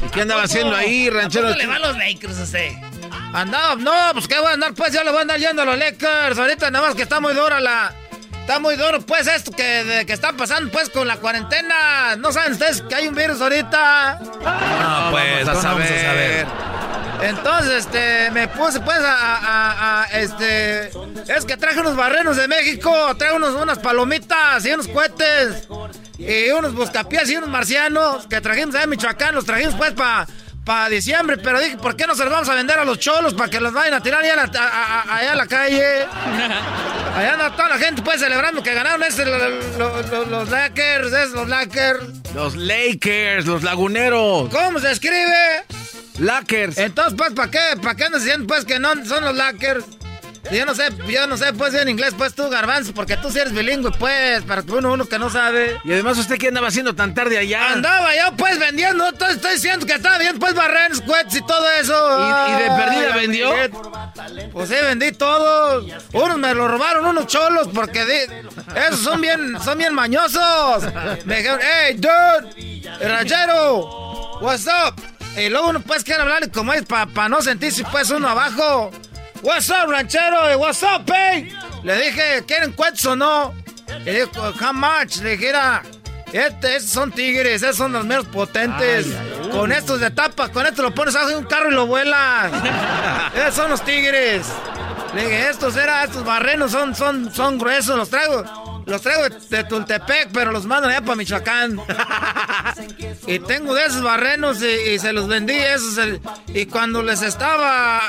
¿Y 0.06 0.08
qué 0.10 0.22
andaba 0.22 0.44
haciendo 0.44 0.74
ahí, 0.74 1.10
ranchero? 1.10 1.48
¿Cómo 1.48 1.58
le 1.58 1.66
va 1.66 1.76
a 1.76 1.78
los 1.80 1.98
Lakers 1.98 2.38
usted? 2.38 2.72
Andaba, 3.34 3.74
no, 3.76 3.92
pues, 4.14 4.26
¿qué 4.26 4.38
voy 4.38 4.48
a 4.48 4.54
andar, 4.54 4.72
pues? 4.72 4.92
Yo 4.94 5.04
le 5.04 5.10
voy 5.10 5.18
a 5.18 5.22
andar 5.22 5.38
yendo 5.38 5.62
a 5.62 5.64
los 5.66 5.78
Lakers. 5.78 6.38
Ahorita 6.38 6.70
nada 6.70 6.86
más 6.86 6.94
que 6.94 7.02
está 7.02 7.20
muy 7.20 7.34
dura 7.34 7.60
la... 7.60 7.92
Está 8.46 8.60
muy 8.60 8.76
duro, 8.76 9.00
pues, 9.00 9.26
esto 9.26 9.50
que, 9.50 9.82
de- 9.82 10.06
que 10.06 10.12
está 10.12 10.32
pasando, 10.34 10.70
pues, 10.70 10.88
con 10.88 11.08
la 11.08 11.16
cuarentena. 11.16 12.14
¿No 12.16 12.30
saben 12.30 12.52
ustedes 12.52 12.80
que 12.82 12.94
hay 12.94 13.08
un 13.08 13.14
virus 13.16 13.40
ahorita? 13.40 14.20
No, 14.22 15.10
pues, 15.10 15.44
vamos 15.46 15.64
a 15.64 15.68
¿cómo 15.70 15.78
vamos 15.80 15.90
a 15.90 16.00
saber. 16.00 16.46
Entonces, 17.22 17.72
este, 17.86 18.30
me 18.30 18.46
puse 18.46 18.78
pues 18.80 18.98
a, 19.00 19.36
a- 19.36 20.02
a- 20.02 20.04
este, 20.12 20.86
es 20.86 21.44
que 21.44 21.56
traje 21.56 21.80
unos 21.80 21.96
barrenos 21.96 22.36
de 22.36 22.46
México, 22.46 22.94
traje 23.18 23.34
unos, 23.34 23.50
unas 23.60 23.78
palomitas 23.80 24.64
y 24.64 24.70
unos 24.70 24.86
cohetes 24.86 25.66
y 26.18 26.50
unos 26.50 26.72
buscapiés 26.72 27.28
y 27.30 27.36
unos 27.36 27.48
marcianos 27.48 28.28
que 28.28 28.40
trajimos 28.40 28.74
de 28.74 28.86
Michoacán, 28.86 29.34
los 29.34 29.44
trajimos 29.44 29.74
pues 29.74 29.92
para 29.92 30.26
pa 30.66 30.88
diciembre, 30.88 31.38
pero 31.38 31.60
dije, 31.60 31.76
¿por 31.78 31.94
qué 31.96 32.06
no 32.08 32.16
se 32.16 32.24
los 32.24 32.32
vamos 32.32 32.48
a 32.48 32.54
vender 32.56 32.76
a 32.78 32.84
los 32.84 32.98
cholos 32.98 33.32
para 33.34 33.48
que 33.48 33.60
los 33.60 33.72
vayan 33.72 33.94
a 33.94 34.02
tirar 34.02 34.22
allá 34.24 34.32
a 34.32 34.36
la, 34.36 34.50
a- 34.60 35.00
a- 35.00 35.16
allá 35.18 35.32
a 35.32 35.36
la 35.36 35.46
calle? 35.46 36.06
Allá 37.16 37.32
anda 37.32 37.56
toda 37.56 37.70
la 37.70 37.78
gente 37.78 38.02
pues 38.02 38.20
celebrando 38.20 38.62
que 38.62 38.74
ganaron 38.74 39.02
ese, 39.04 39.24
lo- 39.24 39.38
lo- 39.38 40.02
lo- 40.02 40.26
los 40.26 40.50
Lakers, 40.50 41.12
es 41.14 41.30
los 41.30 41.48
Lakers. 41.48 42.00
Los 42.34 42.54
Lakers, 42.56 43.46
los 43.46 43.62
laguneros. 43.62 44.50
¿Cómo 44.50 44.78
se 44.80 44.90
escribe? 44.90 45.64
Lakers. 46.18 46.76
Entonces, 46.76 47.14
pues, 47.16 47.32
¿para 47.32 47.50
qué? 47.50 47.58
¿Para 47.80 47.94
qué 47.94 48.04
andas 48.04 48.22
diciendo, 48.22 48.46
pues, 48.46 48.66
que 48.66 48.78
no 48.78 48.90
son 49.06 49.24
los 49.24 49.34
Lakers? 49.34 49.84
Yo 50.50 50.64
no 50.66 50.74
sé, 50.74 50.88
yo 51.08 51.26
no 51.26 51.36
sé, 51.36 51.52
pues, 51.52 51.74
en 51.74 51.88
inglés, 51.88 52.14
pues, 52.16 52.34
tú, 52.34 52.48
Garbanzo, 52.48 52.92
porque 52.94 53.16
tú 53.16 53.30
sí 53.30 53.38
eres 53.38 53.52
bilingüe, 53.52 53.90
pues, 53.98 54.42
para 54.44 54.62
uno, 54.68 54.92
uno 54.92 55.06
que 55.06 55.18
no 55.18 55.28
sabe. 55.30 55.80
Y 55.84 55.92
además, 55.92 56.18
¿usted 56.18 56.38
qué 56.38 56.48
andaba 56.48 56.68
haciendo 56.68 56.94
tan 56.94 57.14
tarde 57.14 57.38
allá? 57.38 57.72
Andaba 57.72 58.14
yo, 58.14 58.36
pues, 58.36 58.58
vendiendo, 58.58 59.06
estoy, 59.08 59.32
estoy 59.34 59.54
diciendo 59.54 59.86
que 59.86 59.94
estaba 59.94 60.18
bien, 60.18 60.38
pues, 60.38 60.54
barrer, 60.54 60.94
squats 60.94 61.34
y 61.34 61.42
todo 61.46 61.70
eso. 61.80 62.18
¿Y, 62.18 62.50
y 62.52 62.54
de 62.62 62.66
perdida 62.76 63.14
Ay, 63.14 63.20
vendió? 63.20 63.52
Pues 64.52 64.68
sí, 64.68 64.74
vendí 64.82 65.12
todo. 65.12 65.84
Unos 66.12 66.38
me 66.38 66.54
lo 66.54 66.68
robaron, 66.68 67.06
unos 67.06 67.26
cholos, 67.26 67.68
porque 67.74 68.04
di- 68.04 68.46
esos 68.88 69.00
son 69.00 69.20
bien, 69.20 69.56
son 69.62 69.78
bien 69.78 69.94
mañosos. 69.94 70.84
Me 71.24 71.38
dijeron, 71.38 71.60
hey, 71.62 71.96
dude, 71.98 72.82
ranchero, 73.00 74.38
what's 74.40 74.66
up? 74.66 74.94
Y 75.36 75.48
luego 75.50 75.68
uno 75.68 75.80
pues 75.80 76.02
quiere 76.02 76.22
hablarle 76.22 76.50
como 76.50 76.72
es 76.72 76.84
para 76.86 77.28
no 77.28 77.42
sentirse 77.42 77.84
pues 77.92 78.08
uno 78.10 78.28
abajo. 78.28 78.90
What's 79.42 79.70
up, 79.70 79.88
ranchero? 79.90 80.52
Y, 80.52 80.56
What's 80.56 80.82
up, 80.82 81.04
hey? 81.12 81.48
Le 81.82 81.96
dije, 82.02 82.44
¿quieren 82.46 82.72
cuentos 82.72 83.04
o 83.06 83.16
no? 83.16 83.54
Y 84.04 84.10
dijo, 84.10 84.30
how 84.60 84.72
much? 84.72 85.18
Le 85.22 85.30
dije, 85.36 85.46
"Mira, 85.46 85.82
este, 86.32 86.76
estos 86.76 86.90
son 86.92 87.12
tigres, 87.12 87.62
esos 87.62 87.76
son 87.76 87.92
los 87.92 88.04
menos 88.04 88.26
potentes. 88.26 89.06
Con 89.52 89.70
estos 89.72 90.00
de 90.00 90.10
tapa, 90.10 90.48
con 90.50 90.66
esto 90.66 90.82
lo 90.82 90.94
pones 90.94 91.14
abajo 91.14 91.30
de 91.30 91.36
un 91.36 91.44
carro 91.44 91.70
y 91.70 91.74
lo 91.74 91.86
vuelas. 91.86 92.50
esos 93.34 93.54
son 93.54 93.70
los 93.70 93.84
tigres. 93.84 94.46
Le 95.14 95.22
dije, 95.24 95.48
estos 95.50 95.76
era, 95.76 96.04
estos 96.04 96.24
barrenos 96.24 96.72
son, 96.72 96.94
son, 96.94 97.32
son 97.32 97.58
gruesos, 97.58 97.96
los 97.96 98.10
traigo. 98.10 98.82
Los 98.86 99.02
traigo 99.02 99.28
de, 99.28 99.56
de 99.56 99.64
Tultepec, 99.64 100.28
pero 100.32 100.52
los 100.52 100.64
mando 100.66 100.88
allá 100.88 101.00
para 101.00 101.16
Michoacán. 101.16 101.80
y 103.26 103.38
tengo 103.40 103.74
de 103.74 103.84
esos 103.84 104.02
barrenos 104.02 104.60
y, 104.62 104.66
y 104.92 104.98
se 104.98 105.12
los 105.12 105.26
vendí. 105.28 105.54
Esos, 105.54 105.98
el- 105.98 106.20
y 106.48 106.66
cuando 106.66 107.02
les 107.02 107.22
estaba... 107.22 108.00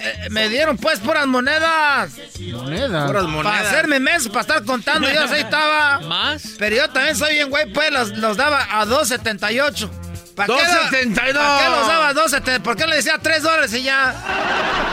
eh, 0.00 0.28
Me 0.30 0.48
dieron 0.48 0.76
pues 0.76 0.98
puras 1.00 1.26
monedas. 1.26 2.12
Monedas. 2.52 3.06
Puras 3.06 3.22
Para 3.24 3.34
monedas. 3.34 3.66
hacerme 3.66 4.00
menso, 4.00 4.28
para 4.30 4.40
estar 4.42 4.64
contando, 4.64 5.10
yo 5.10 5.22
así 5.22 5.36
estaba. 5.36 6.00
¿Más? 6.00 6.54
Pero 6.58 6.76
yo 6.76 6.90
también 6.90 7.16
soy 7.16 7.34
bien 7.34 7.50
güey, 7.50 7.72
pues 7.72 7.90
los, 7.92 8.10
los 8.18 8.36
daba 8.36 8.66
a 8.80 8.84
2.78. 8.86 9.90
¿Para 10.34 10.46
qué, 10.46 10.52
lo- 10.52 10.98
2.72? 10.98 11.14
¿Para 11.14 11.58
qué 11.62 11.68
los 11.70 11.86
daba 11.86 12.08
a 12.08 12.14
2.70? 12.14 12.60
¿Por 12.62 12.76
qué 12.76 12.86
le 12.88 12.96
decía 12.96 13.18
3 13.22 13.42
dólares 13.42 13.72
y 13.74 13.82
ya? 13.84 14.14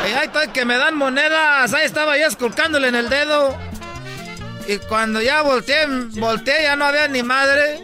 Y 0.07 0.13
ahí 0.13 0.25
estoy 0.27 0.49
que 0.49 0.65
me 0.65 0.77
dan 0.77 0.95
monedas. 0.95 1.73
Ahí 1.73 1.85
estaba 1.85 2.17
yo 2.17 2.27
esculcándole 2.27 2.87
en 2.89 2.95
el 2.95 3.09
dedo. 3.09 3.57
Y 4.67 4.77
cuando 4.77 5.19
ya 5.21 5.41
volteé, 5.41 5.87
volteé, 5.87 6.63
ya 6.63 6.75
no 6.75 6.85
había 6.85 7.07
ni 7.07 7.23
madre. 7.23 7.81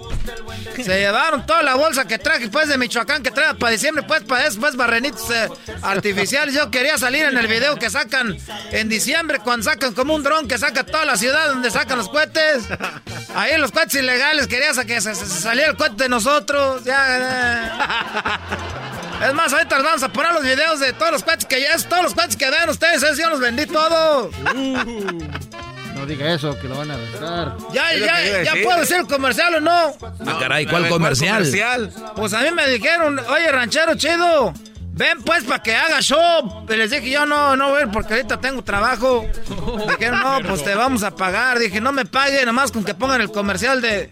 Se 0.75 0.99
llevaron 0.99 1.45
toda 1.45 1.63
la 1.63 1.75
bolsa 1.75 2.05
que 2.05 2.19
traje, 2.19 2.49
pues, 2.49 2.67
de 2.67 2.77
Michoacán, 2.77 3.23
que 3.23 3.31
trae 3.31 3.55
para 3.55 3.71
diciembre, 3.71 4.03
pues, 4.03 4.23
para 4.23 4.45
eso, 4.45 4.59
pues, 4.59 4.75
barrenitos 4.75 5.29
eh, 5.31 5.49
artificiales. 5.81 6.53
Yo 6.53 6.69
quería 6.69 6.97
salir 6.97 7.23
en 7.23 7.37
el 7.37 7.47
video 7.47 7.77
que 7.77 7.89
sacan 7.89 8.37
en 8.71 8.89
diciembre, 8.89 9.39
cuando 9.39 9.63
sacan 9.63 9.93
como 9.93 10.15
un 10.15 10.23
dron 10.23 10.47
que 10.47 10.57
saca 10.57 10.83
toda 10.83 11.05
la 11.05 11.15
ciudad 11.17 11.47
donde 11.47 11.71
sacan 11.71 11.97
los 11.97 12.09
cohetes. 12.09 12.65
Ahí 13.35 13.57
los 13.57 13.71
cohetes 13.71 13.95
ilegales, 13.95 14.47
quería 14.47 14.71
que 14.85 15.01
saliera 15.01 15.71
el 15.71 15.77
cohete 15.77 16.03
de 16.03 16.09
nosotros. 16.09 16.83
Es 16.85 16.93
más, 19.33 19.51
ahorita 19.51 19.81
vamos 19.81 20.03
a 20.03 20.09
poner 20.09 20.31
los 20.33 20.43
videos 20.43 20.79
de 20.79 20.93
todos 20.93 21.11
los 21.11 21.23
cohetes 21.23 21.45
que 21.45 21.59
ya, 21.61 21.75
todos 21.89 22.03
los 22.03 22.13
cohetes 22.13 22.35
que 22.35 22.51
vean 22.51 22.69
ustedes, 22.69 23.01
esos 23.01 23.17
yo 23.17 23.29
los 23.29 23.39
vendí 23.39 23.65
todos. 23.65 24.31
No 24.39 24.47
diga 26.07 26.33
eso, 26.33 26.57
que 26.59 26.67
lo 26.67 26.77
van 26.77 26.91
a 26.91 26.93
arrestar. 26.95 27.57
Ya, 27.73 27.93
ya, 27.93 28.43
ya 28.43 28.53
puedo 28.63 28.79
decir 28.79 28.97
el 28.97 29.07
comercial 29.07 29.55
o 29.55 29.59
no. 29.61 29.93
Ah, 30.25 30.37
caray, 30.39 30.65
A 30.65 30.69
¿cuál 30.69 30.83
ver, 30.83 30.91
comercial? 30.91 31.91
Pues 32.15 32.33
a 32.33 32.41
mí 32.41 32.51
me 32.51 32.67
dijeron, 32.67 33.19
oye, 33.19 33.51
ranchero 33.51 33.95
chido, 33.95 34.53
ven 34.93 35.21
pues 35.23 35.43
para 35.43 35.61
que 35.61 35.75
haga 35.75 36.01
show. 36.01 36.65
Y 36.69 36.75
les 36.75 36.89
dije, 36.91 37.09
yo 37.11 37.25
no, 37.25 37.55
no 37.55 37.69
voy 37.69 37.85
porque 37.91 38.15
ahorita 38.15 38.39
tengo 38.39 38.63
trabajo. 38.63 39.25
Dijeron, 39.89 40.19
no, 40.19 40.39
pues 40.47 40.63
te 40.63 40.73
vamos 40.75 41.03
a 41.03 41.15
pagar. 41.15 41.59
Dije, 41.59 41.79
no 41.81 41.91
me 41.91 42.05
pague, 42.05 42.45
nomás 42.45 42.71
con 42.71 42.83
que 42.83 42.93
pongan 42.93 43.21
el 43.21 43.31
comercial 43.31 43.81
de, 43.81 44.09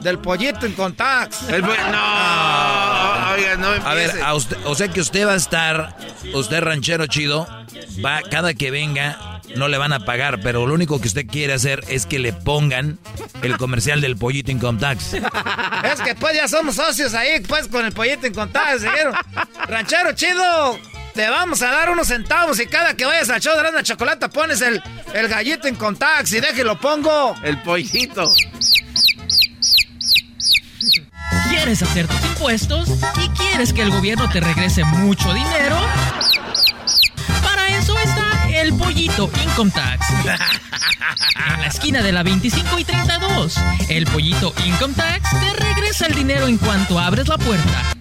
del 0.00 0.18
pollito 0.18 0.64
en 0.66 0.72
Contax. 0.72 1.48
El 1.48 1.62
no, 1.62 1.68
oiga, 1.68 3.56
no 3.58 3.68
A 3.86 3.94
ver, 3.94 4.10
empiece. 4.10 4.22
a 4.22 4.34
usted, 4.34 4.56
o 4.64 4.74
sea 4.74 4.88
que 4.88 5.00
usted 5.00 5.26
va 5.26 5.32
a 5.32 5.36
estar, 5.36 5.96
usted 6.34 6.60
ranchero 6.62 7.06
chido, 7.06 7.46
va 8.04 8.22
cada 8.22 8.54
que 8.54 8.70
venga, 8.70 9.31
no 9.56 9.68
le 9.68 9.78
van 9.78 9.92
a 9.92 10.04
pagar, 10.04 10.40
pero 10.42 10.66
lo 10.66 10.74
único 10.74 11.00
que 11.00 11.08
usted 11.08 11.26
quiere 11.26 11.52
hacer 11.52 11.84
es 11.88 12.06
que 12.06 12.18
le 12.18 12.32
pongan 12.32 12.98
el 13.42 13.56
comercial 13.56 14.00
del 14.00 14.16
pollito 14.16 14.50
Income 14.50 14.78
Tax. 14.80 15.14
Es 15.14 16.00
que 16.00 16.14
pues 16.14 16.34
ya 16.34 16.48
somos 16.48 16.76
socios 16.76 17.14
ahí, 17.14 17.40
pues 17.40 17.68
con 17.68 17.84
el 17.84 17.92
pollito 17.92 18.26
en 18.26 18.34
Contax. 18.34 18.82
Dijeron, 18.82 19.14
ranchero 19.68 20.12
chido, 20.12 20.78
te 21.14 21.28
vamos 21.28 21.60
a 21.62 21.70
dar 21.70 21.90
unos 21.90 22.08
centavos 22.08 22.58
y 22.60 22.66
cada 22.66 22.94
que 22.94 23.04
vayas 23.04 23.30
al 23.30 23.40
show 23.40 23.56
de 23.56 23.72
la 23.72 23.82
chocolate 23.82 24.28
pones 24.28 24.60
el, 24.62 24.82
el 25.12 25.28
gallito 25.28 25.68
en 25.68 25.74
Contax 25.74 26.32
y 26.32 26.40
déjelo 26.40 26.78
pongo. 26.78 27.34
El 27.42 27.60
pollito. 27.62 28.32
¿Quieres 31.48 31.82
hacer 31.82 32.08
tus 32.08 32.24
impuestos 32.24 32.88
y 33.22 33.28
quieres 33.30 33.72
que 33.72 33.82
el 33.82 33.90
gobierno 33.90 34.28
te 34.30 34.40
regrese 34.40 34.84
mucho 34.84 35.32
dinero? 35.34 35.76
El 38.62 38.74
pollito 38.74 39.28
Income 39.42 39.72
Tax. 39.72 40.06
En 41.52 41.60
la 41.60 41.66
esquina 41.66 42.00
de 42.00 42.12
la 42.12 42.22
25 42.22 42.78
y 42.78 42.84
32, 42.84 43.56
el 43.88 44.06
pollito 44.06 44.54
Income 44.64 44.94
Tax 44.94 45.30
te 45.30 45.52
regresa 45.64 46.06
el 46.06 46.14
dinero 46.14 46.46
en 46.46 46.58
cuanto 46.58 46.96
abres 46.96 47.26
la 47.26 47.38
puerta. 47.38 47.92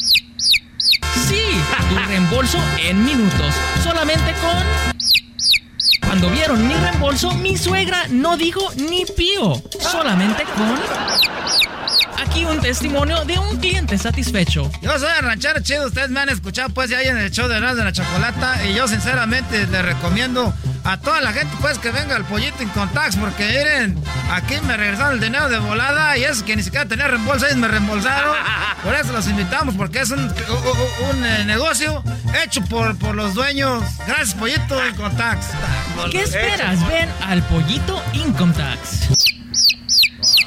Sí, 1.27 1.41
tu 1.89 1.95
reembolso 2.07 2.59
en 2.77 3.03
minutos, 3.03 3.55
solamente 3.83 4.33
con... 4.33 6.07
Cuando 6.07 6.29
vieron 6.29 6.67
mi 6.67 6.75
reembolso, 6.75 7.31
mi 7.31 7.57
suegra 7.57 8.05
no 8.09 8.37
dijo 8.37 8.61
ni 8.75 9.05
pío, 9.05 9.59
solamente 9.79 10.43
con... 10.43 11.80
Aquí 12.19 12.45
un 12.45 12.59
testimonio 12.61 13.25
de 13.25 13.37
un 13.39 13.57
cliente 13.57 13.97
satisfecho. 13.97 14.69
Yo 14.81 14.97
soy 14.99 15.09
el 15.19 15.25
ranchero 15.25 15.59
chido, 15.61 15.87
ustedes 15.87 16.09
me 16.09 16.19
han 16.19 16.29
escuchado 16.29 16.69
pues 16.69 16.89
ya 16.89 17.01
en 17.01 17.17
el 17.17 17.31
show 17.31 17.47
de 17.47 17.57
Erasmo 17.57 17.77
de 17.77 17.83
la 17.85 17.91
Chocolata 17.91 18.65
y 18.65 18.73
yo 18.73 18.87
sinceramente 18.87 19.65
les 19.67 19.81
recomiendo 19.85 20.53
a 20.83 20.97
toda 20.97 21.21
la 21.21 21.33
gente 21.33 21.53
pues 21.61 21.77
que 21.79 21.91
venga 21.91 22.15
al 22.15 22.25
pollito 22.25 22.61
en 22.63 22.69
Contax 22.69 23.15
porque 23.17 23.45
miren, 23.47 24.03
aquí 24.31 24.55
me 24.65 24.77
regresaron 24.77 25.13
el 25.15 25.19
dinero 25.19 25.49
de 25.49 25.59
volada 25.59 26.17
y 26.17 26.23
es 26.23 26.43
que 26.43 26.55
ni 26.55 26.63
siquiera 26.63 26.85
tenía 26.87 27.07
reembolso, 27.07 27.45
ellos 27.45 27.57
me 27.57 27.67
reembolsaron. 27.67 28.35
Por 28.83 28.95
eso 28.95 29.11
los 29.11 29.27
invitamos 29.27 29.75
porque 29.75 29.99
es 29.99 30.09
un, 30.11 30.19
un- 30.21 31.09
un, 31.17 31.25
eh, 31.25 31.45
negocio 31.45 32.03
hecho 32.43 32.61
por, 32.65 32.97
por 32.97 33.13
los 33.13 33.35
dueños. 33.35 33.83
Gracias 34.07 34.33
pollito 34.33 34.83
en 34.83 34.95
Contax. 34.95 35.47
¿Qué 36.11 36.21
esperas? 36.23 36.87
Ven 36.87 37.09
al 37.27 37.43
pollito 37.43 38.01
Income 38.13 38.53
Tax. 38.53 39.40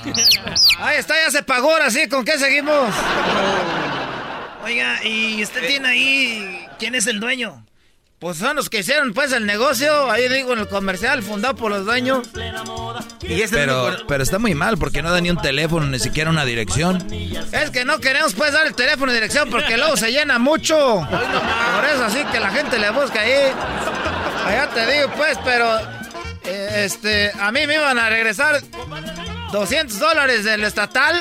Ahí 0.79 0.99
está, 0.99 1.15
ya 1.25 1.31
se 1.31 1.43
pagó 1.43 1.71
ahora 1.73 1.91
sí, 1.91 2.09
¿con 2.09 2.25
qué 2.25 2.39
seguimos? 2.39 2.95
Oiga, 4.65 5.05
¿y 5.05 5.43
usted 5.43 5.67
tiene 5.67 5.89
ahí 5.89 6.67
quién 6.79 6.95
es 6.95 7.07
el 7.07 7.21
dueño? 7.21 7.65
Pues 8.19 8.39
son 8.39 8.57
los 8.57 8.71
que 8.71 8.79
hicieron 8.79 9.13
pues 9.13 9.33
el 9.33 9.45
negocio, 9.45 10.11
ahí 10.11 10.29
digo 10.29 10.55
en 10.55 10.61
el 10.61 10.69
comercial, 10.69 11.23
fundado 11.23 11.57
por 11.57 11.71
los 11.71 11.85
dueños. 11.85 12.27
Y 13.21 13.43
Pero, 13.51 13.87
único- 13.89 14.07
pero 14.07 14.23
está 14.23 14.39
muy 14.39 14.55
mal 14.55 14.79
porque 14.79 15.03
no 15.03 15.11
da 15.11 15.21
ni 15.21 15.29
un 15.31 15.37
teléfono, 15.43 15.87
ni 15.87 15.99
siquiera 15.99 16.31
una 16.31 16.45
dirección. 16.47 17.07
Es 17.53 17.71
que 17.71 17.85
no 17.85 17.99
queremos 17.99 18.33
pues 18.35 18.53
dar 18.53 18.67
el 18.67 18.75
teléfono 18.75 19.13
de 19.13 19.19
dirección 19.19 19.51
porque 19.51 19.77
luego 19.77 19.97
se 19.99 20.11
llena 20.11 20.39
mucho. 20.39 21.07
Por 21.11 21.85
eso 21.85 22.05
así 22.05 22.25
que 22.33 22.41
la 22.41 22.51
gente 22.51 22.79
le 22.79 22.91
busca 22.91 23.21
ahí. 23.21 23.53
Allá 24.47 24.71
te 24.71 24.87
digo 24.91 25.11
pues, 25.17 25.39
pero 25.45 25.79
eh, 26.45 26.85
este, 26.87 27.31
a 27.39 27.53
mí 27.53 27.67
me 27.67 27.75
iban 27.75 27.99
a 27.99 28.09
regresar 28.09 28.61
200 29.55 29.99
dólares 30.01 30.43
del 30.45 30.65
estatal 30.65 31.15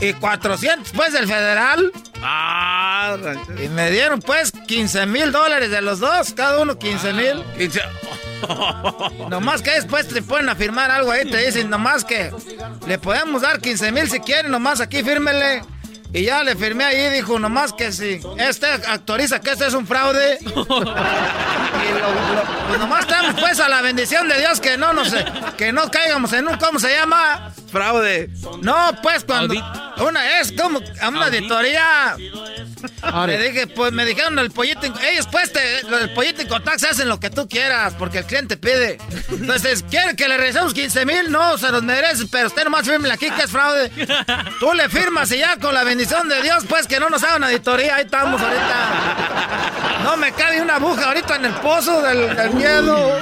y 0.00 0.12
400 0.14 0.90
pues 0.92 1.12
del 1.12 1.26
federal. 1.28 1.92
Ah. 2.20 3.16
Y 3.62 3.68
me 3.68 3.90
dieron 3.92 4.20
pues 4.20 4.50
15 4.66 5.06
mil 5.06 5.30
dólares 5.30 5.70
de 5.70 5.80
los 5.82 6.00
dos, 6.00 6.32
cada 6.32 6.60
uno 6.60 6.78
15 6.78 7.12
mil. 7.12 7.42
Quince- 7.56 7.80
Nomás 9.30 9.62
que 9.62 9.70
después 9.70 10.08
te 10.08 10.20
ponen 10.20 10.48
a 10.48 10.56
firmar 10.56 10.90
algo 10.90 11.12
ahí, 11.12 11.30
te 11.30 11.36
dicen 11.46 11.70
nomás 11.70 12.04
que 12.04 12.32
le 12.88 12.98
podemos 12.98 13.42
dar 13.42 13.60
15 13.60 13.92
mil 13.92 14.10
si 14.10 14.18
quieren, 14.18 14.50
nomás 14.50 14.80
aquí 14.80 15.04
fírmele. 15.04 15.62
Y 16.14 16.24
ya 16.24 16.42
le 16.44 16.54
firmé 16.56 16.84
ahí, 16.84 17.08
dijo 17.10 17.38
nomás 17.38 17.72
que 17.72 17.90
si 17.90 18.20
este 18.38 18.66
autoriza 18.88 19.40
que 19.40 19.52
este 19.52 19.66
es 19.66 19.74
un 19.74 19.86
fraude. 19.86 20.38
y 20.42 20.44
lo- 20.48 20.54
lo- 20.64 22.42
pues 22.68 22.78
nomás 22.78 23.00
estamos 23.00 23.40
pues 23.40 23.58
a 23.60 23.68
la 23.68 23.80
bendición 23.82 24.28
de 24.28 24.38
Dios 24.38 24.60
que 24.60 24.76
no 24.76 24.92
nos, 24.92 25.14
que 25.56 25.72
no 25.72 25.90
caigamos 25.90 26.32
en 26.34 26.48
un, 26.48 26.56
¿cómo 26.56 26.78
se 26.78 26.94
llama? 26.94 27.52
Fraude. 27.72 28.28
No, 28.60 28.90
pues 29.02 29.24
cuando 29.24 29.54
una 30.06 30.40
es 30.40 30.52
como 30.52 30.78
a 31.00 31.08
una 31.08 31.26
auditoría 31.26 32.16
Le 33.26 33.38
dije, 33.38 33.66
pues 33.66 33.92
me 33.92 34.04
dijeron 34.04 34.38
el 34.38 34.50
pollito. 34.50 34.86
Ellos, 35.02 35.26
pues, 35.30 35.50
te, 35.52 35.82
lo 35.84 35.96
del 35.96 36.12
pollito 36.12 36.42
en 36.42 36.48
contacto 36.48 36.86
hacen 36.90 37.08
lo 37.08 37.18
que 37.18 37.30
tú 37.30 37.48
quieras, 37.48 37.94
porque 37.98 38.18
el 38.18 38.26
cliente 38.26 38.58
pide. 38.58 38.98
Entonces, 39.30 39.84
¿quiere 39.88 40.14
que 40.16 40.28
le 40.28 40.36
regresemos 40.36 40.74
15 40.74 41.06
mil? 41.06 41.30
No, 41.30 41.56
se 41.56 41.70
los 41.70 41.82
merece, 41.82 42.26
pero 42.30 42.48
usted 42.48 42.64
nomás 42.64 42.86
firme 42.86 43.10
aquí 43.10 43.30
que 43.30 43.42
es 43.42 43.50
fraude. 43.50 43.90
Tú 44.60 44.74
le 44.74 44.90
firmas 44.90 45.32
y 45.32 45.38
ya 45.38 45.56
con 45.56 45.72
la 45.72 45.82
bendición 45.82 46.28
de 46.28 46.42
Dios, 46.42 46.64
pues 46.68 46.86
que 46.86 47.00
no 47.00 47.08
nos 47.08 47.22
hagan 47.22 47.44
auditoría. 47.44 47.96
Ahí 47.96 48.04
estamos 48.04 48.38
ahorita. 48.38 50.02
No 50.04 50.16
me 50.18 50.32
cabe 50.32 50.60
una 50.60 50.76
aguja 50.76 51.06
ahorita 51.06 51.36
en 51.36 51.46
el 51.46 51.54
pozo 51.54 52.02
del, 52.02 52.36
del 52.36 52.50
miedo. 52.50 53.18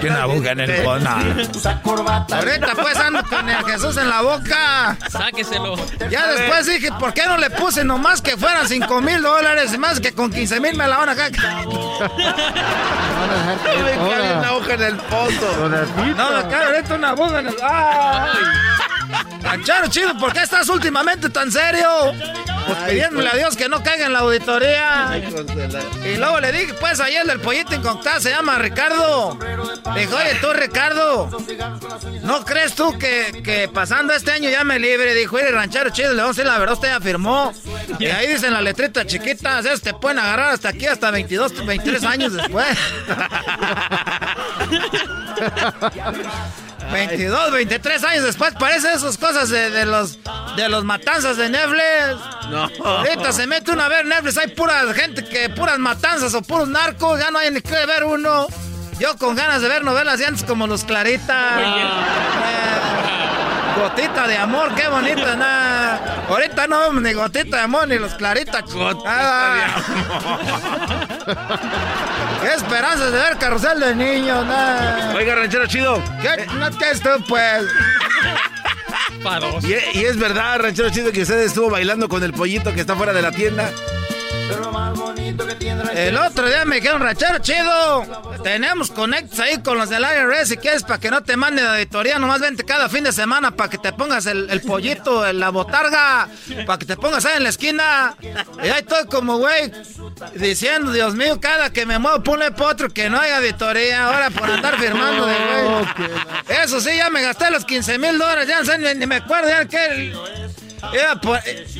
Que 0.00 0.08
una 0.08 0.22
aguja 0.22 0.52
en 0.52 0.60
el 0.60 0.84
fondo. 0.84 1.10
Ahorita 1.10 2.74
pues 2.74 2.96
ando 2.96 3.22
con 3.24 3.48
el 3.48 3.64
Jesús 3.64 3.96
en 3.96 4.08
la 4.08 4.22
boca. 4.22 4.96
Sáqueselo. 5.10 5.74
Ya 6.10 6.26
después 6.26 6.66
dije, 6.66 6.90
¿por 6.98 7.12
qué 7.12 7.26
no 7.26 7.36
le 7.36 7.50
puse 7.50 7.84
nomás 7.84 8.20
que 8.20 8.36
fueran 8.36 8.68
5 8.68 9.00
mil 9.00 9.22
dólares? 9.22 9.72
Y 9.74 9.78
más 9.78 10.00
que 10.00 10.12
con 10.12 10.30
15 10.30 10.60
mil 10.60 10.76
me 10.76 10.86
la 10.86 10.98
van 10.98 11.08
a 11.08 11.12
acá. 11.12 11.28
Me 11.28 11.36
cabe 13.94 14.32
una 14.38 14.52
hoja 14.52 14.74
en 14.74 14.82
el 14.82 15.00
fondo. 15.00 15.68
No, 16.16 16.30
me 16.30 16.42
cabe 16.48 16.64
ahorita 16.66 16.94
una 16.94 17.08
aguja 17.10 17.40
en 17.40 17.46
el... 17.48 17.56
¡Ay! 17.62 18.38
Ranchero 19.42 19.86
chido, 19.88 20.16
¿por 20.18 20.32
qué 20.32 20.42
estás 20.42 20.68
últimamente 20.68 21.28
tan 21.30 21.50
serio? 21.52 22.12
Pues 22.66 22.78
pidiéndole 22.88 23.28
a 23.28 23.34
Dios 23.36 23.56
que 23.56 23.68
no 23.68 23.82
caiga 23.82 24.06
en 24.06 24.12
la 24.12 24.20
auditoría. 24.20 25.20
Y 26.04 26.16
luego 26.16 26.40
le 26.40 26.52
dije, 26.52 26.74
pues 26.74 27.00
ayer 27.00 27.26
del 27.26 27.40
pollito 27.40 27.74
en 27.74 27.82
contacto 27.82 28.20
se 28.20 28.30
llama 28.30 28.58
Ricardo. 28.58 29.38
Le 29.94 30.00
dijo, 30.00 30.16
oye 30.16 30.34
tú 30.40 30.52
Ricardo, 30.52 31.28
¿no 32.22 32.44
crees 32.44 32.74
tú 32.74 32.98
que, 32.98 33.40
que 33.44 33.68
pasando 33.68 34.12
este 34.14 34.32
año 34.32 34.50
ya 34.50 34.64
me 34.64 34.78
libre? 34.78 35.14
Dijo, 35.14 35.36
oye 35.36 35.50
ranchero 35.50 35.90
chido, 35.90 36.12
le 36.12 36.22
vamos 36.22 36.36
a 36.38 36.42
decir 36.42 36.52
la 36.52 36.58
verdad, 36.58 36.74
usted 36.74 36.88
ya 36.88 37.00
firmó. 37.00 37.52
Y 37.98 38.06
ahí 38.06 38.26
dicen 38.26 38.52
la 38.52 38.60
letrita 38.60 39.06
chiquita, 39.06 39.60
o 39.60 39.78
te 39.78 39.94
pueden 39.94 40.18
agarrar 40.18 40.54
hasta 40.54 40.70
aquí, 40.70 40.86
hasta 40.86 41.10
22, 41.10 41.64
23 41.66 42.04
años 42.04 42.32
después. 42.32 42.66
22, 46.92 47.52
23 47.52 48.04
años 48.04 48.24
después, 48.24 48.54
parece 48.58 48.92
esas 48.92 49.18
cosas 49.18 49.48
de, 49.48 49.70
de 49.70 49.86
los 49.86 50.18
de 50.56 50.68
los 50.68 50.84
matanzas 50.84 51.36
de 51.36 51.48
Netflix. 51.48 51.82
No. 52.50 52.70
Ahorita 52.84 53.32
se 53.32 53.46
mete 53.46 53.70
uno 53.72 53.82
a 53.82 53.88
ver 53.88 54.06
Netflix, 54.06 54.38
hay 54.38 54.48
pura 54.48 54.92
gente 54.94 55.24
que, 55.24 55.50
puras 55.50 55.78
matanzas 55.78 56.34
o 56.34 56.42
puros 56.42 56.68
narcos, 56.68 57.20
ya 57.20 57.30
no 57.30 57.38
hay 57.38 57.50
ni 57.50 57.60
que 57.60 57.86
ver 57.86 58.04
uno. 58.04 58.46
Yo 58.98 59.16
con 59.18 59.36
ganas 59.36 59.60
de 59.60 59.68
ver 59.68 59.84
novelas 59.84 60.18
de 60.18 60.26
antes 60.26 60.42
como 60.44 60.66
los 60.66 60.84
Clarita. 60.84 61.60
Eh, 61.60 61.84
gotita 63.78 64.26
de 64.26 64.38
amor, 64.38 64.74
qué 64.74 64.88
bonita, 64.88 65.36
nada. 65.36 66.24
Ahorita 66.28 66.66
no 66.66 66.80
vemos 66.80 67.02
ni 67.02 67.12
gotita 67.12 67.58
de 67.58 67.62
amor 67.62 67.86
ni 67.88 67.98
los 67.98 68.14
Clarita. 68.14 68.64
Nada. 69.04 69.66
Qué 72.46 72.54
esperanzas 72.54 73.10
de 73.10 73.18
ver 73.18 73.36
carrusel 73.38 73.80
de 73.80 73.92
niños, 73.96 74.46
nada. 74.46 75.12
Oiga, 75.16 75.34
ranchero 75.34 75.66
chido. 75.66 76.00
¿Qué? 76.22 76.46
No, 76.46 76.70
¿qué 76.78 76.90
es 76.92 77.00
tú, 77.00 77.08
pues? 77.26 77.64
Y, 79.64 79.98
y 79.98 80.04
es 80.04 80.16
verdad, 80.16 80.60
ranchero 80.60 80.88
chido, 80.90 81.10
que 81.10 81.22
usted 81.22 81.40
estuvo 81.40 81.70
bailando 81.70 82.08
con 82.08 82.22
el 82.22 82.32
pollito 82.32 82.72
que 82.72 82.82
está 82.82 82.94
fuera 82.94 83.12
de 83.12 83.20
la 83.20 83.32
tienda. 83.32 83.72
El 85.96 86.16
otro 86.18 86.46
día 86.46 86.64
me 86.64 86.76
dijeron, 86.76 87.00
ranchero 87.00 87.38
chido, 87.38 88.04
tenemos 88.44 88.90
conectos 88.90 89.40
ahí 89.40 89.62
con 89.62 89.78
los 89.78 89.88
del 89.88 90.02
IRS 90.02 90.48
si 90.48 90.56
quieres 90.56 90.82
para 90.82 91.00
que 91.00 91.10
no 91.10 91.22
te 91.22 91.36
manden 91.36 91.66
auditoría, 91.66 92.18
nomás 92.18 92.40
vente 92.40 92.64
cada 92.64 92.88
fin 92.88 93.02
de 93.02 93.12
semana 93.12 93.50
para 93.50 93.70
que 93.70 93.78
te 93.78 93.92
pongas 93.92 94.26
el, 94.26 94.48
el 94.50 94.60
pollito, 94.60 95.26
en 95.26 95.40
la 95.40 95.50
botarga, 95.50 96.28
para 96.66 96.78
que 96.78 96.86
te 96.86 96.96
pongas 96.96 97.24
ahí 97.24 97.38
en 97.38 97.42
la 97.44 97.48
esquina. 97.48 98.14
Y 98.62 98.68
ahí 98.68 98.80
estoy 98.80 99.06
como, 99.06 99.38
güey, 99.38 99.72
diciendo, 100.34 100.92
Dios 100.92 101.14
mío, 101.14 101.40
cada 101.40 101.70
que 101.70 101.86
me 101.86 101.98
muevo 101.98 102.22
ponle 102.22 102.50
potro 102.52 102.90
que 102.90 103.08
no 103.08 103.18
haya 103.18 103.38
auditoría, 103.38 104.06
ahora 104.06 104.30
por 104.30 104.50
andar 104.50 104.76
firmando 104.78 105.26
de 105.26 105.34
güey. 105.34 106.62
Eso 106.62 106.80
sí, 106.80 106.90
ya 106.96 107.10
me 107.10 107.22
gasté 107.22 107.50
los 107.50 107.64
15 107.64 107.98
mil 107.98 108.18
dólares, 108.18 108.46
ya 108.46 108.60
no 108.60 108.66
sé, 108.66 108.78
ni, 108.78 108.94
ni 108.94 109.06
me 109.06 109.16
acuerdo 109.16 109.48
ya 109.48 109.64
que... 109.64 110.12
Eh, 110.12 110.65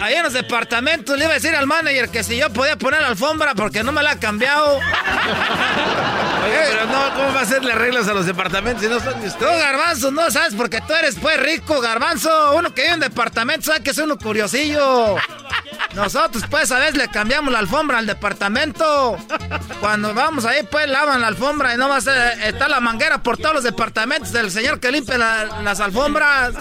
ahí 0.01 0.15
en 0.15 0.23
los 0.23 0.33
departamentos 0.33 1.17
le 1.17 1.25
iba 1.25 1.33
a 1.33 1.37
decir 1.37 1.55
al 1.55 1.67
manager 1.67 2.09
que 2.11 2.23
si 2.25 2.37
yo 2.37 2.51
podía 2.53 2.77
poner 2.77 3.01
la 3.03 3.09
alfombra 3.09 3.55
porque 3.55 3.83
no 3.83 3.93
me 3.93 4.03
la 4.03 4.13
ha 4.13 4.21
cambiado. 4.21 4.77
Oiga, 4.77 6.61
pero 6.71 6.87
no, 6.87 7.15
¿cómo 7.15 7.33
va 7.35 7.41
a 7.41 7.43
hacerle 7.43 7.73
arreglos 7.73 8.07
a 8.09 8.15
los 8.15 8.27
departamentos 8.27 8.83
si 8.83 8.89
no 8.89 9.01
son 9.01 9.15
de 9.21 9.29
Tú, 9.31 9.35
usted? 9.45 9.59
Garbanzo, 9.59 10.11
no 10.11 10.31
sabes 10.31 10.55
porque 10.55 10.81
tú 10.81 10.93
eres 10.95 11.17
pues 11.21 11.39
rico, 11.41 11.81
Garbanzo. 11.81 12.53
Uno 12.55 12.73
que 12.75 12.83
vive 12.83 12.95
en 12.95 13.01
departamento 13.01 13.67
sabe 13.67 13.83
que 13.83 13.91
es 13.91 13.99
uno 13.99 14.17
curiosillo. 14.19 15.17
Nosotros 15.95 16.45
pues 16.51 16.71
a 16.73 16.79
veces 16.79 16.97
le 16.97 17.09
cambiamos 17.09 17.53
la 17.53 17.59
alfombra 17.59 17.99
al 17.99 18.07
departamento. 18.07 19.17
Cuando 19.81 20.13
vamos 20.15 20.45
ahí 20.45 20.63
pues 20.71 20.89
lavan 20.89 21.21
la 21.21 21.29
alfombra 21.29 21.75
y 21.75 21.79
no 21.79 21.89
va 21.89 21.97
a 21.97 22.01
ser, 22.01 22.39
está 22.45 22.69
la 22.69 22.81
manguera 22.81 23.23
por 23.23 23.39
todos 23.39 23.55
los 23.55 23.65
departamentos 23.65 24.31
del 24.33 24.51
señor 24.51 24.79
que 24.79 24.91
limpia 24.93 25.19
la- 25.19 25.63
las 25.63 25.81
alfombras. 25.81 26.55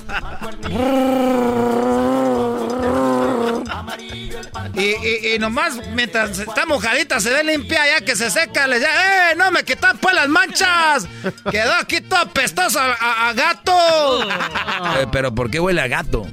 Y, 4.73 4.81
y, 4.81 5.33
y 5.35 5.39
nomás 5.39 5.77
mientras 5.93 6.37
está 6.37 6.65
mojadita 6.65 7.19
se 7.21 7.29
ve 7.31 7.43
limpia 7.45 7.79
ya 7.97 8.03
que 8.05 8.15
se 8.15 8.29
seca, 8.29 8.67
le 8.67 8.81
ya, 8.81 9.31
¡eh! 9.31 9.35
¡No 9.37 9.49
me 9.51 9.63
quitan 9.63 9.97
pues 9.99 10.13
las 10.13 10.27
manchas! 10.27 11.07
Quedó 11.49 11.73
aquí 11.79 12.01
todo 12.01 12.19
apestoso 12.19 12.79
a, 12.79 12.93
a- 12.99 13.29
a 13.29 13.33
gato. 13.33 14.23
Eh, 14.99 15.07
pero 15.11 15.33
¿por 15.33 15.49
qué 15.49 15.59
huele 15.61 15.81
a 15.81 15.87
gato? 15.87 16.27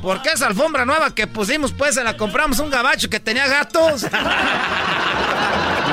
Porque 0.00 0.30
esa 0.30 0.46
alfombra 0.46 0.84
nueva 0.84 1.12
que 1.12 1.26
pusimos, 1.26 1.72
pues 1.72 1.96
se 1.96 2.04
la 2.04 2.16
compramos 2.16 2.60
un 2.60 2.70
gabacho 2.70 3.10
que 3.10 3.18
tenía 3.18 3.48
gatos. 3.48 4.06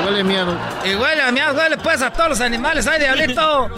Huele 0.05 0.23
miedo. 0.23 0.55
Y 0.85 0.93
huele 0.95 1.21
a 1.23 1.31
mí, 1.31 1.39
huele 1.55 1.77
pues 1.77 2.01
a 2.03 2.11
todos 2.11 2.29
los 2.29 2.41
animales, 2.41 2.85
ay 2.85 2.99
diablito. 2.99 3.69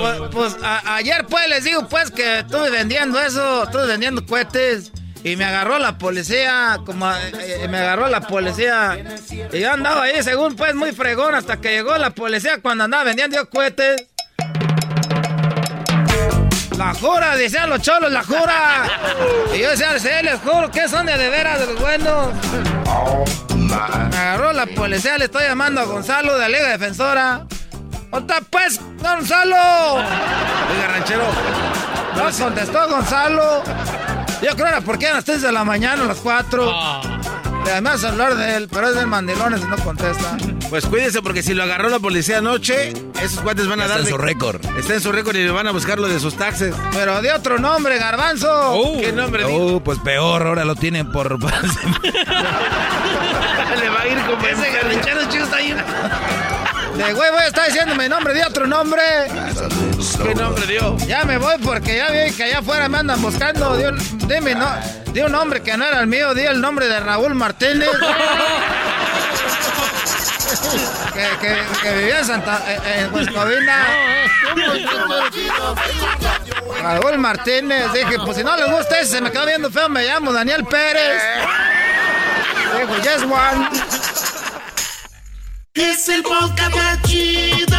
Pues, 0.00 0.20
pues, 0.30 0.56
a- 0.62 0.94
ayer 0.96 1.26
pues 1.26 1.48
les 1.48 1.64
digo 1.64 1.88
pues 1.88 2.12
que 2.12 2.40
estuve 2.40 2.70
vendiendo 2.70 3.20
eso, 3.20 3.64
estuve 3.64 3.86
vendiendo 3.86 4.24
cohetes. 4.24 4.92
Y 5.24 5.36
me 5.36 5.44
agarró 5.44 5.78
la 5.78 5.98
policía, 5.98 6.80
como 6.84 7.08
eh, 7.10 7.32
eh, 7.34 7.68
me 7.68 7.78
agarró 7.78 8.08
la 8.08 8.22
policía. 8.22 8.98
Y 9.52 9.60
yo 9.60 9.72
andaba 9.72 10.02
ahí, 10.02 10.22
según 10.22 10.56
pues, 10.56 10.74
muy 10.74 10.92
fregón, 10.92 11.34
hasta 11.34 11.58
que 11.58 11.70
llegó 11.70 11.96
la 11.96 12.10
policía 12.10 12.60
cuando 12.60 12.84
andaba 12.84 13.04
vendiendo 13.04 13.36
yo 13.36 13.48
cohetes. 13.48 14.08
La 16.76 16.94
jura, 16.94 17.36
decían 17.36 17.70
los 17.70 17.80
cholos, 17.82 18.10
la 18.10 18.24
jura. 18.24 18.84
Y 19.54 19.60
yo 19.60 19.70
decía, 19.70 19.96
sí, 20.00 20.08
les 20.22 20.40
juro 20.40 20.70
que 20.70 20.88
son 20.88 21.06
de 21.06 21.16
de 21.16 21.28
veras 21.28 21.60
de 21.60 21.66
los 21.66 21.80
buenos. 21.80 22.28
Me 24.10 24.16
agarró 24.16 24.52
la 24.52 24.66
policía, 24.66 25.16
le 25.18 25.26
estoy 25.26 25.44
llamando 25.44 25.82
a 25.82 25.84
Gonzalo 25.84 26.34
de 26.34 26.40
la 26.40 26.48
Liga 26.48 26.68
Defensora. 26.70 27.46
¿Dónde 28.10 28.34
está, 28.34 28.46
pues, 28.50 28.80
Gonzalo? 29.00 29.56
Oiga, 29.94 30.88
ranchero. 30.88 31.24
No 32.16 32.44
contestó 32.44 32.88
Gonzalo. 32.88 33.62
Yo 34.42 34.56
creo 34.56 34.66
era 34.66 34.80
porque 34.80 35.04
eran 35.04 35.16
las 35.16 35.24
3 35.24 35.42
de 35.42 35.52
la 35.52 35.64
mañana, 35.64 36.02
a 36.02 36.06
las 36.06 36.18
4. 36.18 36.72
Le 37.64 37.70
además 37.70 38.02
hablar 38.04 38.34
de 38.34 38.56
él, 38.56 38.68
pero 38.68 38.88
es 38.88 38.96
del 38.96 39.06
mandilones 39.06 39.60
y 39.60 39.64
no 39.66 39.76
contesta. 39.76 40.36
Pues 40.68 40.84
cuídese 40.86 41.22
porque 41.22 41.44
si 41.44 41.54
lo 41.54 41.62
agarró 41.62 41.88
la 41.90 42.00
policía 42.00 42.38
anoche, 42.38 42.92
esos 43.22 43.40
cuates 43.40 43.68
van 43.68 43.80
a 43.80 43.84
Está 43.84 43.98
dar 43.98 44.04
en 44.06 44.10
su 44.10 44.18
récord. 44.18 44.60
Está 44.76 44.94
en 44.94 45.00
su 45.00 45.12
récord 45.12 45.36
y 45.36 45.44
le 45.44 45.50
van 45.52 45.68
a 45.68 45.70
buscar 45.70 46.00
lo 46.00 46.08
de 46.08 46.18
sus 46.18 46.34
taxes. 46.34 46.74
Pero 46.92 47.22
de 47.22 47.30
otro 47.32 47.58
nombre, 47.58 47.98
Garbanzo. 47.98 48.74
¿Qué 49.00 49.12
nombre 49.12 49.46
dijo? 49.46 49.76
Uh, 49.76 49.80
pues 49.82 49.98
peor, 50.00 50.44
ahora 50.46 50.64
lo 50.64 50.74
tienen 50.74 51.12
por... 51.12 51.38
Le 51.42 51.48
va 53.88 54.00
a 54.00 54.08
ir 54.08 54.18
como 54.26 54.46
Ese 54.46 54.70
garrinchero 54.70 55.24
chico 55.30 55.44
está 55.44 55.56
ahí. 55.56 55.74
De 56.96 57.12
güey, 57.14 57.30
voy 57.30 57.40
a 57.42 57.46
estar 57.46 57.66
diciendo 57.66 57.94
mi 57.94 58.08
nombre, 58.08 58.34
de 58.34 58.44
otro 58.44 58.66
nombre. 58.66 59.02
¿Qué 60.22 60.34
nombre 60.34 60.66
dio? 60.66 60.96
Ya 61.06 61.24
me 61.24 61.38
voy 61.38 61.54
porque 61.64 61.96
ya 61.96 62.10
vi 62.10 62.32
que 62.32 62.44
allá 62.44 62.58
afuera 62.58 62.88
me 62.88 62.98
andan 62.98 63.20
buscando. 63.22 63.76
Di 63.76 63.84
un, 63.84 64.28
dime, 64.28 64.54
no, 64.54 64.68
di 65.12 65.20
un 65.20 65.32
nombre 65.32 65.62
que 65.62 65.76
no 65.76 65.86
era 65.86 66.00
el 66.00 66.06
mío, 66.06 66.34
di 66.34 66.42
el 66.42 66.60
nombre 66.60 66.88
de 66.88 67.00
Raúl 67.00 67.34
Martínez. 67.34 67.88
que, 71.14 71.46
que, 71.46 71.56
que 71.82 71.92
vivía 71.96 72.18
en 72.18 72.24
Santa 72.26 72.62
eh, 72.68 72.78
en 73.00 73.14
Huescovina. 73.14 73.86
Raúl 76.82 77.18
Martínez. 77.18 77.92
Dije, 77.92 78.18
pues 78.24 78.36
si 78.36 78.44
no 78.44 78.54
les 78.56 78.70
gusta 78.70 79.00
ese, 79.00 79.12
se 79.16 79.20
me 79.22 79.32
quedó 79.32 79.46
viendo 79.46 79.70
feo, 79.70 79.88
me 79.88 80.04
llamo 80.04 80.32
Daniel 80.32 80.64
Pérez. 80.66 81.22
Dijo, 82.78 82.96
yes 83.02 83.22
one. 83.22 83.68
Es 85.74 86.06
el 86.10 86.22
podcast 86.22 86.74
más 86.74 87.00
chido. 87.02 87.78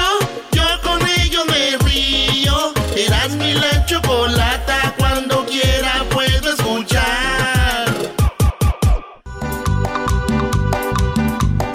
Yo 0.51 0.63
con 0.81 0.99
ello 1.19 1.45
me 1.45 1.77
río. 1.85 2.73
Eras 2.95 3.29
mi 3.35 3.53
la 3.53 3.85
chocolata. 3.85 4.95
Cuando 4.97 5.45
quiera 5.45 6.03
puedo 6.09 6.53
escuchar. 6.53 7.85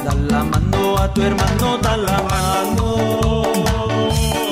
Da 0.05 0.15
la 0.15 0.43
mano 0.43 0.99
a 0.99 1.15
tu 1.15 1.23
hermano, 1.23 1.79
da 1.79 1.97
la 1.97 2.23
mano. 2.23 3.43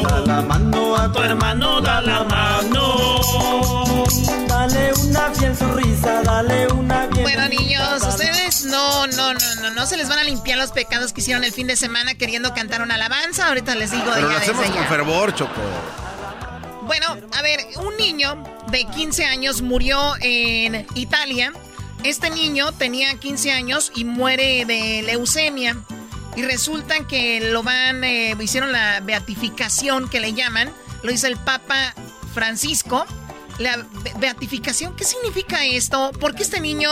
Da 0.08 0.18
la 0.20 0.42
mano 0.42 0.96
a 0.96 1.12
tu 1.12 1.20
hermano, 1.20 1.80
da 1.80 2.00
la 2.00 2.24
mano. 2.24 2.96
vale 6.24 6.66
una 6.68 7.06
bien. 7.06 7.22
Bueno, 7.22 7.48
niños, 7.48 8.02
ustedes 8.02 8.35
no, 9.08 9.34
no, 9.34 9.38
no, 9.56 9.60
no, 9.62 9.70
no 9.70 9.86
se 9.86 9.96
les 9.96 10.08
van 10.08 10.18
a 10.18 10.24
limpiar 10.24 10.58
los 10.58 10.72
pecados 10.72 11.12
que 11.12 11.20
hicieron 11.20 11.44
el 11.44 11.52
fin 11.52 11.66
de 11.66 11.76
semana 11.76 12.14
queriendo 12.14 12.54
cantar 12.54 12.82
una 12.82 12.94
alabanza. 12.96 13.48
Ahorita 13.48 13.74
les 13.74 13.90
digo 13.90 14.04
Pero 14.14 14.28
ya 14.28 14.34
lo 14.34 14.38
hacemos 14.40 14.64
con 14.66 14.74
ya. 14.74 14.84
fervor, 14.84 15.34
Choco. 15.34 15.52
Bueno, 16.82 17.16
a 17.32 17.42
ver, 17.42 17.60
un 17.78 17.96
niño 17.96 18.42
de 18.70 18.84
15 18.84 19.24
años 19.24 19.62
murió 19.62 20.14
en 20.20 20.86
Italia. 20.94 21.52
Este 22.04 22.30
niño 22.30 22.72
tenía 22.72 23.14
15 23.18 23.50
años 23.52 23.90
y 23.94 24.04
muere 24.04 24.64
de 24.64 25.02
leucemia. 25.02 25.76
Y 26.36 26.42
resulta 26.42 27.06
que 27.08 27.40
lo 27.50 27.62
van, 27.62 28.04
eh, 28.04 28.36
hicieron 28.38 28.70
la 28.70 29.00
beatificación 29.00 30.08
que 30.08 30.20
le 30.20 30.32
llaman. 30.34 30.70
Lo 31.02 31.10
hizo 31.10 31.26
el 31.26 31.36
Papa 31.36 31.94
Francisco. 32.34 33.06
La 33.58 33.76
be- 33.76 34.12
beatificación, 34.18 34.94
¿qué 34.96 35.04
significa 35.04 35.64
esto? 35.64 36.10
¿Por 36.20 36.34
qué 36.34 36.42
este 36.42 36.60
niño 36.60 36.90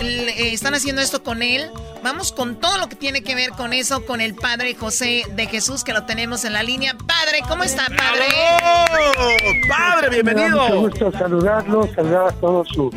le- 0.00 0.30
eh, 0.30 0.52
están 0.52 0.74
haciendo 0.74 1.00
esto 1.02 1.22
con 1.22 1.40
él? 1.42 1.70
Vamos 2.02 2.32
con 2.32 2.56
todo 2.56 2.78
lo 2.78 2.88
que 2.88 2.96
tiene 2.96 3.22
que 3.22 3.34
ver 3.34 3.50
con 3.50 3.72
eso, 3.72 4.04
con 4.06 4.20
el 4.20 4.34
Padre 4.34 4.74
José 4.74 5.22
de 5.36 5.46
Jesús, 5.46 5.84
que 5.84 5.92
lo 5.92 6.04
tenemos 6.06 6.44
en 6.44 6.54
la 6.54 6.62
línea. 6.64 6.94
Padre, 6.94 7.40
¿cómo 7.48 7.62
está, 7.62 7.84
Padre? 7.86 8.24
¡Padre, 9.68 10.22
Me 10.22 10.34
da 10.34 10.48
mucho 10.48 10.80
gusto 10.80 11.12
saludarlos, 11.12 11.90
saludar 11.94 12.28
a 12.28 12.32
todo 12.32 12.64
su 12.64 12.90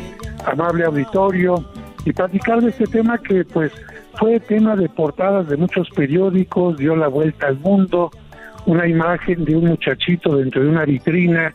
amable 0.46 0.84
auditorio 0.84 1.64
y 2.04 2.12
platicar 2.12 2.60
de 2.62 2.70
este 2.70 2.86
tema 2.86 3.18
que 3.18 3.44
pues 3.44 3.72
fue 4.18 4.40
tema 4.40 4.74
de 4.76 4.88
portadas 4.88 5.48
de 5.48 5.56
muchos 5.56 5.88
periódicos, 5.90 6.76
dio 6.78 6.96
la 6.96 7.08
vuelta 7.08 7.46
al 7.46 7.58
mundo, 7.58 8.10
una 8.66 8.86
imagen 8.88 9.44
de 9.44 9.56
un 9.56 9.66
muchachito 9.66 10.36
dentro 10.36 10.62
de 10.62 10.68
una 10.68 10.84
vitrina 10.84 11.54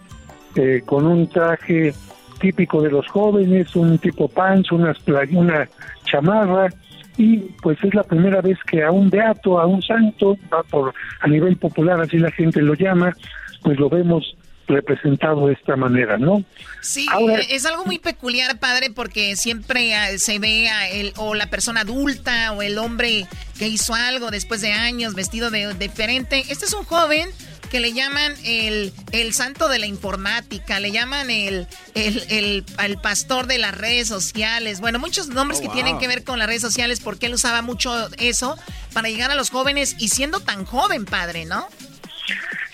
eh, 0.56 0.82
con 0.86 1.06
un 1.06 1.28
traje 1.28 1.94
típico 2.40 2.82
de 2.82 2.92
los 2.92 3.08
jóvenes, 3.08 3.76
un 3.76 3.98
tipo 4.00 4.28
pants, 4.28 4.72
unas 4.72 4.98
una 5.32 5.70
chamarra 6.06 6.70
y 7.18 7.38
pues 7.62 7.78
es 7.84 7.94
la 7.94 8.04
primera 8.04 8.42
vez 8.42 8.58
que 8.66 8.84
a 8.84 8.92
un 8.92 9.10
beato, 9.10 9.60
a 9.60 9.66
un 9.66 9.82
santo, 9.82 10.38
va 10.52 10.64
por 10.64 10.94
a 11.20 11.28
nivel 11.28 11.58
popular 11.58 12.00
así 12.00 12.18
la 12.18 12.32
gente 12.32 12.62
lo 12.62 12.76
llama, 12.76 13.14
pues 13.62 13.78
lo 13.78 13.90
vemos 13.90 14.38
representado 14.70 15.48
de 15.48 15.54
esta 15.54 15.76
manera, 15.76 16.18
¿no? 16.18 16.44
Sí, 16.82 17.06
Ahora- 17.12 17.40
eh, 17.42 17.48
es 17.50 17.66
algo 17.66 17.86
muy 17.86 18.00
peculiar, 18.00 18.60
padre, 18.60 18.92
porque 18.92 19.36
siempre 19.36 19.96
ah, 19.96 20.18
se 20.18 20.40
ve 20.40 20.70
a 20.70 20.88
el, 20.90 21.12
o 21.18 21.34
la 21.36 21.48
persona 21.48 21.82
adulta 21.82 22.54
o 22.54 22.62
el 22.62 22.78
hombre 22.78 23.28
que 23.58 23.68
hizo 23.68 23.94
algo 23.96 24.32
después 24.32 24.62
de 24.62 24.72
años 24.72 25.16
vestido 25.16 25.50
de 25.50 25.74
diferente. 25.74 26.44
Este 26.50 26.66
es 26.66 26.74
un 26.74 26.86
joven 26.86 27.30
que 27.70 27.80
le 27.80 27.94
llaman 27.94 28.34
el, 28.46 28.92
el 29.12 29.34
santo 29.34 29.70
de 29.70 29.80
la 29.80 29.86
informática, 29.86 30.80
le 30.80 30.92
llaman 30.92 31.30
el, 31.30 31.68
el, 31.96 32.24
el, 32.30 32.64
el 32.84 32.98
pastor 32.98 33.48
de 33.48 33.58
las 33.60 33.78
redes 33.78 34.08
sociales. 34.08 34.82
Bueno, 34.82 35.00
muchos 35.00 35.30
nombres 35.30 35.60
Oh, 35.60 35.62
que 35.62 35.68
wow. 35.68 35.76
tienen 35.76 35.98
que 36.00 36.08
ver 36.08 36.24
con 36.24 36.40
las 36.40 36.48
redes 36.48 36.62
sociales 36.62 37.00
porque 37.00 37.28
él 37.28 37.34
usaba 37.34 37.62
mucho 37.62 37.92
eso 38.18 38.58
para 38.94 39.10
llegar 39.10 39.32
a 39.32 39.36
los 39.36 39.50
jóvenes 39.50 39.96
y 40.00 40.10
siendo 40.10 40.40
tan 40.40 40.66
joven, 40.66 41.06
padre, 41.06 41.46
¿no? 41.46 41.66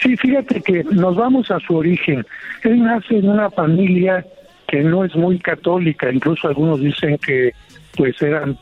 Sí, 0.01 0.15
fíjate 0.17 0.61
que 0.61 0.84
nos 0.84 1.15
vamos 1.15 1.49
a 1.51 1.59
su 1.59 1.76
origen. 1.76 2.26
Él 2.63 2.84
nace 2.84 3.17
en 3.17 3.30
una 3.30 3.49
familia 3.49 4.26
que 4.67 4.81
no 4.84 5.05
es 5.05 5.15
muy 5.15 5.39
católica, 5.39 6.11
incluso 6.11 6.47
algunos 6.47 6.80
dicen 6.80 7.17
que 7.17 7.53
pues 7.95 8.22
eran 8.22 8.57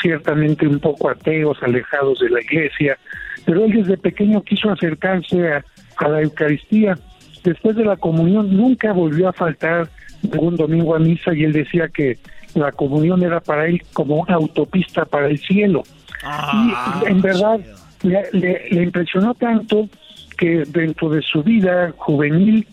ciertamente 0.00 0.66
un 0.66 0.80
poco 0.80 1.08
ateos, 1.08 1.58
alejados 1.62 2.18
de 2.20 2.30
la 2.30 2.40
iglesia, 2.40 2.98
pero 3.44 3.64
él 3.64 3.72
desde 3.72 3.96
pequeño 3.96 4.42
quiso 4.42 4.70
acercarse 4.70 5.52
a, 5.52 5.64
a 5.98 6.08
la 6.08 6.20
Eucaristía. 6.22 6.98
Después 7.44 7.76
de 7.76 7.84
la 7.84 7.96
comunión 7.96 8.56
nunca 8.56 8.92
volvió 8.92 9.28
a 9.28 9.32
faltar 9.32 9.88
ningún 10.22 10.56
domingo 10.56 10.94
a 10.94 10.98
misa 10.98 11.34
y 11.34 11.44
él 11.44 11.52
decía 11.52 11.88
que 11.88 12.18
la 12.54 12.70
comunión 12.70 13.22
era 13.22 13.40
para 13.40 13.66
él 13.66 13.82
como 13.92 14.16
una 14.16 14.34
autopista 14.34 15.04
para 15.04 15.26
el 15.26 15.38
cielo. 15.38 15.82
y 17.04 17.08
en 17.10 17.20
verdad 17.20 17.58
le, 18.02 18.22
le- 18.32 18.68
le 18.70 18.82
impresionó 18.84 19.34
tanto 19.34 19.88
que 20.38 20.64
dentro 20.68 21.08
de 21.10 21.22
su 21.22 21.42
vida 21.42 21.92
juvenil 21.96 22.66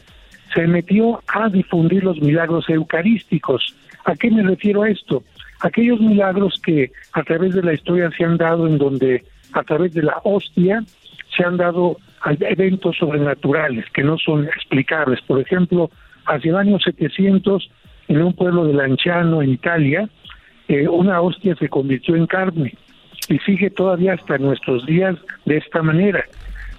se 0.54 0.68
metió 0.68 1.22
a 1.28 1.50
difundir 1.50 2.04
los 2.04 2.20
milagros 2.22 2.70
eucarísticos. 2.70 3.76
¿A 4.06 4.16
qué 4.16 4.30
me 4.32 4.44
refiero 4.44 4.84
a 4.84 4.90
esto? 4.90 5.24
Aquellos 5.62 6.00
milagros 6.00 6.60
que 6.64 6.91
a 7.14 7.24
través 7.24 7.54
de 7.54 7.62
la 7.64 7.74
historia 7.74 8.10
se 8.18 8.24
han 8.24 8.38
dado 8.38 8.68
en 8.68 8.78
donde 8.78 9.24
a 9.54 9.64
través 9.64 9.94
de 9.94 10.04
la 10.04 10.18
hostia 10.24 10.84
se 11.36 11.44
han 11.44 11.58
dado 11.58 11.98
eventos 12.26 12.98
sobrenaturales 12.98 13.86
que 13.94 14.04
no 14.04 14.18
son 14.18 14.46
explicables. 14.46 15.22
Por 15.22 15.40
ejemplo, 15.40 15.90
hacia 16.26 16.52
el 16.52 16.58
año 16.58 16.80
700, 16.80 17.70
en 18.08 18.22
un 18.22 18.34
pueblo 18.34 18.66
de 18.66 18.74
Lanciano, 18.74 19.42
en 19.42 19.52
Italia, 19.52 20.10
eh, 20.68 20.88
una 20.88 21.22
hostia 21.22 21.56
se 21.56 21.70
convirtió 21.70 22.16
en 22.16 22.28
carne 22.28 22.74
y 23.28 23.38
sigue 23.40 23.70
todavía 23.70 24.14
hasta 24.14 24.38
nuestros 24.38 24.86
días 24.86 25.16
de 25.46 25.58
esta 25.58 25.82
manera. 25.82 26.26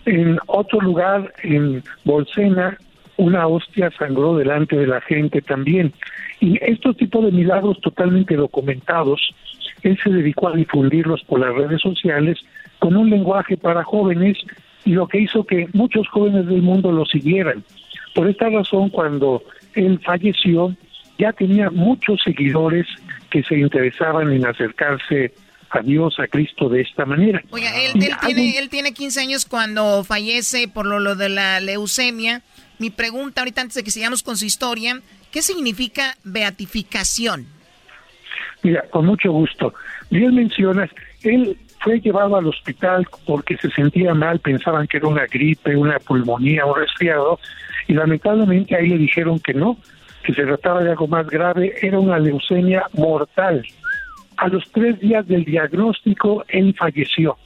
En 0.05 0.39
otro 0.47 0.81
lugar, 0.81 1.33
en 1.43 1.83
Bolsena, 2.05 2.77
una 3.17 3.47
hostia 3.47 3.91
sangró 3.99 4.37
delante 4.37 4.77
de 4.77 4.87
la 4.87 5.01
gente 5.03 5.43
también. 5.43 5.93
Y 6.41 6.59
estos 6.63 6.97
tipos 6.97 7.25
de 7.25 7.33
milagros 7.33 7.81
totalmente 7.81 8.35
documentados, 8.35 9.35
él 9.83 9.99
se 10.03 10.11
dedicó 10.11 10.49
a 10.49 10.57
difundirlos 10.57 11.23
por 11.25 11.41
las 11.41 11.55
redes 11.55 11.83
sociales 11.83 12.39
con 12.81 12.97
un 12.97 13.09
lenguaje 13.09 13.57
para 13.57 13.85
jóvenes 13.85 14.36
y 14.85 14.93
lo 14.93 15.07
que 15.07 15.20
hizo 15.20 15.44
que 15.44 15.69
muchos 15.73 16.09
jóvenes 16.09 16.47
del 16.47 16.62
mundo 16.62 16.90
lo 16.90 17.05
siguieran. 17.05 17.62
Por 18.15 18.28
esta 18.28 18.48
razón, 18.48 18.89
cuando 18.89 19.44
él 19.74 20.01
falleció, 20.05 20.74
ya 21.19 21.32
tenía 21.32 21.70
muchos 21.70 22.20
seguidores 22.24 22.86
que 23.31 23.44
se 23.44 23.59
interesaban 23.59 24.32
en 24.32 24.44
acercarse 24.47 25.32
a 25.70 25.81
Dios, 25.82 26.19
a 26.19 26.27
Cristo 26.27 26.69
de 26.69 26.81
esta 26.81 27.05
manera. 27.05 27.43
Oiga, 27.51 27.70
él, 27.77 27.93
tiene, 28.24 28.59
él 28.59 28.69
tiene 28.69 28.93
15 28.93 29.20
años 29.20 29.44
cuando 29.44 30.02
fallece 30.02 30.66
por 30.66 30.86
lo, 30.86 30.98
lo 30.98 31.15
de 31.15 31.28
la 31.28 31.61
leucemia. 31.61 32.43
Mi 32.78 32.90
pregunta 32.90 33.43
ahorita 33.43 33.61
antes 33.61 33.77
de 33.77 33.85
que 33.85 33.90
sigamos 33.90 34.23
con 34.23 34.36
su 34.36 34.47
historia, 34.47 35.01
¿qué 35.31 35.43
significa 35.43 36.16
beatificación? 36.24 37.47
Mira, 38.62 38.82
con 38.90 39.07
mucho 39.07 39.31
gusto. 39.31 39.73
Bien 40.11 40.35
mencionas, 40.35 40.90
él 41.23 41.57
fue 41.81 42.01
llevado 42.01 42.36
al 42.36 42.47
hospital 42.47 43.07
porque 43.27 43.57
se 43.57 43.70
sentía 43.70 44.15
mal, 44.15 44.39
pensaban 44.39 44.86
que 44.86 44.98
era 44.98 45.09
una 45.09 45.27
gripe, 45.27 45.77
una 45.77 45.98
pulmonía, 45.98 46.66
un 46.66 46.77
resfriado, 46.77 47.39
y 47.89 47.94
lamentablemente 47.94 48.77
ahí 48.77 48.89
le 48.89 48.98
dijeron 48.98 49.40
que 49.40 49.55
no, 49.55 49.77
que 50.23 50.35
se 50.35 50.44
trataba 50.44 50.82
de 50.82 50.90
algo 50.90 51.09
más 51.09 51.27
grave, 51.28 51.74
era 51.81 51.98
una 51.98 52.19
leucemia 52.19 52.85
mortal. 52.93 53.65
A 54.36 54.48
los 54.48 54.70
tres 54.73 55.01
días 55.01 55.27
del 55.27 55.44
diagnóstico, 55.44 56.44
él 56.48 56.74
falleció. 56.78 57.36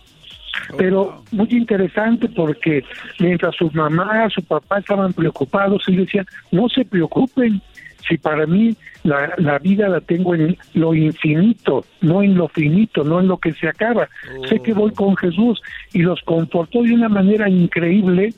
Pero 0.77 1.23
muy 1.33 1.49
interesante 1.51 2.29
porque 2.29 2.85
mientras 3.19 3.57
su 3.57 3.71
mamá, 3.73 4.29
su 4.31 4.43
papá 4.43 4.79
estaban 4.79 5.13
preocupados, 5.13 5.85
él 5.89 5.97
decía, 5.97 6.25
no 6.53 6.69
se 6.69 6.85
preocupen, 6.85 7.61
si 8.09 8.19
para 8.19 8.47
mí 8.47 8.77
la, 9.03 9.35
la 9.39 9.59
vida 9.59 9.89
la 9.89 10.01
tengo 10.01 10.35
en 10.35 10.57
lo 10.75 10.95
infinito, 10.95 11.85
no 12.01 12.23
en 12.23 12.37
lo 12.37 12.49
finito, 12.49 13.05
no 13.05 13.21
en 13.21 13.29
lo 13.29 13.39
que 13.39 13.53
se 13.53 13.69
acaba. 13.69 14.09
Sé 14.49 14.61
que 14.61 14.73
voy 14.73 14.93
con 14.93 15.17
Jesús 15.17 15.61
y 15.93 16.01
los 16.03 16.21
confortó 16.23 16.83
de 16.83 16.95
una 16.95 17.09
manera 17.09 17.49
increíble 17.49 18.35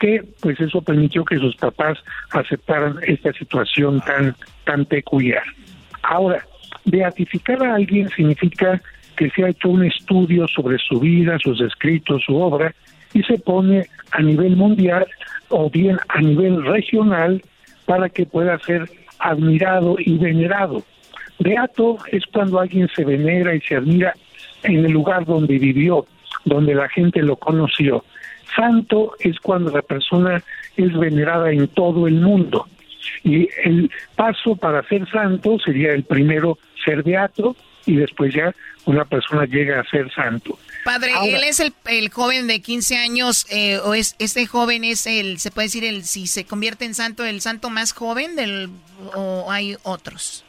que 0.00 0.22
pues 0.40 0.60
eso 0.60 0.82
permitió 0.82 1.24
que 1.24 1.38
sus 1.38 1.56
papás 1.56 1.98
aceptaran 2.30 2.96
esta 3.06 3.32
situación 3.32 4.00
tan 4.00 4.34
tan 4.64 4.84
peculiar. 4.84 5.42
Ahora, 6.02 6.44
beatificar 6.84 7.62
a 7.64 7.74
alguien 7.74 8.08
significa 8.10 8.80
que 9.16 9.30
se 9.30 9.44
ha 9.44 9.48
hecho 9.48 9.70
un 9.70 9.84
estudio 9.84 10.46
sobre 10.48 10.76
su 10.78 11.00
vida, 11.00 11.38
sus 11.38 11.60
escritos, 11.60 12.22
su 12.26 12.36
obra, 12.36 12.74
y 13.14 13.22
se 13.22 13.38
pone 13.38 13.86
a 14.10 14.20
nivel 14.20 14.56
mundial 14.56 15.06
o 15.48 15.70
bien 15.70 15.98
a 16.08 16.20
nivel 16.20 16.62
regional 16.64 17.42
para 17.86 18.08
que 18.08 18.26
pueda 18.26 18.58
ser 18.58 18.88
admirado 19.18 19.96
y 19.98 20.18
venerado. 20.18 20.82
Beato 21.38 21.98
es 22.10 22.24
cuando 22.26 22.60
alguien 22.60 22.88
se 22.94 23.04
venera 23.04 23.54
y 23.54 23.60
se 23.60 23.76
admira 23.76 24.14
en 24.62 24.84
el 24.84 24.92
lugar 24.92 25.24
donde 25.24 25.58
vivió, 25.58 26.06
donde 26.44 26.74
la 26.74 26.88
gente 26.88 27.22
lo 27.22 27.36
conoció. 27.36 28.04
Santo 28.54 29.12
es 29.20 29.38
cuando 29.40 29.70
la 29.70 29.82
persona 29.82 30.42
es 30.76 30.96
venerada 30.96 31.50
en 31.50 31.68
todo 31.68 32.06
el 32.06 32.14
mundo. 32.14 32.66
Y 33.22 33.48
el 33.64 33.90
paso 34.14 34.56
para 34.56 34.82
ser 34.88 35.08
santo 35.10 35.58
sería 35.58 35.92
el 35.92 36.04
primero 36.04 36.58
ser 36.84 37.02
beato 37.02 37.56
y 37.84 37.96
después 37.96 38.34
ya 38.34 38.54
una 38.84 39.04
persona 39.04 39.44
llega 39.44 39.80
a 39.80 39.84
ser 39.84 40.10
santo. 40.12 40.58
Padre, 40.86 41.12
Ahora- 41.12 41.36
él 41.36 41.44
es 41.44 41.60
el, 41.60 41.74
el 41.86 42.08
joven 42.10 42.46
de 42.46 42.60
15 42.60 42.96
años, 42.96 43.46
eh, 43.50 43.78
o 43.84 43.92
es 43.92 44.16
este 44.18 44.46
joven 44.46 44.84
es 44.84 45.06
el, 45.06 45.38
se 45.38 45.50
puede 45.50 45.66
decir, 45.66 45.84
el 45.84 46.04
si 46.04 46.26
se 46.26 46.44
convierte 46.46 46.84
en 46.86 46.94
santo, 46.94 47.24
el 47.24 47.40
santo 47.42 47.68
más 47.68 47.92
joven 47.92 48.36
del, 48.36 48.70
o 49.14 49.50
hay 49.50 49.76
otros. 49.82 50.44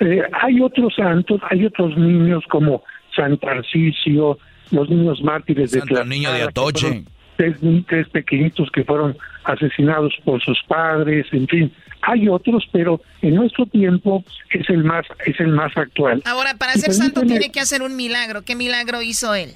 Eh, 0.00 0.22
hay 0.32 0.60
otros 0.60 0.94
santos, 0.96 1.40
hay 1.50 1.64
otros 1.64 1.96
niños 1.96 2.42
como 2.50 2.82
San 3.14 3.38
Tarcisio, 3.38 4.38
los 4.70 4.88
niños 4.90 5.22
mártires 5.22 5.70
de 5.70 5.78
Santo 5.80 6.04
Niño 6.04 6.32
de 6.32 6.42
Atoche. 6.42 7.04
Tres, 7.36 7.56
tres 7.88 8.08
pequeñitos 8.08 8.70
que 8.72 8.84
fueron 8.84 9.16
asesinados 9.44 10.12
por 10.24 10.42
sus 10.42 10.58
padres, 10.68 11.26
en 11.32 11.46
fin, 11.48 11.72
Hay 12.02 12.28
otros, 12.28 12.64
pero 12.72 13.00
en 13.22 13.36
nuestro 13.36 13.66
tiempo 13.66 14.24
es 14.50 14.68
el 14.68 14.84
más 14.84 15.06
es 15.24 15.38
el 15.40 15.48
más 15.48 15.76
actual. 15.76 16.22
Ahora, 16.26 16.54
para 16.54 16.72
ser 16.74 16.92
santo 16.92 17.22
tiene 17.22 17.50
que 17.50 17.60
hacer 17.60 17.82
un 17.82 17.96
milagro. 17.96 18.42
¿Qué 18.42 18.56
milagro 18.56 19.02
hizo 19.02 19.34
él? 19.34 19.52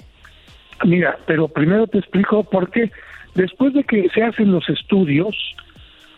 Mira, 0.85 1.17
pero 1.25 1.47
primero 1.47 1.87
te 1.87 1.99
explico 1.99 2.43
por 2.43 2.71
qué. 2.71 2.91
Después 3.35 3.73
de 3.73 3.83
que 3.83 4.07
se 4.13 4.23
hacen 4.23 4.51
los 4.51 4.67
estudios, 4.69 5.35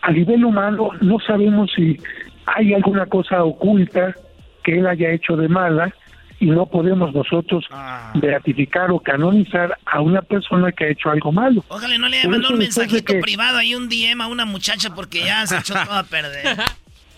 a 0.02 0.12
nivel 0.12 0.44
humano 0.44 0.90
no 1.00 1.18
sabemos 1.20 1.70
si 1.74 1.98
hay 2.46 2.74
alguna 2.74 3.06
cosa 3.06 3.44
oculta 3.44 4.14
que 4.62 4.78
él 4.78 4.86
haya 4.86 5.10
hecho 5.10 5.36
de 5.36 5.48
mala 5.48 5.94
y 6.40 6.46
no 6.46 6.66
podemos 6.66 7.14
nosotros 7.14 7.66
ah. 7.70 8.12
beatificar 8.14 8.90
o 8.90 8.98
canonizar 8.98 9.76
a 9.84 10.00
una 10.00 10.22
persona 10.22 10.72
que 10.72 10.86
ha 10.86 10.88
hecho 10.88 11.10
algo 11.10 11.30
malo. 11.30 11.62
Ojalá 11.68 11.98
no 11.98 12.08
le 12.08 12.26
mandado 12.26 12.54
un 12.54 12.58
mensajito 12.58 13.12
privado 13.20 13.58
ahí 13.58 13.74
un 13.74 13.88
DM 13.88 14.22
a 14.22 14.26
una 14.26 14.46
muchacha 14.46 14.94
porque 14.94 15.20
ya 15.20 15.46
se 15.46 15.58
echó 15.58 15.74
todo 15.74 15.94
a 15.94 16.02
perder. 16.02 16.56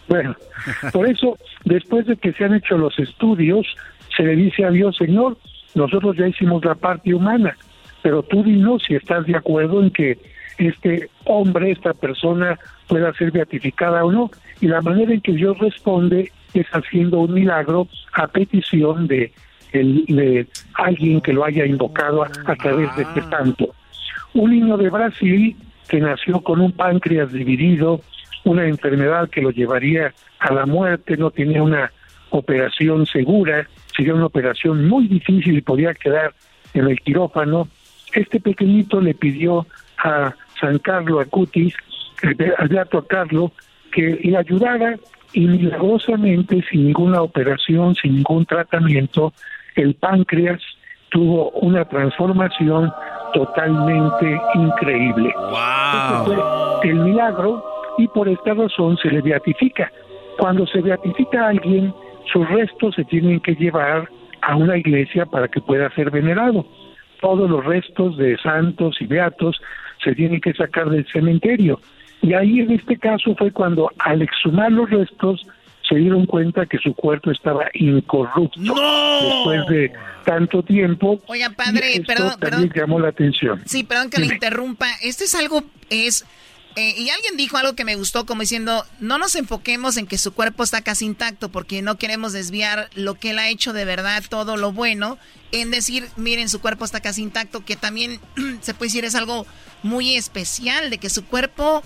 Bueno, 0.08 0.36
por 0.92 1.08
eso, 1.08 1.38
después 1.64 2.04
de 2.06 2.16
que 2.16 2.32
se 2.32 2.44
han 2.44 2.54
hecho 2.54 2.76
los 2.76 2.98
estudios, 2.98 3.64
se 4.14 4.24
le 4.24 4.34
dice 4.34 4.64
a 4.64 4.70
Dios, 4.70 4.96
Señor, 4.96 5.38
nosotros 5.74 6.16
ya 6.18 6.26
hicimos 6.26 6.62
la 6.64 6.74
parte 6.74 7.14
humana, 7.14 7.56
pero 8.02 8.22
tú 8.22 8.42
dinos 8.42 8.82
si 8.86 8.96
estás 8.96 9.24
de 9.26 9.36
acuerdo 9.36 9.80
en 9.80 9.90
que 9.90 10.18
este 10.58 11.08
hombre, 11.24 11.70
esta 11.70 11.94
persona 11.94 12.58
pueda 12.88 13.14
ser 13.14 13.30
beatificada 13.30 14.04
o 14.04 14.12
no. 14.12 14.30
Y 14.60 14.66
la 14.66 14.82
manera 14.82 15.14
en 15.14 15.20
que 15.20 15.32
Dios 15.32 15.56
responde 15.58 16.32
es 16.54 16.66
haciendo 16.68 17.20
un 17.20 17.34
milagro 17.34 17.88
a 18.12 18.26
petición 18.26 19.06
de, 19.06 19.32
el, 19.72 20.04
de 20.06 20.46
alguien 20.74 21.20
que 21.20 21.32
lo 21.32 21.44
haya 21.44 21.66
invocado 21.66 22.22
a, 22.22 22.56
través 22.56 22.94
de 22.96 23.02
este 23.02 23.22
santo. 23.22 23.74
Un 24.34 24.50
niño 24.50 24.76
de 24.76 24.90
Brasil 24.90 25.56
que 25.88 26.00
nació 26.00 26.40
con 26.40 26.60
un 26.60 26.72
páncreas 26.72 27.32
dividido, 27.32 28.00
una 28.44 28.66
enfermedad 28.66 29.28
que 29.28 29.42
lo 29.42 29.50
llevaría 29.50 30.12
a 30.38 30.52
la 30.52 30.66
muerte, 30.66 31.16
no 31.16 31.30
tenía 31.30 31.62
una 31.62 31.92
operación 32.30 33.06
segura, 33.06 33.68
sería 33.94 34.14
una 34.14 34.26
operación 34.26 34.88
muy 34.88 35.06
difícil 35.06 35.58
y 35.58 35.60
podía 35.60 35.94
quedar 35.94 36.34
en 36.74 36.88
el 36.88 37.00
quirófano. 37.00 37.68
Este 38.14 38.40
pequeñito 38.40 39.00
le 39.00 39.14
pidió 39.14 39.66
a 39.98 40.34
San 40.60 40.78
Carlos 40.78 41.26
Acutis, 41.26 41.74
al 42.58 42.68
Beato 42.68 43.06
Carlos, 43.06 43.52
que 43.90 44.18
le 44.22 44.36
ayudara 44.36 44.96
y 45.32 45.46
milagrosamente, 45.46 46.62
sin 46.70 46.86
ninguna 46.86 47.22
operación, 47.22 47.94
sin 47.94 48.16
ningún 48.16 48.44
tratamiento, 48.46 49.32
el 49.76 49.94
páncreas 49.94 50.60
tuvo 51.10 51.50
una 51.50 51.84
transformación 51.84 52.92
totalmente 53.32 54.40
increíble. 54.54 55.32
Wow. 55.36 56.82
el 56.82 56.96
milagro 56.96 57.64
y 57.98 58.08
por 58.08 58.28
esta 58.28 58.54
razón 58.54 58.96
se 58.98 59.08
le 59.08 59.20
beatifica. 59.20 59.90
Cuando 60.38 60.66
se 60.66 60.80
beatifica 60.80 61.46
a 61.46 61.48
alguien, 61.50 61.94
sus 62.32 62.48
restos 62.48 62.94
se 62.94 63.04
tienen 63.04 63.40
que 63.40 63.54
llevar 63.54 64.08
a 64.40 64.56
una 64.56 64.76
iglesia 64.76 65.26
para 65.26 65.48
que 65.48 65.60
pueda 65.60 65.90
ser 65.94 66.10
venerado. 66.10 66.66
Todos 67.20 67.48
los 67.48 67.64
restos 67.64 68.16
de 68.16 68.36
santos 68.38 68.96
y 69.00 69.06
beatos 69.06 69.60
se 70.02 70.14
tienen 70.14 70.40
que 70.40 70.52
sacar 70.54 70.90
del 70.90 71.06
cementerio. 71.06 71.80
Y 72.22 72.34
ahí 72.34 72.60
en 72.60 72.70
este 72.70 72.96
caso 72.96 73.34
fue 73.36 73.50
cuando 73.50 73.90
al 73.98 74.22
exhumar 74.22 74.70
los 74.70 74.88
restos 74.88 75.44
se 75.88 75.96
dieron 75.96 76.24
cuenta 76.26 76.66
que 76.66 76.78
su 76.78 76.94
cuerpo 76.94 77.30
estaba 77.30 77.66
incorrupto 77.74 78.60
después 78.60 79.66
de 79.68 79.92
tanto 80.24 80.62
tiempo. 80.62 81.20
Oiga, 81.26 81.50
padre, 81.50 82.02
perdón, 82.06 82.34
perdón. 82.38 82.70
llamó 82.74 83.00
la 83.00 83.08
atención. 83.08 83.60
Sí, 83.66 83.84
perdón 83.84 84.08
que 84.08 84.20
le 84.20 84.26
interrumpa. 84.26 84.88
Este 85.02 85.24
es 85.24 85.34
algo, 85.34 85.64
es... 85.90 86.24
Eh, 86.74 86.94
y 86.96 87.10
alguien 87.10 87.36
dijo 87.36 87.58
algo 87.58 87.74
que 87.74 87.84
me 87.84 87.96
gustó, 87.96 88.24
como 88.24 88.40
diciendo, 88.40 88.86
no 88.98 89.18
nos 89.18 89.36
enfoquemos 89.36 89.98
en 89.98 90.06
que 90.06 90.16
su 90.16 90.32
cuerpo 90.32 90.62
está 90.62 90.80
casi 90.80 91.04
intacto, 91.04 91.50
porque 91.50 91.82
no 91.82 91.98
queremos 91.98 92.32
desviar 92.32 92.88
lo 92.94 93.12
que 93.16 93.32
él 93.32 93.38
ha 93.38 93.50
hecho 93.50 93.74
de 93.74 93.84
verdad, 93.84 94.24
todo 94.26 94.56
lo 94.56 94.72
bueno, 94.72 95.18
en 95.50 95.70
decir, 95.70 96.08
miren, 96.16 96.48
su 96.48 96.62
cuerpo 96.62 96.86
está 96.86 97.00
casi 97.00 97.20
intacto, 97.20 97.62
que 97.62 97.76
también 97.76 98.20
se 98.62 98.72
puede 98.72 98.88
decir 98.88 99.04
es 99.04 99.14
algo 99.14 99.46
muy 99.82 100.16
especial, 100.16 100.88
de 100.88 100.96
que 100.96 101.10
su 101.10 101.26
cuerpo 101.26 101.82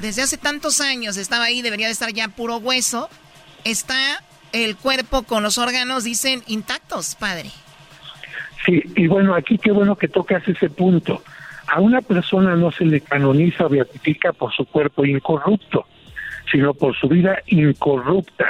desde 0.00 0.22
hace 0.22 0.38
tantos 0.38 0.80
años 0.80 1.16
estaba 1.16 1.44
ahí, 1.44 1.62
debería 1.62 1.86
de 1.86 1.92
estar 1.92 2.12
ya 2.12 2.28
puro 2.28 2.56
hueso. 2.56 3.08
Está 3.64 4.22
el 4.52 4.76
cuerpo 4.76 5.22
con 5.22 5.42
los 5.42 5.58
órganos, 5.58 6.04
dicen, 6.04 6.42
intactos, 6.46 7.14
padre. 7.14 7.50
Sí, 8.64 8.82
y 8.96 9.06
bueno, 9.06 9.34
aquí 9.34 9.58
qué 9.58 9.70
bueno 9.70 9.96
que 9.96 10.08
tocas 10.08 10.46
ese 10.46 10.68
punto. 10.70 11.22
A 11.66 11.80
una 11.80 12.02
persona 12.02 12.56
no 12.56 12.72
se 12.72 12.84
le 12.84 13.00
canoniza 13.00 13.66
o 13.66 13.68
beatifica 13.68 14.32
por 14.32 14.52
su 14.52 14.64
cuerpo 14.66 15.04
incorrupto, 15.04 15.86
sino 16.50 16.74
por 16.74 16.96
su 16.96 17.08
vida 17.08 17.38
incorrupta. 17.46 18.46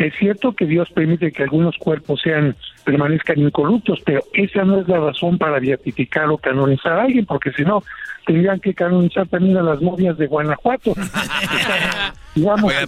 Es 0.00 0.14
cierto 0.18 0.54
que 0.54 0.64
Dios 0.64 0.88
permite 0.94 1.30
que 1.30 1.42
algunos 1.42 1.76
cuerpos 1.76 2.22
sean 2.22 2.56
permanezcan 2.84 3.38
incorruptos, 3.38 4.00
pero 4.02 4.22
esa 4.32 4.64
no 4.64 4.80
es 4.80 4.88
la 4.88 4.98
razón 4.98 5.36
para 5.36 5.60
beatificar 5.60 6.30
o 6.30 6.38
canonizar 6.38 6.92
a 6.92 7.02
alguien, 7.02 7.26
porque 7.26 7.52
si 7.52 7.64
no, 7.64 7.82
tendrían 8.24 8.60
que 8.60 8.72
canonizar 8.72 9.28
también 9.28 9.58
a 9.58 9.62
las 9.62 9.82
novias 9.82 10.16
de 10.16 10.26
Guanajuato. 10.26 10.94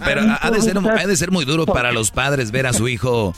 pero 0.03 0.21
ha 0.41 0.49
de, 0.49 0.61
ser, 0.61 0.77
ha 0.79 1.05
de 1.05 1.15
ser 1.15 1.29
muy 1.29 1.45
duro 1.45 1.67
para 1.67 1.91
los 1.91 2.09
padres 2.09 2.49
ver 2.49 2.65
a 2.65 2.73
su 2.73 2.87
hijo 2.87 3.35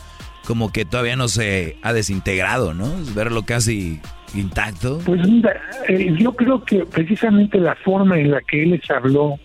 como 0.47 0.71
que 0.71 0.85
todavía 0.85 1.17
no 1.17 1.27
se 1.27 1.75
ha 1.81 1.91
desintegrado, 1.91 2.73
¿no? 2.73 2.89
Verlo 3.13 3.43
casi 3.43 3.99
intacto. 4.33 4.99
Pues 5.05 5.27
mira, 5.27 5.59
eh, 5.89 6.15
yo 6.17 6.31
creo 6.31 6.63
que 6.63 6.85
precisamente 6.85 7.59
la 7.59 7.75
forma 7.75 8.17
en 8.17 8.31
la 8.31 8.39
que 8.39 8.63
él 8.63 8.69
les 8.71 8.89
habló, 8.89 9.37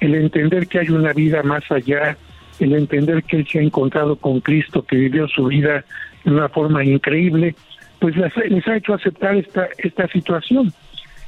el 0.00 0.14
entender 0.14 0.68
que 0.68 0.78
hay 0.78 0.88
una 0.88 1.12
vida 1.12 1.42
más 1.42 1.64
allá, 1.70 2.16
el 2.60 2.74
entender 2.74 3.22
que 3.24 3.38
él 3.38 3.48
se 3.50 3.58
ha 3.58 3.62
encontrado 3.62 4.16
con 4.16 4.40
Cristo, 4.40 4.84
que 4.84 4.96
vivió 4.96 5.28
su 5.28 5.46
vida 5.46 5.84
de 6.24 6.30
una 6.30 6.48
forma 6.48 6.84
increíble, 6.84 7.54
pues 8.00 8.16
les, 8.16 8.66
ha 8.68 8.76
hecho 8.76 8.94
aceptar 8.94 9.36
esta, 9.36 9.68
esta 9.78 10.08
situación. 10.08 10.72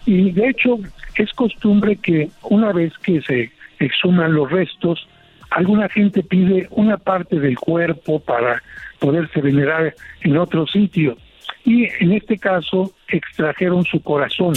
Y 0.05 0.31
de 0.33 0.49
hecho 0.49 0.79
es 1.17 1.33
costumbre 1.33 1.97
que 1.97 2.31
una 2.43 2.73
vez 2.73 2.93
que 2.99 3.21
se 3.23 3.51
exhuman 3.79 4.35
los 4.35 4.51
restos, 4.51 5.09
alguna 5.51 5.89
gente 5.89 6.23
pide 6.23 6.69
una 6.71 6.97
parte 6.97 7.41
del 7.41 7.59
cuerpo 7.59 8.21
para 8.21 8.63
poderse 8.99 9.41
venerar 9.41 9.95
en 10.23 10.37
otro 10.37 10.67
sitio. 10.67 11.17
Y 11.65 11.89
en 12.01 12.13
este 12.13 12.39
caso 12.39 12.93
extrajeron 13.09 13.85
su 13.85 14.01
corazón. 14.03 14.55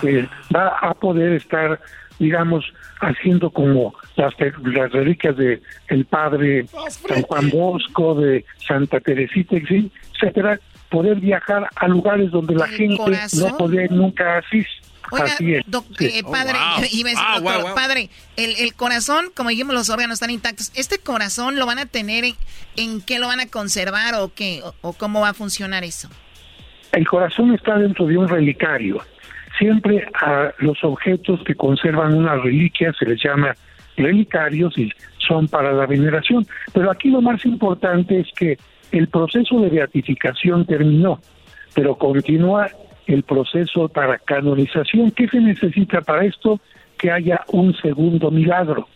que 0.00 0.26
va 0.54 0.68
a 0.80 0.94
poder 0.94 1.34
estar 1.34 1.78
digamos, 2.18 2.72
haciendo 3.00 3.50
como 3.50 3.94
las, 4.16 4.34
las 4.38 4.92
reliquias 4.92 5.36
de 5.36 5.62
el 5.88 6.04
padre 6.06 6.66
San 6.88 7.22
Juan 7.22 7.50
Bosco, 7.50 8.14
de 8.14 8.44
Santa 8.66 9.00
Teresita, 9.00 9.56
etcétera, 9.56 10.58
poder 10.90 11.20
viajar 11.20 11.68
a 11.74 11.88
lugares 11.88 12.30
donde 12.30 12.54
la 12.54 12.68
gente 12.68 13.02
no 13.38 13.56
podía 13.56 13.86
nunca 13.88 14.38
así. 14.38 14.64
así 15.12 15.54
es. 15.54 15.64
Eh, 16.00 16.22
padre, 16.24 16.58
oh, 16.58 17.64
padre, 17.74 18.10
el, 18.36 18.56
el, 18.58 18.74
corazón, 18.74 19.26
como 19.34 19.50
dijimos, 19.50 19.74
los 19.74 19.90
órganos 19.90 20.14
están 20.14 20.30
intactos. 20.30 20.72
¿Este 20.74 20.98
corazón 20.98 21.56
lo 21.56 21.66
van 21.66 21.78
a 21.78 21.86
tener 21.86 22.24
en, 22.76 23.00
qué 23.02 23.18
lo 23.18 23.26
van 23.26 23.40
a 23.40 23.46
conservar 23.46 24.14
o 24.16 24.32
qué? 24.34 24.62
o 24.80 24.92
cómo 24.92 25.20
va 25.20 25.30
a 25.30 25.34
funcionar 25.34 25.84
eso? 25.84 26.08
El 26.92 27.06
corazón 27.06 27.54
está 27.54 27.76
dentro 27.76 28.06
de 28.06 28.16
un 28.16 28.28
relicario 28.28 29.02
siempre 29.58 30.06
a 30.14 30.52
los 30.58 30.82
objetos 30.84 31.42
que 31.44 31.54
conservan 31.54 32.14
una 32.14 32.36
reliquia 32.36 32.92
se 32.98 33.06
les 33.06 33.22
llama 33.22 33.54
relicarios 33.96 34.76
y 34.78 34.90
son 35.18 35.48
para 35.48 35.72
la 35.72 35.86
veneración. 35.86 36.46
Pero 36.72 36.90
aquí 36.90 37.10
lo 37.10 37.20
más 37.20 37.44
importante 37.44 38.20
es 38.20 38.28
que 38.36 38.58
el 38.92 39.08
proceso 39.08 39.60
de 39.60 39.70
beatificación 39.70 40.66
terminó, 40.66 41.20
pero 41.74 41.96
continúa 41.96 42.68
el 43.06 43.22
proceso 43.22 43.88
para 43.88 44.18
canonización. 44.18 45.10
¿Qué 45.10 45.28
se 45.28 45.40
necesita 45.40 46.00
para 46.00 46.24
esto? 46.24 46.60
Que 46.98 47.10
haya 47.10 47.40
un 47.48 47.74
segundo 47.76 48.30
milagro. 48.30 48.88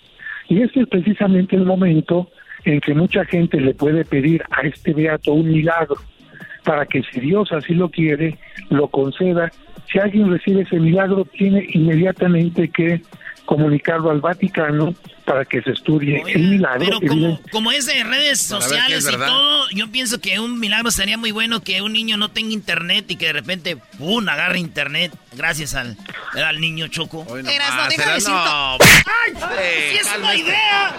Y 0.49 0.63
este 0.63 0.81
es 0.81 0.89
precisamente 0.89 1.57
el 1.57 1.65
momento 1.65 2.29
en 2.65 2.81
que 2.81 2.95
mucha 2.95 3.25
gente 3.25 3.61
le 3.61 3.75
puede 3.75 4.05
pedir 4.05 4.43
a 4.51 4.63
este 4.63 4.93
beato 4.93 5.33
un 5.33 5.49
milagro 5.49 5.97
para 6.65 6.87
que 6.87 7.03
si 7.13 7.21
Dios 7.21 7.53
así 7.53 7.75
lo 7.75 7.89
quiere, 7.91 8.39
lo 8.69 8.89
conceda 8.89 9.51
si 9.91 9.99
alguien 9.99 10.31
recibe 10.31 10.63
ese 10.63 10.77
milagro, 10.77 11.25
tiene 11.25 11.67
inmediatamente 11.73 12.69
que 12.69 13.03
comunicarlo 13.45 14.11
al 14.11 14.21
Vaticano 14.21 14.95
para 15.25 15.45
que 15.45 15.61
se 15.63 15.73
estudie 15.73 16.23
el 16.29 16.51
milagro. 16.51 16.99
Pero 17.01 17.41
como, 17.51 17.73
es 17.73 17.87
de 17.87 18.05
redes 18.05 18.41
sociales 18.41 19.09
y 19.11 19.17
todo, 19.17 19.69
yo 19.71 19.91
pienso 19.91 20.21
que 20.21 20.39
un 20.39 20.61
milagro 20.61 20.93
sería 20.93 21.19
muy 21.19 21.33
bueno 21.33 21.61
que 21.61 21.83
un 21.83 21.93
niño 21.93 22.17
no 22.17 22.31
tenga 22.31 22.53
internet 22.53 23.07
y 23.09 23.17
que 23.17 23.27
de 23.27 23.33
repente, 23.33 23.77
¡pum!, 23.99 24.29
agarre 24.29 24.61
internet 24.61 25.13
gracias 25.33 25.75
al, 25.75 25.97
al 26.35 26.61
niño 26.61 26.87
Choco. 26.87 27.27
Eras, 27.37 27.75
no, 27.75 27.89
deja 27.89 28.15
de 28.15 28.21
no. 28.21 28.77
¡Ay! 28.79 29.97
es 29.97 30.17
una 30.17 30.37
idea! 30.37 30.95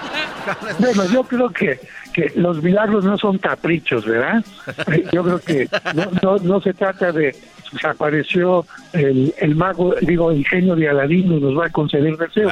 Bueno, 0.79 1.05
yo 1.11 1.23
creo 1.23 1.49
que, 1.51 1.79
que 2.11 2.31
los 2.35 2.61
milagros 2.61 3.03
no 3.03 3.17
son 3.17 3.37
caprichos, 3.37 4.05
¿verdad? 4.05 4.43
Yo 5.11 5.23
creo 5.23 5.39
que 5.39 5.69
no, 5.95 6.05
no, 6.21 6.37
no 6.37 6.61
se 6.61 6.73
trata 6.73 7.11
de 7.11 7.35
apareció 7.83 8.65
el, 8.93 9.33
el 9.39 9.55
mago, 9.55 9.95
digo, 10.01 10.31
el 10.31 10.45
genio 10.45 10.75
de 10.75 10.89
Aladino 10.89 11.37
y 11.37 11.41
nos 11.41 11.57
va 11.57 11.67
a 11.67 11.69
conceder 11.69 12.17
deseos. 12.17 12.51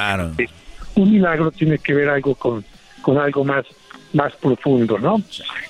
un 0.96 1.12
milagro 1.12 1.52
tiene 1.52 1.78
que 1.78 1.94
ver 1.94 2.10
algo 2.10 2.36
con, 2.36 2.64
con 3.02 3.18
algo 3.18 3.44
más 3.44 3.66
más 4.14 4.36
profundo, 4.38 4.98
¿no? 4.98 5.22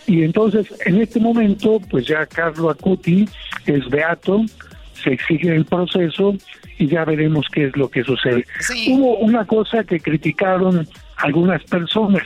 Y 0.07 0.23
entonces, 0.23 0.73
en 0.85 1.01
este 1.01 1.19
momento, 1.19 1.81
pues 1.89 2.07
ya 2.07 2.25
Carlo 2.25 2.69
Acuti 2.69 3.27
es 3.65 3.89
beato, 3.89 4.45
se 4.93 5.11
exige 5.11 5.53
el 5.53 5.65
proceso 5.65 6.35
y 6.77 6.87
ya 6.87 7.03
veremos 7.03 7.47
qué 7.51 7.65
es 7.65 7.75
lo 7.75 7.89
que 7.89 8.03
sucede. 8.03 8.45
Hubo 8.87 9.17
una 9.17 9.45
cosa 9.45 9.83
que 9.83 9.99
criticaron 9.99 10.87
algunas 11.17 11.63
personas, 11.65 12.23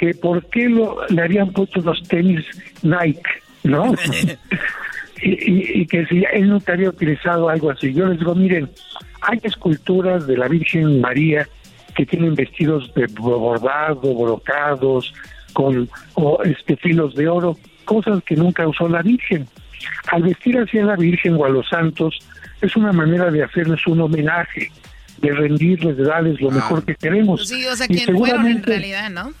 que 0.00 0.14
por 0.14 0.46
qué 0.46 0.66
lo, 0.66 1.06
le 1.08 1.20
habían 1.20 1.52
puesto 1.52 1.82
los 1.82 2.02
tenis 2.04 2.42
Nike, 2.82 3.20
¿no? 3.64 3.92
y, 5.22 5.82
y, 5.82 5.86
que 5.86 6.06
si 6.06 6.24
él 6.32 6.48
nunca 6.48 6.72
había 6.72 6.88
utilizado 6.88 7.50
algo 7.50 7.70
así. 7.70 7.92
Yo 7.92 8.06
les 8.06 8.18
digo, 8.18 8.34
miren, 8.34 8.70
hay 9.20 9.38
esculturas 9.42 10.26
de 10.26 10.38
la 10.38 10.48
Virgen 10.48 11.02
María 11.02 11.46
que 11.94 12.06
tienen 12.06 12.34
vestidos 12.34 12.90
de 12.94 13.08
bordado, 13.08 14.14
brocados, 14.14 15.12
con 15.52 15.86
o, 16.14 16.42
este 16.44 16.76
filos 16.78 17.14
de 17.14 17.28
oro, 17.28 17.58
cosas 17.84 18.22
que 18.24 18.36
nunca 18.36 18.66
usó 18.66 18.88
la 18.88 19.02
Virgen. 19.02 19.46
Al 20.12 20.22
vestir 20.22 20.56
así 20.56 20.78
a 20.78 20.84
la 20.86 20.96
Virgen 20.96 21.34
o 21.34 21.44
a 21.44 21.50
los 21.50 21.68
santos 21.68 22.18
es 22.62 22.74
una 22.74 22.92
manera 22.92 23.30
de 23.30 23.44
hacerles 23.44 23.86
un 23.86 24.00
homenaje, 24.00 24.72
de 25.18 25.30
rendirles, 25.30 25.98
de 25.98 26.04
darles 26.04 26.40
lo 26.40 26.50
mejor 26.50 26.86
que 26.86 26.94
queremos. 26.94 27.46
Sí, 27.46 27.66
o 27.66 27.76
sea, 27.76 27.86
que 27.86 28.10
fueron 28.14 28.46
en 28.46 28.62
realidad, 28.62 29.10
¿no? 29.10 29.34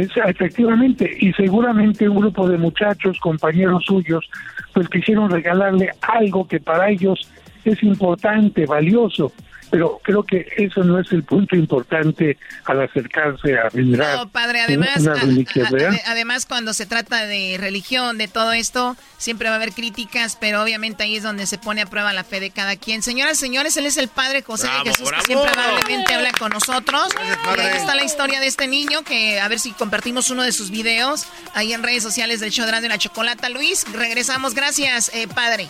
Efectivamente, 0.00 1.10
y 1.20 1.32
seguramente 1.32 2.08
un 2.08 2.18
grupo 2.18 2.48
de 2.48 2.58
muchachos, 2.58 3.18
compañeros 3.20 3.84
suyos, 3.86 4.28
pues 4.72 4.88
quisieron 4.88 5.30
regalarle 5.30 5.90
algo 6.02 6.46
que 6.46 6.60
para 6.60 6.90
ellos 6.90 7.30
es 7.64 7.82
importante, 7.82 8.66
valioso, 8.66 9.32
pero 9.70 10.00
creo 10.02 10.22
que 10.22 10.46
eso 10.56 10.84
no 10.84 10.98
es 10.98 11.10
el 11.12 11.24
punto 11.24 11.56
importante 11.56 12.38
al 12.64 12.82
acercarse 12.82 13.58
a 13.58 13.68
venerar 13.70 14.18
no, 14.18 14.28
padre, 14.28 14.60
además, 14.60 15.06
además 16.06 16.46
cuando 16.46 16.72
se 16.72 16.86
trata 16.86 17.26
de 17.26 17.56
religión, 17.58 18.18
de 18.18 18.28
todo 18.28 18.52
esto, 18.52 18.96
siempre 19.18 19.48
va 19.48 19.54
a 19.54 19.56
haber 19.56 19.72
críticas, 19.72 20.36
pero 20.36 20.62
obviamente 20.62 21.02
ahí 21.02 21.16
es 21.16 21.22
donde 21.22 21.46
se 21.46 21.58
pone 21.58 21.82
a 21.82 21.86
prueba 21.86 22.12
la 22.12 22.24
fe 22.24 22.40
de 22.40 22.50
cada 22.50 22.76
quien. 22.76 23.02
Señoras, 23.02 23.38
señores, 23.38 23.76
él 23.76 23.86
es 23.86 23.96
el 23.96 24.08
padre 24.08 24.42
José 24.42 24.68
de 24.68 24.90
Jesús 24.90 25.10
que 25.10 25.20
siempre 25.22 25.50
amablemente 25.50 26.14
habla 26.14 26.32
con 26.32 26.50
nosotros. 26.52 27.08
Y 27.56 27.60
ahí 27.60 27.76
está 27.76 27.94
la 27.94 28.04
historia 28.04 28.40
de 28.40 28.46
este 28.46 28.68
niño 28.68 29.02
que 29.02 29.40
a 29.40 29.48
ver 29.48 29.58
si 29.58 29.72
compartimos 29.72 30.30
uno 30.30 30.42
de 30.42 30.52
sus 30.52 30.70
videos 30.70 31.26
ahí 31.54 31.72
en 31.72 31.82
redes 31.82 32.02
sociales 32.02 32.40
del 32.40 32.50
show 32.50 32.66
de 32.66 32.88
la 32.88 32.98
chocolata. 32.98 33.48
Luis, 33.48 33.84
regresamos. 33.92 34.54
Gracias, 34.54 35.10
eh, 35.14 35.28
padre. 35.28 35.68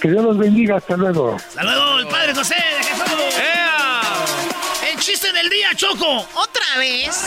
Que 0.00 0.10
Dios 0.10 0.24
los 0.24 0.38
bendiga. 0.38 0.76
Hasta 0.76 0.96
luego. 0.96 1.36
Hasta 1.36 1.62
luego, 1.62 1.98
el 1.98 2.06
Padre 2.06 2.34
José 2.34 2.54
de 2.54 2.84
Jesús. 2.84 3.06
El 4.90 4.98
chiste 4.98 5.32
del 5.32 5.50
día, 5.50 5.74
Choco. 5.76 6.26
¿Otra 6.34 6.78
vez? 6.78 7.22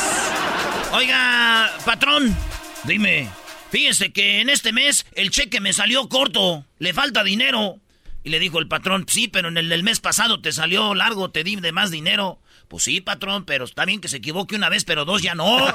Oiga, 0.91 1.71
patrón, 1.85 2.35
dime. 2.83 3.29
Fíjese 3.69 4.11
que 4.11 4.41
en 4.41 4.49
este 4.49 4.71
mes 4.73 5.05
el 5.13 5.29
cheque 5.29 5.59
me 5.59 5.73
salió 5.73 6.09
corto. 6.09 6.65
Le 6.79 6.93
falta 6.93 7.23
dinero. 7.23 7.79
Y 8.23 8.29
le 8.29 8.39
dijo 8.39 8.59
el 8.59 8.67
patrón, 8.69 9.05
sí, 9.07 9.27
pero 9.27 9.49
en 9.49 9.57
el 9.57 9.67
del 9.69 9.83
mes 9.83 9.99
pasado 9.99 10.39
te 10.41 10.53
salió 10.53 10.95
largo, 10.95 11.29
te 11.29 11.43
di 11.43 11.57
de 11.57 11.73
más 11.73 11.91
dinero. 11.91 12.39
Pues 12.69 12.83
sí, 12.83 13.01
patrón, 13.01 13.43
pero 13.43 13.65
está 13.65 13.83
bien 13.85 13.99
que 13.99 14.07
se 14.07 14.17
equivoque 14.17 14.55
una 14.55 14.69
vez, 14.69 14.85
pero 14.85 15.03
dos 15.03 15.21
ya 15.21 15.35
no. 15.35 15.57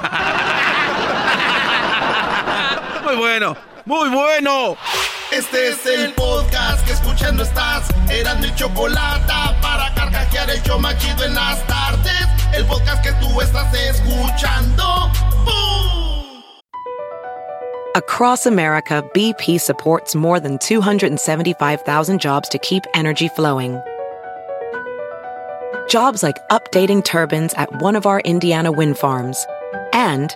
Muy 3.03 3.15
bueno, 3.15 3.55
muy 3.85 4.09
bueno. 4.09 4.77
Este 5.31 5.67
es 5.69 5.85
el 5.85 6.11
podcast 6.13 6.83
que 6.87 6.93
escuchando 6.93 7.43
estás. 7.43 7.87
Eran 8.09 8.41
mi 8.41 8.51
chocolate 8.55 9.31
para 9.61 9.93
carcajear 9.93 10.49
el 10.49 10.57
en 11.23 11.35
las 11.35 11.67
tardes. 11.67 12.25
El 12.51 12.65
podcast 12.65 13.03
que 13.03 13.11
tú 13.21 13.39
estás 13.39 13.71
escuchando. 13.75 14.83
¡Bum! 15.45 16.41
Across 17.95 18.47
America, 18.47 19.03
BP 19.13 19.59
supports 19.61 20.15
more 20.15 20.39
than 20.39 20.57
275,000 20.57 22.19
jobs 22.19 22.49
to 22.49 22.57
keep 22.57 22.83
energy 22.95 23.27
flowing. 23.27 23.79
Jobs 25.87 26.23
like 26.23 26.37
updating 26.49 27.03
turbines 27.03 27.53
at 27.53 27.69
one 27.83 27.95
of 27.95 28.07
our 28.07 28.19
Indiana 28.21 28.71
wind 28.71 28.97
farms 28.97 29.45
and 29.93 30.35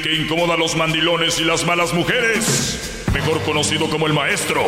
El 0.00 0.06
que 0.06 0.14
incomoda 0.14 0.54
a 0.54 0.56
los 0.56 0.76
mandilones 0.76 1.38
y 1.40 1.44
las 1.44 1.66
malas 1.66 1.92
mujeres, 1.92 3.04
mejor 3.12 3.42
conocido 3.42 3.90
como 3.90 4.06
el 4.06 4.14
maestro. 4.14 4.62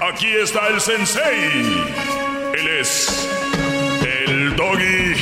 Aquí 0.00 0.28
está 0.28 0.68
el 0.68 0.80
sensei. 0.80 1.84
Él 2.54 2.68
es 2.80 3.28
el 4.26 4.56
doggy. 4.56 5.14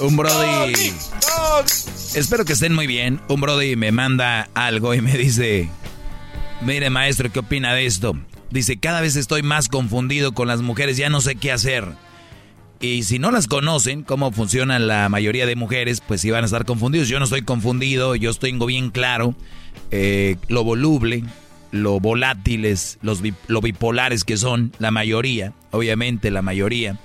Un 0.00 0.16
Brody. 0.16 0.94
Espero 2.14 2.46
que 2.46 2.54
estén 2.54 2.74
muy 2.74 2.86
bien. 2.86 3.20
Un 3.28 3.42
Brody 3.42 3.76
me 3.76 3.92
manda 3.92 4.48
algo 4.54 4.94
y 4.94 5.02
me 5.02 5.18
dice: 5.18 5.68
Mire, 6.62 6.88
maestro, 6.88 7.30
¿qué 7.30 7.40
opina 7.40 7.74
de 7.74 7.84
esto? 7.84 8.16
Dice, 8.52 8.76
cada 8.76 9.00
vez 9.00 9.16
estoy 9.16 9.42
más 9.42 9.68
confundido 9.68 10.32
con 10.32 10.46
las 10.46 10.60
mujeres, 10.60 10.98
ya 10.98 11.08
no 11.08 11.20
sé 11.20 11.36
qué 11.36 11.52
hacer. 11.52 11.86
Y 12.80 13.04
si 13.04 13.18
no 13.18 13.30
las 13.30 13.46
conocen, 13.46 14.02
cómo 14.02 14.30
funcionan 14.30 14.86
la 14.86 15.08
mayoría 15.08 15.46
de 15.46 15.56
mujeres, 15.56 16.02
pues 16.06 16.24
iban 16.24 16.42
a 16.42 16.46
estar 16.46 16.66
confundidos. 16.66 17.08
Yo 17.08 17.18
no 17.18 17.24
estoy 17.24 17.42
confundido, 17.42 18.14
yo 18.14 18.34
tengo 18.34 18.66
bien 18.66 18.90
claro 18.90 19.34
eh, 19.90 20.36
lo 20.48 20.64
voluble, 20.64 21.24
lo 21.70 22.00
volátiles, 22.00 22.98
los 23.02 23.22
lo 23.46 23.60
bipolares 23.60 24.24
que 24.24 24.36
son, 24.36 24.72
la 24.78 24.90
mayoría, 24.90 25.52
obviamente 25.70 26.30
la 26.30 26.42
mayoría. 26.42 26.98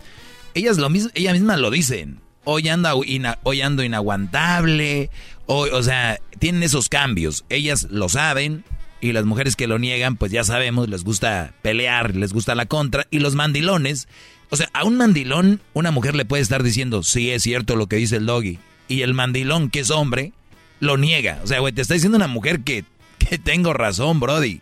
Ellas, 0.54 0.78
lo 0.78 0.90
mismo, 0.90 1.12
ellas 1.14 1.34
mismas 1.34 1.60
lo 1.60 1.72
dicen. 1.72 2.20
Hoy, 2.44 2.68
anda, 2.70 2.94
hoy 2.96 3.62
ando 3.62 3.84
inaguantable, 3.84 5.10
hoy, 5.46 5.70
o 5.72 5.84
sea, 5.84 6.20
tienen 6.40 6.64
esos 6.64 6.90
cambios. 6.90 7.46
Ellas 7.50 7.88
lo 7.90 8.10
saben, 8.10 8.64
y 9.02 9.12
las 9.12 9.26
mujeres 9.26 9.56
que 9.56 9.68
lo 9.68 9.80
niegan, 9.80 10.16
pues 10.16 10.32
ya 10.32 10.44
sabemos, 10.44 10.90
les 10.90 11.04
gusta 11.04 11.54
pelear, 11.62 12.16
les 12.16 12.34
gusta 12.34 12.56
la 12.56 12.66
contra. 12.66 13.08
Y 13.12 13.20
los 13.20 13.36
mandilones, 13.36 14.08
o 14.50 14.56
sea, 14.56 14.70
a 14.74 14.84
un 14.84 14.98
mandilón 14.98 15.62
una 15.74 15.92
mujer 15.92 16.16
le 16.16 16.26
puede 16.26 16.44
estar 16.44 16.64
diciendo, 16.64 17.04
sí, 17.04 17.32
es 17.32 17.44
cierto 17.44 17.76
lo 17.76 17.88
que 17.88 17.98
dice 17.98 18.18
el 18.18 18.26
doggy. 18.26 18.60
Y 18.88 19.02
el 19.02 19.14
mandilón, 19.14 19.70
que 19.70 19.82
es 19.82 19.92
hombre, 19.92 20.34
lo 20.80 20.98
niega. 20.98 21.40
O 21.44 21.48
sea, 21.48 21.60
güey, 21.60 21.74
te 21.74 21.82
está 21.82 21.94
diciendo 21.94 22.18
una 22.18 22.28
mujer 22.28 22.62
que, 22.62 22.86
que 23.20 23.38
tengo 23.38 23.74
razón, 23.74 24.20
Brody. 24.20 24.62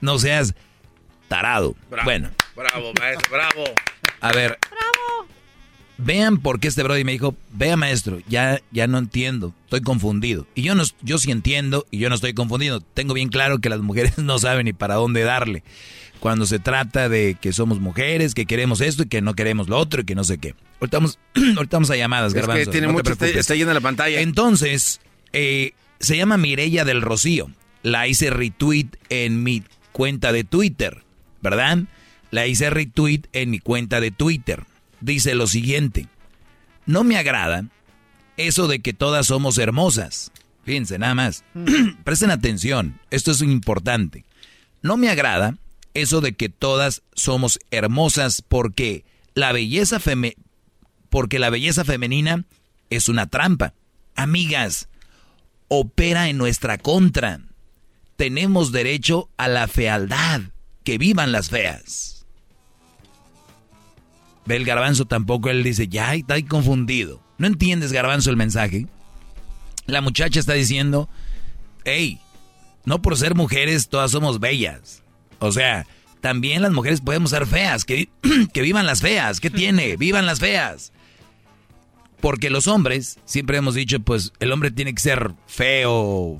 No 0.00 0.18
seas 0.18 0.54
tarado. 1.28 1.74
bueno. 2.04 2.30
Bravo, 2.54 2.92
maestro, 3.00 3.30
bravo. 3.32 3.64
A 4.20 4.32
ver. 4.32 4.58
Bravo. 4.70 5.13
Vean 5.96 6.38
por 6.38 6.58
qué 6.58 6.68
este 6.68 6.82
Brody 6.82 7.04
me 7.04 7.12
dijo, 7.12 7.36
vea 7.52 7.76
maestro, 7.76 8.18
ya, 8.28 8.60
ya 8.72 8.86
no 8.86 8.98
entiendo, 8.98 9.54
estoy 9.64 9.80
confundido. 9.80 10.46
Y 10.54 10.62
yo 10.62 10.74
no, 10.74 10.82
yo 11.02 11.18
sí 11.18 11.30
entiendo 11.30 11.86
y 11.90 11.98
yo 11.98 12.08
no 12.08 12.16
estoy 12.16 12.34
confundido. 12.34 12.80
Tengo 12.80 13.14
bien 13.14 13.28
claro 13.28 13.58
que 13.58 13.68
las 13.68 13.80
mujeres 13.80 14.18
no 14.18 14.38
saben 14.38 14.64
ni 14.64 14.72
para 14.72 14.94
dónde 14.94 15.22
darle. 15.22 15.62
Cuando 16.18 16.46
se 16.46 16.58
trata 16.58 17.08
de 17.08 17.36
que 17.40 17.52
somos 17.52 17.80
mujeres, 17.80 18.34
que 18.34 18.46
queremos 18.46 18.80
esto 18.80 19.04
y 19.04 19.06
que 19.06 19.20
no 19.20 19.34
queremos 19.34 19.68
lo 19.68 19.78
otro 19.78 20.00
y 20.00 20.04
que 20.04 20.14
no 20.14 20.24
sé 20.24 20.38
qué. 20.38 20.54
Ahorita 20.80 20.98
vamos, 20.98 21.18
ahorita 21.56 21.76
vamos 21.76 21.90
a 21.90 21.96
llamadas, 21.96 22.34
es 22.34 22.46
Que 22.46 22.66
tiene 22.66 22.88
mucho, 22.88 23.12
está, 23.12 23.26
está 23.26 23.54
llena 23.54 23.74
la 23.74 23.80
pantalla. 23.80 24.20
Entonces, 24.20 25.00
eh, 25.32 25.72
se 26.00 26.16
llama 26.16 26.38
Mirella 26.38 26.84
del 26.84 27.02
Rocío. 27.02 27.50
La 27.82 28.08
hice 28.08 28.30
retweet 28.30 28.88
en 29.10 29.42
mi 29.42 29.62
cuenta 29.92 30.32
de 30.32 30.42
Twitter, 30.42 31.02
¿verdad? 31.42 31.80
La 32.30 32.46
hice 32.46 32.70
retweet 32.70 33.24
en 33.32 33.50
mi 33.50 33.58
cuenta 33.58 34.00
de 34.00 34.10
Twitter 34.10 34.64
dice 35.04 35.34
lo 35.34 35.46
siguiente. 35.46 36.08
No 36.86 37.04
me 37.04 37.16
agrada 37.16 37.66
eso 38.36 38.66
de 38.66 38.80
que 38.80 38.92
todas 38.92 39.26
somos 39.26 39.58
hermosas. 39.58 40.32
Fíjense, 40.64 40.98
nada 40.98 41.14
más. 41.14 41.44
Presten 42.04 42.30
atención, 42.30 43.00
esto 43.10 43.30
es 43.30 43.42
importante. 43.42 44.24
No 44.82 44.96
me 44.96 45.08
agrada 45.08 45.58
eso 45.92 46.20
de 46.20 46.34
que 46.34 46.48
todas 46.48 47.02
somos 47.14 47.58
hermosas 47.70 48.42
porque 48.42 49.04
la 49.34 49.52
belleza 49.52 50.00
porque 51.10 51.38
la 51.38 51.50
belleza 51.50 51.84
femenina 51.84 52.44
es 52.90 53.08
una 53.08 53.26
trampa. 53.26 53.74
Amigas, 54.16 54.88
opera 55.68 56.28
en 56.28 56.38
nuestra 56.38 56.78
contra. 56.78 57.40
Tenemos 58.16 58.72
derecho 58.72 59.28
a 59.36 59.48
la 59.48 59.68
fealdad. 59.68 60.40
Que 60.82 60.98
vivan 60.98 61.32
las 61.32 61.48
feas. 61.48 62.23
Ve 64.46 64.56
el 64.56 64.64
garbanzo 64.64 65.06
tampoco, 65.06 65.48
él 65.50 65.62
dice, 65.62 65.88
ya 65.88 66.14
está 66.14 66.34
ahí 66.34 66.42
confundido. 66.42 67.22
¿No 67.38 67.46
entiendes, 67.46 67.92
garbanzo, 67.92 68.30
el 68.30 68.36
mensaje? 68.36 68.86
La 69.86 70.00
muchacha 70.00 70.38
está 70.38 70.52
diciendo, 70.52 71.08
hey, 71.84 72.20
no 72.84 73.00
por 73.02 73.16
ser 73.16 73.34
mujeres 73.34 73.88
todas 73.88 74.10
somos 74.10 74.40
bellas. 74.40 75.02
O 75.38 75.52
sea, 75.52 75.86
también 76.20 76.62
las 76.62 76.72
mujeres 76.72 77.00
podemos 77.00 77.30
ser 77.30 77.46
feas, 77.46 77.84
que, 77.84 78.08
que 78.52 78.62
vivan 78.62 78.86
las 78.86 79.00
feas, 79.00 79.40
¿qué 79.40 79.50
tiene? 79.50 79.96
Vivan 79.98 80.26
las 80.26 80.40
feas. 80.40 80.92
Porque 82.20 82.48
los 82.48 82.66
hombres, 82.68 83.18
siempre 83.26 83.58
hemos 83.58 83.74
dicho, 83.74 84.00
pues 84.00 84.32
el 84.40 84.50
hombre 84.50 84.70
tiene 84.70 84.94
que 84.94 85.02
ser 85.02 85.32
feo, 85.46 86.38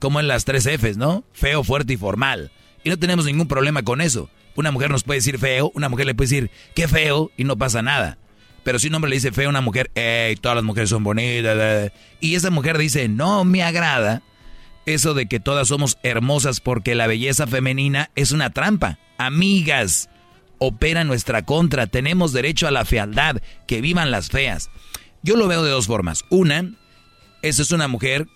como 0.00 0.18
en 0.18 0.26
las 0.26 0.44
tres 0.44 0.66
Fs, 0.66 0.96
¿no? 0.96 1.22
Feo, 1.32 1.62
fuerte 1.62 1.92
y 1.92 1.96
formal. 1.96 2.50
Y 2.82 2.90
no 2.90 2.98
tenemos 2.98 3.26
ningún 3.26 3.46
problema 3.46 3.84
con 3.84 4.00
eso. 4.00 4.28
Una 4.56 4.70
mujer 4.70 4.90
nos 4.90 5.04
puede 5.04 5.18
decir 5.18 5.38
feo, 5.38 5.70
una 5.74 5.88
mujer 5.88 6.06
le 6.06 6.14
puede 6.14 6.28
decir 6.28 6.50
qué 6.74 6.88
feo 6.88 7.30
y 7.36 7.44
no 7.44 7.56
pasa 7.56 7.82
nada. 7.82 8.18
Pero 8.62 8.78
si 8.78 8.88
un 8.88 8.94
hombre 8.94 9.08
le 9.08 9.16
dice 9.16 9.32
feo 9.32 9.46
a 9.46 9.50
una 9.50 9.60
mujer, 9.60 9.90
hey, 9.94 10.36
todas 10.36 10.56
las 10.56 10.64
mujeres 10.64 10.90
son 10.90 11.02
bonitas. 11.02 11.92
Y 12.20 12.34
esa 12.34 12.50
mujer 12.50 12.76
dice, 12.76 13.08
no 13.08 13.44
me 13.44 13.62
agrada 13.62 14.22
eso 14.86 15.14
de 15.14 15.26
que 15.26 15.40
todas 15.40 15.68
somos 15.68 15.98
hermosas 16.02 16.60
porque 16.60 16.94
la 16.94 17.06
belleza 17.06 17.46
femenina 17.46 18.10
es 18.16 18.32
una 18.32 18.50
trampa. 18.50 18.98
Amigas, 19.18 20.10
opera 20.58 21.04
nuestra 21.04 21.42
contra. 21.42 21.86
Tenemos 21.86 22.32
derecho 22.32 22.66
a 22.66 22.70
la 22.70 22.84
fealdad. 22.84 23.40
Que 23.66 23.80
vivan 23.80 24.10
las 24.10 24.28
feas. 24.28 24.70
Yo 25.22 25.36
lo 25.36 25.48
veo 25.48 25.62
de 25.62 25.70
dos 25.70 25.86
formas. 25.86 26.24
Una, 26.30 26.70
esa 27.42 27.62
es 27.62 27.70
una 27.70 27.88
mujer, 27.88 28.26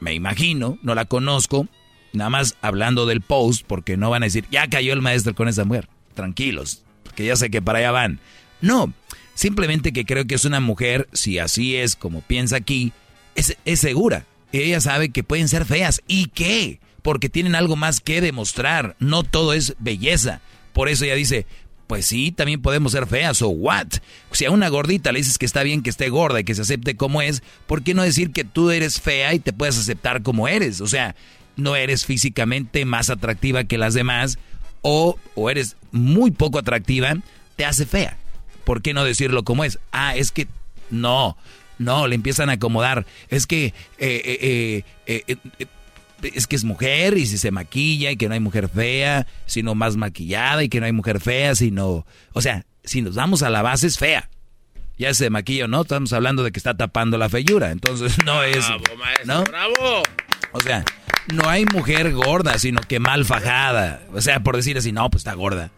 me 0.00 0.14
imagino, 0.14 0.78
no 0.82 0.94
la 0.94 1.04
conozco, 1.04 1.68
nada 2.16 2.30
más 2.30 2.56
hablando 2.60 3.06
del 3.06 3.20
post, 3.20 3.64
porque 3.66 3.96
no 3.96 4.10
van 4.10 4.22
a 4.22 4.26
decir, 4.26 4.46
ya 4.50 4.68
cayó 4.68 4.92
el 4.92 5.02
maestro 5.02 5.34
con 5.34 5.48
esa 5.48 5.64
mujer. 5.64 5.88
Tranquilos, 6.14 6.82
que 7.14 7.26
ya 7.26 7.36
sé 7.36 7.50
que 7.50 7.62
para 7.62 7.78
allá 7.78 7.90
van. 7.92 8.20
No, 8.60 8.92
simplemente 9.34 9.92
que 9.92 10.04
creo 10.04 10.26
que 10.26 10.34
es 10.34 10.44
una 10.44 10.60
mujer, 10.60 11.08
si 11.12 11.38
así 11.38 11.76
es 11.76 11.94
como 11.94 12.22
piensa 12.22 12.56
aquí, 12.56 12.92
es, 13.34 13.56
es 13.64 13.80
segura. 13.80 14.26
Ella 14.52 14.80
sabe 14.80 15.10
que 15.10 15.24
pueden 15.24 15.48
ser 15.48 15.64
feas. 15.64 16.02
¿Y 16.06 16.26
qué? 16.28 16.80
Porque 17.02 17.28
tienen 17.28 17.54
algo 17.54 17.76
más 17.76 18.00
que 18.00 18.20
demostrar. 18.20 18.96
No 18.98 19.22
todo 19.22 19.52
es 19.52 19.74
belleza. 19.78 20.40
Por 20.72 20.88
eso 20.88 21.04
ella 21.04 21.14
dice, 21.14 21.46
pues 21.86 22.06
sí, 22.06 22.32
también 22.32 22.62
podemos 22.62 22.92
ser 22.92 23.06
feas 23.06 23.42
o 23.42 23.48
what. 23.48 23.86
Si 24.32 24.44
a 24.44 24.50
una 24.50 24.68
gordita 24.68 25.12
le 25.12 25.20
dices 25.20 25.38
que 25.38 25.46
está 25.46 25.62
bien 25.62 25.82
que 25.82 25.90
esté 25.90 26.08
gorda 26.08 26.40
y 26.40 26.44
que 26.44 26.54
se 26.54 26.62
acepte 26.62 26.96
como 26.96 27.22
es, 27.22 27.42
¿por 27.66 27.82
qué 27.82 27.94
no 27.94 28.02
decir 28.02 28.32
que 28.32 28.44
tú 28.44 28.70
eres 28.70 29.00
fea 29.00 29.34
y 29.34 29.38
te 29.38 29.52
puedes 29.52 29.78
aceptar 29.78 30.22
como 30.22 30.48
eres? 30.48 30.80
O 30.80 30.86
sea, 30.86 31.14
no 31.56 31.76
eres 31.76 32.06
físicamente 32.06 32.84
más 32.84 33.10
atractiva 33.10 33.64
que 33.64 33.78
las 33.78 33.94
demás 33.94 34.38
o, 34.82 35.18
o 35.34 35.50
eres 35.50 35.76
muy 35.90 36.30
poco 36.30 36.58
atractiva, 36.58 37.14
te 37.56 37.64
hace 37.64 37.86
fea. 37.86 38.16
¿Por 38.64 38.82
qué 38.82 38.94
no 38.94 39.04
decirlo 39.04 39.44
como 39.44 39.64
es? 39.64 39.78
Ah, 39.92 40.16
es 40.16 40.32
que 40.32 40.48
no, 40.90 41.36
no, 41.78 42.06
le 42.06 42.14
empiezan 42.14 42.50
a 42.50 42.54
acomodar. 42.54 43.06
Es 43.28 43.46
que 43.46 43.66
eh, 43.66 43.72
eh, 43.98 44.82
eh, 45.06 45.36
es 46.22 46.46
que 46.46 46.56
es 46.56 46.64
mujer 46.64 47.16
y 47.18 47.26
si 47.26 47.38
se 47.38 47.50
maquilla 47.50 48.10
y 48.10 48.16
que 48.16 48.28
no 48.28 48.34
hay 48.34 48.40
mujer 48.40 48.68
fea, 48.68 49.26
sino 49.46 49.74
más 49.74 49.96
maquillada 49.96 50.62
y 50.62 50.68
que 50.68 50.80
no 50.80 50.86
hay 50.86 50.92
mujer 50.92 51.20
fea, 51.20 51.54
sino, 51.54 52.06
o 52.32 52.40
sea, 52.40 52.64
si 52.84 53.02
nos 53.02 53.14
vamos 53.14 53.42
a 53.42 53.50
la 53.50 53.62
base 53.62 53.86
es 53.86 53.98
fea. 53.98 54.30
Ya 54.98 55.12
se 55.12 55.28
maquilla 55.28 55.68
no, 55.68 55.82
estamos 55.82 56.12
hablando 56.14 56.42
de 56.42 56.52
que 56.52 56.58
está 56.58 56.74
tapando 56.74 57.18
la 57.18 57.28
feyura, 57.28 57.70
entonces 57.70 58.16
no 58.24 58.42
es, 58.42 58.66
bravo, 58.66 58.84
maestro, 58.98 59.44
bravo. 59.44 60.02
O 60.52 60.60
sea, 60.60 60.84
no 61.32 61.48
hay 61.48 61.64
mujer 61.66 62.12
gorda, 62.12 62.58
sino 62.58 62.80
que 62.80 63.00
mal 63.00 63.24
fajada. 63.24 64.02
O 64.12 64.20
sea, 64.20 64.40
por 64.42 64.56
decir 64.56 64.78
así, 64.78 64.92
no, 64.92 65.08
pues 65.10 65.20
está 65.20 65.34
gorda. 65.34 65.70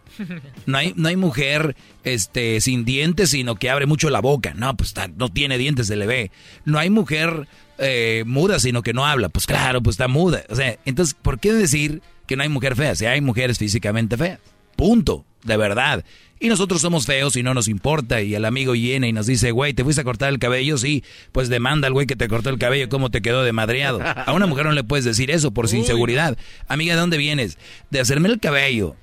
No 0.65 0.77
hay, 0.77 0.93
no 0.97 1.07
hay 1.07 1.15
mujer 1.15 1.75
este, 2.03 2.59
sin 2.59 2.83
dientes, 2.83 3.29
sino 3.29 3.55
que 3.55 3.69
abre 3.69 3.85
mucho 3.85 4.09
la 4.09 4.19
boca. 4.19 4.53
No, 4.53 4.75
pues 4.75 4.89
está, 4.89 5.07
no 5.07 5.29
tiene 5.29 5.57
dientes, 5.57 5.87
se 5.87 5.95
le 5.95 6.05
ve. 6.05 6.31
No 6.65 6.77
hay 6.77 6.89
mujer 6.89 7.47
eh, 7.77 8.23
muda, 8.25 8.59
sino 8.59 8.81
que 8.81 8.93
no 8.93 9.05
habla. 9.05 9.29
Pues 9.29 9.45
claro, 9.45 9.81
pues 9.81 9.93
está 9.95 10.07
muda. 10.07 10.43
O 10.49 10.55
sea, 10.55 10.77
entonces, 10.85 11.15
¿por 11.19 11.39
qué 11.39 11.53
decir 11.53 12.01
que 12.27 12.35
no 12.35 12.43
hay 12.43 12.49
mujer 12.49 12.75
fea? 12.75 12.95
Si 12.95 13.05
hay 13.05 13.21
mujeres 13.21 13.57
físicamente 13.57 14.17
feas. 14.17 14.39
Punto. 14.75 15.25
De 15.43 15.55
verdad. 15.55 16.03
Y 16.39 16.47
nosotros 16.47 16.81
somos 16.81 17.05
feos 17.05 17.35
y 17.35 17.43
no 17.43 17.53
nos 17.53 17.67
importa. 17.67 18.21
Y 18.21 18.33
el 18.33 18.45
amigo 18.45 18.71
viene 18.71 19.09
y 19.09 19.13
nos 19.13 19.25
dice, 19.25 19.51
güey, 19.51 19.73
¿te 19.73 19.83
fuiste 19.83 20.01
a 20.01 20.05
cortar 20.05 20.29
el 20.29 20.39
cabello? 20.39 20.77
Sí, 20.77 21.03
pues 21.31 21.49
demanda 21.49 21.87
al 21.87 21.93
güey 21.93 22.07
que 22.07 22.15
te 22.15 22.27
cortó 22.27 22.49
el 22.49 22.57
cabello, 22.57 22.87
¿cómo 22.87 23.11
te 23.11 23.21
quedó 23.21 23.43
de 23.43 23.51
madreado? 23.51 23.99
A 24.01 24.31
una 24.33 24.47
mujer 24.47 24.65
no 24.65 24.71
le 24.71 24.83
puedes 24.83 25.05
decir 25.05 25.31
eso 25.31 25.51
por 25.51 25.67
su 25.67 25.75
inseguridad. 25.75 26.37
Amiga, 26.67 26.93
¿de 26.93 27.01
dónde 27.01 27.17
vienes? 27.17 27.57
De 27.89 27.99
hacerme 27.99 28.29
el 28.29 28.39
cabello. 28.39 28.95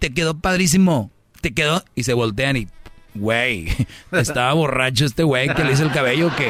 Te 0.00 0.12
quedó 0.12 0.38
padrísimo. 0.38 1.10
Te 1.40 1.54
quedó. 1.54 1.84
Y 1.94 2.02
se 2.02 2.14
voltean 2.14 2.56
y, 2.56 2.68
güey, 3.14 3.68
estaba 4.12 4.52
borracho 4.52 5.04
este 5.04 5.22
güey 5.22 5.54
que 5.54 5.64
le 5.64 5.72
hizo 5.72 5.84
el 5.84 5.92
cabello 5.92 6.34
que 6.36 6.48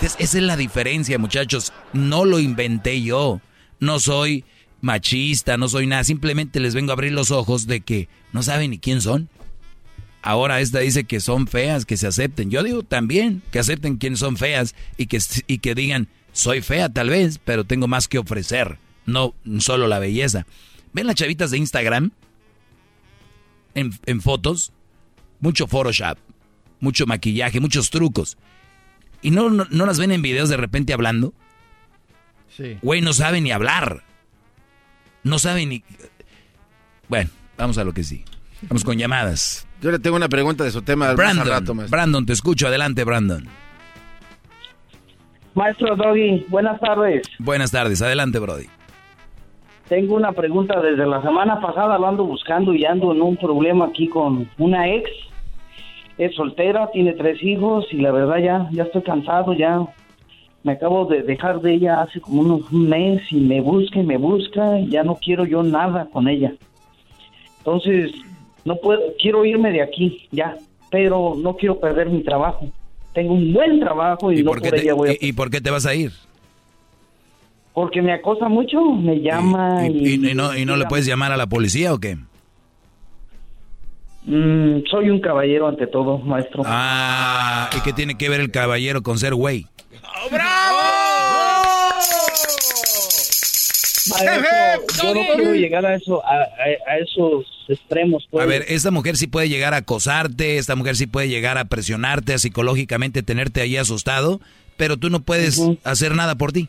esa 0.00 0.16
es 0.18 0.34
la 0.34 0.56
diferencia, 0.56 1.18
muchachos. 1.18 1.72
No 1.92 2.24
lo 2.24 2.40
inventé 2.40 3.02
yo. 3.02 3.40
No 3.80 4.00
soy 4.00 4.44
machista, 4.80 5.56
no 5.56 5.68
soy 5.68 5.86
nada. 5.86 6.04
Simplemente 6.04 6.60
les 6.60 6.74
vengo 6.74 6.92
a 6.92 6.94
abrir 6.94 7.12
los 7.12 7.30
ojos 7.30 7.66
de 7.66 7.80
que 7.80 8.08
no 8.32 8.42
saben 8.42 8.70
ni 8.70 8.78
quién 8.78 9.00
son. 9.00 9.28
Ahora 10.22 10.60
esta 10.60 10.80
dice 10.80 11.04
que 11.04 11.20
son 11.20 11.46
feas, 11.46 11.86
que 11.86 11.96
se 11.96 12.06
acepten. 12.06 12.50
Yo 12.50 12.62
digo 12.62 12.82
también 12.82 13.42
que 13.50 13.58
acepten 13.58 13.96
quiénes 13.96 14.18
son 14.18 14.36
feas 14.36 14.74
y 14.96 15.06
que, 15.06 15.18
y 15.46 15.58
que 15.58 15.74
digan, 15.74 16.08
soy 16.32 16.60
fea 16.60 16.88
tal 16.90 17.08
vez, 17.08 17.38
pero 17.42 17.64
tengo 17.64 17.88
más 17.88 18.08
que 18.08 18.18
ofrecer. 18.18 18.78
No 19.06 19.34
solo 19.58 19.88
la 19.88 19.98
belleza. 19.98 20.46
¿Ven 20.92 21.06
las 21.06 21.16
chavitas 21.16 21.50
de 21.50 21.58
Instagram? 21.58 22.10
En, 23.74 23.92
en 24.06 24.20
fotos. 24.20 24.72
Mucho 25.40 25.66
Photoshop, 25.66 26.18
mucho 26.80 27.06
maquillaje, 27.06 27.60
muchos 27.60 27.88
trucos. 27.88 28.36
¿Y 29.22 29.30
no, 29.30 29.48
no, 29.48 29.86
las 29.86 29.98
ven 29.98 30.12
en 30.12 30.20
videos 30.20 30.50
de 30.50 30.58
repente 30.58 30.92
hablando? 30.92 31.32
Sí. 32.54 32.78
Güey, 32.82 33.00
no 33.00 33.14
saben 33.14 33.44
ni 33.44 33.50
hablar. 33.50 34.04
No 35.22 35.38
saben 35.38 35.70
ni... 35.70 35.84
Bueno, 37.08 37.30
vamos 37.56 37.78
a 37.78 37.84
lo 37.84 37.94
que 37.94 38.04
sí. 38.04 38.24
Vamos 38.62 38.84
con 38.84 38.96
llamadas. 38.96 39.66
Yo 39.80 39.90
le 39.90 39.98
tengo 39.98 40.16
una 40.16 40.28
pregunta 40.28 40.64
de 40.64 40.70
su 40.70 40.82
tema. 40.82 41.12
Brandon, 41.14 41.86
Brandon, 41.88 42.26
te 42.26 42.32
escucho. 42.32 42.66
Adelante, 42.66 43.04
Brandon. 43.04 43.44
Maestro 45.54 45.96
Doggy, 45.96 46.44
buenas 46.48 46.80
tardes. 46.80 47.22
Buenas 47.38 47.70
tardes. 47.70 48.02
Adelante, 48.02 48.38
Brody. 48.38 48.66
Tengo 49.88 50.14
una 50.14 50.32
pregunta. 50.32 50.80
Desde 50.80 51.06
la 51.06 51.22
semana 51.22 51.60
pasada 51.60 51.98
lo 51.98 52.06
ando 52.06 52.24
buscando 52.24 52.74
y 52.74 52.84
ando 52.84 53.12
en 53.12 53.22
un 53.22 53.36
problema 53.36 53.86
aquí 53.86 54.08
con 54.08 54.48
una 54.58 54.88
ex 54.88 55.10
es 56.20 56.34
soltera, 56.34 56.90
tiene 56.92 57.14
tres 57.14 57.42
hijos 57.42 57.86
y 57.92 57.96
la 57.96 58.12
verdad 58.12 58.36
ya, 58.38 58.68
ya 58.72 58.82
estoy 58.82 59.00
cansado, 59.00 59.54
ya 59.54 59.86
me 60.62 60.72
acabo 60.72 61.06
de 61.06 61.22
dejar 61.22 61.62
de 61.62 61.72
ella 61.72 62.02
hace 62.02 62.20
como 62.20 62.42
unos 62.42 62.70
un 62.70 62.90
mes 62.90 63.22
y 63.30 63.36
me 63.36 63.62
busca 63.62 64.00
y 64.00 64.02
me 64.02 64.18
busca 64.18 64.78
y 64.78 64.90
ya 64.90 65.02
no 65.02 65.14
quiero 65.14 65.46
yo 65.46 65.62
nada 65.62 66.08
con 66.12 66.28
ella. 66.28 66.52
Entonces, 67.58 68.12
no 68.64 68.76
puedo, 68.76 69.00
quiero 69.20 69.44
irme 69.44 69.72
de 69.72 69.82
aquí, 69.82 70.28
ya, 70.30 70.56
pero 70.90 71.34
no 71.36 71.56
quiero 71.56 71.78
perder 71.78 72.08
mi 72.10 72.22
trabajo. 72.22 72.68
Tengo 73.12 73.34
un 73.34 73.52
buen 73.52 73.80
trabajo 73.80 74.32
y, 74.32 74.42
no 74.42 74.52
por, 74.52 74.74
ella 74.74 74.94
voy 74.94 75.10
a... 75.10 75.16
¿Y, 75.20 75.32
por 75.32 75.50
qué 75.50 75.60
te 75.60 75.70
vas 75.70 75.86
a 75.86 75.94
ir? 75.94 76.12
Porque 77.72 78.02
me 78.02 78.12
acosa 78.12 78.48
mucho, 78.48 78.82
me 78.84 79.20
llama 79.20 79.86
y... 79.88 80.18
no, 80.18 80.56
¿Y 80.56 80.64
no 80.64 80.76
le 80.76 80.86
puedes 80.86 81.06
llamar 81.06 81.32
a 81.32 81.36
la 81.36 81.46
policía 81.46 81.92
o 81.92 81.98
qué? 81.98 82.16
Mm, 84.26 84.84
soy 84.90 85.10
un 85.10 85.20
caballero 85.20 85.66
ante 85.66 85.86
todo, 85.86 86.18
maestro. 86.18 86.62
Ah, 86.66 87.70
¿y 87.76 87.80
qué 87.80 87.92
tiene 87.92 88.16
que 88.16 88.28
ver 88.28 88.40
el 88.40 88.50
caballero 88.50 89.02
con 89.02 89.18
ser 89.18 89.34
güey? 89.34 89.66
Yo 95.02 95.14
no 95.14 95.20
quiero 95.34 95.54
llegar 95.54 95.86
a, 95.86 95.94
eso, 95.94 96.22
a, 96.24 96.96
esos 96.98 97.46
extremos. 97.68 98.26
Pues. 98.30 98.42
A 98.42 98.46
ver, 98.46 98.64
esta 98.68 98.90
mujer 98.90 99.16
sí 99.16 99.26
puede 99.26 99.48
llegar 99.48 99.74
a 99.74 99.78
acosarte, 99.78 100.58
esta 100.58 100.76
mujer 100.76 100.96
sí 100.96 101.06
puede 101.06 101.28
llegar 101.28 101.58
a 101.58 101.66
presionarte, 101.66 102.34
a 102.34 102.38
psicológicamente 102.38 103.22
tenerte 103.22 103.60
ahí 103.60 103.76
asustado, 103.76 104.40
pero 104.76 104.96
tú 104.96 105.10
no 105.10 105.20
puedes 105.20 105.60
hacer 105.84 106.14
nada 106.14 106.34
por 106.34 106.52
ti. 106.52 106.68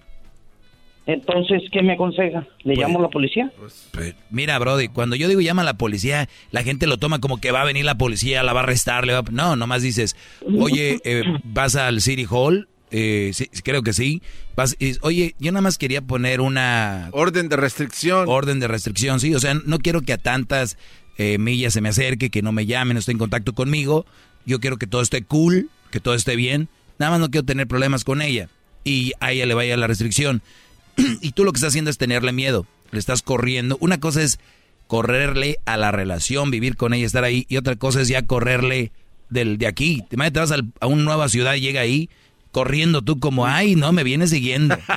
Entonces, 1.07 1.63
¿qué 1.71 1.81
me 1.81 1.93
aconseja? 1.93 2.47
¿Le 2.63 2.75
pues, 2.75 2.77
llamo 2.77 2.99
a 2.99 3.01
la 3.03 3.09
policía? 3.09 3.51
Pues, 3.57 3.89
pues, 3.91 4.15
mira, 4.29 4.57
Brody, 4.59 4.87
cuando 4.87 5.15
yo 5.15 5.27
digo 5.27 5.41
llama 5.41 5.63
a 5.63 5.65
la 5.65 5.73
policía, 5.73 6.29
la 6.51 6.63
gente 6.63 6.85
lo 6.85 6.97
toma 6.97 7.19
como 7.19 7.41
que 7.41 7.51
va 7.51 7.61
a 7.61 7.65
venir 7.65 7.85
la 7.85 7.95
policía, 7.95 8.43
la 8.43 8.53
va 8.53 8.61
a 8.61 8.63
arrestar, 8.63 9.05
le 9.05 9.13
va 9.13 9.23
No, 9.31 9.55
nomás 9.55 9.81
dices, 9.81 10.15
oye, 10.59 10.99
eh, 11.03 11.23
vas 11.43 11.75
al 11.75 12.01
City 12.01 12.25
Hall, 12.29 12.67
eh, 12.91 13.31
creo 13.63 13.81
que 13.83 13.93
sí. 13.93 14.21
Vas, 14.55 14.75
oye, 15.01 15.35
yo 15.39 15.51
nada 15.51 15.61
más 15.61 15.77
quería 15.77 16.01
poner 16.01 16.41
una... 16.41 17.09
Orden 17.13 17.49
de 17.49 17.55
restricción. 17.55 18.25
Orden 18.27 18.59
de 18.59 18.67
restricción, 18.67 19.19
sí. 19.19 19.33
O 19.33 19.39
sea, 19.39 19.53
no 19.53 19.79
quiero 19.79 20.01
que 20.01 20.13
a 20.13 20.17
tantas 20.17 20.77
eh, 21.17 21.37
millas 21.37 21.73
se 21.73 21.81
me 21.81 21.89
acerque, 21.89 22.29
que 22.29 22.41
no 22.41 22.51
me 22.51 22.65
llamen, 22.65 22.95
no 22.95 22.99
esté 22.99 23.13
en 23.13 23.17
contacto 23.17 23.53
conmigo. 23.53 24.05
Yo 24.45 24.59
quiero 24.59 24.77
que 24.77 24.87
todo 24.87 25.01
esté 25.01 25.23
cool, 25.23 25.69
que 25.89 25.99
todo 25.99 26.13
esté 26.13 26.35
bien. 26.35 26.67
Nada 26.99 27.11
más 27.11 27.19
no 27.21 27.31
quiero 27.31 27.45
tener 27.45 27.67
problemas 27.67 28.03
con 28.03 28.21
ella. 28.21 28.49
Y 28.83 29.13
a 29.19 29.31
ella 29.31 29.45
le 29.45 29.53
vaya 29.53 29.77
la 29.77 29.87
restricción. 29.87 30.41
y 31.21 31.31
tú 31.31 31.45
lo 31.45 31.53
que 31.53 31.57
estás 31.57 31.69
haciendo 31.69 31.89
es 31.89 31.97
tenerle 31.97 32.33
miedo. 32.33 32.67
Le 32.91 32.99
estás 32.99 33.21
corriendo. 33.21 33.77
Una 33.79 33.99
cosa 33.99 34.21
es 34.21 34.39
correrle 34.87 35.57
a 35.65 35.77
la 35.77 35.91
relación, 35.91 36.51
vivir 36.51 36.75
con 36.75 36.93
ella, 36.93 37.05
estar 37.05 37.23
ahí. 37.23 37.45
Y 37.47 37.55
otra 37.55 37.77
cosa 37.77 38.01
es 38.01 38.09
ya 38.09 38.25
correrle 38.25 38.91
del, 39.29 39.57
de 39.57 39.67
aquí. 39.67 40.03
Te 40.09 40.17
vas 40.17 40.51
a 40.51 40.87
una 40.87 41.03
nueva 41.03 41.29
ciudad 41.29 41.53
y 41.53 41.61
llega 41.61 41.79
ahí 41.79 42.09
corriendo 42.51 43.01
tú 43.01 43.19
como, 43.19 43.45
ay, 43.45 43.75
no, 43.75 43.91
me 43.91 44.03
viene 44.03 44.27
siguiendo. 44.27 44.75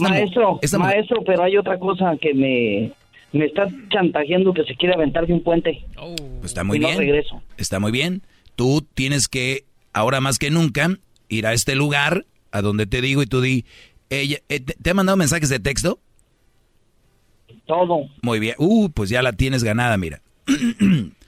maestro, 0.00 0.60
maestro, 0.78 1.22
pero 1.24 1.44
hay 1.44 1.56
otra 1.56 1.78
cosa 1.78 2.16
que 2.20 2.34
me, 2.34 2.92
me 3.32 3.46
está 3.46 3.68
chantajeando 3.90 4.52
que 4.52 4.64
se 4.64 4.74
quiere 4.74 4.94
aventar 4.94 5.26
de 5.26 5.32
un 5.32 5.42
puente. 5.42 5.84
Pues 5.94 6.44
está 6.44 6.64
muy 6.64 6.78
bien. 6.78 6.98
regreso. 6.98 7.40
Está 7.56 7.78
muy 7.80 7.92
bien. 7.92 8.22
Tú 8.56 8.86
tienes 8.94 9.28
que, 9.28 9.64
ahora 9.92 10.20
más 10.20 10.38
que 10.38 10.50
nunca, 10.50 10.98
ir 11.28 11.46
a 11.46 11.52
este 11.52 11.74
lugar, 11.74 12.26
a 12.50 12.62
donde 12.62 12.86
te 12.86 13.00
digo, 13.00 13.22
y 13.22 13.26
tú 13.26 13.40
di, 13.40 13.64
ella, 14.10 14.38
eh, 14.48 14.60
¿te, 14.60 14.90
ha 14.90 14.94
mandado 14.94 15.16
mensajes 15.16 15.48
de 15.48 15.60
texto? 15.60 16.00
Todo. 17.66 18.08
Muy 18.22 18.40
bien. 18.40 18.56
Uh, 18.58 18.90
pues 18.90 19.10
ya 19.10 19.22
la 19.22 19.32
tienes 19.32 19.62
ganada, 19.62 19.96
mira. 19.96 20.20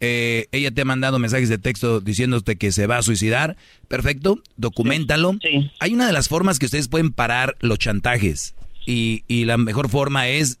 Eh, 0.00 0.46
ella 0.52 0.70
te 0.70 0.82
ha 0.82 0.84
mandado 0.84 1.18
mensajes 1.18 1.48
de 1.48 1.58
texto 1.58 2.00
diciéndote 2.00 2.56
que 2.56 2.72
se 2.72 2.86
va 2.86 2.98
a 2.98 3.02
suicidar. 3.02 3.56
Perfecto, 3.88 4.42
documentalo. 4.56 5.38
Hay 5.80 5.94
una 5.94 6.06
de 6.06 6.12
las 6.12 6.28
formas 6.28 6.58
que 6.58 6.66
ustedes 6.66 6.88
pueden 6.88 7.12
parar 7.12 7.56
los 7.60 7.78
chantajes. 7.78 8.54
Y, 8.84 9.24
y 9.26 9.46
la 9.46 9.56
mejor 9.56 9.88
forma 9.88 10.28
es 10.28 10.58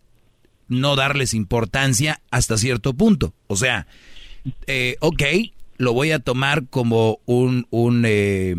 no 0.68 0.96
darles 0.96 1.34
importancia 1.34 2.20
hasta 2.30 2.58
cierto 2.58 2.94
punto. 2.94 3.34
O 3.46 3.56
sea, 3.56 3.86
eh, 4.66 4.96
ok, 5.00 5.22
lo 5.76 5.92
voy 5.92 6.10
a 6.12 6.18
tomar 6.18 6.66
como 6.68 7.20
un, 7.26 7.66
un 7.70 8.04
eh, 8.06 8.56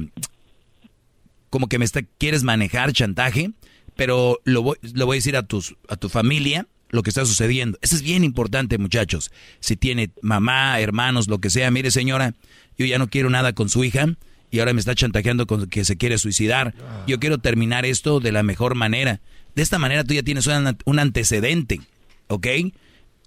como 1.49 1.67
que 1.67 1.79
me 1.79 1.85
está, 1.85 2.01
quieres 2.17 2.43
manejar 2.43 2.93
chantaje, 2.93 3.51
pero 3.95 4.39
lo 4.43 4.61
voy, 4.61 4.77
lo 4.81 5.05
voy 5.05 5.15
a 5.15 5.19
decir 5.19 5.35
a 5.35 5.43
tus, 5.43 5.75
a 5.89 5.95
tu 5.95 6.09
familia 6.09 6.67
lo 6.89 7.03
que 7.03 7.09
está 7.09 7.26
sucediendo. 7.26 7.77
Eso 7.81 7.95
es 7.95 8.01
bien 8.01 8.23
importante, 8.23 8.77
muchachos. 8.77 9.31
Si 9.59 9.76
tiene 9.76 10.11
mamá, 10.22 10.80
hermanos, 10.80 11.27
lo 11.27 11.39
que 11.39 11.49
sea, 11.49 11.72
mire 11.72 11.91
señora, 11.91 12.34
yo 12.77 12.85
ya 12.85 12.97
no 12.97 13.07
quiero 13.07 13.30
nada 13.30 13.53
con 13.53 13.69
su 13.69 13.84
hija 13.84 14.07
y 14.51 14.59
ahora 14.59 14.73
me 14.73 14.80
está 14.80 14.95
chantajeando 14.95 15.47
con 15.47 15.68
que 15.68 15.85
se 15.85 15.97
quiere 15.97 16.18
suicidar. 16.18 16.73
Yo 17.07 17.19
quiero 17.19 17.38
terminar 17.38 17.85
esto 17.85 18.19
de 18.19 18.31
la 18.31 18.43
mejor 18.43 18.76
manera. 18.76 19.19
De 19.55 19.64
esta 19.64 19.80
manera 19.80 20.03
tú 20.03 20.14
ya 20.14 20.23
tienes 20.23 20.47
un 20.85 20.99
antecedente. 20.99 21.81
¿ok? 22.27 22.47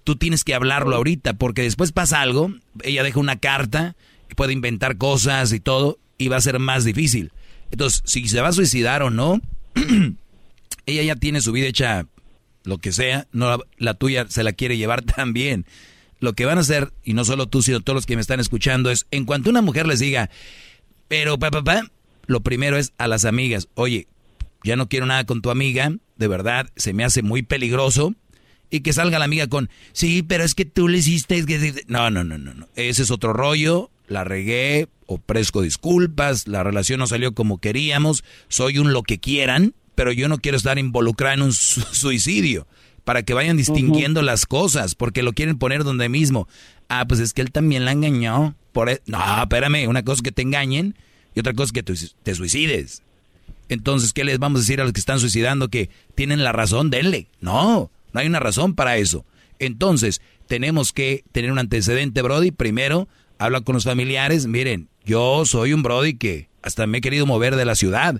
Tú 0.03 0.15
tienes 0.15 0.43
que 0.43 0.55
hablarlo 0.55 0.95
ahorita, 0.95 1.33
porque 1.33 1.61
después 1.61 1.91
pasa 1.91 2.21
algo, 2.21 2.51
ella 2.83 3.03
deja 3.03 3.19
una 3.19 3.37
carta, 3.37 3.95
y 4.29 4.35
puede 4.35 4.53
inventar 4.53 4.97
cosas 4.97 5.53
y 5.53 5.59
todo, 5.59 5.99
y 6.17 6.27
va 6.27 6.37
a 6.37 6.41
ser 6.41 6.59
más 6.59 6.85
difícil. 6.85 7.31
Entonces, 7.71 8.01
si 8.05 8.27
se 8.27 8.41
va 8.41 8.49
a 8.49 8.53
suicidar 8.53 9.03
o 9.03 9.09
no, 9.09 9.39
ella 10.85 11.03
ya 11.03 11.15
tiene 11.15 11.41
su 11.41 11.51
vida 11.51 11.67
hecha 11.67 12.07
lo 12.63 12.77
que 12.77 12.91
sea, 12.91 13.27
no 13.31 13.63
la, 13.77 13.93
tuya 13.93 14.25
se 14.29 14.43
la 14.43 14.53
quiere 14.53 14.77
llevar 14.77 15.01
también. 15.15 15.65
Lo 16.19 16.33
que 16.33 16.45
van 16.45 16.57
a 16.57 16.61
hacer, 16.61 16.93
y 17.03 17.13
no 17.13 17.25
solo 17.25 17.47
tú, 17.47 17.63
sino 17.63 17.79
todos 17.81 17.95
los 17.95 18.05
que 18.05 18.15
me 18.15 18.21
están 18.21 18.39
escuchando, 18.39 18.91
es 18.91 19.07
en 19.11 19.25
cuanto 19.25 19.49
una 19.49 19.61
mujer 19.61 19.87
les 19.87 19.99
diga, 19.99 20.29
pero 21.07 21.39
papá, 21.39 21.63
pa, 21.63 21.81
pa, 21.81 21.91
lo 22.27 22.41
primero 22.41 22.77
es 22.77 22.93
a 22.99 23.07
las 23.07 23.25
amigas, 23.25 23.67
oye, 23.73 24.07
ya 24.63 24.75
no 24.75 24.87
quiero 24.87 25.07
nada 25.07 25.25
con 25.25 25.41
tu 25.41 25.49
amiga, 25.49 25.91
de 26.17 26.27
verdad, 26.27 26.69
se 26.75 26.93
me 26.93 27.03
hace 27.03 27.23
muy 27.23 27.41
peligroso, 27.41 28.13
y 28.69 28.81
que 28.81 28.93
salga 28.93 29.19
la 29.19 29.25
amiga 29.25 29.47
con, 29.47 29.69
sí, 29.91 30.23
pero 30.23 30.43
es 30.43 30.55
que 30.55 30.65
tú 30.65 30.87
le 30.87 30.99
hiciste... 30.99 31.43
No, 31.87 32.09
no, 32.09 32.23
no, 32.23 32.37
no, 32.37 32.53
no. 32.53 32.69
Ese 32.75 33.03
es 33.03 33.11
otro 33.11 33.33
rollo, 33.33 33.91
la 34.07 34.23
regué, 34.23 34.87
ofrezco 35.07 35.61
disculpas, 35.61 36.47
la 36.47 36.63
relación 36.63 36.99
no 36.99 37.07
salió 37.07 37.33
como 37.33 37.59
queríamos, 37.59 38.23
soy 38.47 38.77
un 38.77 38.93
lo 38.93 39.03
que 39.03 39.19
quieran, 39.19 39.73
pero 40.01 40.13
yo 40.13 40.27
no 40.27 40.39
quiero 40.39 40.57
estar 40.57 40.79
involucrada 40.79 41.35
en 41.35 41.43
un 41.43 41.53
suicidio, 41.53 42.65
para 43.03 43.21
que 43.21 43.35
vayan 43.35 43.55
distinguiendo 43.55 44.23
las 44.23 44.47
cosas, 44.47 44.95
porque 44.95 45.21
lo 45.21 45.33
quieren 45.33 45.59
poner 45.59 45.83
donde 45.83 46.09
mismo. 46.09 46.47
Ah, 46.89 47.05
pues 47.07 47.19
es 47.19 47.33
que 47.33 47.43
él 47.43 47.51
también 47.51 47.85
la 47.85 47.91
engañó. 47.91 48.55
Por 48.71 48.89
e-". 48.89 49.03
No, 49.05 49.19
espérame, 49.43 49.87
una 49.87 50.01
cosa 50.01 50.15
es 50.15 50.21
que 50.23 50.31
te 50.31 50.41
engañen 50.41 50.95
y 51.35 51.39
otra 51.39 51.53
cosa 51.53 51.65
es 51.65 51.71
que 51.71 51.83
te 51.83 52.33
suicides. 52.33 53.03
Entonces, 53.69 54.11
¿qué 54.11 54.23
les 54.23 54.39
vamos 54.39 54.61
a 54.61 54.63
decir 54.63 54.81
a 54.81 54.85
los 54.85 54.93
que 54.93 54.99
están 54.99 55.19
suicidando 55.19 55.67
que 55.67 55.91
tienen 56.15 56.43
la 56.43 56.51
razón? 56.51 56.89
Denle. 56.89 57.27
No, 57.39 57.91
no 58.11 58.19
hay 58.19 58.25
una 58.25 58.39
razón 58.39 58.73
para 58.73 58.97
eso. 58.97 59.23
Entonces, 59.59 60.19
tenemos 60.47 60.93
que 60.93 61.23
tener 61.31 61.51
un 61.51 61.59
antecedente, 61.59 62.23
Brody. 62.23 62.49
Primero, 62.49 63.07
habla 63.37 63.61
con 63.61 63.75
los 63.75 63.83
familiares. 63.83 64.47
Miren, 64.47 64.89
yo 65.05 65.45
soy 65.45 65.73
un 65.73 65.83
Brody 65.83 66.15
que 66.15 66.49
hasta 66.63 66.87
me 66.87 66.97
he 66.97 67.01
querido 67.01 67.27
mover 67.27 67.55
de 67.55 67.65
la 67.65 67.75
ciudad, 67.75 68.19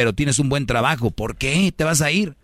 pero 0.00 0.14
tienes 0.14 0.38
un 0.38 0.48
buen 0.48 0.64
trabajo. 0.64 1.10
¿Por 1.10 1.36
qué 1.36 1.74
te 1.76 1.84
vas 1.84 2.00
a 2.00 2.10
ir? 2.10 2.34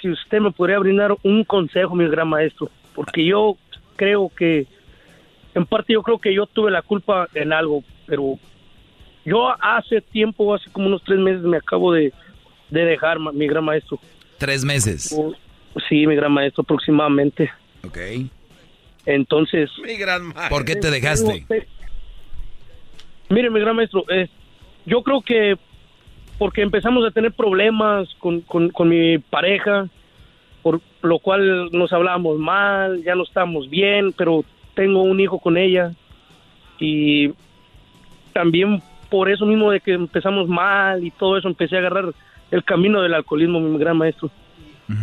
si 0.03 0.11
usted 0.11 0.41
me 0.41 0.51
podría 0.51 0.81
brindar 0.81 1.17
un 1.23 1.45
consejo, 1.45 1.95
mi 1.95 2.07
gran 2.09 2.29
maestro, 2.29 2.71
porque 2.95 3.25
yo 3.25 3.57
creo 3.97 4.31
que, 4.37 4.67
en 5.55 5.67
parte 5.67 5.93
yo 5.93 6.03
creo 6.03 6.19
que 6.19 6.35
yo 6.35 6.47
tuve 6.47 6.71
la 6.71 6.83
culpa 6.83 7.29
en 7.35 7.53
algo, 7.53 7.83
pero 8.07 8.39
yo 9.25 9.49
hace 9.61 10.01
tiempo, 10.01 10.55
hace 10.55 10.71
como 10.71 10.87
unos 10.87 11.03
tres 11.05 11.19
meses, 11.19 11.43
me 11.43 11.57
acabo 11.57 11.93
de, 11.93 12.13
dejar, 12.71 13.19
mi 13.19 13.47
gran 13.47 13.65
maestro. 13.65 13.99
¿Tres 14.39 14.65
meses? 14.65 15.15
Oh, 15.17 15.33
sí, 15.89 16.07
mi 16.07 16.17
gran 16.17 16.33
maestro, 16.33 16.63
aproximadamente. 16.63 17.51
Ok. 17.85 17.99
Entonces... 19.07 19.71
Mi 19.85 19.97
gran 19.97 20.25
maestro. 20.25 20.49
¿Por 20.49 20.65
qué 20.65 20.77
te 20.77 20.91
dejaste? 20.91 21.47
Mire, 23.29 23.51
mi 23.51 23.61
gran 23.61 23.77
maestro, 23.77 24.05
es, 24.09 24.29
yo 24.87 25.03
creo 25.03 25.23
que 25.23 25.57
porque 26.39 26.63
empezamos 26.63 27.07
a 27.07 27.11
tener 27.11 27.33
problemas 27.33 28.09
con, 28.19 28.41
con, 28.43 28.71
con 28.71 28.89
mi 28.89 29.19
pareja, 29.19 29.89
por 30.65 30.81
lo 31.03 31.19
cual 31.19 31.69
nos 31.73 31.93
hablamos 31.93 32.39
mal, 32.39 33.03
ya 33.05 33.15
no 33.15 33.25
estamos 33.25 33.69
bien, 33.69 34.13
pero 34.17 34.47
tengo 34.73 35.03
un 35.03 35.21
hijo 35.21 35.39
con 35.39 35.59
ella 35.59 35.93
y 36.81 37.33
también 38.33 38.83
por 39.11 39.31
eso 39.31 39.45
mismo 39.45 39.71
de 39.71 39.81
que 39.81 39.93
empezamos 39.93 40.49
mal 40.49 41.05
y 41.05 41.11
todo 41.11 41.37
eso, 41.37 41.49
empecé 41.49 41.77
a 41.77 41.81
agarrar 41.81 42.15
el 42.51 42.65
camino 42.65 43.03
del 43.03 43.13
alcoholismo, 43.13 43.61
mi 43.61 43.79
gran 43.79 43.99
maestro. 43.99 44.31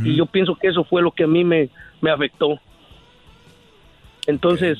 Y 0.04 0.16
yo 0.16 0.26
pienso 0.26 0.56
que 0.56 0.68
eso 0.68 0.84
fue 0.84 1.04
lo 1.04 1.12
que 1.12 1.26
a 1.26 1.28
mí 1.28 1.44
me, 1.44 1.70
me 2.02 2.10
afectó. 2.10 2.60
Entonces, 4.26 4.80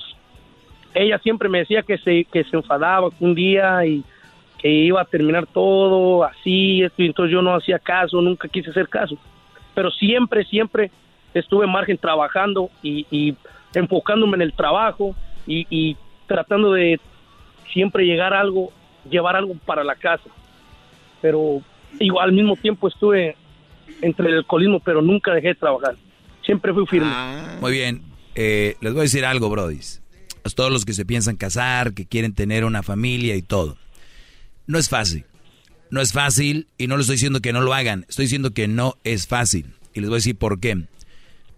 ella 0.96 1.20
siempre 1.20 1.48
me 1.48 1.60
decía 1.60 1.84
que 1.84 2.00
se, 2.00 2.26
que 2.26 2.44
se 2.44 2.56
enfadaba 2.56 3.10
un 3.20 3.36
día 3.36 3.86
y 3.86 4.04
que 4.58 4.68
iba 4.68 5.00
a 5.00 5.06
terminar 5.06 5.46
todo 5.46 6.24
así, 6.24 6.82
esto, 6.82 7.04
y 7.04 7.06
entonces 7.06 7.32
yo 7.32 7.44
no 7.44 7.56
hacía 7.56 7.78
caso, 7.78 8.20
nunca 8.20 8.48
quise 8.48 8.72
hacer 8.72 8.90
caso. 8.90 9.16
Pero 9.82 9.90
siempre, 9.90 10.46
siempre 10.46 10.92
estuve 11.34 11.66
en 11.66 11.72
margen 11.72 11.98
trabajando 11.98 12.70
y, 12.84 13.08
y 13.10 13.36
enfocándome 13.74 14.36
en 14.36 14.44
el 14.44 14.54
trabajo 14.54 15.16
y, 15.48 15.66
y 15.72 15.98
tratando 16.28 16.74
de 16.74 17.00
siempre 17.74 18.06
llegar 18.06 18.32
a 18.32 18.42
algo, 18.42 18.72
llevar 19.10 19.36
algo 19.36 19.56
para 19.66 19.84
la 19.84 19.96
casa. 19.96 20.30
Pero 21.20 21.64
igual 22.00 22.30
al 22.30 22.36
mismo 22.36 22.56
tiempo 22.58 22.90
estuve 22.90 23.36
entre 24.04 24.30
el 24.30 24.38
alcoholismo, 24.38 24.80
pero 24.82 25.02
nunca 25.02 25.34
dejé 25.34 25.48
de 25.48 25.56
trabajar. 25.56 25.96
Siempre 26.46 26.72
fui 26.76 26.86
firme. 26.86 27.12
Muy 27.60 27.72
bien. 27.72 28.04
Eh, 28.36 28.76
les 28.82 28.94
voy 28.94 29.00
a 29.00 29.04
decir 29.04 29.26
algo, 29.26 29.50
brodis. 29.50 30.04
A 30.44 30.50
todos 30.52 30.72
los 30.72 30.86
que 30.86 30.94
se 30.94 31.06
piensan 31.06 31.38
casar, 31.38 31.96
que 31.96 32.06
quieren 32.06 32.36
tener 32.36 32.66
una 32.66 32.84
familia 32.84 33.36
y 33.36 33.42
todo. 33.42 33.78
No 34.68 34.78
es 34.78 34.90
fácil. 34.90 35.26
No 35.92 36.02
es 36.02 36.14
fácil 36.14 36.68
y 36.78 36.88
no 36.88 36.98
les 36.98 37.04
estoy 37.04 37.16
diciendo 37.18 37.42
que 37.42 37.54
no 37.54 37.62
lo 37.62 37.74
hagan. 37.74 38.06
Estoy 38.10 38.26
diciendo 38.26 38.52
que 38.52 38.68
no 38.68 38.98
es 39.04 39.28
fácil. 39.28 39.76
Y 39.94 40.00
les 40.00 40.10
voy 40.10 40.16
a 40.16 40.20
decir 40.20 40.36
por 40.36 40.60
qué. 40.60 40.86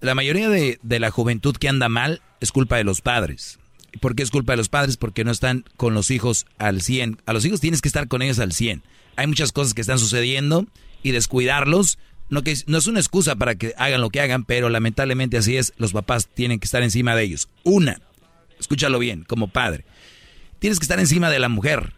La 0.01 0.15
mayoría 0.15 0.49
de, 0.49 0.79
de 0.81 0.99
la 0.99 1.11
juventud 1.11 1.55
que 1.55 1.69
anda 1.69 1.87
mal 1.87 2.21
es 2.41 2.51
culpa 2.51 2.75
de 2.75 2.83
los 2.83 3.01
padres. 3.01 3.59
¿Y 3.93 3.99
¿Por 3.99 4.15
qué 4.15 4.23
es 4.23 4.31
culpa 4.31 4.53
de 4.53 4.57
los 4.57 4.69
padres? 4.69 4.97
Porque 4.97 5.23
no 5.23 5.31
están 5.31 5.63
con 5.77 5.93
los 5.93 6.11
hijos 6.11 6.45
al 6.57 6.81
100. 6.81 7.21
A 7.25 7.33
los 7.33 7.45
hijos 7.45 7.61
tienes 7.61 7.81
que 7.81 7.87
estar 7.87 8.07
con 8.07 8.21
ellos 8.21 8.39
al 8.39 8.51
100. 8.51 8.83
Hay 9.15 9.27
muchas 9.27 9.51
cosas 9.51 9.73
que 9.73 9.81
están 9.81 9.99
sucediendo 9.99 10.65
y 11.03 11.11
descuidarlos 11.11 11.99
no, 12.29 12.41
que, 12.41 12.55
no 12.65 12.77
es 12.77 12.87
una 12.87 12.99
excusa 12.99 13.35
para 13.35 13.55
que 13.55 13.73
hagan 13.77 14.01
lo 14.01 14.09
que 14.09 14.19
hagan, 14.19 14.43
pero 14.43 14.69
lamentablemente 14.69 15.37
así 15.37 15.57
es, 15.57 15.73
los 15.77 15.93
papás 15.93 16.27
tienen 16.27 16.59
que 16.59 16.65
estar 16.65 16.81
encima 16.81 17.15
de 17.15 17.23
ellos. 17.23 17.47
Una, 17.63 18.01
escúchalo 18.59 18.97
bien, 18.99 19.23
como 19.23 19.49
padre, 19.49 19.85
tienes 20.59 20.79
que 20.79 20.83
estar 20.83 20.99
encima 20.99 21.29
de 21.29 21.39
la 21.39 21.49
mujer, 21.49 21.93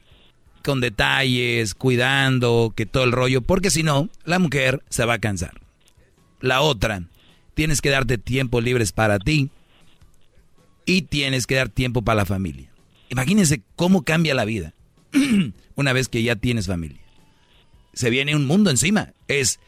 con 0.65 0.81
detalles, 0.81 1.75
cuidando, 1.75 2.73
que 2.75 2.85
todo 2.85 3.03
el 3.05 3.11
rollo, 3.13 3.41
porque 3.41 3.69
si 3.69 3.83
no, 3.83 4.09
la 4.25 4.39
mujer 4.39 4.83
se 4.89 5.05
va 5.05 5.13
a 5.13 5.19
cansar. 5.19 5.61
La 6.41 6.61
otra, 6.61 7.03
tienes 7.53 7.81
que 7.81 7.91
darte 7.91 8.17
tiempo 8.17 8.59
libres 8.59 8.91
para 8.91 9.19
ti 9.19 9.51
y 10.85 11.03
tienes 11.03 11.47
que 11.47 11.55
dar 11.55 11.69
tiempo 11.69 12.01
para 12.01 12.17
la 12.17 12.25
familia. 12.25 12.69
Imagínense 13.09 13.61
cómo 13.75 14.03
cambia 14.03 14.33
la 14.33 14.45
vida 14.45 14.73
una 15.75 15.93
vez 15.93 16.09
que 16.09 16.23
ya 16.23 16.35
tienes 16.35 16.67
familia. 16.67 17.01
Se 17.93 18.09
viene 18.09 18.35
un 18.35 18.45
mundo 18.45 18.71
encima. 18.71 19.13
Es 19.27 19.59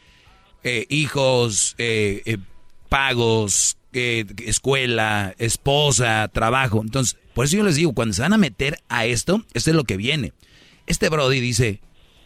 eh, 0.64 0.86
hijos, 0.90 1.76
eh, 1.78 2.22
eh, 2.26 2.38
pagos, 2.88 3.78
escuela, 3.92 5.34
esposa, 5.38 6.28
trabajo. 6.28 6.82
Entonces, 6.82 7.16
por 7.34 7.44
eso 7.44 7.56
yo 7.56 7.64
les 7.64 7.76
digo, 7.76 7.94
cuando 7.94 8.14
se 8.14 8.22
van 8.22 8.32
a 8.32 8.38
meter 8.38 8.78
a 8.88 9.06
esto, 9.06 9.44
esto 9.54 9.70
es 9.70 9.76
lo 9.76 9.84
que 9.84 9.96
viene. 9.96 10.32
Este 10.88 11.10
Brody 11.10 11.40
dice, 11.40 11.80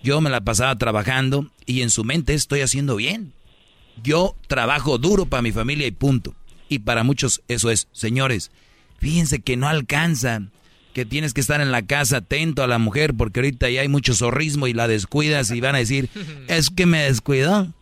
yo 0.05 0.21
me 0.21 0.31
la 0.31 0.41
pasaba 0.41 0.77
trabajando 0.77 1.51
y 1.67 1.83
en 1.83 1.91
su 1.91 2.05
mente 2.05 2.33
estoy 2.33 2.61
haciendo 2.61 2.95
bien. 2.95 3.33
Yo 4.03 4.37
trabajo 4.47 4.99
duro 4.99 5.27
para 5.27 5.43
mi 5.43 5.51
familia 5.51 5.87
y 5.87 5.91
punto. 5.91 6.35
Y 6.69 6.79
para 6.79 7.03
muchos 7.03 7.43
eso 7.49 7.71
es, 7.71 7.89
señores, 7.91 8.53
fíjense 8.99 9.41
que 9.41 9.57
no 9.57 9.69
alcanza, 9.69 10.43
que 10.95 11.05
tienes 11.05 11.35
que 11.35 11.41
estar 11.41 11.61
en 11.61 11.73
la 11.73 11.83
casa 11.83 12.19
atento 12.19 12.63
a 12.63 12.69
la 12.69 12.79
mujer 12.79 13.15
porque 13.15 13.41
ahorita 13.41 13.69
ya 13.69 13.81
hay 13.81 13.89
mucho 13.89 14.15
zorrismo 14.15 14.69
y 14.69 14.75
la 14.75 14.87
descuidas 14.87 15.51
y 15.51 15.61
van 15.61 15.75
a 15.75 15.79
decir, 15.79 16.09
es 16.49 16.71
que 16.71 16.87
me 16.87 17.03
descuidó. 17.03 17.75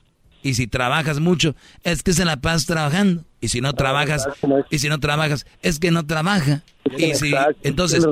Y 0.42 0.54
si 0.54 0.66
trabajas 0.66 1.20
mucho, 1.20 1.54
es 1.84 2.02
que 2.02 2.14
se 2.14 2.24
la 2.24 2.40
pasas 2.40 2.64
trabajando. 2.64 3.26
Y 3.42 3.48
si 3.48 3.60
no 3.60 3.74
trabajas, 3.74 4.26
y 4.70 4.78
si 4.78 4.88
no 4.88 4.98
trabajas, 4.98 5.44
es 5.60 5.78
que 5.78 5.90
no 5.90 6.06
trabaja. 6.06 6.62
Y 6.96 7.14
si, 7.14 7.34
entonces, 7.62 8.02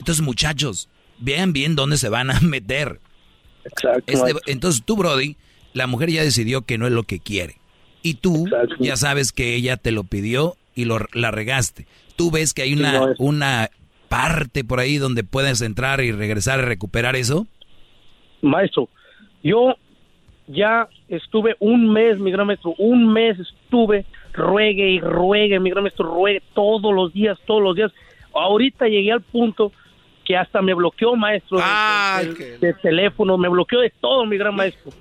entonces 0.00 0.20
muchachos, 0.20 0.88
vean 1.18 1.52
bien 1.52 1.76
dónde 1.76 1.96
se 1.96 2.08
van 2.08 2.30
a 2.30 2.40
meter. 2.42 3.00
Este, 4.06 4.32
entonces 4.46 4.84
tú, 4.84 4.96
Brody, 4.96 5.36
la 5.72 5.86
mujer 5.86 6.10
ya 6.10 6.22
decidió 6.22 6.62
que 6.62 6.78
no 6.78 6.86
es 6.86 6.92
lo 6.92 7.02
que 7.02 7.20
quiere. 7.20 7.56
Y 8.02 8.14
tú 8.14 8.46
ya 8.78 8.96
sabes 8.96 9.32
que 9.32 9.56
ella 9.56 9.76
te 9.76 9.90
lo 9.90 10.04
pidió 10.04 10.56
y 10.74 10.84
lo, 10.84 10.98
la 11.12 11.32
regaste. 11.32 11.86
Tú 12.14 12.30
ves 12.30 12.54
que 12.54 12.62
hay 12.62 12.72
una, 12.72 13.14
una 13.18 13.70
parte 14.08 14.62
por 14.62 14.78
ahí 14.78 14.98
donde 14.98 15.24
puedes 15.24 15.60
entrar 15.60 16.00
y 16.00 16.12
regresar 16.12 16.60
y 16.60 16.62
recuperar 16.62 17.16
eso. 17.16 17.46
Maestro, 18.42 18.88
yo 19.42 19.74
ya 20.46 20.88
estuve 21.08 21.56
un 21.58 21.92
mes, 21.92 22.18
mi 22.20 22.30
gran 22.30 22.46
maestro, 22.46 22.74
un 22.78 23.12
mes 23.12 23.38
estuve, 23.40 24.04
ruegue 24.32 24.88
y 24.88 25.00
ruegue, 25.00 25.58
mi 25.58 25.70
gran 25.70 25.82
maestro, 25.82 26.06
ruegue 26.06 26.42
todos 26.54 26.94
los 26.94 27.12
días, 27.12 27.38
todos 27.46 27.62
los 27.62 27.74
días. 27.74 27.92
Ahorita 28.32 28.86
llegué 28.86 29.12
al 29.12 29.22
punto 29.22 29.72
que 30.26 30.36
hasta 30.36 30.60
me 30.60 30.74
bloqueó, 30.74 31.14
maestro, 31.16 31.58
de, 32.60 32.74
teléfono, 32.82 33.38
me 33.38 33.48
bloqueó 33.48 33.80
de 33.80 33.92
todo, 34.00 34.26
mi 34.26 34.36
gran 34.36 34.54
maestro. 34.54 34.92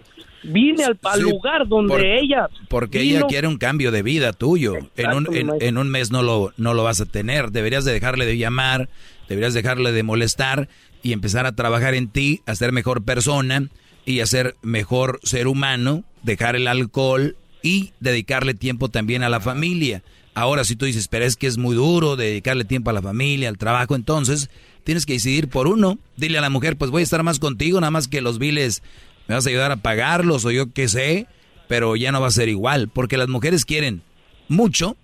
Vine 0.44 0.86
al, 0.86 1.22
lugar 1.22 1.68
donde 1.68 2.20
ella... 2.20 2.48
Porque 2.70 3.02
ella 3.02 3.24
quiere 3.28 3.48
un 3.48 3.58
cambio 3.58 3.92
de 3.92 4.04
vida 4.04 4.32
tuyo. 4.32 4.76
en, 4.96 5.14
un, 5.14 5.58
en, 5.60 5.78
un 5.78 5.90
mes 5.90 6.12
no 6.12 6.22
lo, 6.22 6.54
no 6.58 6.76
lo 6.76 6.84
vas 6.84 7.02
a 7.02 7.06
tener. 7.06 7.50
Deberías 7.50 7.84
de 7.84 7.94
dejarle 7.94 8.28
de 8.28 8.38
llamar, 8.38 8.88
deberías 9.28 9.56
dejarle 9.56 9.92
de 9.92 10.04
molestar 10.04 10.70
y 11.02 11.14
empezar 11.14 11.48
a 11.48 11.56
trabajar 11.56 11.96
en 11.96 12.10
ti, 12.10 12.42
a 12.46 12.54
ser 12.54 12.72
mejor 12.72 13.04
persona 13.04 13.70
y 14.06 14.20
a 14.20 14.28
ser 14.28 14.56
mejor 14.62 15.20
ser 15.24 15.48
humano, 15.48 16.04
dejar 16.22 16.56
el 16.56 16.68
alcohol 16.68 17.36
y 17.64 17.94
dedicarle 18.00 18.54
tiempo 18.54 18.90
también 18.90 19.24
a 19.24 19.30
la 19.30 19.40
familia. 19.40 20.04
Ahora, 20.36 20.64
si 20.64 20.76
tú 20.76 20.86
dices, 20.86 21.08
pero 21.08 21.26
es 21.26 21.38
que 21.38 21.48
es 21.48 21.58
muy 21.58 21.76
duro 21.76 22.16
dedicarle 22.16 22.66
tiempo 22.66 22.90
a 22.90 22.94
la 22.94 23.02
familia, 23.02 23.50
al 23.50 23.58
trabajo, 23.58 23.96
entonces 23.96 24.50
tienes 24.86 25.06
que 25.06 25.14
decidir 25.14 25.50
por 25.50 25.68
uno. 25.68 25.98
Dile 26.16 26.38
a 26.38 26.42
la 26.42 26.50
mujer, 26.50 26.78
pues 26.78 26.92
voy 26.92 27.02
a 27.02 27.04
estar 27.04 27.24
más 27.24 27.40
contigo, 27.40 27.82
nada 27.82 27.92
más 27.92 28.08
que 28.08 28.22
los 28.22 28.40
biles 28.40 28.82
me 29.28 29.36
vas 29.36 29.46
a 29.46 29.50
ayudar 29.50 29.72
a 29.74 29.78
pagarlos 29.78 30.46
o 30.46 30.52
yo 30.52 30.72
qué 30.72 30.88
sé, 30.88 31.28
pero 31.68 31.98
ya 31.98 32.14
no 32.14 32.22
va 32.22 32.28
a 32.28 32.32
ser 32.32 32.48
igual, 32.48 32.88
porque 32.88 33.18
las 33.18 33.28
mujeres 33.28 33.66
quieren 33.66 34.04
mucho, 34.48 34.96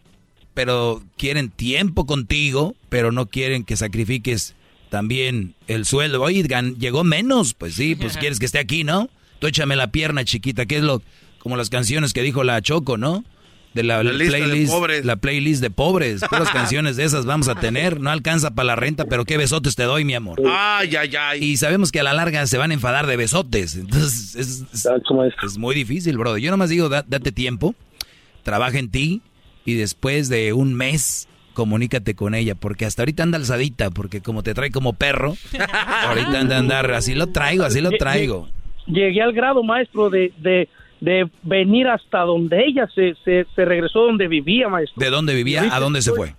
pero 0.53 1.03
quieren 1.17 1.49
tiempo 1.49 2.05
contigo, 2.05 2.75
pero 2.88 3.11
no 3.11 3.25
quieren 3.25 3.64
que 3.64 3.75
sacrifiques 3.75 4.55
también 4.89 5.55
el 5.67 5.85
sueldo. 5.85 6.22
Oigan, 6.22 6.77
llegó 6.77 7.03
menos, 7.03 7.55
pues 7.55 7.75
sí, 7.75 7.95
pues 7.95 8.17
quieres 8.17 8.39
que 8.39 8.45
esté 8.45 8.59
aquí, 8.59 8.83
¿no? 8.83 9.09
Tú 9.39 9.47
échame 9.47 9.75
la 9.75 9.91
pierna 9.91 10.23
chiquita, 10.23 10.67
que 10.67 10.77
es 10.77 10.83
lo 10.83 11.01
como 11.39 11.57
las 11.57 11.72
canciones 11.72 12.14
que 12.14 12.22
dijo 12.22 12.43
la 12.43 12.61
Choco, 12.61 12.97
¿no? 12.97 13.25
De 13.74 13.83
la, 13.83 14.01
playlist, 14.01 14.74
de 14.74 15.03
la 15.03 15.16
playlist 15.16 15.61
de 15.61 15.69
pobres. 15.69 16.22
Las 16.32 16.50
canciones 16.50 16.98
de 16.98 17.06
esas 17.06 17.25
vamos 17.25 17.48
a 17.48 17.56
tener. 17.56 18.01
No 18.01 18.09
alcanza 18.09 18.51
para 18.51 18.67
la 18.67 18.75
renta, 18.75 19.06
pero 19.06 19.24
qué 19.24 19.38
besotes 19.38 19.75
te 19.75 19.83
doy, 19.83 20.03
mi 20.03 20.14
amor. 20.14 20.41
Ay, 20.45 20.93
ay, 20.98 21.11
ay. 21.17 21.43
Y 21.43 21.58
sabemos 21.58 21.91
que 21.91 22.01
a 22.01 22.03
la 22.03 22.14
larga 22.14 22.45
se 22.48 22.58
van 22.58 22.72
a 22.72 22.74
enfadar 22.74 23.08
de 23.08 23.16
besotes. 23.16 23.75
Entonces, 23.75 24.35
es, 24.35 24.66
es, 25.43 25.58
muy 25.58 25.74
difícil, 25.74 26.17
bro. 26.17 26.38
Yo 26.38 26.51
nomás 26.51 26.69
digo, 26.69 26.90
date 26.90 27.32
tiempo, 27.32 27.74
trabaja 28.43 28.77
en 28.77 28.91
ti 28.91 29.22
y 29.64 29.75
después 29.75 30.27
de 30.27 30.51
un 30.53 30.74
mes 30.74 31.30
comunícate 31.53 32.16
con 32.16 32.33
ella, 32.33 32.56
porque 32.56 32.85
hasta 32.85 33.01
ahorita 33.03 33.24
anda 33.24 33.38
alzadita, 33.38 33.91
porque 33.91 34.22
como 34.22 34.43
te 34.43 34.53
trae 34.53 34.72
como 34.72 34.93
perro, 34.93 35.35
ahorita 36.08 36.40
anda 36.40 36.56
a 36.56 36.59
andar, 36.59 36.91
así 36.91 37.14
lo 37.14 37.27
traigo, 37.27 37.64
así 37.64 37.82
lo 37.82 37.91
traigo. 37.91 38.48
Llegué 38.88 39.22
al 39.22 39.33
grado, 39.33 39.64
maestro, 39.64 40.09
de, 40.09 40.33
de, 40.40 40.67
de 41.01 41.30
venir 41.41 41.88
hasta 41.88 42.19
donde 42.21 42.63
ella 42.63 42.88
se, 42.93 43.15
se, 43.25 43.45
se, 43.55 43.65
regresó 43.65 44.03
donde 44.03 44.27
vivía, 44.27 44.69
maestro. 44.69 45.03
¿De 45.03 45.09
dónde 45.09 45.33
vivía? 45.33 45.63
¿A 45.71 45.80
dónde 45.80 46.01
se 46.01 46.13
fue? 46.13 46.35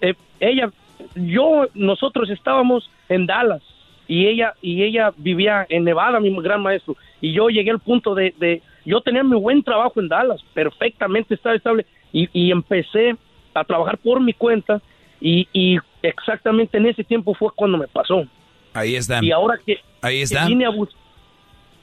Eh, 0.00 0.14
ella, 0.40 0.70
yo, 1.14 1.68
nosotros 1.74 2.30
estábamos 2.30 2.90
en 3.08 3.26
Dallas 3.26 3.62
y 4.08 4.26
ella 4.26 4.54
y 4.62 4.82
ella 4.82 5.12
vivía 5.16 5.66
en 5.68 5.84
Nevada, 5.84 6.18
mi 6.18 6.34
gran 6.42 6.62
maestro, 6.62 6.96
y 7.20 7.32
yo 7.32 7.48
llegué 7.48 7.70
al 7.70 7.80
punto 7.80 8.14
de, 8.14 8.34
de 8.38 8.62
yo 8.84 9.02
tenía 9.02 9.22
mi 9.22 9.36
buen 9.36 9.62
trabajo 9.62 10.00
en 10.00 10.08
Dallas, 10.08 10.40
perfectamente 10.54 11.34
estaba 11.34 11.54
estable, 11.54 11.86
y, 12.12 12.28
y 12.32 12.50
empecé 12.50 13.14
a 13.54 13.62
trabajar 13.64 13.98
por 13.98 14.20
mi 14.20 14.32
cuenta 14.32 14.80
y, 15.20 15.46
y, 15.52 15.78
exactamente 16.02 16.78
en 16.78 16.86
ese 16.86 17.04
tiempo 17.04 17.34
fue 17.34 17.50
cuando 17.54 17.76
me 17.76 17.86
pasó. 17.86 18.24
Ahí 18.72 18.96
está. 18.96 19.22
Y 19.22 19.30
ahora 19.30 19.58
que, 19.64 19.78
Ahí 20.00 20.22
está. 20.22 20.46
vine 20.46 20.64
a 20.64 20.70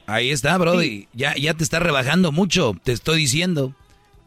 Ahí 0.07 0.31
está, 0.31 0.57
Brody. 0.57 1.07
Ya, 1.13 1.35
ya 1.35 1.53
te 1.53 1.63
está 1.63 1.79
rebajando 1.79 2.31
mucho, 2.31 2.75
te 2.81 2.93
estoy 2.93 3.19
diciendo. 3.19 3.73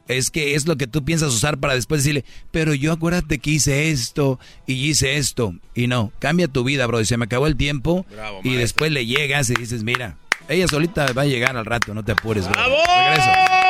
Es 0.09 0.31
que 0.31 0.55
es 0.55 0.67
lo 0.67 0.77
que 0.77 0.87
tú 0.87 1.05
piensas 1.05 1.33
usar 1.33 1.59
para 1.59 1.75
después 1.75 2.03
decirle, 2.03 2.25
pero 2.51 2.75
yo 2.75 2.93
acuérdate 2.93 3.39
que 3.39 3.51
hice 3.51 3.91
esto 3.91 4.39
y 4.67 4.75
hice 4.75 5.17
esto. 5.17 5.55
Y 5.75 5.87
no, 5.87 6.13
cambia 6.19 6.49
tu 6.49 6.65
vida, 6.65 6.87
Brody. 6.87 7.05
Se 7.07 7.17
me 7.17 7.25
acabó 7.25 7.47
el 7.47 7.57
tiempo 7.57 8.05
y 8.43 8.55
después 8.55 8.93
le 8.93 9.07
llegas 9.07 9.49
y 9.51 9.55
dices, 9.55 9.85
mira, 9.85 10.17
ella 10.49 10.67
solita 10.69 11.13
va 11.13 11.23
a 11.23 11.27
llegar 11.27 11.57
al 11.57 11.65
rato, 11.65 11.95
no 11.95 12.05
te 12.05 12.13
apures, 12.13 12.49
bro. 12.49 12.61
Regreso. 12.61 13.70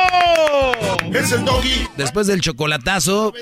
Es 1.13 1.31
el 1.31 1.45
doggy. 1.45 1.87
Después 1.97 2.27
del 2.27 2.41
chocolatazo, 2.41 3.33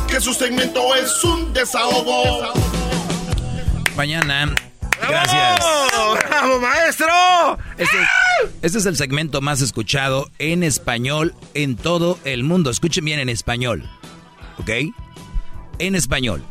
Que 0.08 0.20
su 0.20 0.34
segmento 0.34 0.94
es 0.94 1.24
un 1.24 1.52
desahogo. 1.52 2.52
Mañana. 3.96 4.54
Gracias. 5.00 5.60
¡Bravo, 6.28 6.60
maestro! 6.60 7.58
Este, 7.78 7.97
este 8.62 8.78
es 8.78 8.86
el 8.86 8.97
segmento 8.97 9.40
más 9.40 9.60
escuchado 9.60 10.31
en 10.39 10.62
español 10.62 11.34
en 11.55 11.76
todo 11.76 12.18
el 12.24 12.44
mundo. 12.44 12.70
Escuchen 12.70 13.05
bien 13.05 13.18
en 13.18 13.28
español. 13.28 13.89
¿Ok? 14.58 14.70
En 15.78 15.94
español. 15.94 16.42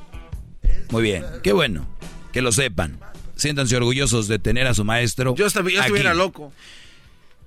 Muy 0.92 1.04
bien. 1.04 1.24
Qué 1.44 1.54
bueno. 1.54 1.88
Que 2.32 2.42
lo 2.42 2.52
sepan. 2.52 3.00
Siéntanse 3.36 3.76
orgullosos 3.76 4.28
de 4.28 4.40
tener 4.40 4.68
a 4.68 4.74
su 4.74 4.84
maestro. 4.84 5.36
Yo, 5.36 5.46
estu- 5.48 5.62
yo 5.70 5.80
aquí. 5.80 5.88
estuviera 5.88 6.14
loco 6.14 6.52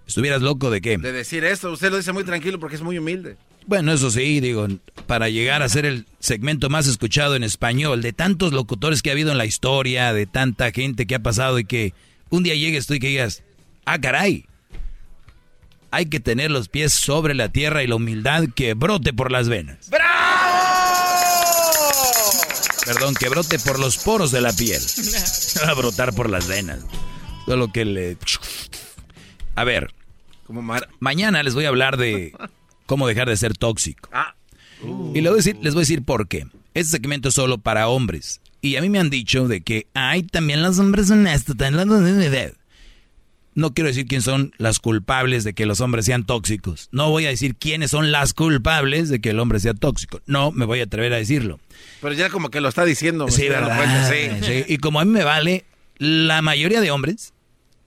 ¿Estuvieras 0.07 0.41
loco 0.43 0.71
de 0.71 0.81
qué? 0.81 0.99
de 0.99 1.13
decir 1.13 1.45
esto. 1.45 1.73
Usted 1.73 1.91
lo 1.91 1.97
dice 1.97 2.13
muy 2.13 2.23
tranquilo 2.25 2.61
porque 2.61 2.77
es 2.77 2.83
muy 2.83 2.97
humilde. 2.99 3.37
Bueno, 3.67 3.93
eso 3.93 4.11
sí, 4.13 4.39
digo, 4.41 4.69
para 5.09 5.29
llegar 5.29 5.63
a 5.63 5.69
ser 5.69 5.87
el 5.87 6.07
segmento 6.21 6.71
más 6.71 6.87
escuchado 6.87 7.35
en 7.35 7.43
español, 7.43 8.01
de 8.01 8.13
tantos 8.13 8.53
locutores 8.53 9.03
que 9.03 9.11
ha 9.11 9.13
habido 9.13 9.33
en 9.33 9.39
la 9.39 9.47
historia, 9.47 10.13
de 10.13 10.27
tanta 10.27 10.71
gente 10.71 11.07
que 11.07 11.17
ha 11.17 11.21
pasado 11.21 11.59
y 11.59 11.65
que 11.65 11.93
un 12.31 12.45
día 12.45 12.55
llegues 12.55 12.87
tú 12.87 12.95
y 12.95 13.01
que 13.01 13.09
digas, 13.09 13.43
ah, 13.85 14.01
caray, 14.01 14.47
hay 15.91 16.07
que 16.07 16.21
tener 16.21 16.53
los 16.53 16.69
pies 16.69 16.93
sobre 16.93 17.35
la 17.35 17.49
tierra 17.49 17.83
y 17.83 17.89
la 17.89 17.97
humildad 17.97 18.45
que 18.55 18.75
brote 18.75 19.13
por 19.13 19.33
las 19.33 19.49
venas. 19.49 19.91
Perdón, 22.85 23.15
que 23.17 23.29
brote 23.29 23.59
por 23.59 23.81
los 23.81 23.99
poros 23.99 24.31
de 24.31 24.41
la 24.41 24.53
piel. 24.53 24.81
Va 25.65 25.71
a 25.71 25.75
brotar 25.75 26.15
por 26.15 26.31
las 26.31 26.47
venas. 26.47 26.79
Solo 27.47 27.73
que 27.73 27.85
le... 27.85 28.17
A 29.57 29.65
ver, 29.65 29.93
Como 30.47 30.63
mar... 30.63 30.89
mañana 31.01 31.43
les 31.43 31.55
voy 31.55 31.65
a 31.65 31.69
hablar 31.69 31.97
de 31.97 32.33
cómo 32.87 33.07
dejar 33.07 33.29
de 33.29 33.37
ser 33.37 33.57
tóxico. 33.57 34.09
Ah. 34.13 34.35
Y 35.15 35.21
les 35.21 35.31
voy, 35.31 35.33
a 35.33 35.37
decir, 35.37 35.57
les 35.63 35.75
voy 35.75 35.81
a 35.81 35.83
decir 35.83 36.03
por 36.03 36.29
qué. 36.29 36.47
Este 36.75 36.93
segmento 36.93 37.29
es 37.29 37.35
solo 37.35 37.59
para 37.59 37.89
hombres. 37.89 38.41
Y 38.61 38.77
a 38.77 38.81
mí 38.81 38.89
me 38.89 38.99
han 38.99 39.11
dicho 39.11 39.49
de 39.49 39.61
que, 39.61 39.87
ay, 39.95 40.23
también 40.23 40.63
los 40.63 40.79
hombres 40.79 41.09
son 41.09 41.27
esto, 41.27 41.55
también 41.55 41.89
los... 41.89 42.53
No 43.55 43.73
quiero 43.73 43.89
decir 43.89 44.07
quién 44.07 44.21
son 44.21 44.53
las 44.59 44.81
culpables 44.81 45.43
de 45.43 45.55
que 45.55 45.65
los 45.65 45.81
hombres 45.81 46.05
sean 46.05 46.27
tóxicos. 46.27 46.91
No 46.93 47.09
voy 47.09 47.25
a 47.25 47.31
decir 47.31 47.57
quiénes 47.57 47.91
son 47.91 48.13
las 48.13 48.35
culpables 48.35 49.09
de 49.09 49.21
que 49.23 49.31
el 49.31 49.41
hombre 49.41 49.61
sea 49.61 49.73
tóxico. 49.73 50.21
No 50.27 50.53
me 50.53 50.67
voy 50.67 50.81
a 50.81 50.85
atrever 50.85 51.15
a 51.15 51.17
decirlo. 51.17 51.59
Pero 52.03 52.13
ya 52.13 52.29
como 52.29 52.51
que 52.51 52.61
lo 52.61 52.69
está 52.69 52.85
diciendo. 52.85 53.29
Sí, 53.31 53.49
¿verdad? 53.49 53.79
cuenta, 53.79 54.11
sí. 54.11 54.29
Sí, 54.43 54.65
Y 54.75 54.77
como 54.77 55.01
a 55.01 55.07
mí 55.07 55.11
me 55.11 55.25
vale, 55.25 55.65
la 55.97 56.43
mayoría 56.43 56.83
de 56.83 56.91
hombres 56.91 57.33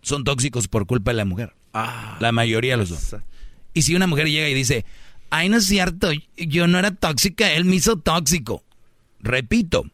son 0.02 0.24
tóxicos 0.24 0.68
por 0.68 0.88
culpa 0.88 1.12
de 1.12 1.18
la 1.18 1.26
mujer. 1.26 1.54
Ah. 1.74 2.18
La 2.20 2.32
mayoría 2.32 2.76
los 2.76 2.90
son. 2.90 3.24
Y 3.74 3.84
si 3.84 3.96
una 3.96 4.08
mujer 4.08 4.30
llega 4.30 4.50
y 4.50 4.54
dice, 4.54 4.86
ay, 5.30 5.50
no 5.50 5.58
es 5.58 5.66
cierto, 5.66 6.12
yo 6.38 6.68
no 6.68 6.80
era 6.80 6.92
tóxica, 6.92 7.52
él 7.52 7.66
me 7.66 7.76
hizo 7.76 7.98
tóxico. 7.98 8.64
Repito, 9.20 9.86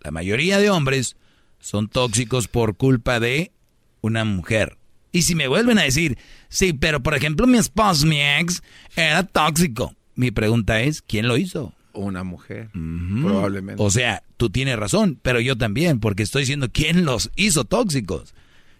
la 0.00 0.10
mayoría 0.10 0.58
de 0.58 0.70
hombres 0.70 1.16
son 1.60 1.88
tóxicos 1.88 2.48
por 2.48 2.76
culpa 2.76 3.20
de 3.20 3.52
una 4.00 4.24
mujer. 4.24 4.78
Y 5.12 5.22
si 5.22 5.34
me 5.34 5.48
vuelven 5.48 5.78
a 5.78 5.82
decir, 5.82 6.18
sí, 6.48 6.72
pero 6.72 7.02
por 7.02 7.14
ejemplo 7.14 7.46
mi 7.46 7.58
esposo, 7.58 8.06
mi 8.06 8.20
ex, 8.20 8.62
era 8.96 9.22
tóxico. 9.22 9.94
Mi 10.14 10.30
pregunta 10.30 10.80
es, 10.80 11.02
¿quién 11.02 11.28
lo 11.28 11.36
hizo? 11.36 11.72
Una 11.92 12.22
mujer, 12.22 12.70
probablemente. 12.72 13.82
O 13.82 13.90
sea, 13.90 14.22
tú 14.36 14.50
tienes 14.50 14.76
razón, 14.78 15.18
pero 15.20 15.40
yo 15.40 15.56
también, 15.56 16.00
porque 16.00 16.22
estoy 16.22 16.42
diciendo 16.42 16.68
quién 16.72 17.04
los 17.04 17.30
hizo 17.34 17.64
tóxicos. 17.64 18.34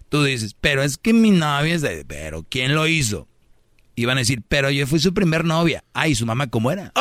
Tú 0.09 0.23
dices, 0.25 0.55
pero 0.61 0.83
es 0.83 0.97
que 0.97 1.13
mi 1.13 1.31
novia 1.31 1.75
es 1.75 1.83
de... 1.83 2.05
Pero 2.05 2.47
¿quién 2.49 2.75
lo 2.75 2.87
hizo? 2.87 3.29
Y 3.99 4.05
van 4.05 4.17
a 4.17 4.21
decir, 4.21 4.45
pero 4.49 4.71
yo 4.71 4.87
fui 4.87 5.01
su 5.01 5.13
primer 5.13 5.45
novia. 5.45 5.83
Ay, 5.93 6.15
¿su 6.15 6.25
mamá 6.25 6.47
cómo 6.47 6.71
era? 6.71 6.93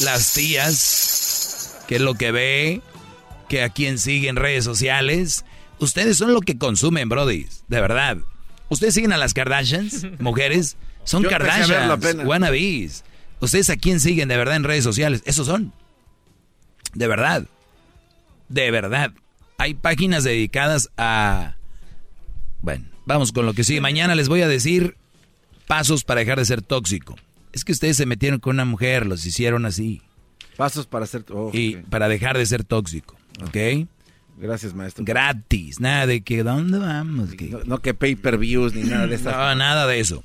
Las 0.00 0.32
tías, 0.32 1.76
que 1.86 1.96
es 1.96 2.00
lo 2.00 2.14
que 2.14 2.32
ve, 2.32 2.80
que 3.46 3.62
a 3.62 3.68
quien 3.68 3.98
sigue 3.98 4.30
en 4.30 4.36
redes 4.36 4.64
sociales. 4.64 5.44
Ustedes 5.80 6.16
son 6.16 6.32
lo 6.32 6.40
que 6.40 6.56
consumen, 6.56 7.10
Brody. 7.10 7.46
De 7.68 7.82
verdad. 7.82 8.16
Ustedes 8.70 8.94
siguen 8.94 9.12
a 9.12 9.18
las 9.18 9.34
Kardashians, 9.34 10.06
mujeres. 10.18 10.78
Son 11.04 11.22
Yo 11.22 11.28
Kardashians, 11.28 12.24
wannabes. 12.24 13.04
¿Ustedes 13.40 13.68
a 13.68 13.76
quién 13.76 14.00
siguen 14.00 14.30
de 14.30 14.38
verdad 14.38 14.56
en 14.56 14.64
redes 14.64 14.84
sociales? 14.84 15.22
Esos 15.26 15.46
son. 15.46 15.74
De 16.94 17.06
verdad. 17.06 17.44
De 18.48 18.70
verdad. 18.70 19.12
Hay 19.58 19.74
páginas 19.74 20.24
dedicadas 20.24 20.88
a... 20.96 21.56
Bueno, 22.62 22.93
vamos 23.06 23.32
con 23.32 23.46
lo 23.46 23.54
que 23.54 23.64
sigue. 23.64 23.80
Mañana 23.80 24.14
les 24.14 24.28
voy 24.28 24.42
a 24.42 24.48
decir 24.48 24.96
pasos 25.66 26.04
para 26.04 26.20
dejar 26.20 26.38
de 26.38 26.44
ser 26.44 26.62
tóxico. 26.62 27.16
Es 27.52 27.64
que 27.64 27.72
ustedes 27.72 27.96
se 27.96 28.06
metieron 28.06 28.40
con 28.40 28.56
una 28.56 28.64
mujer, 28.64 29.06
los 29.06 29.24
hicieron 29.26 29.64
así. 29.66 30.02
Pasos 30.56 30.86
para 30.86 31.04
hacer... 31.04 31.24
oh, 31.30 31.50
Y 31.52 31.76
para 31.76 32.08
dejar 32.08 32.36
de 32.38 32.46
ser 32.46 32.64
tóxico. 32.64 33.16
¿Ok? 33.42 33.86
Gracias, 34.38 34.74
maestro. 34.74 35.04
Gratis. 35.04 35.78
Nada 35.80 36.06
de 36.06 36.20
que... 36.22 36.42
¿Dónde 36.42 36.78
vamos? 36.78 37.30
Que- 37.34 37.48
No, 37.50 37.60
no 37.64 37.78
que 37.78 37.94
pay-per-views 37.94 38.74
ni 38.74 38.82
nada 38.82 39.06
de 39.06 39.14
estas. 39.14 39.34
No, 39.36 39.54
nada 39.54 39.86
de 39.86 40.00
eso. 40.00 40.24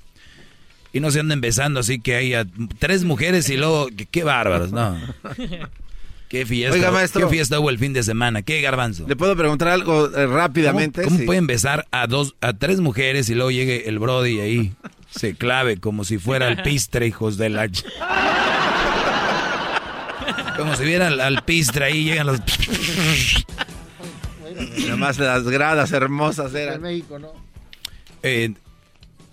Y 0.91 0.99
no 0.99 1.11
se 1.11 1.19
anden 1.19 1.39
besando 1.41 1.79
así 1.79 1.99
que 1.99 2.15
hay 2.15 2.33
a 2.33 2.47
tres 2.79 3.03
mujeres 3.03 3.47
y 3.49 3.57
luego, 3.57 3.87
que- 3.95 4.07
qué 4.07 4.23
bárbaros, 4.23 4.71
no. 4.71 4.97
Qué 6.29 6.45
fiesta, 6.45 6.75
Oiga, 6.75 6.91
maestro. 6.91 7.27
qué 7.27 7.33
fiesta 7.35 7.59
hubo 7.59 7.69
el 7.71 7.79
fin 7.79 7.91
de 7.91 8.03
semana, 8.03 8.43
qué 8.43 8.61
garbanzo. 8.61 9.05
¿Le 9.07 9.15
puedo 9.15 9.35
preguntar 9.35 9.67
algo 9.69 10.15
eh, 10.15 10.27
rápidamente? 10.27 11.01
¿Cómo, 11.01 11.09
cómo 11.15 11.19
Sí. 11.21 11.25
pueden 11.25 11.47
besar 11.47 11.87
a 11.91 12.05
dos, 12.05 12.35
a 12.39 12.53
tres 12.53 12.79
mujeres 12.81 13.29
y 13.29 13.33
luego 13.35 13.49
llegue 13.49 13.89
el 13.89 13.97
Brody 13.99 14.39
ahí? 14.39 14.73
Se 15.09 15.33
clave 15.33 15.77
como 15.79 16.03
si 16.03 16.19
fuera 16.19 16.47
el 16.47 16.61
pistre, 16.61 17.07
hijos 17.07 17.37
de 17.37 17.49
la... 17.49 17.67
Como 20.55 20.75
si 20.75 20.83
viera 20.83 21.07
al, 21.07 21.19
al 21.19 21.41
pistre 21.43 21.85
ahí, 21.85 22.03
llegan 22.03 22.27
los... 22.27 22.39
Nomás 24.87 25.17
las 25.17 25.43
gradas 25.45 25.91
hermosas 25.93 26.53
eran. 26.53 26.75
En 26.75 26.81
México, 26.81 27.17
¿no? 27.17 27.31
Eh, 28.23 28.53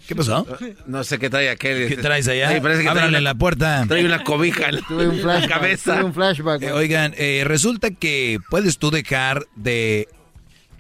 ¿Qué 0.07 0.15
pasó? 0.15 0.47
No 0.87 1.03
sé 1.05 1.19
qué 1.19 1.29
trae 1.31 1.51
aquel. 1.51 1.89
¿Qué 1.89 1.97
traes 1.97 2.29
allá? 2.29 2.51
Ay, 2.51 2.61
parece 2.61 2.81
que 2.83 2.85
trae 2.85 2.99
Ábranle 2.99 3.19
una- 3.19 3.31
la 3.31 3.35
puerta. 3.35 3.85
Trae 3.89 4.05
una 4.05 4.23
cobija 4.23 4.69
en 4.69 4.83
Tuve 4.85 5.09
un 5.09 5.17
la 5.17 5.23
flashback. 5.23 5.49
cabeza. 5.51 5.95
Tuve 5.97 6.05
un 6.05 6.15
flashback. 6.15 6.63
Eh, 6.63 6.73
oigan, 6.73 7.15
eh, 7.17 7.43
resulta 7.45 7.91
que 7.91 8.39
puedes 8.51 8.79
tú 8.79 8.91
dejar 8.91 9.45
de... 9.57 10.09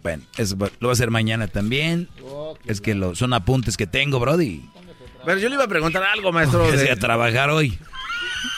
Bueno, 0.02 0.22
eso 0.36 0.56
va- 0.56 0.66
lo 0.78 0.88
voy 0.88 0.90
a 0.90 0.92
hacer 0.92 1.10
mañana 1.10 1.48
también. 1.48 2.08
Es 2.66 2.80
que 2.80 2.94
lo, 2.94 3.14
son 3.16 3.32
apuntes 3.32 3.76
que 3.76 3.86
tengo, 3.88 4.20
Brody. 4.20 4.62
Pero 5.24 5.38
yo 5.40 5.48
le 5.48 5.56
iba 5.56 5.64
a 5.64 5.68
preguntar 5.68 6.04
algo, 6.04 6.30
maestro. 6.30 6.64
Que 6.70 6.76
de- 6.76 6.84
sea 6.84 6.92
a 6.94 6.96
trabajar 6.96 7.50
hoy. 7.50 7.76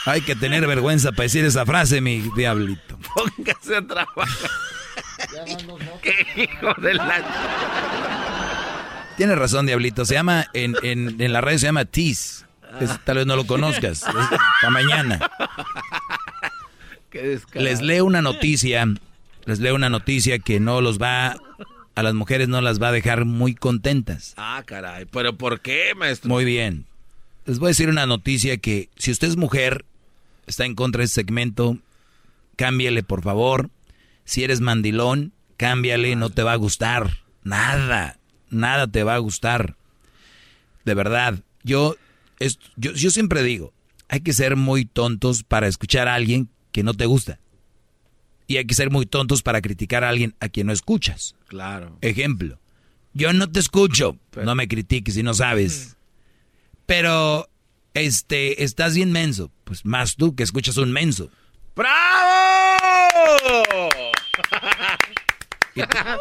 Hay 0.05 0.21
que 0.21 0.35
tener 0.35 0.67
vergüenza 0.67 1.11
para 1.11 1.23
decir 1.23 1.43
esa 1.45 1.65
frase, 1.65 1.99
mi 2.01 2.19
diablito. 2.35 2.99
Póngase 3.15 3.77
a 3.77 3.81
trabajar. 3.81 4.49
Qué 6.03 6.13
hijo 6.43 6.73
de 6.81 6.93
la... 6.93 7.23
Tienes 9.19 9.37
razón, 9.37 9.65
diablito. 9.65 10.05
Se 10.05 10.13
llama, 10.13 10.47
en, 10.53 10.75
en, 10.81 11.19
en 11.21 11.33
la 11.33 11.41
radio 11.41 11.59
se 11.59 11.65
llama 11.65 11.83
Tease. 11.83 12.45
Es- 12.79 12.97
tal 13.03 13.17
vez 13.17 13.25
no 13.25 13.35
lo 13.35 13.45
conozcas. 13.45 13.99
Para 14.01 14.69
mañana. 14.71 15.29
Qué. 17.09 17.37
Les 17.53 17.81
leo 17.81 18.05
una 18.05 18.21
noticia. 18.21 18.85
Les 19.43 19.59
leo 19.59 19.75
una 19.75 19.89
noticia 19.89 20.39
que 20.39 20.61
no 20.61 20.79
los 20.79 20.99
va... 21.01 21.35
A 21.95 22.01
las 22.03 22.13
mujeres 22.13 22.47
no 22.47 22.61
las 22.61 22.81
va 22.81 22.87
a 22.87 22.91
dejar 22.93 23.25
muy 23.25 23.55
contentas. 23.55 24.35
Ah, 24.37 24.63
caray. 24.65 25.03
¿Pero 25.03 25.35
por 25.37 25.59
qué, 25.59 25.93
maestro? 25.97 26.29
Muy 26.29 26.45
bien. 26.45 26.85
Les 27.45 27.59
voy 27.59 27.67
a 27.67 27.71
decir 27.71 27.89
una 27.89 28.05
noticia 28.05 28.55
que 28.55 28.87
si 28.95 29.11
usted 29.11 29.27
es 29.27 29.35
mujer, 29.35 29.83
está 30.47 30.63
en 30.63 30.75
contra 30.75 30.99
de 30.99 31.05
este 31.07 31.15
segmento, 31.15 31.77
cámbiale 32.55 33.03
por 33.03 33.21
favor. 33.21 33.69
Si 34.23 34.45
eres 34.45 34.61
mandilón, 34.61 35.33
cámbiale, 35.57 36.15
no 36.15 36.29
te 36.29 36.43
va 36.43 36.53
a 36.53 36.57
gustar. 36.57 37.17
Nada, 37.43 38.17
nada 38.49 38.87
te 38.87 39.03
va 39.03 39.15
a 39.15 39.19
gustar. 39.19 39.75
De 40.85 40.93
verdad, 40.93 41.39
yo, 41.63 41.95
es- 42.39 42.59
yo, 42.75 42.91
yo 42.93 43.11
siempre 43.11 43.43
digo, 43.43 43.73
hay 44.07 44.21
que 44.21 44.33
ser 44.33 44.55
muy 44.55 44.85
tontos 44.85 45.43
para 45.43 45.67
escuchar 45.67 46.07
a 46.07 46.15
alguien 46.15 46.49
que 46.71 46.83
no 46.83 46.93
te 46.93 47.05
gusta. 47.05 47.39
Y 48.47 48.57
hay 48.57 48.65
que 48.65 48.73
ser 48.73 48.89
muy 48.89 49.05
tontos 49.05 49.43
para 49.43 49.61
criticar 49.61 50.03
a 50.03 50.09
alguien 50.09 50.35
a 50.39 50.49
quien 50.49 50.67
no 50.67 50.73
escuchas. 50.73 51.35
Claro. 51.47 51.97
Ejemplo, 52.01 52.59
yo 53.13 53.31
no 53.33 53.51
te 53.51 53.59
escucho, 53.59 54.17
no 54.43 54.55
me 54.55 54.67
critiques 54.67 55.13
si 55.13 55.21
no 55.23 55.33
sabes. 55.35 55.95
Pero, 56.87 57.47
este, 57.93 58.63
estás 58.63 58.95
bien 58.95 59.11
menso. 59.11 59.51
Pues 59.63 59.85
más 59.85 60.15
tú 60.15 60.35
que 60.35 60.41
escuchas 60.41 60.77
un 60.77 60.91
menso. 60.91 61.29
¡Bravo! 61.75 61.99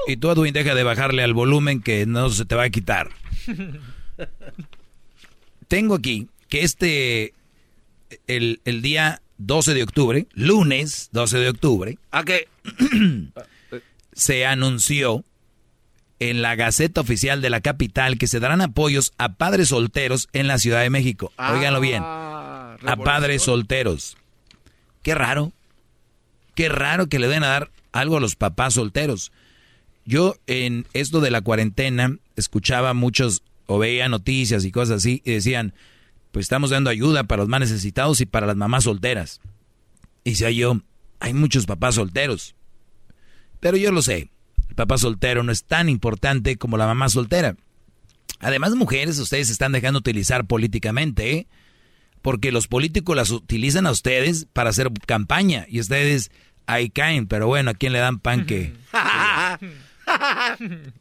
Y, 0.07 0.17
tú, 0.17 0.31
Edwin, 0.31 0.53
deja 0.53 0.75
de 0.75 0.83
bajarle 0.83 1.23
al 1.23 1.35
volumen 1.35 1.83
que 1.83 2.07
no 2.07 2.31
se 2.31 2.45
te 2.45 2.55
va 2.55 2.65
a 2.65 2.71
quitar. 2.71 3.11
Tengo 5.69 5.95
aquí 5.95 6.29
que 6.49 6.63
este, 6.63 7.35
el, 8.27 8.61
el 8.65 8.83
día 8.83 9.21
12 9.39 9.75
de 9.75 9.83
octubre, 9.83 10.27
lunes 10.33 11.11
12 11.13 11.39
de 11.39 11.49
octubre, 11.49 11.99
¿A 12.11 12.25
qué? 12.25 12.49
se 14.13 14.47
anunció 14.47 15.25
en 16.21 16.43
la 16.43 16.57
Gaceta 16.57 17.01
Oficial 17.01 17.41
de 17.41 17.51
la 17.51 17.61
capital 17.61 18.19
que 18.19 18.27
se 18.27 18.41
darán 18.41 18.61
apoyos 18.61 19.13
a 19.19 19.35
padres 19.35 19.69
solteros 19.69 20.29
en 20.33 20.49
la 20.49 20.59
Ciudad 20.59 20.83
de 20.83 20.91
México. 20.91 21.33
Óiganlo 21.39 21.81
bien. 21.81 22.03
A 22.05 22.97
padres 23.05 23.43
solteros. 23.43 24.17
Qué 25.03 25.15
raro. 25.15 25.53
Qué 26.55 26.69
raro 26.69 27.09
que 27.09 27.21
le 27.21 27.29
den 27.29 27.45
a 27.45 27.49
dar 27.49 27.71
algo 27.93 28.17
a 28.17 28.21
los 28.21 28.35
papás 28.35 28.75
solteros. 28.75 29.31
Yo 30.09 30.37
en 30.47 30.87
esto 30.95 31.21
de 31.21 31.31
la 31.31 31.43
cuarentena 31.43 32.17
escuchaba 32.35 32.95
muchos 32.95 33.43
o 33.67 33.79
veía 33.79 34.09
noticias 34.09 34.65
y 34.65 34.73
cosas 34.73 34.97
así 34.97 35.21
y 35.23 35.33
decían, 35.33 35.75
pues 36.33 36.45
estamos 36.45 36.71
dando 36.71 36.89
ayuda 36.89 37.25
para 37.25 37.43
los 37.43 37.51
más 37.51 37.61
necesitados 37.61 38.23
y 38.23 38.25
para 38.25 38.47
las 38.47 38.57
mamás 38.57 38.85
solteras. 38.85 39.43
Y 40.25 40.31
decía 40.31 40.51
yo, 40.51 40.81
hay 41.21 41.35
muchos 41.35 41.67
papás 41.67 41.97
solteros. 41.97 42.55
Pero 43.61 43.77
yo 43.77 43.93
lo 43.93 44.01
sé, 44.01 44.31
el 44.71 44.75
papá 44.77 44.97
soltero 44.97 45.43
no 45.43 45.53
es 45.53 45.65
tan 45.65 45.91
importante 45.91 46.57
como 46.57 46.79
la 46.79 46.87
mamá 46.87 47.11
soltera. 47.11 47.55
Además, 48.41 48.75
mujeres, 48.77 49.19
ustedes 49.19 49.49
se 49.49 49.53
están 49.53 49.73
dejando 49.73 49.99
utilizar 49.99 50.47
políticamente, 50.47 51.33
¿eh? 51.33 51.47
Porque 52.23 52.51
los 52.51 52.67
políticos 52.67 53.15
las 53.15 53.29
utilizan 53.29 53.87
a 53.87 53.91
ustedes 53.91 54.47
para 54.55 54.71
hacer 54.71 54.91
campaña 55.05 55.67
y 55.69 55.81
ustedes 55.81 56.31
ahí 56.65 56.89
caen, 56.89 57.27
pero 57.27 57.47
bueno, 57.47 57.73
¿a 57.73 57.75
quién 57.75 57.93
le 57.93 57.99
dan 57.99 58.21
pan 58.21 58.47
que? 58.47 58.73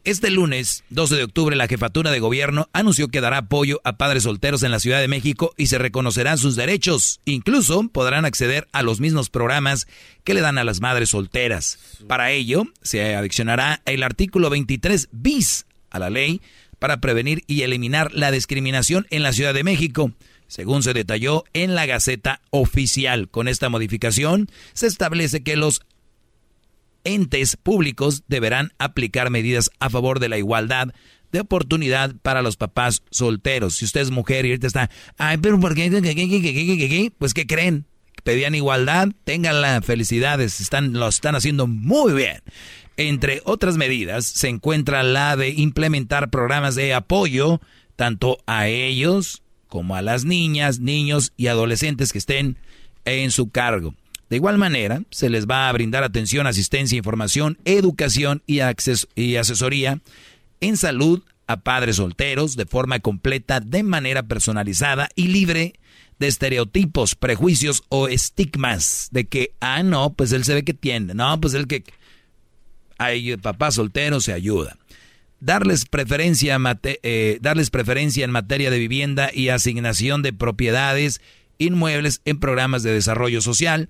Este 0.04 0.30
lunes, 0.30 0.84
12 0.90 1.16
de 1.16 1.24
octubre, 1.24 1.56
la 1.56 1.68
jefatura 1.68 2.10
de 2.10 2.20
gobierno 2.20 2.68
anunció 2.72 3.08
que 3.08 3.20
dará 3.20 3.38
apoyo 3.38 3.80
a 3.84 3.96
padres 3.96 4.24
solteros 4.24 4.62
en 4.62 4.70
la 4.70 4.80
Ciudad 4.80 5.00
de 5.00 5.08
México 5.08 5.52
y 5.56 5.66
se 5.66 5.78
reconocerán 5.78 6.38
sus 6.38 6.56
derechos. 6.56 7.20
Incluso 7.24 7.88
podrán 7.88 8.24
acceder 8.24 8.68
a 8.72 8.82
los 8.82 9.00
mismos 9.00 9.30
programas 9.30 9.86
que 10.24 10.34
le 10.34 10.40
dan 10.40 10.58
a 10.58 10.64
las 10.64 10.80
madres 10.80 11.10
solteras. 11.10 11.78
Para 12.06 12.30
ello, 12.30 12.64
se 12.82 13.14
adicionará 13.14 13.82
el 13.84 14.02
artículo 14.02 14.50
23 14.50 15.08
bis 15.12 15.66
a 15.90 15.98
la 15.98 16.10
ley 16.10 16.40
para 16.78 17.00
prevenir 17.00 17.44
y 17.46 17.62
eliminar 17.62 18.12
la 18.12 18.30
discriminación 18.30 19.06
en 19.10 19.22
la 19.22 19.32
Ciudad 19.32 19.54
de 19.54 19.64
México 19.64 20.12
según 20.48 20.82
se 20.82 20.94
detalló 20.94 21.44
en 21.52 21.74
la 21.74 21.86
Gaceta 21.86 22.40
Oficial. 22.50 23.28
Con 23.28 23.46
esta 23.48 23.68
modificación 23.68 24.48
se 24.72 24.86
establece 24.86 25.42
que 25.42 25.56
los 25.56 25.82
entes 27.08 27.56
públicos 27.56 28.22
deberán 28.28 28.72
aplicar 28.78 29.30
medidas 29.30 29.70
a 29.80 29.90
favor 29.90 30.20
de 30.20 30.28
la 30.28 30.38
igualdad 30.38 30.94
de 31.32 31.40
oportunidad 31.40 32.14
para 32.22 32.42
los 32.42 32.56
papás 32.56 33.02
solteros. 33.10 33.76
Si 33.76 33.84
usted 33.84 34.00
es 34.00 34.10
mujer 34.10 34.46
y 34.46 34.50
ahorita 34.50 34.66
está, 34.66 34.90
ay, 35.18 35.38
pero 35.38 35.60
¿por 35.60 35.74
qué? 35.74 37.12
Pues 37.18 37.34
¿qué 37.34 37.46
creen? 37.46 37.86
Pedían 38.24 38.54
igualdad, 38.54 39.08
tenganla, 39.24 39.80
felicidades, 39.82 40.60
están, 40.60 40.92
lo 40.94 41.08
están 41.08 41.34
haciendo 41.34 41.66
muy 41.66 42.12
bien. 42.12 42.42
Entre 42.96 43.42
otras 43.44 43.76
medidas 43.76 44.24
se 44.24 44.48
encuentra 44.48 45.02
la 45.02 45.36
de 45.36 45.50
implementar 45.50 46.30
programas 46.30 46.74
de 46.74 46.94
apoyo 46.94 47.60
tanto 47.94 48.38
a 48.46 48.68
ellos 48.68 49.42
como 49.68 49.94
a 49.94 50.02
las 50.02 50.24
niñas, 50.24 50.80
niños 50.80 51.32
y 51.36 51.46
adolescentes 51.46 52.12
que 52.12 52.18
estén 52.18 52.56
en 53.04 53.30
su 53.30 53.50
cargo. 53.50 53.94
De 54.28 54.36
igual 54.36 54.58
manera, 54.58 55.02
se 55.10 55.30
les 55.30 55.46
va 55.46 55.68
a 55.68 55.72
brindar 55.72 56.04
atención, 56.04 56.46
asistencia, 56.46 56.98
información, 56.98 57.58
educación 57.64 58.42
y, 58.46 58.60
y 59.14 59.36
asesoría 59.36 60.00
en 60.60 60.76
salud 60.76 61.22
a 61.46 61.60
padres 61.60 61.96
solteros 61.96 62.56
de 62.56 62.66
forma 62.66 63.00
completa, 63.00 63.60
de 63.60 63.82
manera 63.82 64.22
personalizada 64.22 65.08
y 65.14 65.28
libre 65.28 65.74
de 66.18 66.26
estereotipos, 66.26 67.14
prejuicios 67.14 67.84
o 67.88 68.08
estigmas 68.08 69.08
de 69.12 69.26
que, 69.26 69.52
ah, 69.60 69.82
no, 69.82 70.12
pues 70.12 70.32
él 70.32 70.44
se 70.44 70.54
ve 70.54 70.64
que 70.64 70.74
tiene, 70.74 71.14
no, 71.14 71.40
pues 71.40 71.54
él 71.54 71.66
que... 71.66 71.84
Hay 73.00 73.36
papá 73.36 73.70
soltero 73.70 74.20
se 74.20 74.32
ayuda 74.32 74.76
darles 75.40 75.84
preferencia, 75.84 76.58
eh, 76.82 77.38
darles 77.40 77.70
preferencia 77.70 78.24
en 78.24 78.30
materia 78.30 78.70
de 78.70 78.78
vivienda 78.78 79.30
y 79.32 79.48
asignación 79.48 80.22
de 80.22 80.32
propiedades 80.32 81.20
inmuebles 81.58 82.20
en 82.24 82.38
programas 82.38 82.82
de 82.82 82.92
desarrollo 82.92 83.40
social, 83.40 83.88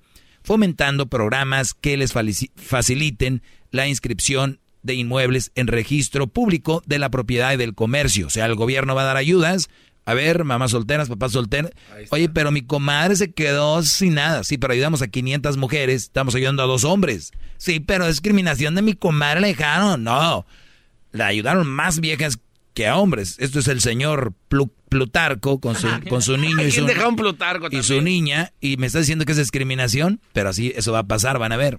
fomentando 0.49 1.05
programas 1.05 1.75
que 1.75 1.95
les 1.95 2.11
faciliten 2.11 3.43
la 3.69 3.87
inscripción 3.87 4.59
de 4.81 4.95
inmuebles 4.95 5.51
en 5.53 5.67
registro 5.67 6.25
público 6.25 6.81
de 6.87 6.97
la 6.97 7.11
propiedad 7.11 7.53
y 7.53 7.57
del 7.57 7.75
comercio. 7.75 8.25
O 8.25 8.29
sea, 8.31 8.47
el 8.47 8.55
gobierno 8.55 8.95
va 8.95 9.03
a 9.03 9.05
dar 9.05 9.17
ayudas. 9.17 9.69
A 10.05 10.15
ver, 10.15 10.45
mamás 10.45 10.71
solteras, 10.71 11.07
papás 11.07 11.33
solteros. 11.33 11.69
Oye, 12.09 12.29
pero 12.29 12.49
mi 12.49 12.63
comadre 12.63 13.15
se 13.15 13.31
quedó 13.31 13.83
sin 13.83 14.15
nada. 14.15 14.43
Sí, 14.43 14.57
pero 14.57 14.73
ayudamos 14.73 15.03
a 15.03 15.07
500 15.09 15.55
mujeres, 15.57 16.01
estamos 16.05 16.33
ayudando 16.33 16.63
a 16.63 16.65
dos 16.65 16.83
hombres. 16.83 17.31
Sí, 17.57 17.79
pero 17.79 18.07
discriminación 18.07 18.73
de 18.73 18.81
mi 18.81 18.93
comadre 18.95 19.41
le 19.41 19.49
dejaron. 19.49 20.03
No, 20.03 20.47
la 21.11 21.27
ayudaron 21.27 21.67
más 21.67 21.99
viejas 21.99 22.39
que 22.79 22.87
a 22.87 22.95
hombres. 22.95 23.35
Esto 23.39 23.59
es 23.59 23.67
el 23.67 23.81
señor 23.81 24.33
Plutarco 24.87 25.59
con 25.59 25.75
su, 25.75 25.89
con 26.07 26.21
su 26.21 26.37
niño 26.37 26.65
y 26.65 26.71
su, 26.71 26.87
y 27.71 27.83
su 27.83 28.01
niña. 28.01 28.53
Y 28.61 28.77
me 28.77 28.87
está 28.87 28.99
diciendo 28.99 29.25
que 29.25 29.33
es 29.33 29.37
discriminación, 29.37 30.21
pero 30.31 30.47
así 30.47 30.71
eso 30.73 30.93
va 30.93 30.99
a 30.99 31.03
pasar, 31.03 31.39
van 31.39 31.51
a 31.51 31.57
ver. 31.57 31.77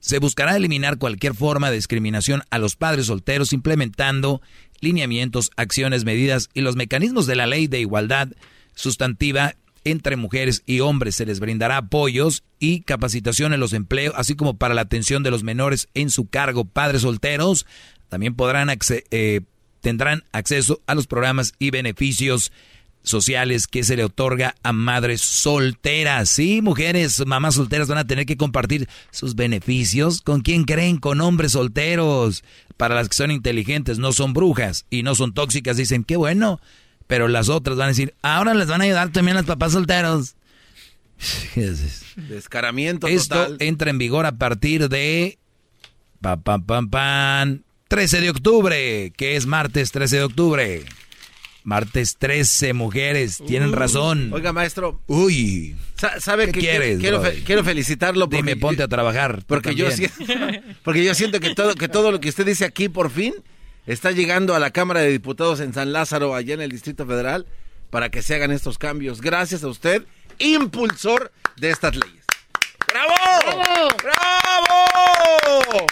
Se 0.00 0.18
buscará 0.18 0.56
eliminar 0.56 0.96
cualquier 0.96 1.34
forma 1.34 1.68
de 1.68 1.76
discriminación 1.76 2.42
a 2.48 2.56
los 2.56 2.74
padres 2.74 3.04
solteros 3.04 3.52
implementando 3.52 4.40
lineamientos, 4.80 5.50
acciones, 5.56 6.06
medidas 6.06 6.48
y 6.54 6.62
los 6.62 6.74
mecanismos 6.74 7.26
de 7.26 7.36
la 7.36 7.46
ley 7.46 7.66
de 7.66 7.80
igualdad 7.80 8.28
sustantiva 8.74 9.56
entre 9.84 10.16
mujeres 10.16 10.62
y 10.64 10.80
hombres. 10.80 11.16
Se 11.16 11.26
les 11.26 11.38
brindará 11.38 11.76
apoyos 11.76 12.44
y 12.58 12.80
capacitación 12.80 13.52
en 13.52 13.60
los 13.60 13.74
empleos, 13.74 14.14
así 14.16 14.36
como 14.36 14.56
para 14.56 14.72
la 14.72 14.80
atención 14.80 15.22
de 15.22 15.30
los 15.30 15.42
menores 15.42 15.88
en 15.92 16.08
su 16.08 16.30
cargo. 16.30 16.64
Padres 16.64 17.02
solteros 17.02 17.66
también 18.08 18.34
podrán 18.34 18.70
eh, 19.10 19.40
tendrán 19.86 20.24
acceso 20.32 20.82
a 20.88 20.96
los 20.96 21.06
programas 21.06 21.52
y 21.60 21.70
beneficios 21.70 22.50
sociales 23.04 23.68
que 23.68 23.84
se 23.84 23.94
le 23.94 24.02
otorga 24.02 24.56
a 24.64 24.72
madres 24.72 25.20
solteras. 25.20 26.28
Sí, 26.28 26.60
mujeres, 26.60 27.24
mamás 27.24 27.54
solteras 27.54 27.86
van 27.86 27.98
a 27.98 28.04
tener 28.04 28.26
que 28.26 28.36
compartir 28.36 28.88
sus 29.12 29.36
beneficios. 29.36 30.22
¿Con 30.22 30.40
quién 30.40 30.64
creen? 30.64 30.96
Con 30.96 31.20
hombres 31.20 31.52
solteros. 31.52 32.42
Para 32.76 32.96
las 32.96 33.08
que 33.08 33.14
son 33.14 33.30
inteligentes, 33.30 34.00
no 34.00 34.12
son 34.12 34.32
brujas 34.32 34.86
y 34.90 35.04
no 35.04 35.14
son 35.14 35.32
tóxicas, 35.32 35.76
dicen, 35.76 36.02
qué 36.02 36.16
bueno. 36.16 36.60
Pero 37.06 37.28
las 37.28 37.48
otras 37.48 37.76
van 37.76 37.84
a 37.84 37.90
decir, 37.90 38.12
ahora 38.22 38.54
les 38.54 38.66
van 38.66 38.80
a 38.80 38.84
ayudar 38.86 39.12
también 39.12 39.36
los 39.36 39.46
papás 39.46 39.70
solteros. 39.70 40.34
Descaramiento 42.16 43.06
Esto 43.06 43.54
entra 43.60 43.90
en 43.90 43.98
vigor 43.98 44.26
a 44.26 44.32
partir 44.32 44.88
de... 44.88 45.38
Pam, 46.20 46.42
pam, 46.42 46.64
pam, 46.64 46.90
pam. 46.90 47.62
13 47.88 48.20
de 48.20 48.30
octubre, 48.30 49.12
que 49.16 49.36
es 49.36 49.46
martes 49.46 49.92
13 49.92 50.16
de 50.16 50.22
octubre. 50.24 50.84
Martes 51.62 52.16
13, 52.18 52.72
mujeres, 52.74 53.42
tienen 53.46 53.72
razón. 53.72 54.32
Oiga, 54.32 54.52
maestro. 54.52 55.00
Uy. 55.06 55.76
¿Sabe 56.18 56.50
qué 56.52 56.60
quieres? 56.60 57.00
Quiero, 57.00 57.22
quiero, 57.44 57.64
felicitarlo. 57.64 58.28
Porque, 58.28 58.36
Dime, 58.36 58.56
ponte 58.56 58.82
a 58.82 58.88
trabajar. 58.88 59.42
Porque 59.46 59.74
yo, 59.74 59.90
siento, 59.90 60.14
porque 60.84 61.04
yo 61.04 61.14
siento 61.14 61.40
que 61.40 61.54
todo, 61.54 61.74
que 61.74 61.88
todo 61.88 62.12
lo 62.12 62.20
que 62.20 62.28
usted 62.28 62.46
dice 62.46 62.64
aquí, 62.64 62.88
por 62.88 63.10
fin, 63.10 63.34
está 63.86 64.12
llegando 64.12 64.54
a 64.54 64.60
la 64.60 64.70
Cámara 64.70 65.00
de 65.00 65.10
Diputados 65.10 65.60
en 65.60 65.72
San 65.72 65.92
Lázaro, 65.92 66.34
allá 66.34 66.54
en 66.54 66.60
el 66.60 66.70
Distrito 66.70 67.06
Federal, 67.06 67.46
para 67.90 68.10
que 68.10 68.22
se 68.22 68.34
hagan 68.34 68.52
estos 68.52 68.78
cambios. 68.78 69.20
Gracias 69.20 69.64
a 69.64 69.68
usted, 69.68 70.04
impulsor 70.38 71.32
de 71.56 71.70
estas 71.70 71.96
leyes. 71.96 72.24
¡Bravo! 72.86 73.12
¡Bravo! 73.42 73.96
¡Bravo! 74.02 75.86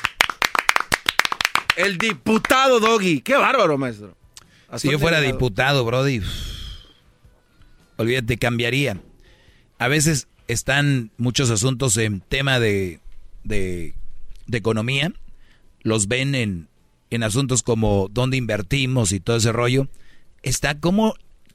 El 1.76 1.98
diputado 1.98 2.80
Doggy. 2.80 3.20
Qué 3.20 3.36
bárbaro, 3.36 3.78
maestro. 3.78 4.16
si 4.76 4.90
yo 4.90 4.98
fuera 4.98 5.20
diputado, 5.20 5.84
Brody, 5.84 6.20
olvídate, 7.96 8.38
cambiaría. 8.38 9.00
A 9.78 9.88
veces 9.88 10.28
están 10.48 11.10
muchos 11.16 11.50
asuntos 11.50 11.96
en 11.96 12.20
tema 12.20 12.60
de, 12.60 13.00
de, 13.42 13.94
de 14.46 14.58
economía, 14.58 15.12
los 15.82 16.06
ven 16.08 16.34
en, 16.34 16.68
en 17.10 17.22
asuntos 17.22 17.62
como 17.62 18.08
dónde 18.10 18.36
invertimos 18.36 19.12
y 19.12 19.20
todo 19.20 19.36
ese 19.36 19.52
rollo. 19.52 19.88
Está 20.42 20.78
como 20.78 21.14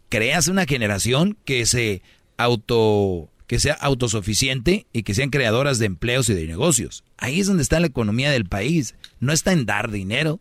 creas 0.10 0.48
una 0.48 0.66
generación 0.66 1.38
que 1.46 1.66
se 1.66 2.02
auto 2.38 3.30
que 3.50 3.60
sea 3.60 3.74
autosuficiente 3.74 4.86
y 4.94 5.02
que 5.02 5.16
sean 5.16 5.32
creadoras 5.32 5.80
de 5.80 5.88
empleos 5.88 6.30
y 6.30 6.36
de 6.36 6.46
negocios. 6.46 7.04
Ahí 7.18 7.40
es 7.40 7.48
donde 7.48 7.64
está 7.64 7.80
la 7.80 7.88
economía 7.88 8.30
del 8.30 8.46
país. 8.46 8.94
No 9.20 9.34
está 9.34 9.54
en 9.54 9.66
dar 9.66 9.90
dinero, 9.90 10.40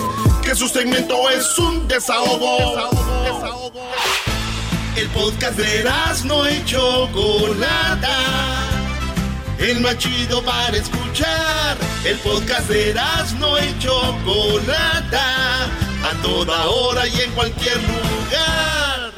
Que 0.43 0.57
su 0.57 0.67
segmento 0.67 1.31
es 1.31 1.57
un 1.57 1.87
desahogo. 1.87 2.59
Desahogo, 2.59 3.23
desahogo. 3.23 3.87
El 4.97 5.09
podcast 5.09 5.59
de 5.59 5.85
no 6.25 6.49
y 6.49 6.65
Chocolata. 6.65 8.17
El 9.59 9.81
más 9.81 9.99
chido 9.99 10.43
para 10.43 10.75
escuchar. 10.75 11.77
El 12.03 12.17
podcast 12.21 12.67
de 12.71 12.95
no 13.39 13.59
y 13.59 13.79
Chocolata. 13.79 15.65
A 16.03 16.23
toda 16.23 16.67
hora 16.71 17.07
y 17.07 17.21
en 17.21 17.31
cualquier 17.33 17.77
lugar. 17.77 19.13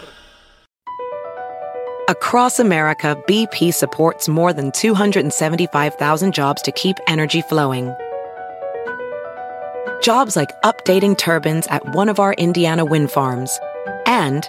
Across 2.09 2.59
America, 2.59 3.17
BP 3.29 3.73
supports 3.73 4.29
more 4.29 4.53
than 4.53 4.73
275,000 4.73 6.35
jobs 6.35 6.61
to 6.63 6.73
keep 6.73 6.97
energy 7.07 7.41
flowing. 7.43 7.95
Jobs 10.03 10.35
like 10.35 10.51
updating 10.63 11.17
turbines 11.17 11.69
at 11.69 11.95
one 11.95 12.09
of 12.09 12.19
our 12.19 12.33
Indiana 12.35 12.85
wind 12.85 13.13
farms 13.13 13.61
and 14.07 14.49